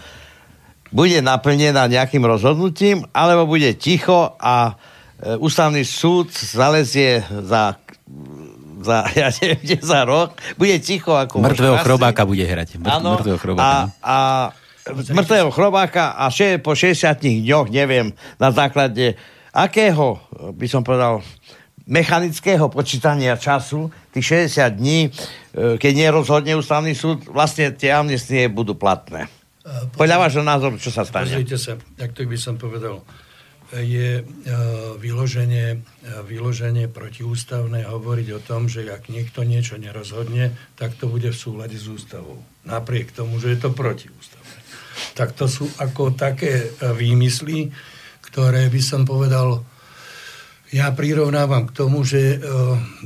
bude 0.90 1.19
naplnená 1.23 1.86
nejakým 1.86 2.23
rozhodnutím, 2.27 3.06
alebo 3.15 3.47
bude 3.47 3.70
ticho 3.78 4.35
a 4.39 4.74
e, 5.23 5.39
ústavný 5.39 5.82
súd 5.86 6.31
zalezie 6.31 7.23
za 7.47 7.78
za, 8.85 9.09
ja 9.16 9.32
neviem, 9.40 9.81
za 9.81 10.05
rok, 10.05 10.36
bude 10.61 10.77
ticho 10.85 11.16
ako... 11.16 11.40
Mŕtvého 11.40 11.81
chrobáka 11.81 12.28
bude 12.28 12.44
hrať. 12.44 12.77
Mŕ, 12.85 12.89
ano, 13.01 13.11
chrobáka. 13.16 13.65
A, 13.65 13.73
a 14.05 14.16
mŕtvého 14.93 15.48
chrobáka 15.48 16.12
a 16.12 16.28
še, 16.28 16.61
po 16.61 16.77
60 16.77 17.24
dňoch, 17.24 17.73
neviem, 17.73 18.12
na 18.36 18.52
základe 18.52 19.16
akého, 19.55 20.20
by 20.52 20.66
som 20.69 20.85
povedal, 20.85 21.24
mechanického 21.85 22.69
počítania 22.73 23.36
času, 23.36 23.93
tých 24.12 24.48
60 24.48 24.81
dní, 24.81 25.01
e, 25.09 25.77
keď 25.77 25.93
nerozhodne 26.09 26.56
ústavný 26.56 26.97
súd, 26.97 27.28
vlastne 27.28 27.73
tie 27.77 27.93
amnestie 27.93 28.48
budú 28.48 28.73
platné. 28.73 29.28
Podľa 29.97 30.16
vášho 30.20 30.44
názoru, 30.44 30.77
čo 30.77 30.93
sa 30.93 31.09
stane? 31.09 31.28
Pozrite 31.28 31.56
sa, 31.56 31.81
tak 31.97 32.12
to 32.12 32.28
by 32.28 32.36
som 32.36 32.61
povedal 32.61 33.01
je 33.83 34.21
e, 34.21 34.25
vyloženie, 35.01 35.69
e, 35.75 36.11
vyloženie 36.23 36.87
protiústavné 36.87 37.89
hovoriť 37.89 38.29
o 38.37 38.41
tom, 38.41 38.71
že 38.71 38.87
ak 38.87 39.11
niekto 39.11 39.43
niečo 39.43 39.81
nerozhodne, 39.81 40.55
tak 40.79 40.95
to 40.95 41.11
bude 41.11 41.27
v 41.27 41.37
súlade 41.37 41.75
s 41.75 41.91
ústavou. 41.91 42.39
Napriek 42.63 43.11
tomu, 43.11 43.43
že 43.43 43.57
je 43.57 43.59
to 43.59 43.71
protiústavné. 43.75 44.57
Tak 45.19 45.35
to 45.35 45.51
sú 45.51 45.67
ako 45.83 46.15
také 46.15 46.71
e, 46.71 46.95
výmysly, 46.95 47.75
ktoré 48.23 48.71
by 48.71 48.81
som 48.83 49.03
povedal, 49.03 49.67
ja 50.75 50.91
prirovnávam 50.91 51.71
k 51.71 51.77
tomu, 51.77 52.03
že 52.03 52.43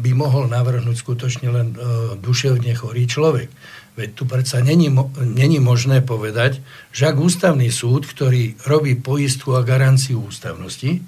by 0.01 0.17
mohol 0.17 0.49
navrhnúť 0.49 1.05
skutočne 1.05 1.53
len 1.53 1.77
duševne 2.17 2.73
chorý 2.73 3.05
človek. 3.05 3.53
Veď 3.99 4.15
tu 4.15 4.31
predsa 4.31 4.63
není, 4.63 4.87
není 5.19 5.59
možné 5.59 6.07
povedať, 6.07 6.63
že 6.95 7.11
ak 7.11 7.19
ústavný 7.19 7.67
súd, 7.67 8.07
ktorý 8.07 8.55
robí 8.63 8.95
poistku 8.95 9.59
a 9.59 9.67
garanciu 9.67 10.23
ústavnosti, 10.23 11.03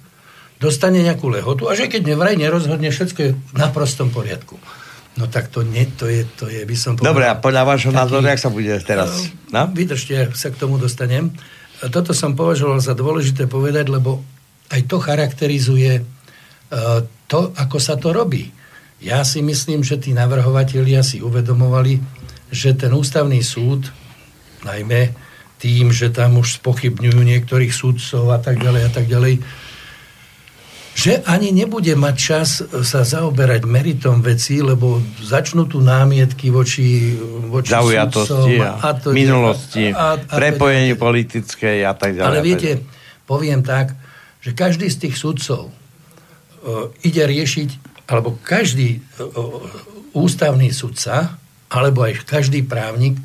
dostane 0.58 0.98
nejakú 0.98 1.30
lehotu 1.30 1.70
a 1.70 1.78
že 1.78 1.86
keď 1.86 2.10
nevraj 2.10 2.34
nerozhodne, 2.34 2.90
všetko 2.90 3.20
je 3.22 3.30
na 3.54 3.70
prostom 3.70 4.10
poriadku. 4.10 4.58
No 5.14 5.30
tak 5.30 5.54
to, 5.54 5.62
nie, 5.62 5.86
to, 5.86 6.10
je, 6.10 6.26
to 6.34 6.50
je, 6.50 6.66
by 6.66 6.74
som 6.74 6.98
povedal... 6.98 7.14
Dobre, 7.14 7.24
a 7.30 7.38
podľa 7.38 7.62
vášho 7.62 7.94
názoru, 7.94 8.26
jak 8.26 8.42
sa 8.42 8.50
bude 8.50 8.74
teraz? 8.82 9.30
No? 9.54 9.70
Vydržte, 9.70 10.34
sa 10.34 10.50
k 10.50 10.58
tomu 10.58 10.74
dostanem. 10.74 11.30
Toto 11.94 12.10
som 12.10 12.34
považoval 12.34 12.82
za 12.82 12.98
dôležité 12.98 13.46
povedať, 13.46 13.86
lebo 13.86 14.22
aj 14.70 14.86
to 14.90 14.98
charakterizuje 14.98 16.02
uh, 16.02 17.06
to, 17.30 17.54
ako 17.54 17.78
sa 17.78 17.94
to 17.94 18.10
robí. 18.10 18.50
Ja 19.00 19.24
si 19.24 19.40
myslím, 19.40 19.80
že 19.80 19.96
tí 19.96 20.12
navrhovatelia 20.12 21.00
si 21.00 21.24
uvedomovali, 21.24 22.19
že 22.50 22.74
ten 22.74 22.90
ústavný 22.90 23.40
súd, 23.42 23.90
najmä 24.66 25.14
tým, 25.60 25.92
že 25.92 26.08
tam 26.10 26.40
už 26.40 26.60
spochybňujú 26.60 27.20
niektorých 27.20 27.72
súdcov 27.72 28.32
a 28.32 28.38
tak 28.40 28.58
ďalej 28.58 28.82
a 28.88 28.90
tak 28.90 29.06
ďalej, 29.06 29.44
že 30.90 31.22
ani 31.24 31.54
nebude 31.54 31.94
mať 31.94 32.14
čas 32.18 32.60
sa 32.64 33.00
zaoberať 33.06 33.64
meritom 33.64 34.20
veci, 34.20 34.58
lebo 34.60 35.00
začnú 35.22 35.64
tu 35.70 35.78
námietky 35.80 36.50
voči, 36.50 37.14
voči 37.46 37.70
Zaujatosti 37.70 38.58
a, 38.58 38.76
a 38.82 38.90
to, 38.98 39.14
minulosti, 39.14 39.94
a, 39.94 40.18
a, 40.18 40.28
a 40.28 40.34
prepojenie 40.34 40.98
politické 40.98 41.86
a 41.86 41.94
tak 41.94 42.18
ďalej. 42.18 42.26
Ale 42.26 42.40
viete, 42.42 42.70
poviem 43.24 43.62
tak, 43.62 43.94
že 44.42 44.52
každý 44.52 44.90
z 44.90 45.08
tých 45.08 45.16
súdcov 45.16 45.70
uh, 45.70 46.90
ide 47.06 47.22
riešiť, 47.22 48.02
alebo 48.10 48.36
každý 48.42 48.98
uh, 48.98 49.60
ústavný 50.12 50.74
sudca 50.74 51.38
alebo 51.70 52.02
aj 52.02 52.26
každý 52.26 52.66
právnik, 52.66 53.16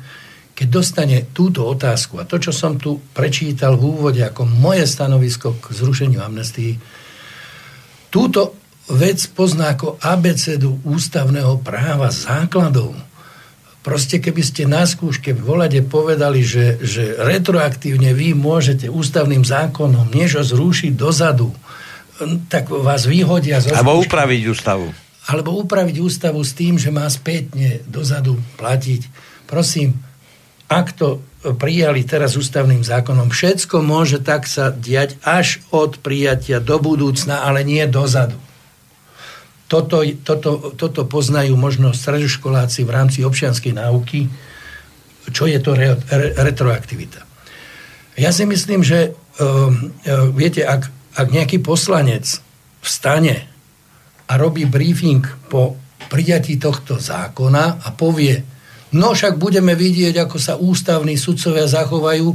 keď 0.56 0.66
dostane 0.72 1.18
túto 1.36 1.66
otázku. 1.68 2.16
A 2.16 2.24
to, 2.24 2.40
čo 2.40 2.54
som 2.54 2.80
tu 2.80 3.02
prečítal 3.12 3.76
v 3.76 3.92
úvode 3.92 4.22
ako 4.24 4.48
moje 4.48 4.88
stanovisko 4.88 5.60
k 5.60 5.64
zrušeniu 5.74 6.24
amnestii, 6.24 6.80
túto 8.08 8.56
vec 8.88 9.20
pozná 9.34 9.76
ako 9.76 10.00
abecedu 10.00 10.80
ústavného 10.86 11.60
práva 11.60 12.08
základov. 12.08 12.94
Proste 13.84 14.18
keby 14.18 14.42
ste 14.42 14.66
na 14.66 14.82
skúške 14.82 15.34
v 15.34 15.42
volade 15.42 15.78
povedali, 15.82 16.42
že, 16.42 16.80
že 16.80 17.18
retroaktívne 17.18 18.16
vy 18.16 18.34
môžete 18.34 18.90
ústavným 18.90 19.46
zákonom 19.46 20.10
niečo 20.10 20.42
zrušiť 20.42 20.94
dozadu, 20.94 21.52
tak 22.48 22.72
vás 22.72 23.04
vyhodia 23.04 23.60
zo 23.60 23.76
Alebo 23.76 24.00
upraviť 24.00 24.42
ústavu 24.48 25.05
alebo 25.26 25.58
upraviť 25.58 25.96
ústavu 25.98 26.38
s 26.46 26.54
tým, 26.54 26.78
že 26.78 26.94
má 26.94 27.06
spätne 27.10 27.82
dozadu 27.90 28.38
platiť. 28.62 29.10
Prosím, 29.50 29.98
ak 30.70 30.94
to 30.94 31.22
prijali 31.58 32.02
teraz 32.02 32.34
ústavným 32.34 32.82
zákonom, 32.82 33.30
všetko 33.30 33.82
môže 33.82 34.22
tak 34.22 34.46
sa 34.50 34.70
diať 34.70 35.18
až 35.22 35.62
od 35.70 35.98
prijatia 36.02 36.62
do 36.62 36.78
budúcna, 36.78 37.42
ale 37.42 37.62
nie 37.62 37.82
dozadu. 37.86 38.38
Toto, 39.66 40.06
toto, 40.22 40.74
toto 40.78 41.02
poznajú 41.10 41.58
možno 41.58 41.90
stredoškoláci 41.90 42.86
v 42.86 42.90
rámci 42.94 43.26
občianskej 43.26 43.74
náuky, 43.74 44.30
čo 45.34 45.50
je 45.50 45.58
to 45.58 45.74
re, 45.74 45.98
re, 45.98 46.38
retroaktivita. 46.38 47.26
Ja 48.14 48.30
si 48.30 48.46
myslím, 48.46 48.86
že 48.86 49.10
uh, 49.10 49.70
viete, 50.30 50.62
ak, 50.62 50.86
ak 51.18 51.26
nejaký 51.34 51.58
poslanec 51.66 52.38
vstane 52.78 53.50
a 54.26 54.32
robí 54.34 54.66
briefing 54.66 55.22
po 55.46 55.78
prijatí 56.10 56.58
tohto 56.58 56.98
zákona 56.98 57.82
a 57.82 57.88
povie, 57.94 58.42
no 58.94 59.14
však 59.14 59.38
budeme 59.38 59.74
vidieť, 59.74 60.14
ako 60.22 60.36
sa 60.38 60.54
ústavní 60.58 61.18
sudcovia 61.18 61.66
zachovajú, 61.66 62.28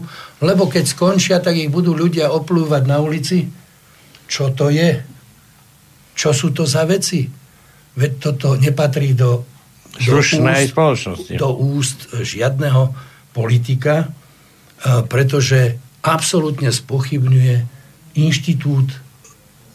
lebo 0.44 0.68
keď 0.68 0.84
skončia, 0.88 1.38
tak 1.40 1.56
ich 1.56 1.72
budú 1.72 1.96
ľudia 1.96 2.32
oplúvať 2.32 2.84
na 2.88 3.00
ulici. 3.00 3.48
Čo 4.28 4.56
to 4.56 4.72
je? 4.72 5.04
Čo 6.16 6.32
sú 6.32 6.52
to 6.56 6.68
za 6.68 6.84
veci? 6.88 7.28
Veď 7.96 8.12
toto 8.20 8.56
nepatrí 8.56 9.12
do, 9.16 9.44
do, 10.00 10.16
úst, 10.20 10.40
spoločnosti. 10.72 11.36
do 11.36 11.50
úst 11.60 12.00
žiadneho 12.16 12.96
politika, 13.36 14.08
pretože 15.08 15.76
absolútne 16.04 16.72
spochybňuje 16.72 17.56
inštitút 18.16 18.92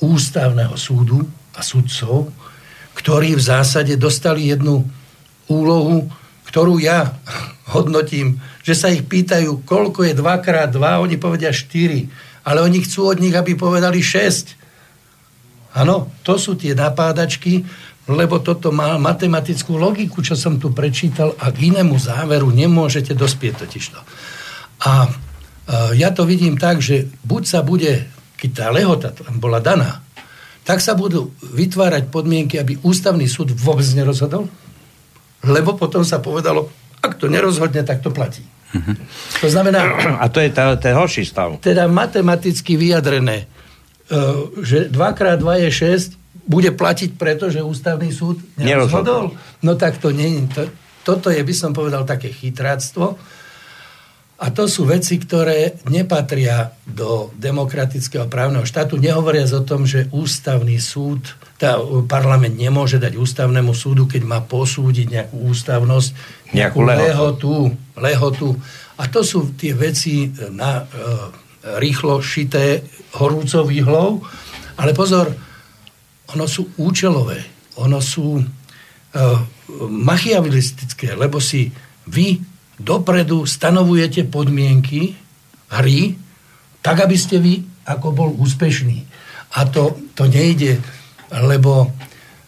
ústavného 0.01 0.76
súdu 0.76 1.24
a 1.57 1.61
sudcov, 1.65 2.31
ktorí 2.97 3.37
v 3.37 3.43
zásade 3.43 3.97
dostali 3.97 4.53
jednu 4.53 4.85
úlohu, 5.49 6.07
ktorú 6.53 6.78
ja 6.78 7.16
hodnotím, 7.74 8.39
že 8.62 8.77
sa 8.77 8.93
ich 8.93 9.03
pýtajú, 9.09 9.65
koľko 9.65 10.07
je 10.07 10.15
2x2, 10.15 10.78
oni 10.78 11.16
povedia 11.16 11.51
4, 11.51 12.47
ale 12.47 12.62
oni 12.62 12.78
chcú 12.85 13.11
od 13.11 13.19
nich, 13.19 13.35
aby 13.35 13.59
povedali 13.59 13.99
6. 13.99 15.74
Áno, 15.77 16.15
to 16.23 16.39
sú 16.39 16.55
tie 16.55 16.73
napádačky, 16.73 17.66
lebo 18.07 18.39
toto 18.39 18.70
má 18.70 18.95
matematickú 19.03 19.74
logiku, 19.74 20.23
čo 20.23 20.39
som 20.39 20.62
tu 20.62 20.70
prečítal 20.70 21.35
a 21.43 21.51
k 21.51 21.74
inému 21.74 21.99
záveru 21.99 22.55
nemôžete 22.55 23.19
dospieť 23.19 23.66
totižto. 23.66 23.99
A 24.87 25.11
ja 25.99 26.15
to 26.15 26.23
vidím 26.23 26.55
tak, 26.55 26.78
že 26.78 27.11
buď 27.27 27.43
sa 27.43 27.61
bude, 27.66 28.07
keď 28.39 28.51
tá 28.55 28.66
lehota 28.70 29.11
tam 29.11 29.43
bola 29.43 29.59
daná, 29.59 30.06
tak 30.66 30.82
sa 30.82 30.98
budú 30.98 31.30
vytvárať 31.40 32.10
podmienky, 32.10 32.59
aby 32.59 32.74
ústavný 32.82 33.30
súd 33.30 33.55
vôbec 33.55 33.86
nerozhodol, 33.94 34.51
lebo 35.47 35.78
potom 35.78 36.02
sa 36.02 36.18
povedalo, 36.18 36.66
ak 36.98 37.22
to 37.22 37.30
nerozhodne, 37.30 37.86
tak 37.86 38.02
to 38.02 38.10
platí. 38.10 38.43
Uh-huh. 38.74 38.98
To 39.40 39.47
znamená... 39.47 39.86
A 40.22 40.26
to 40.26 40.43
je 40.43 40.51
ten 40.52 40.94
horší 40.98 41.22
stav. 41.22 41.62
Teda 41.62 41.86
matematicky 41.86 42.74
vyjadrené, 42.74 43.47
e, 43.47 44.16
že 44.66 44.90
2x2 44.90 45.47
je 45.62 45.70
6, 46.10 46.51
bude 46.51 46.70
platiť 46.74 47.14
preto, 47.14 47.47
že 47.47 47.62
ústavný 47.62 48.10
súd 48.10 48.43
nerozhodol. 48.59 49.38
No 49.62 49.72
tak 49.78 50.02
to 50.02 50.10
nie 50.10 50.47
to, 50.51 50.66
Toto 51.06 51.30
je, 51.30 51.38
by 51.38 51.55
som 51.55 51.70
povedal, 51.70 52.02
také 52.02 52.34
chytráctvo, 52.34 53.14
a 54.36 54.52
to 54.52 54.68
sú 54.68 54.84
veci, 54.84 55.16
ktoré 55.16 55.80
nepatria 55.88 56.76
do 56.84 57.32
demokratického 57.40 58.28
právneho 58.28 58.68
štátu. 58.68 59.00
Nehovoriac 59.00 59.48
o 59.56 59.64
tom, 59.64 59.88
že 59.88 60.12
ústavný 60.12 60.76
súd, 60.76 61.24
tá 61.56 61.80
parlament 62.04 62.52
nemôže 62.52 63.00
dať 63.00 63.16
ústavnému 63.16 63.72
súdu, 63.72 64.04
keď 64.04 64.22
má 64.28 64.44
posúdiť 64.44 65.06
nejakú 65.08 65.36
ústavnosť, 65.40 66.08
nejakú, 66.52 66.84
nejakú 66.84 67.00
lehotu. 67.00 67.54
lehotu. 67.96 68.48
A 69.00 69.08
to 69.08 69.24
sú 69.24 69.56
tie 69.56 69.72
veci 69.72 70.28
na 70.52 70.84
e, 70.84 71.80
rýchlo 71.80 72.20
šité 72.20 72.84
horúcou 73.16 73.64
výhlou. 73.64 74.20
Ale 74.76 74.92
pozor, 74.92 75.32
ono 76.28 76.44
sú 76.44 76.76
účelové, 76.76 77.40
ono 77.80 78.04
sú 78.04 78.36
e, 78.36 78.44
machiavilistické, 79.88 81.16
lebo 81.16 81.40
si 81.40 81.72
vy 82.04 82.56
dopredu 82.77 83.48
stanovujete 83.48 84.28
podmienky 84.28 85.16
hry, 85.73 86.15
tak, 86.85 87.03
aby 87.03 87.16
ste 87.19 87.40
vy 87.43 87.65
ako 87.89 88.09
bol 88.12 88.31
úspešný. 88.36 89.03
A 89.57 89.66
to, 89.66 89.97
to 90.15 90.28
nejde, 90.28 90.78
lebo 91.32 91.90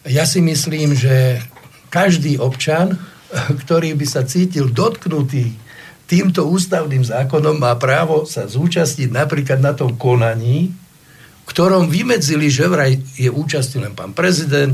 ja 0.07 0.23
si 0.23 0.39
myslím, 0.39 0.95
že 0.95 1.43
každý 1.89 2.37
občan, 2.37 2.95
ktorý 3.65 3.97
by 3.97 4.05
sa 4.05 4.23
cítil 4.23 4.69
dotknutý 4.69 5.51
týmto 6.09 6.49
ústavným 6.49 7.05
zákonom, 7.05 7.61
má 7.61 7.77
právo 7.77 8.25
sa 8.25 8.49
zúčastniť 8.49 9.13
napríklad 9.13 9.61
na 9.61 9.77
tom 9.77 9.93
konaní, 9.93 10.73
ktorom 11.45 11.89
vymedzili, 11.89 12.49
že 12.49 12.69
vraj 12.69 12.97
je 13.17 13.29
účastný 13.29 13.85
len 13.85 13.93
pán 13.93 14.13
prezident, 14.13 14.73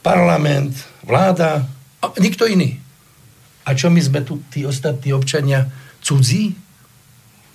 parlament, 0.00 0.72
vláda 1.04 1.64
a 2.00 2.04
nikto 2.20 2.48
iný. 2.48 2.80
A 3.66 3.74
čo 3.74 3.90
my 3.90 3.98
sme 3.98 4.22
tu, 4.22 4.38
tí 4.46 4.62
ostatní 4.62 5.10
občania, 5.10 5.66
cudzí? 5.98 6.54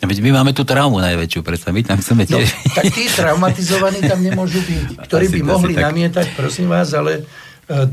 Veď 0.01 0.19
my 0.25 0.31
máme 0.41 0.51
tú 0.51 0.65
traumu 0.65 0.97
najväčšiu, 0.99 1.39
predsa 1.45 1.69
my 1.71 1.85
tam 1.85 2.01
chceme 2.01 2.25
no, 2.25 2.35
tiež... 2.35 2.47
No, 2.51 2.73
tak 2.73 2.85
tí 2.89 3.05
traumatizovaní 3.07 3.99
tam 4.03 4.19
nemôžu 4.19 4.59
byť, 4.59 4.97
ktorí 5.07 5.25
by 5.29 5.41
mohli 5.45 5.73
tak... 5.77 5.83
namietať, 5.87 6.27
prosím 6.35 6.73
vás, 6.73 6.91
ale 6.91 7.21
uh, 7.23 7.85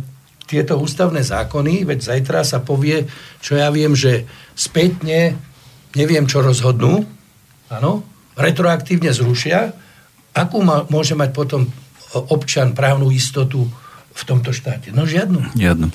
tieto 0.49 0.81
ústavné 0.81 1.21
zákony, 1.21 1.85
veď 1.85 1.99
zajtra 2.01 2.41
sa 2.43 2.65
povie, 2.65 3.05
čo 3.45 3.61
ja 3.61 3.69
viem, 3.69 3.93
že 3.93 4.25
spätne 4.57 5.37
neviem, 5.93 6.25
čo 6.25 6.41
rozhodnú, 6.41 7.05
áno, 7.69 8.03
retroaktívne 8.41 9.13
zrušia, 9.13 9.77
akú 10.33 10.65
ma, 10.65 10.89
môže 10.89 11.13
mať 11.13 11.31
potom 11.37 11.69
občan 12.33 12.73
právnu 12.73 13.13
istotu 13.13 13.69
v 14.17 14.23
tomto 14.25 14.57
štáte? 14.57 14.91
No 14.97 15.05
žiadnu. 15.05 15.53
Žiadnu. 15.53 15.87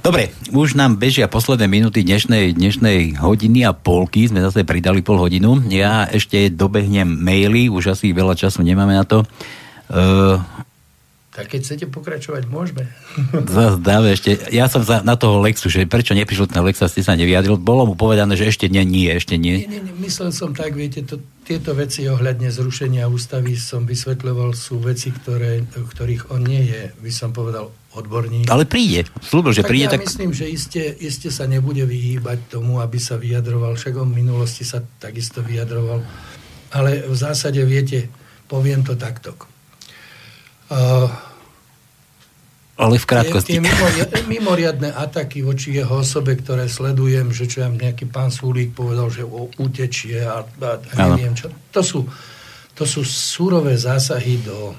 Dobre, 0.00 0.32
už 0.56 0.80
nám 0.80 0.96
bežia 0.96 1.28
posledné 1.28 1.68
minúty 1.68 2.00
dnešnej, 2.00 2.56
dnešnej 2.56 3.20
hodiny 3.20 3.68
a 3.68 3.76
polky, 3.76 4.24
sme 4.24 4.40
zase 4.40 4.64
pridali 4.64 5.04
pol 5.04 5.20
hodinu. 5.20 5.60
Ja 5.68 6.08
ešte 6.08 6.48
dobehnem 6.48 7.04
maily, 7.04 7.68
už 7.68 7.92
asi 7.92 8.16
veľa 8.16 8.32
času 8.32 8.64
nemáme 8.64 8.96
na 8.96 9.04
to. 9.04 9.28
Uh, 9.92 10.40
tak 11.30 11.52
keď 11.52 11.60
chcete 11.62 11.86
pokračovať, 11.92 12.48
môžeme. 12.48 12.88
Zdáve 13.76 14.16
ešte, 14.16 14.40
ja 14.48 14.72
som 14.72 14.80
za, 14.80 15.04
na 15.04 15.20
toho 15.20 15.44
Lexu, 15.44 15.68
že 15.68 15.84
prečo 15.84 16.16
neprišiel 16.16 16.48
ten 16.48 16.64
Lexa, 16.64 16.88
ste 16.88 17.04
sa 17.04 17.12
nevyjadril. 17.12 17.60
Bolo 17.60 17.84
mu 17.84 17.94
povedané, 17.94 18.40
že 18.40 18.48
ešte 18.48 18.72
nie, 18.72 18.82
nie, 18.88 19.12
ešte 19.12 19.36
nie. 19.36 19.68
Nie, 19.68 19.78
nie, 19.78 19.84
nie 19.84 19.96
myslel 20.00 20.32
som 20.32 20.56
tak, 20.56 20.72
viete, 20.72 21.04
to, 21.04 21.20
tieto 21.44 21.76
veci 21.76 22.08
ohľadne 22.08 22.48
zrušenia 22.48 23.04
ústavy 23.04 23.52
som 23.60 23.84
vysvetľoval, 23.84 24.56
sú 24.56 24.80
veci, 24.80 25.12
ktoré, 25.12 25.60
ktorých 25.70 26.32
on 26.32 26.40
nie 26.40 26.66
je, 26.66 26.88
by 26.98 27.12
som 27.12 27.36
povedal, 27.36 27.68
odborník. 27.94 28.46
Ale 28.46 28.66
príde. 28.66 29.06
Slúbil, 29.18 29.54
že 29.54 29.66
tak 29.66 29.70
príde. 29.74 29.86
Ja 29.86 29.94
tak... 29.98 30.06
myslím, 30.06 30.30
že 30.30 30.46
iste, 30.46 30.82
iste 31.02 31.28
sa 31.32 31.50
nebude 31.50 31.82
vyhýbať 31.82 32.52
tomu, 32.52 32.78
aby 32.78 33.02
sa 33.02 33.18
vyjadroval. 33.18 33.74
Však 33.74 33.98
on 33.98 34.14
v 34.14 34.22
minulosti 34.22 34.62
sa 34.62 34.82
takisto 35.02 35.42
vyjadroval. 35.42 36.02
Ale 36.70 37.02
v 37.02 37.16
zásade, 37.18 37.58
viete, 37.66 38.06
poviem 38.46 38.86
to 38.86 38.94
takto 38.94 39.34
ale 42.80 42.96
v 42.96 43.06
krátkosti. 43.06 43.60
Tie, 43.60 44.06
tie 44.08 44.24
mimoriadne 44.24 44.96
ataky 44.96 45.44
voči 45.44 45.76
jeho 45.76 46.00
osobe, 46.00 46.32
ktoré 46.40 46.64
sledujem, 46.64 47.28
že 47.28 47.44
čo 47.44 47.60
ja 47.66 47.68
nejaký 47.68 48.08
pán 48.08 48.32
Súlík 48.32 48.72
povedal, 48.72 49.12
že 49.12 49.20
o, 49.20 49.52
utečie 49.60 50.24
a, 50.24 50.40
a, 50.40 50.70
a 50.80 50.92
neviem 51.12 51.36
čo. 51.36 51.52
To 51.76 51.84
sú, 51.84 52.00
to 52.72 52.88
sú 52.88 53.04
súrové 53.04 53.76
zásahy 53.76 54.40
do, 54.40 54.72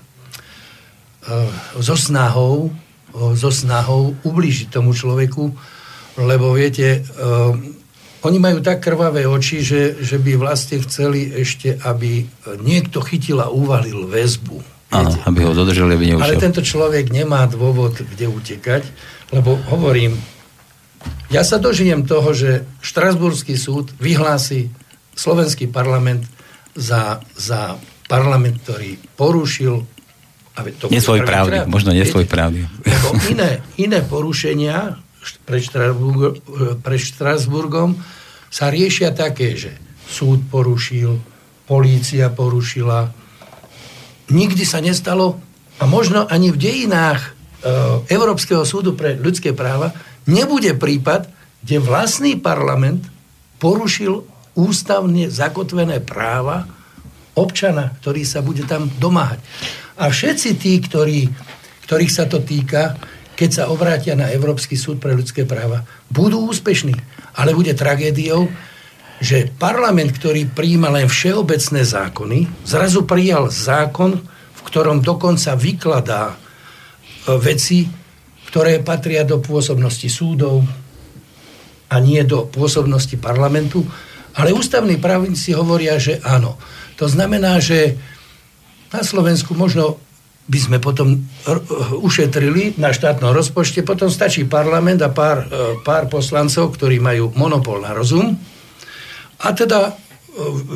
uh, 1.29 1.51
so 1.77 1.93
snahou, 1.93 2.73
uh, 2.73 2.80
so 3.35 3.49
snahou 3.51 4.15
ublížiť 4.23 4.71
tomu 4.71 4.95
človeku, 4.95 5.43
lebo 6.19 6.55
viete, 6.55 7.03
uh, 7.03 7.55
oni 8.21 8.37
majú 8.37 8.61
tak 8.61 8.85
krvavé 8.85 9.25
oči, 9.25 9.65
že, 9.65 9.97
že 9.99 10.21
by 10.21 10.37
vlastne 10.37 10.77
chceli 10.85 11.25
ešte, 11.31 11.73
aby 11.81 12.25
niekto 12.61 13.01
chytil 13.01 13.41
a 13.41 13.49
uvalil 13.49 14.05
väzbu 14.05 14.81
Áno, 14.91 15.15
aby 15.23 15.47
ho 15.47 15.55
dodržali, 15.55 15.95
aby 15.95 16.05
neušiel. 16.11 16.27
Ale 16.27 16.35
tento 16.35 16.59
človek 16.59 17.15
nemá 17.15 17.47
dôvod, 17.47 17.95
kde 17.95 18.27
utekať, 18.27 18.83
lebo 19.31 19.55
hovorím, 19.71 20.19
ja 21.31 21.47
sa 21.47 21.63
dožijem 21.63 22.03
toho, 22.03 22.35
že 22.35 22.67
Štrasburský 22.83 23.55
súd 23.55 23.95
vyhlási 24.03 24.67
slovenský 25.15 25.71
parlament 25.71 26.27
za, 26.75 27.23
za 27.39 27.79
parlament, 28.11 28.59
ktorý 28.67 28.99
porušil 29.15 29.87
to 30.53 30.91
nesvoj 30.91 31.23
právny, 31.23 31.63
možno 31.65 31.95
nesvoj 31.95 32.27
právny. 32.27 32.67
Iné, 33.31 33.63
iné 33.79 33.99
porušenia 34.03 34.99
pred, 35.47 35.61
Štrasburg, 35.63 36.43
pred 36.83 36.99
Štrasburgom 36.99 37.95
sa 38.51 38.67
riešia 38.67 39.15
také, 39.15 39.55
že 39.55 39.71
súd 40.03 40.43
porušil, 40.51 41.15
polícia 41.63 42.27
porušila, 42.27 43.15
nikdy 44.27 44.63
sa 44.67 44.83
nestalo 44.83 45.39
a 45.79 45.87
možno 45.87 46.27
ani 46.27 46.51
v 46.51 46.59
dejinách 46.59 47.21
e, 47.23 47.29
Európskeho 48.11 48.67
súdu 48.67 48.99
pre 48.99 49.15
ľudské 49.15 49.55
práva 49.55 49.95
nebude 50.27 50.75
prípad, 50.75 51.31
kde 51.63 51.77
vlastný 51.79 52.35
parlament 52.35 53.07
porušil 53.63 54.27
ústavne 54.57 55.31
zakotvené 55.31 56.03
práva 56.03 56.67
občana, 57.39 57.95
ktorý 58.03 58.27
sa 58.27 58.43
bude 58.43 58.67
tam 58.67 58.91
domáhať. 58.99 59.39
A 60.01 60.09
všetci 60.09 60.57
tí, 60.57 60.81
ktorí, 60.81 61.29
ktorých 61.85 62.11
sa 62.11 62.25
to 62.25 62.41
týka, 62.41 62.97
keď 63.37 63.49
sa 63.53 63.63
obrátia 63.69 64.17
na 64.17 64.33
Európsky 64.33 64.73
súd 64.73 64.97
pre 64.97 65.13
ľudské 65.13 65.45
práva, 65.45 65.85
budú 66.09 66.49
úspešní. 66.49 66.97
Ale 67.37 67.53
bude 67.53 67.77
tragédiou, 67.77 68.49
že 69.21 69.45
parlament, 69.61 70.09
ktorý 70.17 70.49
príjma 70.49 70.89
len 70.89 71.05
všeobecné 71.05 71.85
zákony, 71.85 72.65
zrazu 72.65 73.05
prijal 73.05 73.53
zákon, 73.53 74.17
v 74.57 74.61
ktorom 74.65 75.05
dokonca 75.05 75.53
vykladá 75.53 76.33
e, 76.33 76.35
veci, 77.37 77.85
ktoré 78.49 78.81
patria 78.81 79.21
do 79.21 79.37
pôsobnosti 79.37 80.09
súdov 80.09 80.65
a 81.93 81.95
nie 82.01 82.25
do 82.25 82.49
pôsobnosti 82.49 83.13
parlamentu. 83.21 83.85
Ale 84.33 84.57
ústavní 84.57 84.97
právnici 84.97 85.53
hovoria, 85.53 86.01
že 86.01 86.17
áno. 86.25 86.57
To 86.97 87.05
znamená, 87.05 87.61
že 87.61 87.97
na 88.91 89.01
Slovensku 89.01 89.55
možno 89.55 89.99
by 90.51 90.59
sme 90.59 90.77
potom 90.83 91.21
ušetrili 92.01 92.75
na 92.75 92.91
štátnom 92.91 93.31
rozpočte, 93.31 93.87
potom 93.87 94.11
stačí 94.11 94.43
parlament 94.43 94.99
a 94.99 95.13
pár, 95.13 95.47
e, 95.47 95.79
pár 95.85 96.11
poslancov, 96.11 96.75
ktorí 96.75 96.99
majú 96.99 97.31
monopol 97.37 97.79
na 97.79 97.95
rozum, 97.95 98.35
a 99.41 99.47
teda 99.55 99.95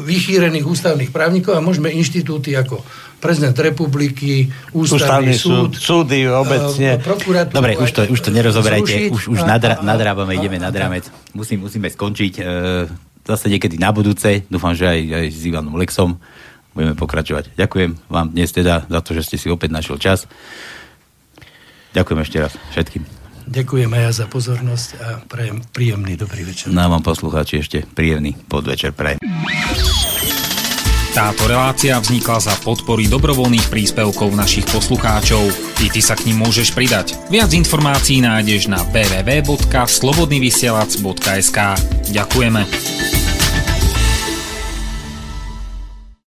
vychýrených 0.03 0.67
ústavných 0.67 1.11
právnikov 1.15 1.55
a 1.55 1.63
môžeme 1.63 1.87
inštitúty 1.87 2.51
ako 2.59 2.83
prezident 3.23 3.55
republiky, 3.55 4.51
ústavný, 4.75 5.31
ústavný 5.31 5.33
súd, 5.33 5.71
súdy 5.79 6.27
obecne. 6.27 6.99
prokuratúra. 6.99 7.55
Dobre, 7.55 7.79
už 7.79 7.89
to, 7.95 8.01
už 8.11 8.19
to 8.19 8.29
nerozoberajte, 8.35 9.15
už, 9.15 9.31
už 9.31 9.39
nadra, 9.47 9.79
nadrábame, 9.79 10.35
ideme 10.35 10.59
nad 10.59 10.75
rámec. 10.75 11.07
Musím, 11.31 11.63
musíme 11.63 11.87
skončiť 11.87 12.33
e, 12.35 12.43
zase 13.23 13.47
niekedy 13.47 13.79
na 13.79 13.95
budúce, 13.95 14.43
dúfam, 14.51 14.75
že 14.75 14.91
aj, 14.91 14.99
aj 15.23 15.25
s 15.31 15.41
Ivanom 15.47 15.79
Lexom 15.79 16.19
budeme 16.75 16.93
pokračovať. 16.93 17.55
Ďakujem 17.55 18.11
vám 18.11 18.35
dnes 18.35 18.51
teda 18.51 18.83
za 18.85 18.99
to, 18.99 19.15
že 19.15 19.31
ste 19.31 19.37
si 19.39 19.47
opäť 19.47 19.71
našiel 19.71 19.97
čas. 19.97 20.27
Ďakujem 21.95 22.19
ešte 22.21 22.37
raz 22.43 22.53
všetkým. 22.75 23.03
Ďakujem 23.45 23.93
aj 23.93 24.01
ja 24.01 24.11
za 24.11 24.25
pozornosť 24.27 24.89
a 24.99 25.21
prajem 25.23 25.63
príjemný 25.71 26.19
dobrý 26.19 26.43
večer. 26.43 26.73
No 26.73 26.89
vám 26.89 27.05
poslucháči 27.05 27.61
ešte 27.63 27.85
príjemný 27.85 28.35
podvečer 28.49 28.91
prajem. 28.91 29.21
Táto 31.15 31.47
relácia 31.47 31.95
vznikla 31.95 32.43
za 32.43 32.51
podpory 32.59 33.07
dobrovoľných 33.07 33.71
príspevkov 33.71 34.35
našich 34.35 34.67
poslucháčov. 34.67 35.47
I 35.79 35.87
ty 35.87 36.03
sa 36.03 36.19
k 36.19 36.27
ním 36.27 36.43
môžeš 36.43 36.75
pridať. 36.75 37.15
Viac 37.31 37.55
informácií 37.55 38.19
nájdeš 38.19 38.67
na 38.67 38.83
www.slobodnyvysielac.sk 38.91 41.59
Ďakujeme. 42.11 43.24